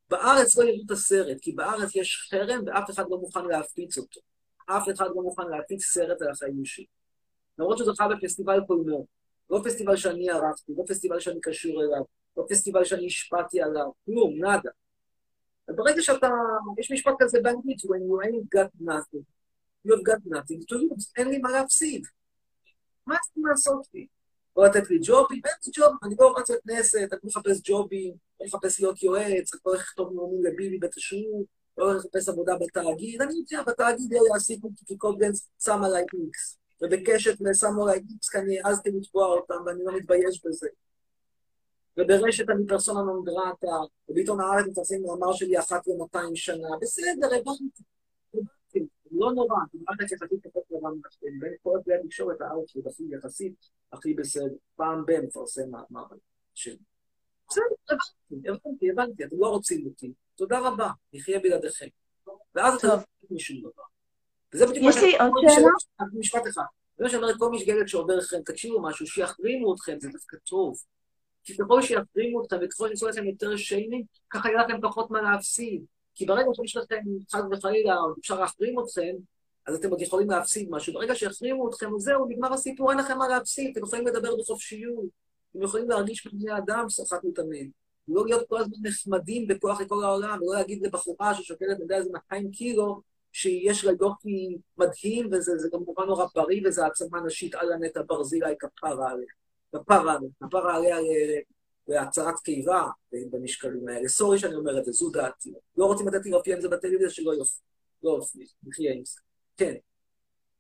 בארץ 0.10 0.57
לא 0.57 0.64
יראו 0.64 0.82
את 0.86 0.91
הסרט, 0.91 1.38
כי 1.41 1.52
בארץ 1.52 1.95
יש 1.95 2.27
חרם 2.32 2.64
ואף 2.65 2.90
אחד 2.90 3.06
לא 3.10 3.18
מוכן 3.18 3.45
להפיץ 3.45 3.98
אותו. 3.98 4.22
אף 4.65 4.90
אחד 4.95 5.07
לא 5.15 5.22
מוכן 5.22 5.48
להפיץ 5.48 5.84
סרט 5.84 6.22
על 6.22 6.30
החיים 6.30 6.65
שלי. 6.65 6.86
למרות 7.60 7.77
שהוא 7.77 7.94
זכה 7.94 8.07
בפסטיבל 8.07 8.60
קולנוע. 8.68 9.03
לא 9.49 9.61
פסטיבל 9.64 9.95
שאני 9.95 10.30
ערכתי, 10.30 10.72
לא 10.77 10.84
פסטיבל 10.88 11.19
שאני 11.19 11.40
קשור 11.41 11.84
אליו, 11.84 12.03
לא 12.38 12.45
פסטיבל 12.49 12.84
שאני 12.86 13.06
השפעתי 13.06 13.61
עליו, 13.61 13.91
כלום, 14.06 14.34
נאדה. 14.40 14.69
וברגע 15.69 16.02
שאתה, 16.02 16.30
יש 16.80 16.91
משפט 16.91 17.14
כזה 17.19 17.40
באנגלית, 17.44 17.80
when 17.80 17.86
you 17.86 18.26
ain't 18.26 18.60
got 18.60 18.88
nothing, 18.88 19.23
you 19.88 19.91
have 19.91 20.03
got 20.03 20.32
nothing 20.34 20.60
to 20.60 20.76
lose, 20.76 21.11
אין 21.18 21.27
לי 21.27 21.38
מה 21.38 21.52
להפסיד. 21.52 22.06
מה 23.07 23.15
צריכים 23.23 23.45
לעשות 23.45 23.88
לי? 23.94 24.07
או 24.56 24.64
לתת 24.64 24.90
לי 24.90 24.99
ג'ובים? 25.03 25.41
אין 25.45 25.53
לי 25.65 25.72
ג'וב, 25.76 25.98
אני 26.03 26.15
לא 26.19 26.34
רץ 26.38 26.49
לכנסת, 26.49 27.07
אני 27.11 27.19
מחפש 27.23 27.61
ג'ובים, 27.64 28.14
לא 28.39 28.45
מחפש 28.45 28.79
להיות 28.79 29.03
יועץ, 29.03 29.53
אני 29.53 29.61
לא 29.65 29.71
הולך 29.71 29.81
לכתוב 29.81 30.13
נאומים 30.13 30.43
לביבי 30.43 30.79
בתשרור, 30.79 31.45
לא 31.77 31.83
הולך 31.85 32.05
לחפש 32.05 32.29
עבודה 32.29 32.53
בתאגיד, 32.61 33.21
אני 33.21 33.33
יודע, 33.33 33.63
בתאגיד 33.63 34.11
לא 34.11 34.19
יעסיקו 34.33 34.69
כי 34.85 34.97
קוגנס 34.97 35.49
שם 35.59 35.83
עליי 35.83 36.03
איקס. 36.13 36.57
ובקשת 36.81 37.37
שמו 37.53 37.83
עליי 37.83 37.99
איקס, 38.11 38.29
כי 38.29 38.37
אני 38.37 38.61
העזתי 38.61 38.89
לתבוע 38.91 39.25
אותם, 39.25 39.55
ואני 39.65 39.83
לא 39.83 39.97
מתבייש 39.97 40.45
בזה. 40.45 40.67
וברשת 41.97 42.49
אני 42.49 42.67
פרסונה 42.67 43.01
נונדרטה, 43.01 43.75
ובעיתון 44.09 44.41
הארץ 44.41 44.65
מפרסם 44.67 44.95
מאמר 45.01 45.33
שלי 45.33 45.59
אחת 45.59 45.87
למאתיים 45.87 46.35
שנה. 46.35 46.67
בסדר, 46.81 47.27
הבנתי. 47.27 47.83
לא 49.11 49.31
נורא, 49.33 49.57
מערכת 49.73 50.11
יחסית 50.11 50.47
פחות 50.47 50.63
נורא 50.71 50.91
ממכם. 50.91 51.39
בין 51.39 51.53
כל 51.63 51.79
כלי 51.85 51.93
התקשורת 51.95 52.41
הארץ 52.41 52.73
הכי 52.87 53.03
יחסית 53.09 53.53
הכי 53.91 54.13
בסדר. 54.13 54.55
פעם 54.75 55.05
ב- 55.05 55.25
מפרסם 55.25 55.69
מאמר 55.71 56.05
שלי. 56.53 56.77
בסדר, 57.49 57.63
הבנתי, 58.31 58.49
הבנתי, 58.49 58.91
הבנתי, 58.91 59.23
אתם 59.23 59.35
לא 59.39 59.47
רוצים 59.47 59.85
אותי. 59.85 60.13
תודה 60.35 60.59
רבה, 60.59 60.89
נחיה 61.13 61.39
בלעדיכם. 61.39 61.88
ואז 62.55 62.76
אתה 62.76 62.88
לא 62.88 62.93
רוצה 62.93 63.05
משום 63.31 63.59
דבר. 63.59 63.84
וזה 64.53 64.67
בדיוק 64.67 64.85
יש 64.89 64.97
לי 64.97 65.17
עוד 65.17 65.31
שאלה? 65.49 66.07
משפט 66.13 66.47
אחד. 66.47 66.63
זה 66.97 67.03
מה 67.03 67.09
שאומר 67.09 67.38
כל 67.38 67.51
משגלת 67.51 67.89
שעובר 67.89 68.15
לכם, 68.15 68.38
תקשיבו 68.45 68.81
משהו, 68.81 69.07
שיחרימו 69.07 69.73
אתכם, 69.73 69.97
זה 69.99 70.09
דווקא 70.09 70.38
טוב. 70.38 70.77
כי 71.43 71.57
ככל 71.57 71.81
שיחרימו 71.81 72.43
אתכם 72.43 72.57
וככל 72.61 72.88
שיעשו 72.88 73.07
לכם 73.07 73.26
יותר 73.26 73.57
שיימינג, 73.57 74.05
ככה 74.30 74.49
יהיה 74.49 74.63
לכם 74.63 74.81
פחות 74.81 75.11
מה 75.11 75.22
להפסיד. 75.22 75.85
כי 76.15 76.26
ברגע 76.26 76.47
שיש 76.53 76.76
לכם, 76.76 77.01
חס 77.31 77.41
וחלילה, 77.51 77.95
אפשר 78.19 78.39
להחרים 78.39 78.80
אתכם, 78.80 79.15
אז 79.67 79.76
אתם 79.76 79.89
עוד 79.89 80.01
יכולים 80.01 80.30
להפסיד 80.30 80.67
משהו. 80.69 80.93
ברגע 80.93 81.15
שיחרימו 81.15 81.69
אתכם, 81.69 81.89
זהו, 81.97 82.26
נגמר 82.30 82.53
הסיפור, 82.53 82.91
אין 82.91 82.99
לכם 82.99 83.17
מה 83.17 83.27
להפסיד, 83.27 83.72
אתם 83.72 83.85
יכולים 83.85 84.07
לדבר 84.07 84.35
בחופשיות, 84.39 85.05
אתם 85.56 85.64
יכולים 85.64 85.90
להרגיש 85.90 86.27
בבני 86.27 86.57
אדם 86.57 86.86
שחק 86.90 87.19
מתאמן. 87.23 87.68
לא 88.07 88.26
להיות 88.26 88.49
כל 88.49 88.57
הזמן 88.57 88.77
נחמדים 88.84 89.48
בכוח 89.48 89.82
לכל 89.82 90.03
העולם, 90.03 90.40
ולא 90.41 90.53
להגיד 90.53 90.82
לבחורה 90.82 91.36
ששוקלת, 91.36 91.80
יודע, 91.80 91.98
איזה 91.98 92.10
200 92.14 92.52
קילו, 92.52 93.02
שיש 93.32 93.86
לה 93.86 93.91
יופי 94.02 94.57
מדהים, 94.77 95.30
וזה 95.32 95.69
כמובן 95.72 96.03
נורא 96.03 96.26
בריא, 96.36 96.61
וזה 96.65 96.84
העצמה 96.84 97.22
נשית 97.26 97.56
על 97.56 97.73
הנטע 97.73 98.02
ברזילי 98.07 98.56
כפרה 98.60 99.11
עליה. 99.11 99.27
כפרה, 99.76 100.18
כפרה 100.44 100.76
עליה 100.76 100.98
להצהרת 101.88 102.40
קיבה 102.40 102.88
במשקלים 103.11 103.88
האלה. 103.88 104.07
סורי 104.07 104.40
שאני 104.40 104.56
אומר 104.56 104.80
את 104.80 104.86
זה, 104.86 104.91
זו 104.91 105.10
דעתי. 105.10 105.53
לא 105.77 105.86
רוצים 105.86 106.07
לתת 106.07 106.26
לי 106.26 106.32
להופיע 106.32 106.56
עם 106.56 106.61
זה 106.61 106.69
בטלוויזיה, 106.69 107.10
שלא 107.10 107.32
יופיע. 107.32 107.61
לא 108.03 108.10
יופיע, 108.10 108.45
נחיה 108.64 108.94
עם 108.94 109.06
זה. 109.06 109.19
כן. 109.57 109.73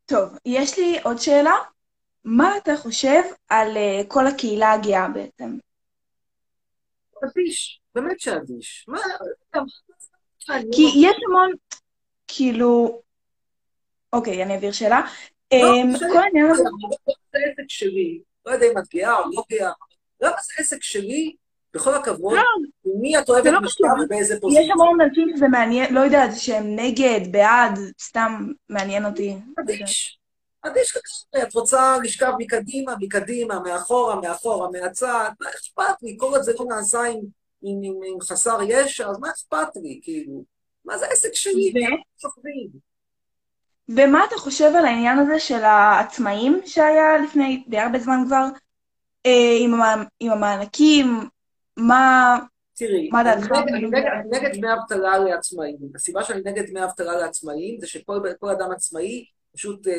טוב, 0.05 0.29
יש 0.45 0.79
לי 0.79 0.99
עוד 1.03 1.17
שאלה. 1.17 1.55
מה 2.25 2.57
אתה 2.57 2.77
חושב 2.77 3.21
על 3.49 3.77
uh, 3.77 4.07
כל 4.07 4.27
הקהילה 4.27 4.71
הגאה 4.73 5.07
בעצם? 5.07 5.57
אדיש, 7.23 7.81
באמת 7.95 8.19
שאדיש. 8.19 8.85
מה... 8.87 8.99
כי 10.47 10.81
יש 10.95 11.15
המון, 11.27 11.51
כאילו... 12.27 13.01
אוקיי, 14.13 14.43
אני 14.43 14.55
אעביר 14.55 14.71
שאלה. 14.71 15.01
לא, 15.53 15.57
אמ, 15.57 15.97
כל 15.97 16.17
העניין 16.17 16.51
הזה... 16.51 16.63
זה 17.33 17.39
עסק 17.51 17.69
שלי, 17.69 18.19
לא 18.45 18.51
יודע 18.51 18.65
אם 18.71 18.77
את 18.77 18.83
גאה 18.93 19.19
או 19.19 19.23
לא 19.33 19.43
גאה, 19.51 19.71
למה 20.21 20.35
זה 20.41 20.53
עסק 20.57 20.83
שלי, 20.83 21.35
בכל 21.73 21.93
הכבוד, 21.93 22.37
מי 23.01 23.19
את 23.19 23.29
אוהבת 23.29 23.53
משפט 23.63 23.87
ובאיזה 24.03 24.41
פוזיציה? 24.41 24.63
יש 24.65 24.69
המון 24.71 25.01
אנשים 25.01 25.31
שזה 25.35 25.47
מעניין, 25.47 25.93
לא 25.93 25.99
יודעת, 25.99 26.29
שהם 26.37 26.75
נגד, 26.75 27.31
בעד, 27.31 27.79
סתם 27.99 28.51
מעניין 28.69 29.05
אותי. 29.05 29.35
אדיש. 29.59 30.19
אדיש 30.67 30.91
כזה, 30.91 31.43
את 31.43 31.53
רוצה 31.53 31.97
לשכב 32.03 32.31
מקדימה, 32.39 32.95
מקדימה, 32.99 33.59
מאחורה, 33.59 34.15
מאחורה, 34.21 34.69
מהצד, 34.71 35.29
מה 35.41 35.49
אכפת 35.49 36.03
לי? 36.03 36.15
כל 36.19 36.25
עוד 36.25 36.41
זה 36.41 36.51
לא 36.59 36.65
נעשה 36.69 37.03
עם, 37.03 37.19
עם, 37.63 37.79
עם, 37.83 37.93
עם 38.13 38.21
חסר 38.21 38.57
ישע, 38.67 39.07
אז 39.09 39.19
מה 39.19 39.29
אכפת 39.29 39.75
לי, 39.75 39.99
כאילו? 40.03 40.43
מה 40.85 40.97
זה 40.97 41.05
עסק 41.07 41.33
שלי? 41.33 41.73
שוכבים. 42.21 42.67
ומה 43.89 44.25
אתה 44.27 44.35
חושב 44.37 44.71
על 44.77 44.85
העניין 44.85 45.19
הזה 45.19 45.39
של 45.39 45.63
העצמאים 45.63 46.61
שהיה 46.65 47.17
לפני 47.17 47.63
די 47.67 47.77
הרבה 47.79 47.99
זמן 47.99 48.17
כבר, 48.27 48.45
אה, 49.25 49.57
עם, 49.59 49.73
המע... 49.73 50.03
עם 50.19 50.31
המענקים, 50.31 51.19
מה... 51.77 52.37
תראי, 52.77 53.09
מה 53.11 53.21
אני 53.21 53.29
דעתך? 53.41 53.51
נגד- 53.51 53.95
אני 53.95 54.29
נגד- 54.39 54.55
דמי 54.57 54.73
אבטלה 54.73 55.17
לעצמאים. 55.17 55.75
הסיבה 55.95 56.23
שאני 56.23 56.41
נגד 56.45 56.69
דמי 56.69 56.83
אבטלה 56.83 57.15
לעצמאים 57.17 57.77
זה 57.79 57.87
שכל 57.87 58.19
כל 58.39 58.49
אדם 58.49 58.71
עצמאי 58.71 59.25
פשוט 59.55 59.87
אה, 59.87 59.93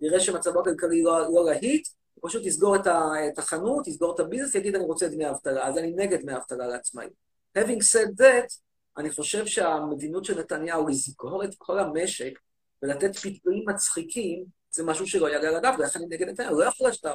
יראה 0.00 0.20
שמצבו 0.20 0.60
הכלכלי 0.60 1.02
לא 1.02 1.20
לא 1.34 1.44
להיט, 1.44 1.88
הוא 2.14 2.30
פשוט 2.30 2.46
יסגור 2.46 2.76
את 2.76 2.86
ה- 2.86 3.28
את 3.32 3.38
החנות, 3.38 3.88
יסגור 3.88 4.14
את 4.14 4.20
הביזנס, 4.20 4.54
יגיד 4.54 4.74
אני 4.74 4.84
רוצה 4.84 5.08
דמי 5.08 5.30
אבטלה. 5.30 5.66
אז 5.68 5.78
אני 5.78 5.92
נגד 5.96 6.20
דמי 6.22 6.36
אבטלה 6.36 6.66
לעצמאים. 6.66 7.10
Having 7.58 7.80
said 7.92 8.20
that, 8.20 8.56
אני 8.98 9.10
חושב 9.10 9.46
שהמדיניות 9.46 10.24
של 10.24 10.38
נתניהו 10.40 10.88
לסגור 10.88 11.44
את 11.44 11.50
כל 11.58 11.78
המשק 11.78 12.38
ולתת 12.82 13.16
פיתויים 13.16 13.64
מצחיקים, 13.68 14.44
זה 14.70 14.84
משהו 14.84 15.06
שלא 15.06 15.28
יעלה 15.28 15.48
על 15.48 15.56
הדף, 15.56 15.74
ולכן 15.78 15.98
אני 15.98 16.16
נגד 16.16 16.28
נתניהו. 16.28 16.58
לא 16.60 16.64
יכול 16.64 16.92
שאתה, 16.92 17.12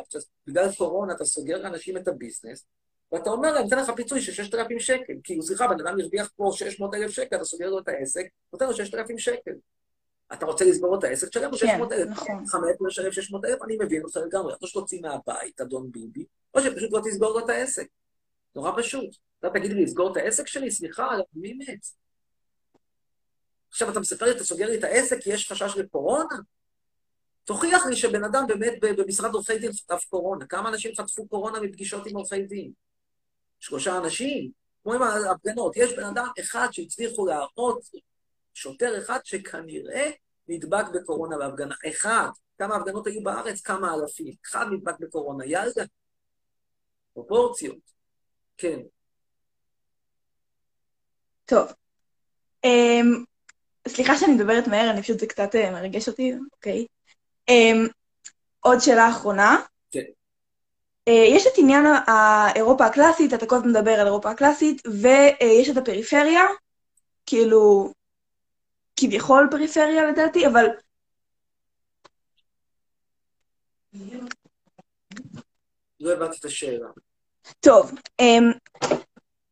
בגלל 0.48 0.72
קורונה 0.78 1.14
אתה 1.14 1.26
סוגר 1.26 1.62
לאנשים 1.62 1.98
את 1.98 2.08
הביזנס, 2.08 2.66
ואתה 3.12 3.30
אומר 3.30 3.54
להם, 3.54 3.64
ניתן 3.64 3.80
לך 3.80 3.92
פיצוי 3.96 4.22
של 4.22 4.32
6,000 4.32 4.80
שקל. 4.80 5.14
כאילו, 5.24 5.42
סליחה, 5.44 5.68
בן 5.68 5.88
אדם 5.88 6.00
הרוויח 6.00 6.32
פה 6.36 6.50
600,000 6.54 7.12
שקל, 7.12 7.36
אתה 7.36 7.46
סוגר 7.46 7.70
לו 7.70 7.80
את 7.80 7.88
העסק, 7.88 8.26
נותן 8.54 8.68
לו 8.68 8.74
6,000 8.74 9.18
שקל. 9.18 9.52
אתה 10.34 10.46
רוצה 10.46 10.66
לסגור 10.66 11.00
את 11.00 11.04
העסק, 11.04 11.28
תשלם 11.28 11.52
לו 11.52 11.58
כן, 11.58 11.68
600,000. 11.68 12.10
נכון. 12.10 12.44
לך 12.44 12.56
מאיפה 12.56 12.88
לשלם 12.88 13.12
600,000, 13.12 13.64
אני 13.64 13.78
מבין 13.82 14.04
אותך 14.04 14.18
לגמרי. 14.18 14.54
או 14.62 14.68
שתוציא 14.68 15.02
מהבית, 15.02 15.62
אדון 15.62 15.92
ביבי, 15.92 16.26
או 16.54 16.62
שפשוט 16.62 16.94
לא 16.94 17.02
תסגור 17.04 17.40
לו 17.40 17.46
את 17.46 17.50
העסק. 17.50 17.88
נורא 18.56 18.72
פשוט. 18.78 19.16
אתה 19.40 19.50
תגיד 19.50 19.72
לי, 19.72 19.84
לסגור 19.84 20.12
את 20.12 20.18
העסק 20.18 20.48
שלי? 20.48 20.72
סליחה, 20.72 21.10
מי 21.34 21.54
מת? 21.54 21.86
עכשיו 23.70 23.92
אתה 23.92 24.00
מספר 24.00 24.26
לי, 24.26 24.32
אתה 24.32 24.44
סוגר 24.44 24.66
לי 24.70 24.78
את 24.80 24.84
העסק 24.84 25.20
כי 25.22 25.34
יש 25.34 25.52
חשש 25.52 25.78
לקורונה? 25.78 26.36
תוכיח 27.44 27.86
לי 27.86 27.96
שבן 27.96 28.24
אדם 28.24 28.44
באמת 28.48 28.74
במשרד 28.82 29.34
עורכי 29.34 29.60
דין 29.60 29.72
חטף 29.74 30.06
קורונה. 30.10 30.46
כמה 30.46 30.70
אנשים 30.70 30.92
חטפו 30.96 31.28
קורונה 31.28 31.60
מפגישות 31.60 32.08
עם 32.08 32.16
עורכי 32.16 32.42
דין? 32.42 32.72
שלושה 33.60 33.98
אנשים? 33.98 34.52
כמו 34.84 34.94
עם 34.94 35.02
ההפגנות. 35.02 35.78
יש 35.78 35.94
בן 35.94 36.04
אדם 36.04 36.28
אחד 36.40 36.68
שהצליחו 36.72 37.26
להראות, 37.26 37.80
שוטר 38.56 38.98
אחד 38.98 39.20
שכנראה 39.24 40.12
נדבק 40.48 40.86
בקורונה 40.94 41.38
בהפגנה. 41.38 41.76
אחד. 41.90 42.30
כמה 42.58 42.76
הפגנות 42.76 43.08
היו 43.08 43.24
בארץ? 43.24 43.62
כמה 43.62 43.94
אלפים. 43.94 44.34
אחד 44.46 44.66
נדבק 44.72 45.00
בקורונה. 45.00 45.46
יאללה. 45.46 45.84
פרופורציות. 47.14 47.78
כן. 48.58 48.80
טוב. 51.46 51.68
אמ, 52.64 53.24
סליחה 53.88 54.18
שאני 54.18 54.34
מדברת 54.34 54.68
מהר, 54.68 54.90
אני 54.90 55.02
פשוט, 55.02 55.20
זה 55.20 55.28
קצת 55.28 55.56
אה, 55.56 55.72
מרגש 55.72 56.08
אותי, 56.08 56.34
אוקיי. 56.54 56.86
אמ, 57.50 57.88
עוד 58.60 58.80
שאלה 58.80 59.10
אחרונה. 59.10 59.58
כן. 59.92 60.04
אה, 61.08 61.26
יש 61.28 61.48
את 61.48 61.52
עניין 61.58 61.86
האירופה 62.08 62.86
הקלאסית, 62.86 63.34
אתה 63.34 63.46
כל 63.46 63.56
הזמן 63.56 63.70
מדבר 63.70 63.92
על 63.92 64.08
אירופה 64.08 64.32
הקלאסית, 64.32 64.82
ויש 64.88 65.70
את 65.70 65.78
הפריפריה, 65.78 66.44
כאילו, 67.26 67.94
כביכול 69.00 69.48
פריפריה 69.52 70.12
לדעתי, 70.12 70.48
אבל 70.48 70.66
לא 76.00 76.14
הבנתי 76.14 76.38
את 76.40 76.46
השאלה. 76.46 76.88
טוב, 77.60 77.92
אמ, 78.20 78.52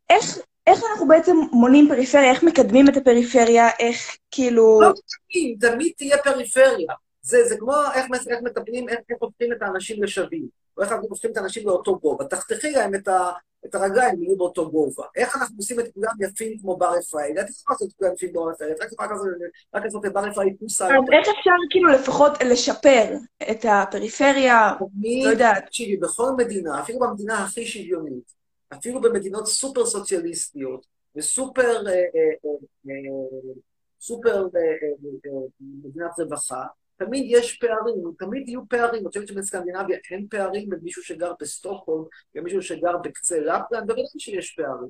איך, 0.10 0.38
איך 0.68 0.80
אנחנו 0.92 1.08
בעצם 1.08 1.36
מונים 1.52 1.88
פריפריה, 1.90 2.32
איך 2.32 2.44
מקדמים 2.44 2.90
את 2.90 2.98
הפריפריה, 2.98 3.70
איך 3.80 4.18
כאילו... 4.32 4.80
לא 4.82 4.94
תמיד, 5.32 5.72
תמיד 5.72 5.94
תהיה 5.98 6.18
פריפריה. 6.18 6.94
זה, 7.22 7.38
זה 7.48 7.58
כמו 7.58 7.74
איך, 7.96 8.06
איך 8.30 8.40
מטפלים, 8.44 8.90
איך, 8.90 9.00
איך 9.10 9.18
הופכים 9.20 9.54
את 9.54 9.62
האנשים 9.62 10.04
לשווים, 10.04 10.48
או 10.78 10.84
איך 10.84 10.92
אנחנו 10.92 11.08
הופכים 11.10 11.32
את 11.32 11.38
האנשים 11.38 11.68
לאותו 11.68 12.00
גובה. 12.00 12.26
תחתכי 12.26 12.72
להם 12.72 12.96
את, 12.96 13.08
ה, 13.08 13.32
את 13.66 13.76
הרגליים, 13.76 14.24
יהיו 14.24 14.38
באותו 14.38 14.72
גובה. 14.72 15.04
איך 15.16 15.36
אנחנו 15.38 15.56
עושים 15.58 15.80
את 15.80 15.86
כולם 15.94 16.14
יפים 16.22 16.58
כמו 16.60 16.78
בר 16.78 16.98
רפאל? 16.98 17.32
את 17.40 17.50
יכולה 17.50 17.76
לעשות 17.76 17.90
את 17.90 17.94
כולם 17.98 18.14
יפים 18.14 18.30
כמו 18.34 18.46
בר 18.46 18.52
רפאל, 18.52 18.68
רק 18.82 18.92
יכולה 18.92 19.10
לעשות- 19.10 19.28
רק 19.74 19.84
לעשות 19.84 20.06
את 20.06 20.14
בר 20.14 20.20
רפאל 20.26 20.46
פוסה. 20.60 20.86
אז 20.86 20.92
איך 20.92 21.28
אפשר 21.40 21.52
כאילו 21.70 21.90
לפחות 21.90 22.32
לשפר 22.44 23.14
את 23.52 23.66
הפריפריה, 23.70 24.74
לא 25.24 25.30
יודעת. 25.30 25.66
תקשיבי, 25.66 25.98
בכל 25.98 26.32
מדינה, 26.38 26.82
אפילו 26.82 27.00
במדינה 27.00 27.44
הכי 27.44 27.66
שוויונית, 27.66 28.34
אפילו 28.74 29.02
במדינות 29.02 29.48
סופר 29.48 29.86
סוציאליסטיות 29.86 30.86
וסופר 31.16 31.88
אה, 31.88 31.94
אה, 31.94 32.00
אה, 32.90 32.94
סופר 34.02 34.48
מדינת 35.60 36.20
רווחה, 36.20 36.64
תמיד 36.98 37.24
יש 37.28 37.58
פערים, 37.58 38.12
תמיד 38.20 38.50
יהיו 38.50 38.62
פערים. 38.70 39.02
אני 39.02 39.08
חושבת 39.08 39.28
שבסקנדינביה 39.28 39.98
אין 40.12 40.28
פערים 40.30 40.70
בין 40.70 40.80
מישהו 40.84 41.04
שגר 41.04 41.34
בסטוקהולם 41.40 42.06
למישהו 42.36 42.62
שגר 42.62 42.98
בקצה 42.98 43.40
לפלנד, 43.40 43.88
בוודאי 43.88 44.04
שיש 44.18 44.56
פערים. 44.56 44.90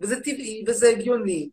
וזה 0.00 0.20
טבעי 0.20 0.64
וזה 0.68 0.88
הגיוני, 0.88 1.50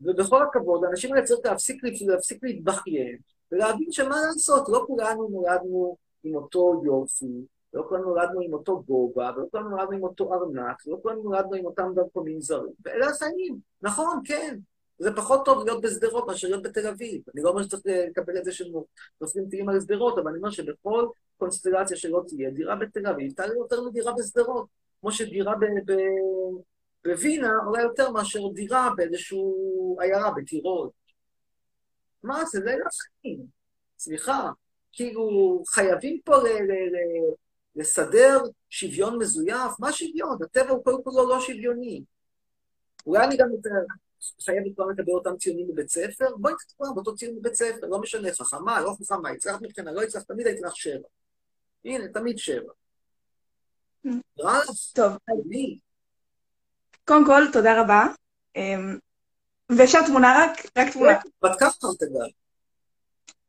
ובכל 0.00 0.42
הכבוד, 0.42 0.84
האנשים 0.84 1.12
האלה 1.12 1.24
צריך 1.24 1.40
להפסיק, 1.44 1.82
להפסיק 2.06 2.38
להתבכיין, 2.42 3.18
ולהבין 3.52 3.92
שמה 3.92 4.16
לעשות, 4.26 4.68
לא 4.68 4.84
כולנו 4.86 5.28
נולדנו 5.28 5.96
עם 6.24 6.34
אותו 6.34 6.82
יופי, 6.84 7.46
לא 7.74 7.84
כולנו 7.88 8.04
נולדנו 8.04 8.40
עם 8.40 8.52
אותו 8.52 8.82
גובה, 8.82 9.30
ולא 9.36 9.46
כולנו 9.50 9.70
נולדנו 9.70 9.92
עם 9.92 10.02
אותו 10.02 10.34
ארנק, 10.34 10.86
ולא 10.86 10.98
כולנו 11.02 11.22
נולדנו 11.22 11.54
עם 11.54 11.66
אותם 11.66 11.92
דרכונים 11.94 12.40
זרים. 12.40 12.72
ואלה 12.84 13.06
החיים, 13.06 13.58
נכון, 13.82 14.20
כן. 14.24 14.58
זה 14.98 15.10
פחות 15.16 15.44
טוב 15.44 15.64
להיות 15.64 15.82
בשדרות 15.82 16.26
מאשר 16.26 16.48
להיות 16.48 16.62
בתל 16.62 16.86
אביב. 16.86 17.22
אני 17.34 17.42
לא 17.42 17.50
אומר 17.50 17.62
שצריך 17.62 17.82
לקבל 18.10 18.38
את 18.38 18.44
זה 18.44 18.52
שנופלים 18.52 19.48
טילים 19.50 19.68
על 19.68 19.80
שדרות, 19.80 20.18
אבל 20.18 20.28
אני 20.28 20.38
אומר 20.38 20.50
שבכל 20.50 21.06
קונסטלציה 21.36 21.96
שלא 21.96 22.22
תהיה, 22.28 22.50
דירה 22.50 22.76
בתל 22.76 23.06
אביב 23.06 23.32
תעלה 23.32 23.54
יותר 23.54 23.82
מדירה 23.82 24.12
בשדרות. 24.18 24.66
כמו 25.00 25.12
שדירה 25.12 25.54
בווינה 27.04 27.50
עולה 27.66 27.82
יותר 27.82 28.10
מאשר 28.10 28.48
דירה 28.54 28.90
באיזשהו 28.96 29.96
עיירה 30.00 30.30
בטירול. 30.30 30.88
מה 32.22 32.44
זה? 32.44 32.60
זה 32.60 32.76
לא 32.76 32.84
החיים. 32.86 33.46
סליחה. 33.98 34.50
כאילו, 34.92 35.62
חייבים 35.68 36.20
פה 36.24 36.36
ל- 36.36 36.42
ל- 36.42 36.92
ל- 36.92 37.34
לסדר 37.76 38.40
שוויון 38.70 39.18
מזויף? 39.18 39.80
מה 39.80 39.92
שוויון? 39.92 40.38
הטבע 40.42 40.70
הוא 40.70 40.84
קודם 40.84 41.02
כל 41.02 41.10
לא 41.28 41.40
שוויוני. 41.40 42.02
אולי 43.06 43.26
אני 43.26 43.36
גם 43.36 43.48
חייבת 44.44 44.74
כבר 44.74 44.86
לקבל 44.86 45.12
אותם 45.12 45.36
ציונים 45.36 45.68
בבית 45.68 45.88
ספר? 45.88 46.36
בואי 46.36 46.54
כולם 46.76 46.94
באותו 46.94 47.14
ציון 47.14 47.36
בבית 47.36 47.54
ספר, 47.54 47.86
לא 47.86 48.00
משנה, 48.00 48.32
חכמה, 48.32 48.80
לא 48.80 48.94
חכמה, 49.02 49.30
הצלחת 49.30 49.62
מבחינה, 49.62 49.92
לא 49.92 50.02
הצלחת, 50.02 50.26
תמיד 50.26 50.46
הייתי 50.46 50.62
לך 50.62 50.76
שבע. 50.76 51.08
הנה, 51.84 52.08
תמיד 52.08 52.38
שבע. 52.38 52.72
רז? 54.38 54.92
טוב. 54.94 55.12
קודם 57.04 57.26
כל, 57.26 57.42
תודה 57.52 57.82
רבה. 57.82 58.06
אמ, 58.56 58.98
ואפשר 59.78 59.98
תמונה 60.06 60.44
רק? 60.44 60.66
רק 60.78 60.92
תמונה. 60.92 61.18
בת 61.42 61.58
כמה 61.58 61.68
אתה 61.96 62.06
גר? 62.06 62.26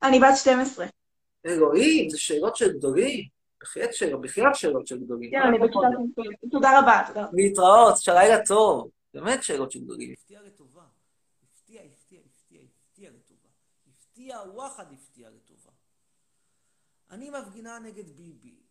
אני 0.03 0.19
בת 0.19 0.37
12. 0.37 0.85
אלוהים, 1.45 2.09
זה 2.09 2.17
שאלות 2.17 2.55
של 2.55 2.77
גדולים. 2.77 3.27
בחייאת 3.61 3.93
שאלות, 3.93 4.21
בחייאת 4.21 4.55
שאלות 4.55 4.87
של 4.87 4.99
גדולים. 4.99 5.31
כן. 5.31 5.67
תודה 6.51 6.79
רבה, 6.79 7.01
תודה 7.07 7.21
רבה. 7.21 7.29
להתראות, 7.33 7.97
שלילה 7.97 8.45
טוב. 8.45 8.89
באמת 9.13 9.43
שאלות 9.43 9.71
של 9.71 9.83
גדולים. 9.83 10.13
הפתיע 10.13 10.41
לטובה. 10.41 10.87
הפתיע, 11.43 11.81
הפתיע, 11.81 12.21
הפתיע, 12.21 12.61
הפתיע 12.61 13.11
לטובה. 13.11 13.49
הפתיע, 13.87 14.37
וואחד 14.53 14.93
הפתיע 14.93 15.29
לטובה. 15.29 15.71
אני 17.09 17.29
מפגינה 17.29 17.79
נגד 17.79 18.09
ביבי. 18.09 18.63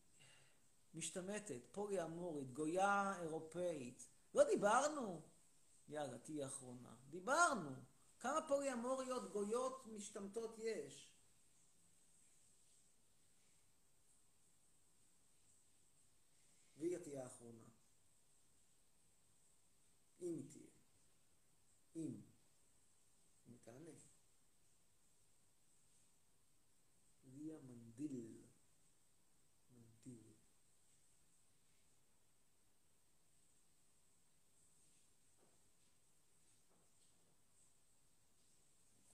משתמטת, 0.94 1.60
פולי 1.72 2.02
אמורית, 2.02 2.52
גויה 2.52 3.20
אירופאית. 3.20 4.08
לא 4.34 4.44
דיברנו? 4.44 5.22
יאללה, 5.88 6.18
תהיי 6.18 6.46
אחרונה. 6.46 6.94
דיברנו. 7.10 7.70
כמה 8.20 8.48
פולי 8.48 8.72
אמוריות 8.72 9.32
גויות 9.32 9.86
משתמטות 9.86 10.58
יש? 10.58 11.12
והיא 16.78 16.98
תהיה 16.98 17.24
האחרונה. 17.24 17.67
אם 20.28 20.34
היא 20.34 20.50
תהיה. 20.50 20.66
אם. 21.96 22.20
אם 23.48 23.56
תענה. 23.62 23.90
ליה 27.24 27.58
מנדיל. 27.62 28.42
מנדיל. 29.72 30.32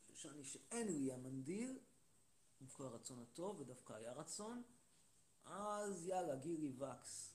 חוששני 0.06 0.44
שאין 0.44 0.86
ליה 0.86 1.16
מנדיל, 1.16 1.78
עם 2.60 2.66
כל 2.68 2.86
הרצון 2.86 3.18
הטוב, 3.18 3.60
ודווקא 3.60 3.92
היה 3.92 4.12
רצון, 4.12 4.62
אז 5.44 6.06
יאללה, 6.06 6.36
גילי 6.36 6.72
וקס. 6.78 7.33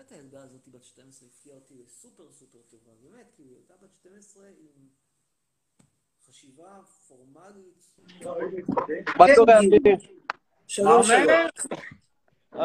באמת 0.00 0.12
הילדה 0.12 0.42
הזאת 0.42 0.68
בת 0.68 0.84
12 0.84 1.28
הפתיעה 1.28 1.56
אותי 1.56 1.74
סופר 1.86 2.32
סופר 2.32 2.58
טובה, 2.68 2.92
באמת, 3.02 3.30
כאילו, 3.34 3.54
ילדה 3.54 3.74
בת 3.82 3.94
12 3.94 4.46
עם 4.46 4.88
חשיבה 6.26 6.80
פורמלית. 7.08 7.96
מה 9.18 9.26
קורה, 9.36 9.58
אמיר? 9.58 9.96
שלום, 10.66 11.02
שלום. 11.02 11.30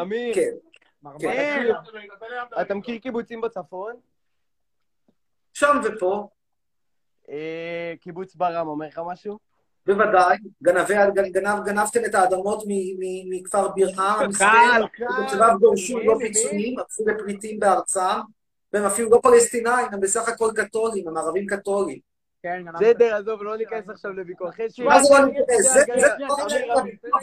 אמיר, 0.02 0.34
כן. 0.34 0.50
כן. 1.18 1.72
אתה 2.60 2.74
מכיר 2.74 2.98
קיבוצים 2.98 3.40
בצפון? 3.40 4.00
שם 5.52 5.80
ופה. 5.84 6.28
אה, 7.28 7.94
קיבוץ 8.00 8.34
ברם 8.34 8.66
אומר 8.66 8.86
לך 8.86 9.00
משהו? 9.06 9.38
בוודאי, 9.86 10.36
גנבי, 10.62 10.94
גנב, 11.32 11.64
גנבתם 11.64 12.04
את 12.04 12.14
האדמות 12.14 12.62
מ- 12.66 12.70
מ- 12.98 13.30
מכפר 13.30 13.68
בירעם, 13.68 14.24
המסכן, 14.24 14.46
קל. 14.92 15.04
תושביו 15.22 15.56
גורשו 15.60 15.98
לא 15.98 16.16
פיצויים, 16.20 16.78
הפכו 16.78 17.02
לפליטים 17.06 17.60
בארצם, 17.60 18.00
והם 18.72 18.84
אפילו 18.84 19.10
לא 19.10 19.20
פלסטינאים, 19.22 19.86
הם 19.92 20.00
בסך 20.00 20.28
הכל 20.28 20.50
קתולים, 20.56 21.08
הם 21.08 21.16
ערבים 21.16 21.46
קתולים. 21.46 21.98
בסדר, 22.80 23.14
עזוב, 23.14 23.42
לא 23.42 23.56
ניכנס 23.56 23.88
עכשיו 23.88 24.12
לוויכוח. 24.12 24.54
מה 24.84 25.02
זה 25.02 25.14
לא 25.14 25.26
ניכנס? 25.26 25.76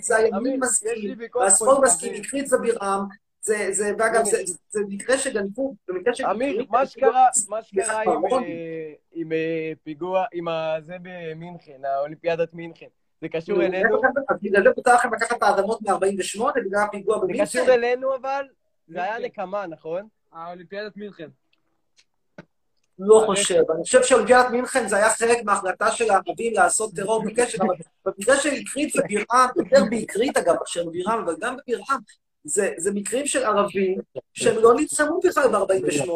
זה 0.01 0.15
הימין 0.17 0.59
מסכים, 0.59 0.91
והשמאל 1.35 1.75
מסכים, 1.83 2.13
הקריץ 2.13 2.53
לבירעם, 2.53 3.05
זה, 3.43 3.67
זה, 3.71 3.91
ואגב, 3.99 4.23
זה, 4.23 4.37
זה, 4.45 4.53
זה 4.69 4.79
מקרה 4.89 5.17
שגנבו, 5.17 5.75
במקרה 5.87 6.15
של... 6.15 6.25
אמיר, 6.25 6.65
מה 6.69 6.85
שקרה, 6.85 7.27
מה 7.49 7.63
שקרה 7.63 8.01
עם, 8.01 8.25
אה, 8.25 8.93
עם 9.11 9.31
אה, 9.31 9.71
פיגוע, 9.83 10.25
עם 10.33 10.47
הזה 10.47 10.95
במינכן, 11.01 11.85
האולימפיאדת 11.85 12.53
מינכן, 12.53 12.87
זה 13.21 13.29
קשור 13.29 13.61
אלינו? 13.61 14.01
בגלל 14.41 14.63
זה 14.63 14.69
מותר 14.77 14.95
לכם 14.95 15.13
לקחת 15.13 15.37
את 15.37 15.43
האדמות 15.43 15.81
מ-48 15.81 16.43
בגלל 16.55 16.81
הפיגוע 16.87 17.15
זה 17.19 17.21
במינכן? 17.21 17.43
קשור 17.45 17.69
אלינו 17.73 18.15
אבל? 18.15 18.45
זה 18.87 19.03
היה 19.03 19.19
נקמה, 19.19 19.67
נכון? 19.67 20.07
האולימפיאדת 20.31 20.97
מינכן. 20.97 21.27
לא 22.99 23.23
חושב. 23.25 23.63
אני 23.75 23.83
חושב 23.83 24.03
שאולימפיאדת 24.03 24.49
מינכן 24.51 24.87
זה 24.87 24.97
היה 24.97 25.09
חלק 25.09 25.43
מההחלטה 25.43 25.91
של 25.91 26.11
הערבים 26.11 26.53
לעשות 26.53 26.93
טרור 26.95 27.23
בקשר, 27.25 27.57
אבל 27.63 27.75
במקרה 28.05 28.35
של 28.37 28.49
אקרית 28.49 28.95
ובירעם, 28.95 29.49
יותר 29.55 29.83
באקרית 29.89 30.37
אגב, 30.37 30.55
מאשר 30.59 30.89
בירעם, 30.89 31.19
אבל 31.19 31.35
גם 31.39 31.57
בבירעם, 31.57 31.99
זה, 32.43 32.73
זה 32.77 32.91
מקרים 32.93 33.25
של 33.25 33.43
ערבים 33.43 33.99
שהם 34.33 34.55
לא 34.57 34.73
נלחמו 34.75 35.19
בכלל 35.23 35.47
ב-48. 35.47 36.09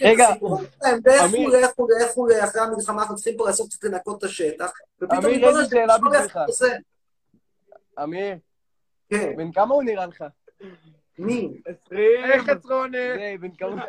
רגע, 0.00 0.30
לכו, 0.30 1.48
לכו, 1.48 1.86
לכו, 2.00 2.26
אחרי 2.44 2.62
המלחמה 2.62 3.02
אנחנו 3.02 3.16
צריכים 3.16 3.36
פה 3.36 3.46
לעשות 3.46 3.68
קצת 3.68 3.84
לנקות 3.84 4.18
את 4.18 4.24
השטח, 4.24 4.72
ופתאום 5.02 5.24
אמיר, 5.24 5.50
לי 5.50 5.64
שאלה 5.70 5.96
שלא 5.98 6.10
בשבילך. 6.10 6.38
אמיר, 8.02 8.36
כן. 9.10 9.36
בן 9.36 9.52
כמה 9.52 9.74
הוא 9.74 9.82
נראה 9.82 10.06
לך? 10.06 10.24
מי? 11.18 11.50
עשרים. 11.64 12.24
איך 12.24 12.50
חצרוני? 12.50 12.98
זה, 12.98 13.34
בן 13.40 13.54
כמה... 13.54 13.84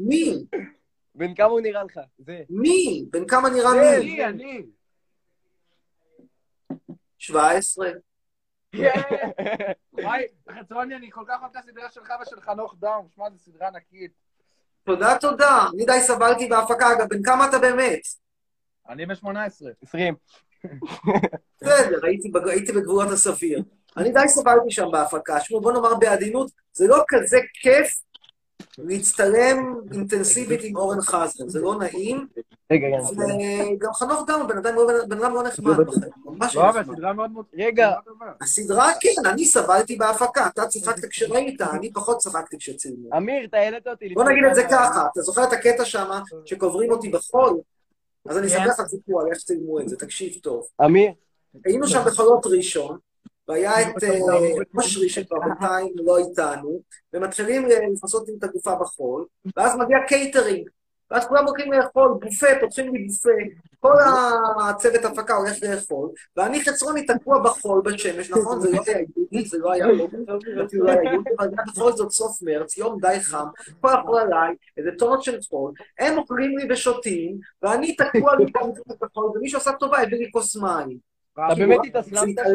מי? 0.00 0.44
בן 1.14 1.34
כמה 1.34 1.48
הוא 1.48 1.60
נראה 1.60 1.84
לך? 1.84 2.00
זה. 2.18 2.42
מי? 2.50 3.04
בן 3.10 3.26
כמה 3.26 3.50
נראה 3.50 3.70
מי? 4.00 4.16
זה. 4.16 4.28
אני. 4.28 4.62
17. 7.18 7.88
וואי, 9.92 10.24
חצרוני, 10.50 10.96
אני 10.96 11.10
כל 11.10 11.24
כך 11.28 11.40
אוהב 11.40 11.50
את 11.50 11.56
הסדרה 11.56 11.90
שלך 11.90 12.12
ושל 12.22 12.40
חנוך 12.40 12.74
דאום. 12.78 13.06
שמע, 13.14 13.30
זו 13.30 13.38
סדרה 13.38 13.68
ענקית. 13.68 14.10
תודה, 14.84 15.18
תודה. 15.20 15.66
אני 15.74 15.84
די 15.84 16.00
סבלתי 16.00 16.48
בהפקה. 16.48 16.92
אגב, 16.92 17.08
בן 17.08 17.22
כמה 17.22 17.48
אתה 17.48 17.58
באמת? 17.58 18.00
אני 18.88 19.06
ב-18. 19.06 19.26
20. 19.82 20.14
בסדר. 21.62 22.06
הייתי 22.06 22.72
בגבולות 22.72 23.12
הסביר. 23.12 23.62
אני 23.96 24.12
די 24.12 24.28
סבלתי 24.28 24.70
שם 24.70 24.88
בהפקה. 24.92 25.40
שמעו, 25.40 25.60
בוא 25.60 25.72
נאמר 25.72 25.94
בעדינות, 25.94 26.50
זה 26.72 26.86
לא 26.86 27.04
כזה 27.08 27.38
כיף 27.54 28.02
להצטלם 28.78 29.80
אינטנסיבית 29.92 30.60
עם 30.64 30.76
אורן 30.76 31.00
חזן, 31.00 31.48
זה 31.48 31.60
לא 31.60 31.78
נעים. 31.78 32.26
רגע, 32.72 32.86
וגם 33.16 33.92
חנוך 33.92 34.24
דאום, 34.26 34.48
בן 34.48 34.58
אדם 34.58 34.74
לא- 34.74 35.04
בן 35.08 35.18
אדם 35.18 35.34
לא 35.34 35.42
נחמד 35.42 35.76
בחיים, 35.76 36.12
ממש 36.24 36.56
לא, 36.56 36.62
לא 36.62 36.70
אבל 36.70 36.80
נחמד. 36.80 36.96
סדרה 36.96 37.12
מאוד 37.12 37.30
מאוד... 37.30 37.44
רגע, 37.58 37.90
הסדרה, 38.40 38.92
כן, 39.00 39.28
אני 39.30 39.44
סבלתי 39.44 39.96
בהפקה, 39.96 40.46
אתה 40.46 40.66
צחקת 40.66 41.04
כשראית, 41.04 41.60
אני 41.60 41.92
פחות 41.92 42.18
צחקתי 42.18 42.58
כשצילמו. 42.58 43.16
אמיר, 43.16 43.44
אתה 43.44 43.56
העלית 43.56 43.86
אותי 43.86 44.14
בוא 44.14 44.24
נגיד 44.24 44.44
את 44.50 44.54
זה 44.54 44.62
ככה, 44.70 45.06
אתה 45.12 45.20
זוכר 45.22 45.44
את 45.44 45.52
הקטע 45.52 45.84
שם, 45.84 46.10
שקוברים 46.44 46.90
אותי 46.90 47.08
בחול? 47.08 47.60
אז 48.28 48.38
אני 48.38 48.48
כן. 48.48 48.56
אספר 48.56 48.82
לך 48.82 48.88
סיפור 48.90 49.20
על 49.20 49.26
איך 49.30 49.38
צילמו 49.38 49.80
את 49.80 49.88
זה, 49.88 49.96
תקשיב 49.96 50.32
טוב. 50.42 50.66
אמיר, 50.84 51.10
היינו 51.64 51.88
שם 51.88 52.02
בחולות 52.06 52.46
ראשון, 52.46 52.98
והיה 53.48 53.82
את 53.82 54.04
אה, 54.04 54.18
אושרי 54.74 55.08
שכבר 55.08 55.38
לא 55.94 56.18
איתנו, 56.18 56.80
ומתחילים 57.12 57.70
אה, 57.70 57.78
לכסות 57.92 58.28
עם 58.28 58.34
את 58.38 58.44
הגופה 58.44 58.74
בחול, 58.74 59.24
ואז 59.56 59.76
מגיע 59.78 59.98
קייטרינג, 60.08 60.68
ואז 61.10 61.26
כולם 61.26 61.46
הולכים 61.46 61.72
לאכול, 61.72 62.18
בופה, 62.20 62.46
פותחים 62.60 62.94
לי 62.94 63.06
בופה, 63.06 63.30
כל 63.80 63.92
הצוות 64.68 65.04
הפקה 65.04 65.34
הולך 65.34 65.56
לאכול, 65.62 66.10
ואני 66.36 66.64
חצרוני 66.64 67.06
תקוע 67.06 67.42
בחול 67.42 67.82
בשמש, 67.84 68.30
נכון? 68.30 68.60
זה 68.60 68.70
לא 68.70 68.80
היה 68.86 68.98
יהודי, 68.98 69.48
זה 69.48 69.58
לא 69.58 69.72
היה 69.72 69.86
יהודי, 69.86 70.16
אפילו 70.66 70.84
לא 70.84 70.90
היה 70.90 71.12
יהודי, 71.12 71.30
אבל 71.38 71.48
גם 71.56 71.64
בכל 71.72 71.92
זאת 71.92 72.10
סוף 72.10 72.42
מרץ, 72.42 72.76
יום 72.76 73.00
די 73.00 73.20
חם, 73.20 73.46
כל 73.80 73.88
החול 73.88 74.20
עליי, 74.20 74.54
איזה 74.76 74.90
טונות 74.98 75.22
של 75.22 75.38
חול, 75.50 75.72
הם 75.98 76.18
אוכלים 76.18 76.58
לי 76.58 76.72
ושותים, 76.72 77.38
ואני 77.62 77.96
תקוע 77.96 78.36
לי 78.36 78.44
לחול, 79.02 79.24
ומישהו 79.34 79.58
עשה 79.58 79.72
טובה, 79.72 79.98
הביא 79.98 80.18
לי 80.18 80.30
כוס 80.32 80.56
מים. 80.56 81.14
אתה 81.32 81.54
באמת 81.54 81.80
התאסלמת 81.86 82.34
זה 82.36 82.42
שם? 82.44 82.50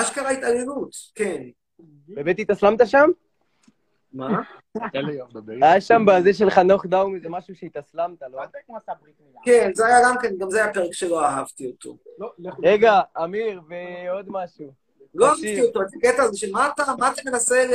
אשכרה 0.00 0.30
התעללות, 0.30 0.90
כן. 1.14 1.42
באמת 2.08 2.38
התאסלמת 2.38 2.86
שם? 2.86 3.10
מה? 4.12 4.42
היה 5.62 5.80
שם 5.80 6.02
בזה 6.06 6.34
של 6.34 6.50
חנוך 6.50 6.86
דאום 6.86 7.14
איזה 7.14 7.28
משהו 7.28 7.54
שהתאסלמת, 7.54 8.22
לא? 8.32 8.40
כן, 9.44 9.70
זה 9.74 9.86
היה 9.86 9.98
גם 10.04 10.14
כן, 10.22 10.38
גם 10.38 10.50
זה 10.50 10.64
היה 10.64 10.74
פרק 10.74 10.92
שלא 10.92 11.24
אהבתי 11.24 11.66
אותו. 11.66 11.96
רגע, 12.62 13.00
אמיר, 13.24 13.60
ועוד 13.68 14.26
משהו. 14.28 14.72
לא. 15.14 15.28
אהבתי 15.28 15.62
אותו, 15.62 15.82
את 15.82 15.86
הקטע 15.96 16.22
הזה 16.22 16.38
של 16.38 16.52
מה 16.52 16.68
אתה, 16.74 16.82
מה 16.98 17.12
אתה 17.12 17.22
מנסה 17.30 17.66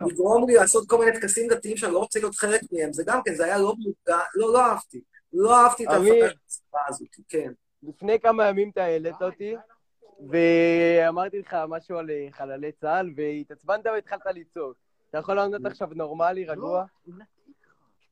לגרום 0.00 0.48
לי 0.48 0.54
לעשות 0.54 0.88
כל 0.88 0.98
מיני 0.98 1.12
טקסים 1.12 1.48
דתיים 1.50 1.76
שאני 1.76 1.92
לא 1.92 1.98
רוצה 1.98 2.18
להיות 2.18 2.34
חלק 2.34 2.60
מהם, 2.72 2.92
זה 2.92 3.02
גם 3.06 3.20
כן, 3.24 3.34
זה 3.34 3.44
היה 3.44 3.58
לא 3.58 3.74
מודע, 3.78 4.20
לא, 4.34 4.52
לא 4.52 4.60
אהבתי. 4.60 5.00
לא 5.32 5.64
אהבתי 5.64 5.84
את 5.84 5.90
אמיר. 5.96 6.24
ההפקה 6.24 6.78
הזאת, 6.88 7.08
כן. 7.28 7.52
לפני 7.82 8.20
כמה 8.20 8.48
ימים 8.48 8.70
אתה 8.70 8.84
העלית 8.84 9.22
אותי, 9.22 9.54
ואמרתי 10.30 11.38
לך 11.38 11.56
משהו 11.68 11.98
על 11.98 12.10
אה, 12.10 12.26
חללי 12.30 12.72
צה"ל, 12.72 13.10
והתעצבנת 13.16 13.86
והתחלת 13.86 14.26
לצעוק. 14.34 14.76
אתה 15.10 15.18
יכול 15.18 15.34
לענות 15.34 15.66
עכשיו 15.66 15.88
נורמלי, 15.94 16.44
רגוע? 16.44 16.84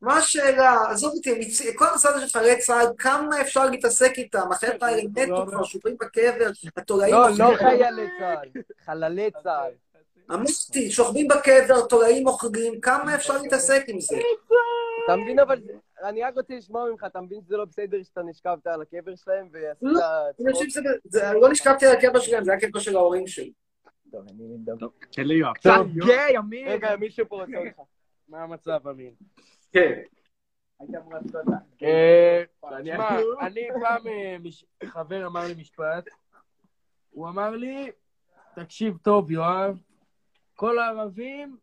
מה 0.01 0.17
השאלה? 0.17 0.75
עזוב 0.89 1.13
אותי, 1.15 1.75
כל 1.75 1.85
הזה 1.93 2.27
של 2.27 2.39
חיילי 2.39 2.59
צה"ל, 2.59 2.85
כמה 2.97 3.41
אפשר 3.41 3.65
להתעסק 3.65 4.13
איתם? 4.17 4.51
החבר'ה 4.51 4.87
האלה 4.89 5.01
מתו 5.03 5.45
כבר, 5.47 5.63
שוברים 5.63 5.95
בקבר, 5.99 6.49
התולעים... 6.77 7.15
לא, 7.15 7.29
לא 7.37 7.57
חיילי 7.57 8.07
צה"ל, 8.19 8.61
חללי 8.85 9.29
צה"ל. 9.43 9.71
אמרתי, 10.31 10.91
שוכבים 10.91 11.27
בקבר, 11.27 11.85
תולעים 11.85 12.27
אוכלים, 12.27 12.81
כמה 12.81 13.15
אפשר 13.15 13.41
להתעסק 13.41 13.83
עם 13.87 13.99
זה? 13.99 14.15
אתה 15.05 15.15
מבין, 15.15 15.39
אבל 15.39 15.59
אני 16.09 16.23
רק 16.23 16.35
רוצה 16.35 16.55
לשמוע 16.55 16.89
ממך, 16.91 17.03
אתה 17.03 17.21
מבין 17.21 17.41
שזה 17.41 17.57
לא 17.57 17.65
בסדר 17.65 18.03
שאתה 18.03 18.21
נשכבת 18.23 18.67
על 18.67 18.81
הקבר 18.81 19.15
שלהם 19.15 19.47
ועשית 19.51 19.77
לא, 19.81 19.99
אני 20.45 20.53
חושב 20.53 20.69
שזה... 20.69 20.89
זה- 21.03 21.33
לא 21.41 21.49
נשכבתי 21.51 21.85
על 21.85 21.95
הקבר 21.97 22.19
שלהם, 22.19 22.43
זה 22.43 22.51
היה 22.51 22.61
קבר 22.61 22.79
של 22.79 22.95
ההורים 22.95 23.27
שלי. 23.27 23.51
תן 25.11 25.23
לי 25.23 25.33
יואב. 25.33 25.53
טוב, 25.63 25.73
אתה 25.97 26.05
גיי, 26.05 26.37
אמיר. 26.37 26.69
רגע, 26.71 26.95
מישהו 26.95 27.25
פה 27.29 27.41
רוצה 27.41 27.57
אותך. 27.57 27.79
מה 28.27 28.43
המצב, 28.43 28.87
אמיר? 28.87 29.11
כן. 29.71 30.01
תשמע, 32.83 33.19
אני 33.41 33.67
פעם, 33.81 34.07
אה, 34.07 34.37
חבר 34.85 35.27
אמר 35.27 35.47
לי 35.47 35.53
משפט, 35.57 36.09
הוא 37.09 37.27
אמר 37.29 37.49
לי, 37.49 37.91
תקשיב 38.55 38.97
טוב, 38.97 39.31
יואב, 39.31 39.77
כל 40.55 40.79
הערבים, 40.79 41.57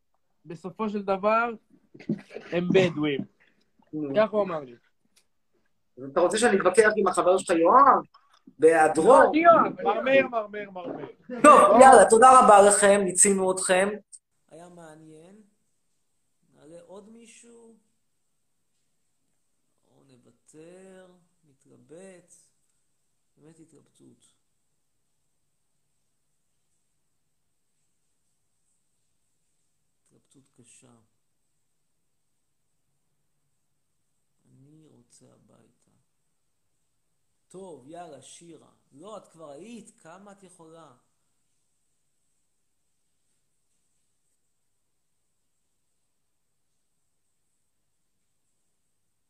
בסופו 0.47 0.89
של 0.89 1.03
דבר, 1.03 1.51
הם 2.53 2.65
בדואים. 2.75 3.21
ככה 4.17 4.37
הוא 4.37 4.43
אמר 4.43 4.61
לי. 4.61 4.77
אז 5.99 6.05
אתה 6.13 6.21
רוצה 6.21 6.39
שאני 6.39 6.57
אתווכח 6.57 6.89
עם 6.97 7.07
החבר 7.07 7.39
שלך 7.39 7.51
יואב? 7.51 8.05
בהיעדרו? 8.59 9.07
לא, 9.09 9.31
יואב, 9.35 9.83
מרמר, 9.83 10.29
מרמר, 10.29 10.47
מרמר. 10.73 11.07
טוב, 11.43 11.81
יאללה, 11.81 12.11
תודה 12.11 12.41
רבה 12.41 12.63
לכם, 12.69 13.01
מיצינו 13.05 13.53
אתכם. 13.53 13.89
היה 14.51 14.69
מעניין. 14.69 15.43
נעלה 16.55 16.81
עוד 16.87 17.09
מישהו? 17.09 17.77
או 19.91 20.03
נוותר, 20.05 21.07
נתלבט. 21.49 22.33
באמת 23.37 23.59
התלבטות. 23.59 24.27
התלבטות 30.07 30.49
קשה. 30.57 31.12
רוצה 35.23 35.35
הביתה. 35.35 35.91
טוב, 37.49 37.87
יאללה, 37.89 38.23
שירה. 38.23 38.73
לא, 38.93 39.17
את 39.17 39.29
כבר 39.29 39.51
היית, 39.51 39.91
כמה 40.01 40.33
את 40.33 40.43
יכולה? 40.43 40.95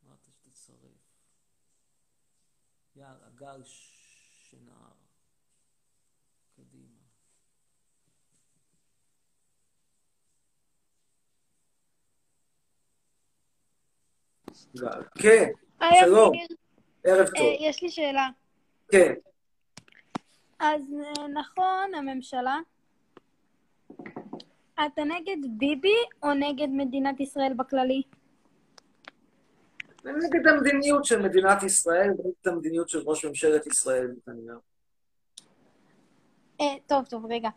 אמרת 0.05 0.23
שתצרף. 0.23 0.77
יאללה, 2.95 3.29
גל 3.29 3.63
שנהר. 3.63 4.93
קדימה. 6.55 7.03
כן, 15.15 15.51
שלום, 15.79 16.27
אמיר. 16.27 16.47
ערב 17.03 17.19
אה, 17.19 17.25
טוב. 17.25 17.47
יש 17.59 17.83
לי 17.83 17.89
שאלה. 17.89 18.29
כן. 18.91 19.13
אז 20.59 20.81
אה, 21.19 21.27
נכון, 21.27 21.95
הממשלה, 21.97 22.57
אתה 24.73 25.03
נגד 25.03 25.37
ביבי 25.57 25.95
או 26.23 26.33
נגד 26.33 26.67
מדינת 26.71 27.19
ישראל 27.19 27.53
בכללי? 27.53 28.01
אני 30.05 30.13
נגד 30.13 30.47
המדיניות 30.47 31.05
של 31.05 31.21
מדינת 31.21 31.63
ישראל 31.63 32.09
ונגד 32.09 32.47
המדיניות 32.47 32.89
של 32.89 32.99
ראש 33.05 33.25
ממשלת 33.25 33.67
ישראל 33.67 34.07
נתניהו. 34.17 34.59
אה, 36.61 36.75
טוב, 36.87 37.05
טוב, 37.05 37.25
רגע. 37.25 37.49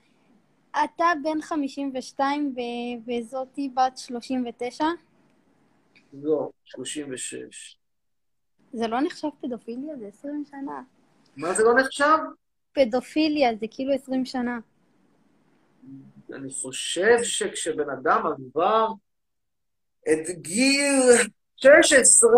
אתה 0.84 1.05
בן 1.22 1.43
52 1.43 2.55
ו- 2.56 3.10
וזאתי 3.10 3.70
בת 3.74 3.98
39? 3.98 4.84
לא, 6.12 6.51
36. 6.64 7.76
זה 8.72 8.86
לא 8.86 9.01
נחשב 9.01 9.28
פדופיליה? 9.40 9.97
זה 9.97 10.06
20 10.06 10.44
שנה. 10.51 10.82
מה 11.36 11.55
זה 11.55 11.64
לא 11.64 11.74
נחשב? 11.74 12.18
פדופיליה 12.72 13.56
זה 13.60 13.66
כאילו 13.70 13.93
20 13.93 14.24
שנה. 14.24 14.59
אני 16.32 16.51
חושב 16.51 17.22
שכשבן 17.22 17.90
אדם 17.90 18.22
עבר 18.26 18.88
את 20.09 20.30
גיל 20.30 21.02
16, 21.56 22.30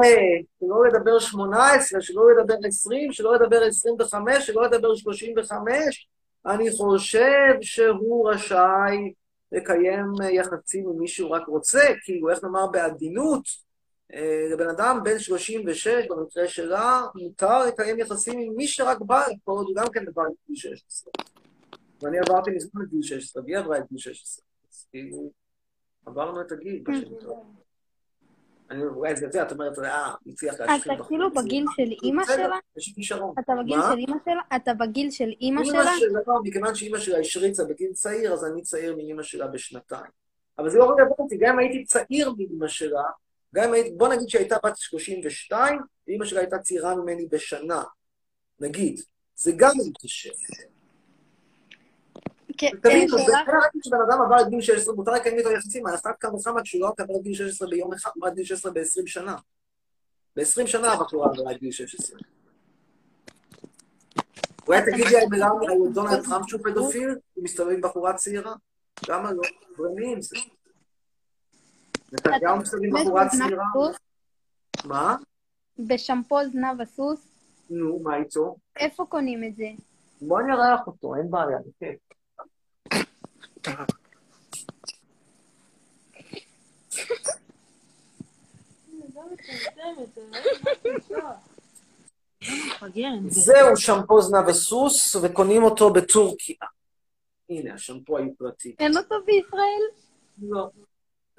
שלא 0.60 0.86
לדבר 0.86 1.18
18, 1.18 2.00
שלא 2.00 2.22
לדבר 2.32 2.54
20, 2.66 3.12
שלא 3.12 3.34
לדבר 3.34 3.64
25, 3.64 4.46
שלא 4.46 4.62
לדבר 4.64 4.94
35, 4.94 6.08
אני 6.46 6.70
חושב 6.70 7.54
שהוא 7.60 8.30
רשאי 8.30 9.12
לקיים 9.52 10.12
יחסים 10.32 10.88
עם 10.88 10.98
מי 10.98 11.08
שהוא 11.08 11.30
רק 11.30 11.46
רוצה, 11.46 11.80
כאילו, 12.02 12.30
איך 12.30 12.44
נאמר 12.44 12.66
בעדינות, 12.66 13.42
לבן 14.52 14.68
אדם 14.68 15.00
בן 15.04 15.18
36, 15.18 16.06
במקרה 16.10 16.48
שלה, 16.48 17.02
מותר 17.14 17.66
לקיים 17.66 17.98
יחסים 17.98 18.38
עם 18.38 18.56
מי 18.56 18.66
שרק 18.66 19.00
בא, 19.00 19.26
כל 19.44 19.52
עוד 19.52 19.66
הוא 19.66 19.76
גם 19.76 19.86
כן 19.92 20.08
עבר 20.08 20.22
את 20.22 20.32
גיל 20.46 20.56
16. 20.56 21.12
ואני 22.02 22.18
עברתי 22.18 22.50
מזמן 22.50 22.82
את 22.82 22.88
גיל 22.88 23.02
16, 23.02 23.42
והיא 23.42 23.58
עברה 23.58 23.78
את 23.78 23.82
גיל 23.88 23.98
16. 23.98 24.44
אז 24.70 24.86
כאילו, 24.90 25.30
עברנו 26.06 26.40
את 26.40 26.52
הגיל, 26.52 26.82
מה 26.88 26.94
שנקרא. 27.00 27.34
אני 28.70 28.84
אולי 28.84 29.16
זה 29.16 29.26
זה, 29.30 29.42
את 29.42 29.52
אומרת, 29.52 29.78
אה, 29.78 30.14
הצליח 30.26 30.60
להשחיל 30.60 30.92
אתה 30.92 31.04
כאילו 31.04 31.34
בגיל 31.34 31.64
של 31.76 31.92
אימא 32.02 32.22
שלה? 32.26 32.56
יש 32.76 32.88
לי 32.88 32.94
כישרון. 32.94 33.34
אתה 33.38 33.52
בגיל? 33.62 33.80
של 33.80 33.98
אימא 33.98 34.16
שלה? 34.24 34.56
אתה 34.56 34.74
בגיל 34.74 35.10
של 35.10 35.28
אימא 35.40 35.60
אימא 35.60 35.82
שלה? 35.82 35.92
מכיוון 36.44 36.74
שאימא 36.74 36.98
שלה 36.98 37.18
השריצה 37.18 37.64
בגיל 37.64 37.92
צעיר, 37.92 38.32
אז 38.32 38.44
אני 38.44 38.62
צעיר 38.62 38.96
מאימא 38.96 39.22
שלה 39.22 39.46
בשנתיים. 39.46 40.10
אבל 40.58 40.70
זה 40.70 40.78
לא 40.78 40.84
רלוונטי, 40.84 41.36
גם 41.40 41.52
אם 41.52 41.58
הייתי 41.58 41.84
צעיר 41.84 42.32
מאימא 42.38 42.68
שלה, 42.68 43.02
גם 43.54 43.74
אם 43.74 43.84
בוא 43.96 44.08
נגיד 44.08 44.28
שהייתה 44.28 44.56
בת 44.64 44.76
32, 44.76 45.80
ואימא 46.08 46.24
שלה 46.24 46.40
הייתה 46.40 46.58
צעירה 46.58 46.96
ממני 46.96 47.26
בשנה, 47.26 47.82
נגיד. 48.60 49.00
זה 49.34 49.52
גם 49.56 49.70
מתקשר. 49.88 50.30
כן, 52.58 52.70
תבינו, 52.82 53.18
אה, 53.18 53.24
זה 53.24 53.32
היה 53.32 53.58
רק 53.58 53.70
כשבן 53.82 53.96
אדם 54.08 54.22
עבר 54.22 54.40
את 54.40 54.48
גיל 54.48 54.60
16, 54.60 54.94
מותר 54.94 55.12
לקיים 55.12 55.38
איתו 55.38 55.50
יחסים, 55.50 55.86
על 55.86 55.94
אחת 55.94 56.16
כמה 56.20 56.34
וכמה 56.34 56.62
כשהוא 56.62 56.80
לא 56.80 56.92
עבר 56.98 57.14
את 57.16 57.22
גיל 57.22 57.34
16 57.34 57.68
ביום 57.68 57.92
אחד, 57.92 58.10
עבר 58.16 58.28
את 58.28 58.34
גיל 58.34 58.44
16 58.44 58.72
ב-20 58.72 59.06
שנה. 59.06 59.36
ב-20 60.36 60.66
שנה 60.66 60.92
הבחורה 60.92 61.28
עברה 61.30 61.52
את 61.52 61.60
גיל 61.60 61.70
16. 61.70 62.18
אולי 64.66 64.80
תגידי 64.82 65.16
על 65.16 65.26
מלאני, 65.30 65.66
על 65.68 65.92
דונלד 65.92 66.24
טראמפ 66.24 66.48
שהוא 66.48 66.60
פדופיל, 66.64 67.08
הוא 67.34 67.44
מסתובב 67.44 67.70
עם 67.70 67.80
בחורה 67.80 68.14
צעירה? 68.14 68.54
למה 69.08 69.32
לא? 69.32 69.42
עם 70.02 70.22
זה. 70.22 70.36
נתניהו 72.12 72.56
מסתובב 72.56 72.84
עם 72.84 72.90
בחורה 73.00 73.28
צעירה? 73.28 73.64
מה? 74.84 75.16
בשמפו 75.78 76.38
זנב 76.52 76.80
הסוס? 76.80 77.28
נו, 77.70 78.00
מה 78.02 78.16
איתו? 78.16 78.56
איפה 78.76 79.06
קונים 79.08 79.44
את 79.44 79.56
זה? 79.56 79.70
בוא 80.20 80.40
אני 80.40 80.52
אראה 80.52 80.74
לך 80.74 80.86
אותו, 80.86 81.14
אין 81.14 81.30
בעיה, 81.30 81.58
בכיף. 81.58 81.98
זהו 93.28 93.76
שמפו 93.86 94.22
זנב 94.22 94.48
וסוס, 94.48 95.16
וקונים 95.16 95.62
אותו 95.62 95.92
בטורקיה. 95.92 96.56
הנה, 97.50 97.74
השמפו 97.74 98.18
היוקרתי. 98.18 98.74
אין 98.78 98.96
אותו 98.96 99.14
בישראל? 99.26 99.82
לא. 100.42 100.70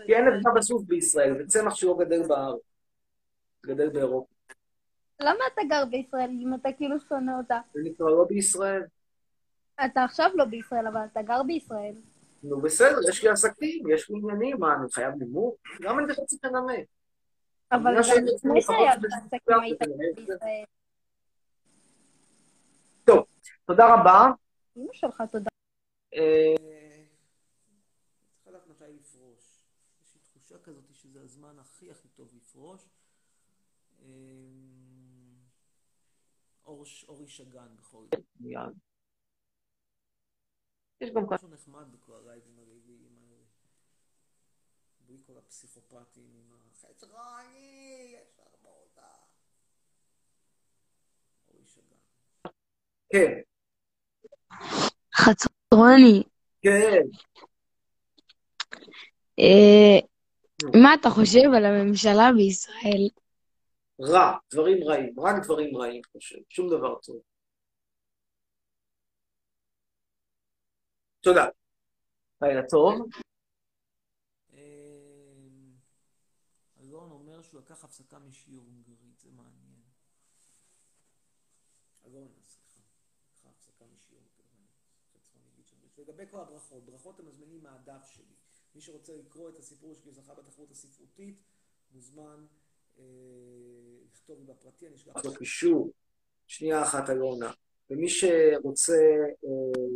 כי 0.06 0.16
אין 0.16 0.26
זנב 0.44 0.58
הסוס 0.58 0.84
בישראל, 0.84 1.38
זה 1.38 1.48
צמח 1.48 1.76
שלא 1.76 1.98
גדל 2.00 2.28
בארץ. 2.28 2.62
גדל 3.66 3.90
באירופה. 3.90 4.34
למה 5.22 5.40
אתה 5.54 5.62
גר 5.70 5.86
בישראל 5.86 6.30
אם 6.30 6.54
אתה 6.54 6.70
כאילו 6.78 7.00
שונא 7.00 7.32
אותה? 7.38 7.60
זה 7.74 7.80
נקרא 7.84 8.06
לא 8.06 8.26
בישראל. 8.30 8.84
אתה 9.86 10.04
עכשיו 10.04 10.30
לא 10.36 10.46
בישראל, 10.46 10.88
אבל 10.88 11.02
אתה 11.12 11.22
גר 11.22 11.44
בישראל. 11.44 11.96
נו 12.44 12.62
בסדר, 12.62 12.98
יש 13.10 13.24
לי 13.24 13.30
עסקים, 13.30 13.90
יש 13.90 14.10
לי 14.10 14.16
עניינים, 14.18 14.60
מה, 14.60 14.74
אני 14.74 14.92
חייב 14.92 15.14
נימוק? 15.16 15.56
למה 15.80 16.00
אני 16.00 16.08
בכלל 16.08 16.26
צריך 16.26 16.44
לנמק? 16.44 16.86
אבל 17.72 17.98
המדינה 17.98 18.16
גם 18.16 18.26
לפני 18.36 18.62
שהיה 18.62 18.96
לך 18.96 19.14
עסקים 19.26 19.60
היית 19.62 19.80
בישראל. 20.16 20.64
טוב, 23.04 23.26
תודה 23.66 23.94
רבה. 23.94 24.28
אמא 24.78 24.94
שלך, 24.94 25.24
תודה. 25.32 25.50
אה, 26.14 26.56
צריך 28.44 28.48
לדעת 28.48 28.68
מתי 28.68 28.84
לפרוש. 29.00 29.60
יש 30.04 30.16
לי 30.16 30.20
תחושה 30.22 30.56
כזאת 30.64 30.89
שזה 31.02 31.22
הזמן 31.22 31.60
הכי 31.60 31.92
הכי 31.92 32.08
טוב 32.08 32.34
לפרוש. 32.36 32.82
אה, 34.02 34.06
אור- 36.66 36.86
אורי 37.08 37.28
שגן 37.28 37.76
בכל 37.76 38.06
זאת. 38.06 38.26
יש 41.02 41.10
גם 41.10 41.24
משהו 41.30 41.48
נחמד 41.48 41.92
בכל 41.92 42.16
הלייבים 42.16 42.60
הרביעיים 42.60 43.18
האלה. 43.18 43.44
בלי 45.06 45.18
כל 45.28 45.38
הפסיכופטים 45.38 46.34
עם 46.36 46.52
החץ 46.72 47.04
רעי, 47.04 48.16
יש 48.16 48.40
הרבה 48.40 48.70
אותה. 48.70 49.08
אורי 51.48 51.66
שגן. 51.66 51.96
כן, 53.14 53.40
חצרוני, 55.16 56.24
כן. 56.62 57.02
אה, 60.64 60.82
מה 60.84 60.94
אתה 60.94 61.10
חושב 61.10 61.50
על 61.58 61.66
הממשלה 61.66 62.30
בישראל? 62.38 63.10
רע, 64.02 64.38
דברים 64.54 64.78
רעים, 64.84 65.20
רק 65.20 65.44
דברים 65.44 65.78
רעים, 65.78 66.02
חושב, 66.12 66.38
שום 66.50 66.68
דבר 66.70 67.00
טוב. 67.00 67.22
תודה. 71.22 71.46
לילה 72.42 72.62
טוב. 72.70 73.10
אלון 76.80 77.12
אומר 77.12 77.42
שהוא 77.42 77.62
לקח 77.62 77.84
הפסקה 77.84 78.20
משיעור 78.20 78.66
הונגרית, 78.66 79.20
זה 79.20 79.30
מעניין. 79.32 79.82
אלון, 82.06 82.28
סליחה, 82.44 82.80
לקחה 83.30 83.50
הפסקה 83.50 83.86
משיעור 83.86 84.24
הונגרית. 84.24 84.70
לגבי 85.98 86.24
כל 86.32 86.40
הברכות, 86.40 86.86
ברכות 86.86 87.20
הם 87.20 87.28
מזמינים 87.28 87.64
מהדף 87.64 88.06
שלי. 88.06 88.39
מי 88.80 88.84
שרוצה 88.84 89.14
לקרוא 89.26 89.50
את 89.50 89.60
הסיפור 89.60 89.96
שלי 89.96 90.12
זכה 90.12 90.34
בתחרות 90.34 90.72
הספרותית, 90.72 91.36
מוזמן 91.94 92.46
אה, 93.00 93.04
לכתוב 94.12 94.40
לי 94.40 94.46
בפרטי, 94.46 94.88
אני 94.88 94.96
אשלח 94.96 95.26
לו 95.26 95.34
קישור. 95.34 95.92
שנייה 96.48 96.82
אחת, 96.82 97.10
אלונה. 97.10 97.52
ומי 97.90 98.10
שרוצה 98.10 98.94
אה, 99.46 99.50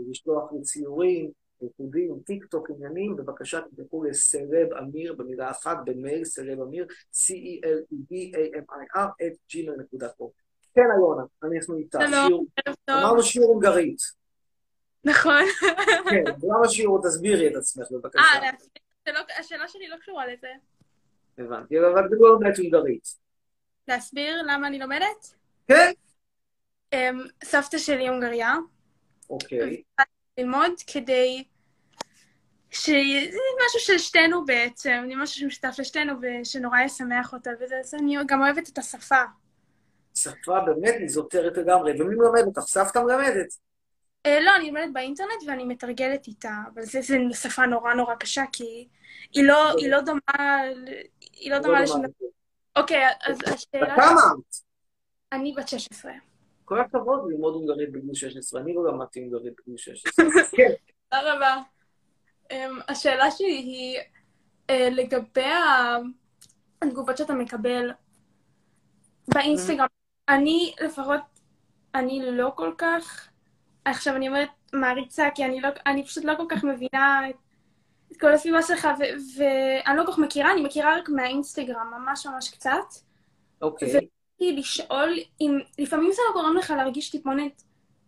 לשלוח 0.10 0.52
לי 0.52 0.62
ציורים, 0.62 1.32
ריקודים, 1.62 2.20
טיק 2.26 2.46
טוק, 2.46 2.70
עניינים, 2.70 3.16
בבקשה 3.16 3.62
תבדקו 3.62 4.04
לסלב 4.04 4.74
אמיר 4.74 5.14
במילה 5.14 5.52
אחת, 5.52 5.78
במייל 5.86 6.26
סלב 6.26 6.62
אמיר, 6.62 6.88
c-e-l-e-b-a-m-i-r, 7.14 9.00
את 9.26 9.34
gmail.com. 9.50 10.30
כן, 10.74 10.82
אלונה, 10.98 11.24
אנחנו 11.44 11.78
איתך. 11.78 12.00
שלום, 12.10 12.46
ערב 12.66 12.76
טוב. 12.86 12.96
אמרנו 12.96 13.24
שיעור 13.24 13.50
הונגרית. 13.50 14.23
נכון. 15.04 15.44
כן, 16.10 16.24
למה 16.44 16.70
שיעור? 16.70 17.02
תסבירי 17.04 17.48
את 17.48 17.56
עצמך, 17.56 17.88
בבקשה. 17.92 18.24
אה, 19.08 19.14
השאלה 19.40 19.68
שלי 19.68 19.88
לא 19.88 19.98
קשורה 19.98 20.28
לזה. 20.28 20.48
הבנתי, 21.38 21.80
אבל 21.80 22.10
זה 22.10 22.16
לא 22.20 22.38
באמת 22.40 22.58
הונגרית. 22.58 23.08
להסביר 23.88 24.42
למה 24.42 24.68
אני 24.68 24.80
לומדת? 24.80 25.36
כן. 25.68 25.92
אמ, 26.94 27.20
סבתא 27.44 27.78
שלי 27.78 28.08
הונגריה, 28.08 28.56
אוקיי. 29.30 29.82
ללמוד 30.38 30.72
כדי 30.88 31.44
ש... 32.72 32.90
זה 33.32 33.38
משהו 33.66 33.80
של 33.80 33.98
שתינו 33.98 34.46
בעצם, 34.46 35.06
זה 35.10 35.16
משהו 35.16 35.40
שמשותף 35.40 35.76
לשתינו 35.80 36.14
ושנורא 36.22 36.80
ישמח 36.82 37.34
אותה 37.34 37.50
וזה, 37.60 37.98
אני 38.00 38.16
גם 38.28 38.42
אוהבת 38.42 38.70
את 38.70 38.78
השפה. 38.78 39.22
שפה 40.16 40.60
באמת 40.66 40.96
איזוטרית 41.02 41.58
לגמרי, 41.58 42.02
ומי 42.02 42.16
מלמד 42.16 42.42
אותך? 42.46 42.62
סבתא 42.62 43.00
מלמדת. 43.00 43.58
אה, 44.26 44.40
לא, 44.40 44.56
אני 44.56 44.68
לומדת 44.68 44.94
באינטרנט 44.94 45.44
ואני 45.48 45.64
מתרגלת 45.64 46.28
איתה, 46.28 46.54
אבל 46.74 46.82
זה, 46.82 47.02
זה 47.02 47.18
שפה 47.34 47.66
נורא 47.66 47.94
נורא 47.94 48.16
קשה, 48.16 48.44
כי 48.52 48.88
היא 49.32 49.44
לא, 49.44 49.72
היא 49.78 49.92
לא 49.92 50.02
דומה, 50.02 50.66
ל- 50.76 51.04
היא 51.34 51.52
לא 51.52 51.60
דומה 51.60 51.86
דבר. 51.86 52.30
אוקיי, 52.76 53.08
אז 53.22 53.38
השאלה... 53.54 53.96
כמה 53.96 54.22
את? 54.40 54.56
אני 55.32 55.54
בת 55.58 55.68
16. 55.68 56.12
כל 56.66 56.80
הכבוד 56.82 57.32
ללמוד 57.32 57.54
הונגרית 57.54 57.92
בגיל 57.92 58.14
16, 58.14 58.62
אני 58.62 58.74
לא 58.74 58.88
למדתי 58.88 59.20
הונגרית 59.20 59.54
בגיל 59.60 59.78
16. 59.78 60.26
כן. 60.58 60.70
תודה 61.10 61.36
רבה. 61.36 61.58
Um, 62.52 62.84
השאלה 62.88 63.32
שלי 63.32 63.48
היא 63.48 64.00
uh, 64.72 64.74
לגבי 64.92 65.52
התגובות 66.82 67.18
שאתה 67.18 67.34
מקבל 67.34 67.92
באינסטגרם. 69.28 69.88
אני 70.30 70.76
לפחות, 70.82 71.22
אני 71.96 72.22
לא 72.32 72.52
כל 72.56 72.74
כך, 72.78 73.30
עכשיו 73.86 74.16
אני 74.16 74.28
אומרת, 74.28 74.50
מעריצה, 74.74 75.30
כי 75.36 75.46
אני, 75.46 75.62
לא, 75.62 75.70
אני 75.86 76.04
פשוט 76.06 76.24
לא 76.26 76.34
כל 76.38 76.46
כך 76.50 76.64
מבינה 76.64 77.30
את, 77.30 77.36
את 78.12 78.20
כל 78.20 78.34
הסביבה 78.34 78.62
שלך, 78.62 78.88
ואני 79.38 79.98
לא 79.98 80.06
כל 80.06 80.12
כך 80.12 80.18
מכירה, 80.18 80.52
אני 80.52 80.62
מכירה 80.62 80.98
רק 80.98 81.10
מהאינסטגרם, 81.10 81.92
ממש 81.98 82.26
ממש 82.26 82.50
קצת. 82.50 82.70
אוקיי. 83.62 83.88
ורציתי 83.88 84.60
לשאול 84.60 85.14
אם 85.42 85.60
לפעמים 85.80 86.12
זה 86.12 86.22
לא 86.28 86.42
גורם 86.42 86.58
לך 86.58 86.74
להרגיש 86.78 87.10
טיפונת 87.12 87.64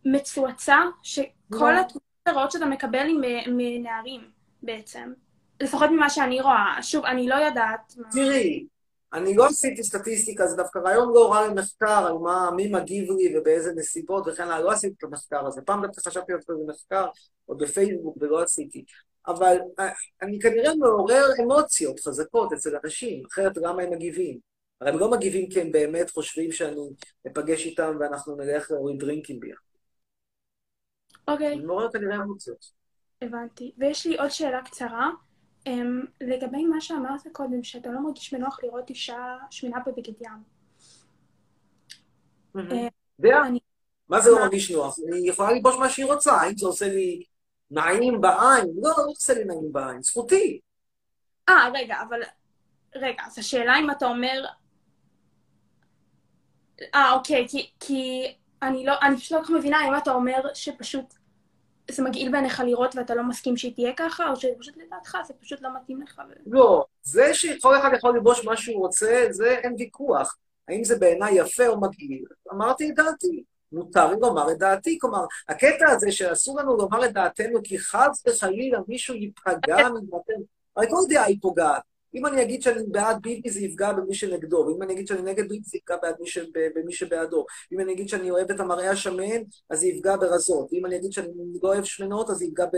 מצועצע, 0.06 0.78
שכל 1.04 1.26
לא. 1.52 1.80
התמונות 1.80 2.02
הרעות 2.26 2.52
שאתה 2.52 2.66
מקבל 2.66 3.08
מ- 3.08 3.58
מנערים 3.58 4.22
בעצם. 4.64 5.14
לפחות 5.62 5.90
ממה 5.90 6.10
שאני 6.10 6.42
רואה. 6.42 6.78
שוב, 6.82 7.06
אני 7.06 7.28
לא 7.28 7.36
יודעת. 7.36 7.94
תראי, 8.12 8.66
אני 9.16 9.36
לא 9.36 9.46
עשיתי 9.46 9.84
סטטיסטיקה, 9.84 10.48
זה 10.48 10.56
דווקא 10.56 10.80
רעיון 10.80 11.14
לא 11.14 11.32
רע 11.32 11.48
למחקר 11.48 12.08
על 12.08 12.14
מה, 12.14 12.52
מי 12.56 12.72
מגיב 12.72 13.12
לי 13.12 13.38
ובאיזה 13.38 13.74
נסיבות 13.76 14.28
וכן 14.28 14.44
הלאה, 14.44 14.60
לא 14.60 14.72
עשיתי 14.72 14.96
את 14.98 15.04
המחקר 15.04 15.48
הזה. 15.48 15.62
פעם 15.62 15.86
דווקא 15.86 16.10
חשבתי 16.10 16.34
לעשות 16.34 16.50
איזה 16.50 16.64
מחקר, 16.68 17.06
עוד 17.46 17.64
בפייסבוק, 17.64 18.18
ולא 18.22 18.44
עשיתי. 18.44 18.86
אבל 19.28 19.58
אה, 19.80 19.90
אני 20.22 20.40
כנראה 20.40 20.76
מעורר 20.76 21.26
אמוציות 21.44 22.00
חזקות 22.00 22.54
אצל 22.54 22.76
אנשים, 22.84 23.24
אחרת 23.32 23.58
למה 23.58 23.82
הם 23.82 23.94
מגיבים? 23.94 24.40
הרי 24.82 24.92
הם 24.92 25.00
לא 25.00 25.12
מגיבים 25.12 25.50
כי 25.50 25.62
הם 25.62 25.72
באמת 25.72 26.10
חושבים 26.10 26.52
שאני 26.52 26.82
אפגש 27.28 27.66
איתם 27.66 27.98
ואנחנו 28.00 28.36
נלך 28.36 28.72
להוריד 28.72 29.00
דרינקים 29.00 29.40
ביחד. 29.40 29.62
אוקיי, 31.28 31.60
זה 31.60 31.68
מעורר 31.68 31.92
כנראה 31.92 32.16
אמוציות. 32.16 32.66
הבנתי. 33.22 33.72
ויש 33.78 34.08
לי 34.08 34.18
עוד 34.18 34.30
שאלה 34.30 34.62
קצרה. 34.62 35.10
אמ, 35.66 36.06
לגבי 36.22 36.66
מה 36.66 36.82
שאמרת 36.82 37.28
קודם, 37.32 37.64
שאתה 37.64 37.90
לא 37.90 38.00
מרגיש 38.00 38.34
בנוח 38.34 38.60
לראות 38.64 38.90
אישה 38.90 39.38
שמנה 39.50 39.80
בבגד 39.86 40.14
ים. 40.22 40.44
אה, 42.58 42.88
מה 44.10 44.22
זה 44.22 44.32
לא 44.32 44.40
מרגיש 44.40 44.72
נוח? 44.72 44.96
אני 45.08 45.30
יכולה 45.30 45.52
ללבוש 45.52 45.76
מה 45.76 45.90
שהיא 45.90 46.06
רוצה, 46.06 46.34
האם 46.34 46.58
זה 46.58 46.68
עושה 46.68 46.88
לי 46.88 47.24
נעים 47.72 48.22
בעין? 48.22 48.66
לא, 48.82 48.90
לא 48.98 49.04
עושה 49.08 49.34
לי 49.34 49.46
נעים 49.46 49.74
בעין, 49.74 50.02
זכותי. 50.02 50.60
אה, 51.50 51.70
רגע, 51.74 51.96
אבל... 52.10 52.20
רגע, 52.96 53.24
אז 53.26 53.40
השאלה 53.40 53.80
אם 53.80 53.92
אתה 53.92 54.06
אומר... 54.06 54.46
אה, 56.96 57.14
אוקיי, 57.14 57.48
כי, 57.50 57.72
כי 57.80 58.34
אני 58.62 58.86
לא... 58.86 58.94
אני 59.02 59.18
פשוט 59.18 59.32
לא 59.32 59.38
כל 59.38 59.44
כך 59.44 59.50
מבינה 59.50 59.88
אם 59.88 59.98
אתה 59.98 60.12
אומר 60.12 60.54
שפשוט 60.54 61.14
זה 61.92 62.04
מגעיל 62.04 62.32
בעיניך 62.32 62.60
לראות 62.66 62.96
ואתה 62.96 63.16
לא 63.16 63.24
מסכים 63.24 63.58
שהיא 63.58 63.74
תהיה 63.74 63.92
ככה, 63.98 64.30
או 64.30 64.36
שפשוט 64.36 64.78
לדעתך 64.78 65.18
זה 65.28 65.34
פשוט 65.34 65.62
לא 65.62 65.70
מתאים 65.76 66.02
לך. 66.02 66.22
לא, 66.48 66.86
זה 67.04 67.34
שכל 67.34 67.80
אחד 67.80 67.90
יכול 67.98 68.14
ללבוש 68.14 68.46
מה 68.46 68.58
שהוא 68.58 68.80
רוצה, 68.80 69.26
זה 69.30 69.50
אין 69.50 69.76
ויכוח. 69.80 70.38
האם 70.68 70.84
זה 70.84 71.00
בעיניי 71.00 71.40
יפה 71.40 71.68
או 71.68 71.82
מגעיל? 71.82 72.24
אמרתי 72.54 72.90
את 72.90 72.96
דעתי. 72.96 73.44
מותר 73.72 74.08
לי 74.08 74.16
לומר 74.22 74.52
את 74.52 74.58
דעתי. 74.58 74.98
כלומר, 75.02 75.26
הקטע 75.50 75.90
הזה 75.90 76.12
שאסור 76.12 76.60
לנו 76.60 76.78
לומר 76.78 77.06
את 77.06 77.14
דעתנו 77.14 77.60
כי 77.64 77.80
חס 77.80 78.24
וחלילה 78.28 78.80
מישהו 78.88 79.16
ייפגע 79.16 79.90
מדעתנו, 79.90 80.46
הרי 80.76 80.88
כל 80.90 81.02
דעה 81.10 81.26
היא 81.26 81.38
פוגעת. 81.42 81.82
אם 82.16 82.26
אני 82.26 82.42
אגיד 82.42 82.62
שאני 82.62 82.84
בעד 82.88 83.22
ביבי, 83.22 83.50
זה 83.50 83.60
יפגע 83.60 83.94
במי 83.94 84.14
שנגדו, 84.14 84.58
ואם 84.58 84.82
אני 84.82 84.94
אגיד 84.94 85.08
שאני 85.08 85.22
נגד 85.22 85.50
ביבי, 85.50 85.64
זה 85.64 85.78
יפגע 85.78 85.96
בעד 86.02 86.16
מי 86.20 86.28
ש... 86.28 86.38
במי 86.76 86.94
שבעדו. 86.94 87.46
אם 87.74 87.80
אני 87.80 87.94
אגיד 87.94 88.10
שאני 88.10 88.32
אוהב 88.32 88.52
את 88.52 88.60
המראה 88.60 88.92
השמן, 88.92 89.42
אז 89.70 89.80
זה 89.80 89.88
יפגע 89.88 90.16
ברזות. 90.18 90.68
ואם 90.72 90.86
אני 90.86 90.96
אגיד 90.96 91.12
שאני 91.12 91.30
לא 91.64 91.70
אוהב 91.70 91.84
שמנות, 91.84 92.30
אז 92.30 92.38
זה 92.38 92.46
יפגע, 92.46 92.66
ב... 92.66 92.78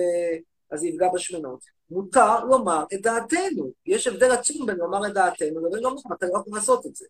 אז 0.72 0.80
זה 0.80 0.88
יפגע 0.88 1.08
בשמנות. 1.14 1.60
מותר 1.92 2.46
לומר 2.46 2.84
את 2.94 3.02
דעתנו. 3.02 3.72
יש 3.86 4.08
הבדל 4.08 4.32
עצום 4.32 4.66
בין 4.66 4.76
לומר 4.76 5.08
את 5.08 5.14
דעתנו 5.14 5.68
לבין 5.68 5.84
לומר, 5.84 6.02
אתה 6.18 6.26
לא 6.26 6.40
יכול 6.40 6.54
לעשות 6.56 6.86
את 6.86 6.96
זה. 6.96 7.06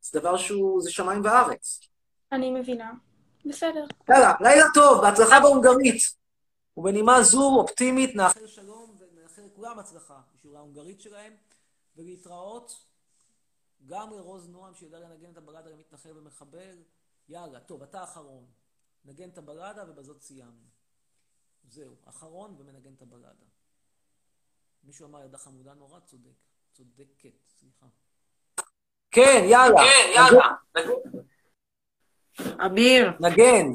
זה 0.00 0.20
דבר 0.20 0.36
שהוא, 0.36 0.82
זה 0.82 0.90
שמיים 0.90 1.20
וארץ. 1.24 1.80
אני 2.32 2.50
מבינה. 2.50 2.92
בסדר. 3.46 3.84
יאללה, 4.10 4.34
לילה 4.40 4.64
טוב, 4.74 5.00
בהצלחה 5.00 5.40
בהונגרית. 5.40 6.02
ובנימה 6.76 7.22
זו 7.22 7.56
אופטימית 7.56 8.16
נאחל 8.16 8.46
שלום 8.46 8.96
ונאחל 8.98 9.42
לכולם 9.52 9.78
הצלחה 9.78 10.14
בשיעורי 10.46 10.58
ההונגרית 10.58 11.00
שלהם, 11.00 11.36
ולהתראות 11.96 12.86
גם 13.86 14.10
לרוז 14.10 14.48
נועם 14.48 14.74
שיודע 14.74 14.98
לנגן 14.98 15.32
את 15.32 15.36
הבלדה 15.36 15.70
למתנחל 15.70 16.18
ומחבל. 16.18 16.82
יאללה, 17.28 17.60
טוב, 17.60 17.82
אתה 17.82 18.04
אחרון. 18.04 18.46
נגן 19.04 19.28
את 19.28 19.38
הבלדה 19.38 19.84
ובזאת 19.88 20.22
סיימנו. 20.22 20.66
זהו, 21.68 21.94
אחרון 22.04 22.56
ומנגן 22.58 22.94
את 22.94 23.02
הבלדה. 23.02 23.44
מישהו 24.84 25.06
אמר 25.06 25.24
ידה 25.24 25.38
חמודה 25.38 25.74
נורא, 25.74 26.00
צודק. 26.00 26.30
צודקת, 26.72 27.46
סליחה. 27.46 27.86
כן, 29.10 29.44
יאללה. 29.50 29.76
כן, 29.76 30.12
יאללה. 30.14 30.54
אביר. 32.66 33.10
נגן. 33.20 33.66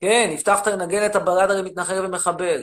כן, 0.00 0.30
הבטחת 0.32 0.66
לנגן 0.66 1.06
את 1.06 1.16
הבלדה 1.16 1.54
למתנחל 1.54 2.06
ומחבל. 2.06 2.62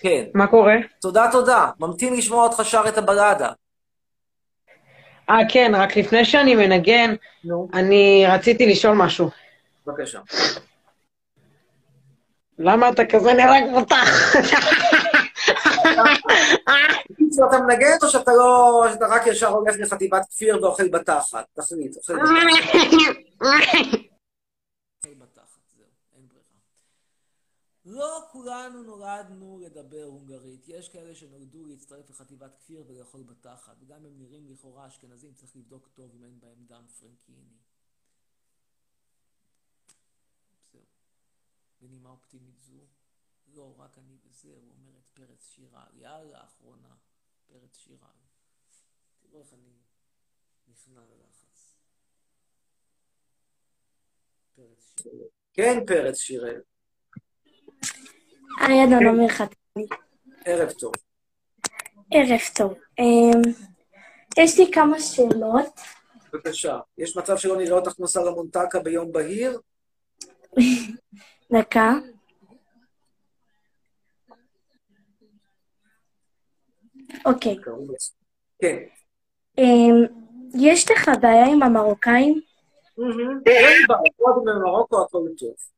כן. 0.00 0.24
מה 0.34 0.46
קורה? 0.46 0.74
תודה, 1.00 1.28
תודה. 1.32 1.70
ממתין 1.80 2.14
לשמוע 2.14 2.44
אותך 2.44 2.64
שר 2.64 2.84
את 2.88 2.98
הבלדה. 2.98 3.50
אה, 5.30 5.36
כן, 5.48 5.72
רק 5.74 5.96
לפני 5.96 6.24
שאני 6.24 6.54
מנגן, 6.54 7.14
אני 7.74 8.24
רציתי 8.28 8.66
לשאול 8.66 8.94
משהו. 8.94 9.30
בבקשה. 9.86 10.20
למה 12.58 12.88
אתה 12.88 13.02
כזה 13.04 13.32
נראה 13.32 13.58
כמו 13.68 13.84
תח? 13.84 14.36
בקיצור, 17.10 17.46
אתה 17.48 17.58
מנגן 17.58 17.96
או 18.02 18.08
שאתה 18.08 18.32
לא... 18.32 18.86
שאתה 18.92 19.06
רק 19.06 19.26
ישר 19.26 19.48
הולך 19.48 19.74
לחטיבת 19.78 20.22
כפיר 20.30 20.58
ואוכל 20.62 20.88
בתחת? 20.88 21.44
תחליט, 21.54 21.96
אוכל 21.96 22.14
בתחת. 22.14 22.58
לא 27.86 28.28
כולנו 28.32 28.82
נולדנו 28.82 29.58
לדבר 29.58 30.02
הונגרית. 30.02 30.68
יש 30.68 30.88
כאלה 30.88 31.14
שנולדו 31.14 31.64
להצטרף 31.64 32.10
לחטיבת 32.10 32.54
כפיר 32.56 32.84
ולאכול 32.86 33.22
בתחת. 33.22 33.76
וגם 33.80 34.04
הם 34.04 34.18
נראים 34.18 34.48
לכאורה 34.48 34.86
אשכנזים, 34.86 35.34
צריך 35.34 35.56
לבדוק 35.56 35.88
טוב 35.94 36.14
אם 36.14 36.24
אין 36.24 36.40
בהם 36.40 36.64
דם 36.66 36.86
פרנקיני. 36.86 37.56
זהו. 40.72 40.82
בנימה 41.80 42.10
אופטימית 42.10 42.60
זו, 42.60 42.86
לא 43.46 43.74
רק 43.78 43.98
אני 43.98 44.18
וזהו, 44.24 44.70
אומרת 44.70 45.08
פרץ 45.14 45.42
שירל. 45.42 45.92
יאללה, 45.94 46.44
אחרונה, 46.44 46.94
פרץ 47.46 47.76
שירל. 47.76 48.18
תראו 49.22 49.40
איך 49.40 49.52
אני 49.52 49.78
נכנע 50.68 51.00
ללחץ. 51.00 51.76
פרץ 54.54 54.94
שירל. 55.02 55.28
כן, 55.52 55.78
פרץ 55.86 56.16
שירל. 56.16 56.60
היי, 58.60 58.84
אדון 58.84 59.06
עומר 59.06 59.28
חתני. 59.28 59.86
ערב 60.44 60.70
טוב. 60.70 60.92
ערב 62.10 62.40
טוב. 62.56 62.74
אמ, 62.98 63.52
יש 64.38 64.58
לי 64.58 64.72
כמה 64.72 65.00
שאלות. 65.00 65.80
בבקשה. 66.32 66.78
יש 66.98 67.16
מצב 67.16 67.36
שלא 67.36 67.56
נראה 67.56 67.78
אותך 67.78 67.98
נוסע 67.98 68.24
למונטקה 68.24 68.80
ביום 68.80 69.12
בהיר? 69.12 69.60
דקה. 71.52 71.92
אוקיי. 77.26 77.56
כן. 78.62 78.76
אמ, 79.58 80.06
יש 80.54 80.90
לך 80.90 81.10
בעיה 81.20 81.46
עם 81.46 81.62
המרוקאים? 81.62 82.40
אין 82.98 83.86
בעיה, 83.88 84.12
קודם 84.16 84.44
במרוקו 84.46 85.02
הכל 85.02 85.28
טוב. 85.38 85.75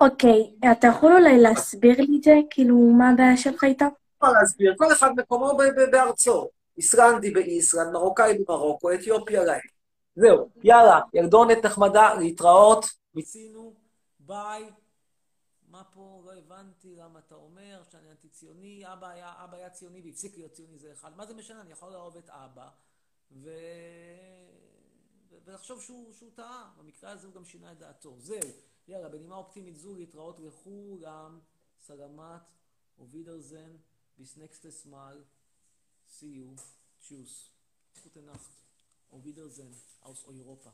אוקיי, 0.00 0.54
אתה 0.72 0.86
יכול 0.86 1.12
אולי 1.12 1.38
להסביר 1.38 1.96
לי 1.98 2.16
את 2.18 2.22
זה? 2.22 2.34
כאילו, 2.50 2.76
מה 2.76 3.10
הבעיה 3.10 3.36
שלך 3.36 3.64
איתם? 3.64 3.88
מה 4.22 4.32
להסביר? 4.32 4.74
כל 4.78 4.92
אחד 4.92 5.10
מקומו 5.16 5.52
בארצו. 5.92 6.48
איסלנדי 6.76 7.30
באיסלנד, 7.30 7.92
מרוקאי 7.92 8.38
במרוקו, 8.38 8.94
אתיופיה 8.94 9.44
להם. 9.44 9.60
זהו, 10.16 10.50
יאללה, 10.62 11.00
ילדונת 11.14 11.64
נחמדה, 11.64 12.14
להתראות, 12.14 12.84
מיצינו, 13.14 13.74
ביי. 14.20 14.70
מה 15.68 15.82
פה? 15.84 16.22
לא 16.26 16.32
הבנתי 16.32 16.96
למה 16.96 17.18
אתה 17.18 17.34
אומר 17.34 17.82
שאני 17.92 18.10
אנטי-ציוני. 18.10 18.82
אבא 18.92 19.08
היה, 19.08 19.32
אבא 19.44 19.56
היה 19.56 19.70
ציוני 19.70 20.02
והפסיק 20.04 20.36
להיות 20.36 20.52
ציוני 20.52 20.78
זה 20.78 20.92
אחד. 20.92 21.10
מה 21.16 21.26
זה 21.26 21.34
משנה? 21.34 21.60
אני 21.60 21.72
יכול 21.72 21.92
לאהוב 21.92 22.16
את 22.16 22.30
אבא. 22.30 22.68
ו- 23.32 23.50
ולחשוב 25.46 25.82
שהוא, 25.82 26.12
שהוא 26.12 26.30
טעה. 26.34 26.70
במקרה 26.78 27.10
הזה 27.10 27.26
הוא 27.26 27.34
גם 27.34 27.44
שינה 27.44 27.72
את 27.72 27.78
דעתו. 27.78 28.14
זהו, 28.18 28.50
יאללה, 28.88 29.08
בנימה 29.08 29.36
אופטימית 29.36 29.76
זו, 29.76 29.94
להתראות 29.94 30.40
לכולם. 30.40 31.40
סלמת, 31.78 32.50
bis 34.18 34.36
nächstes 34.36 34.86
Mal. 34.86 35.16
See 36.08 36.36
you. 36.40 36.56
Tschüss. 37.00 37.50
Gute 38.02 38.22
Nacht. 38.22 38.50
Auf 39.10 39.24
Wiedersehen 39.24 39.74
aus 40.00 40.24
Europa. 40.24 40.72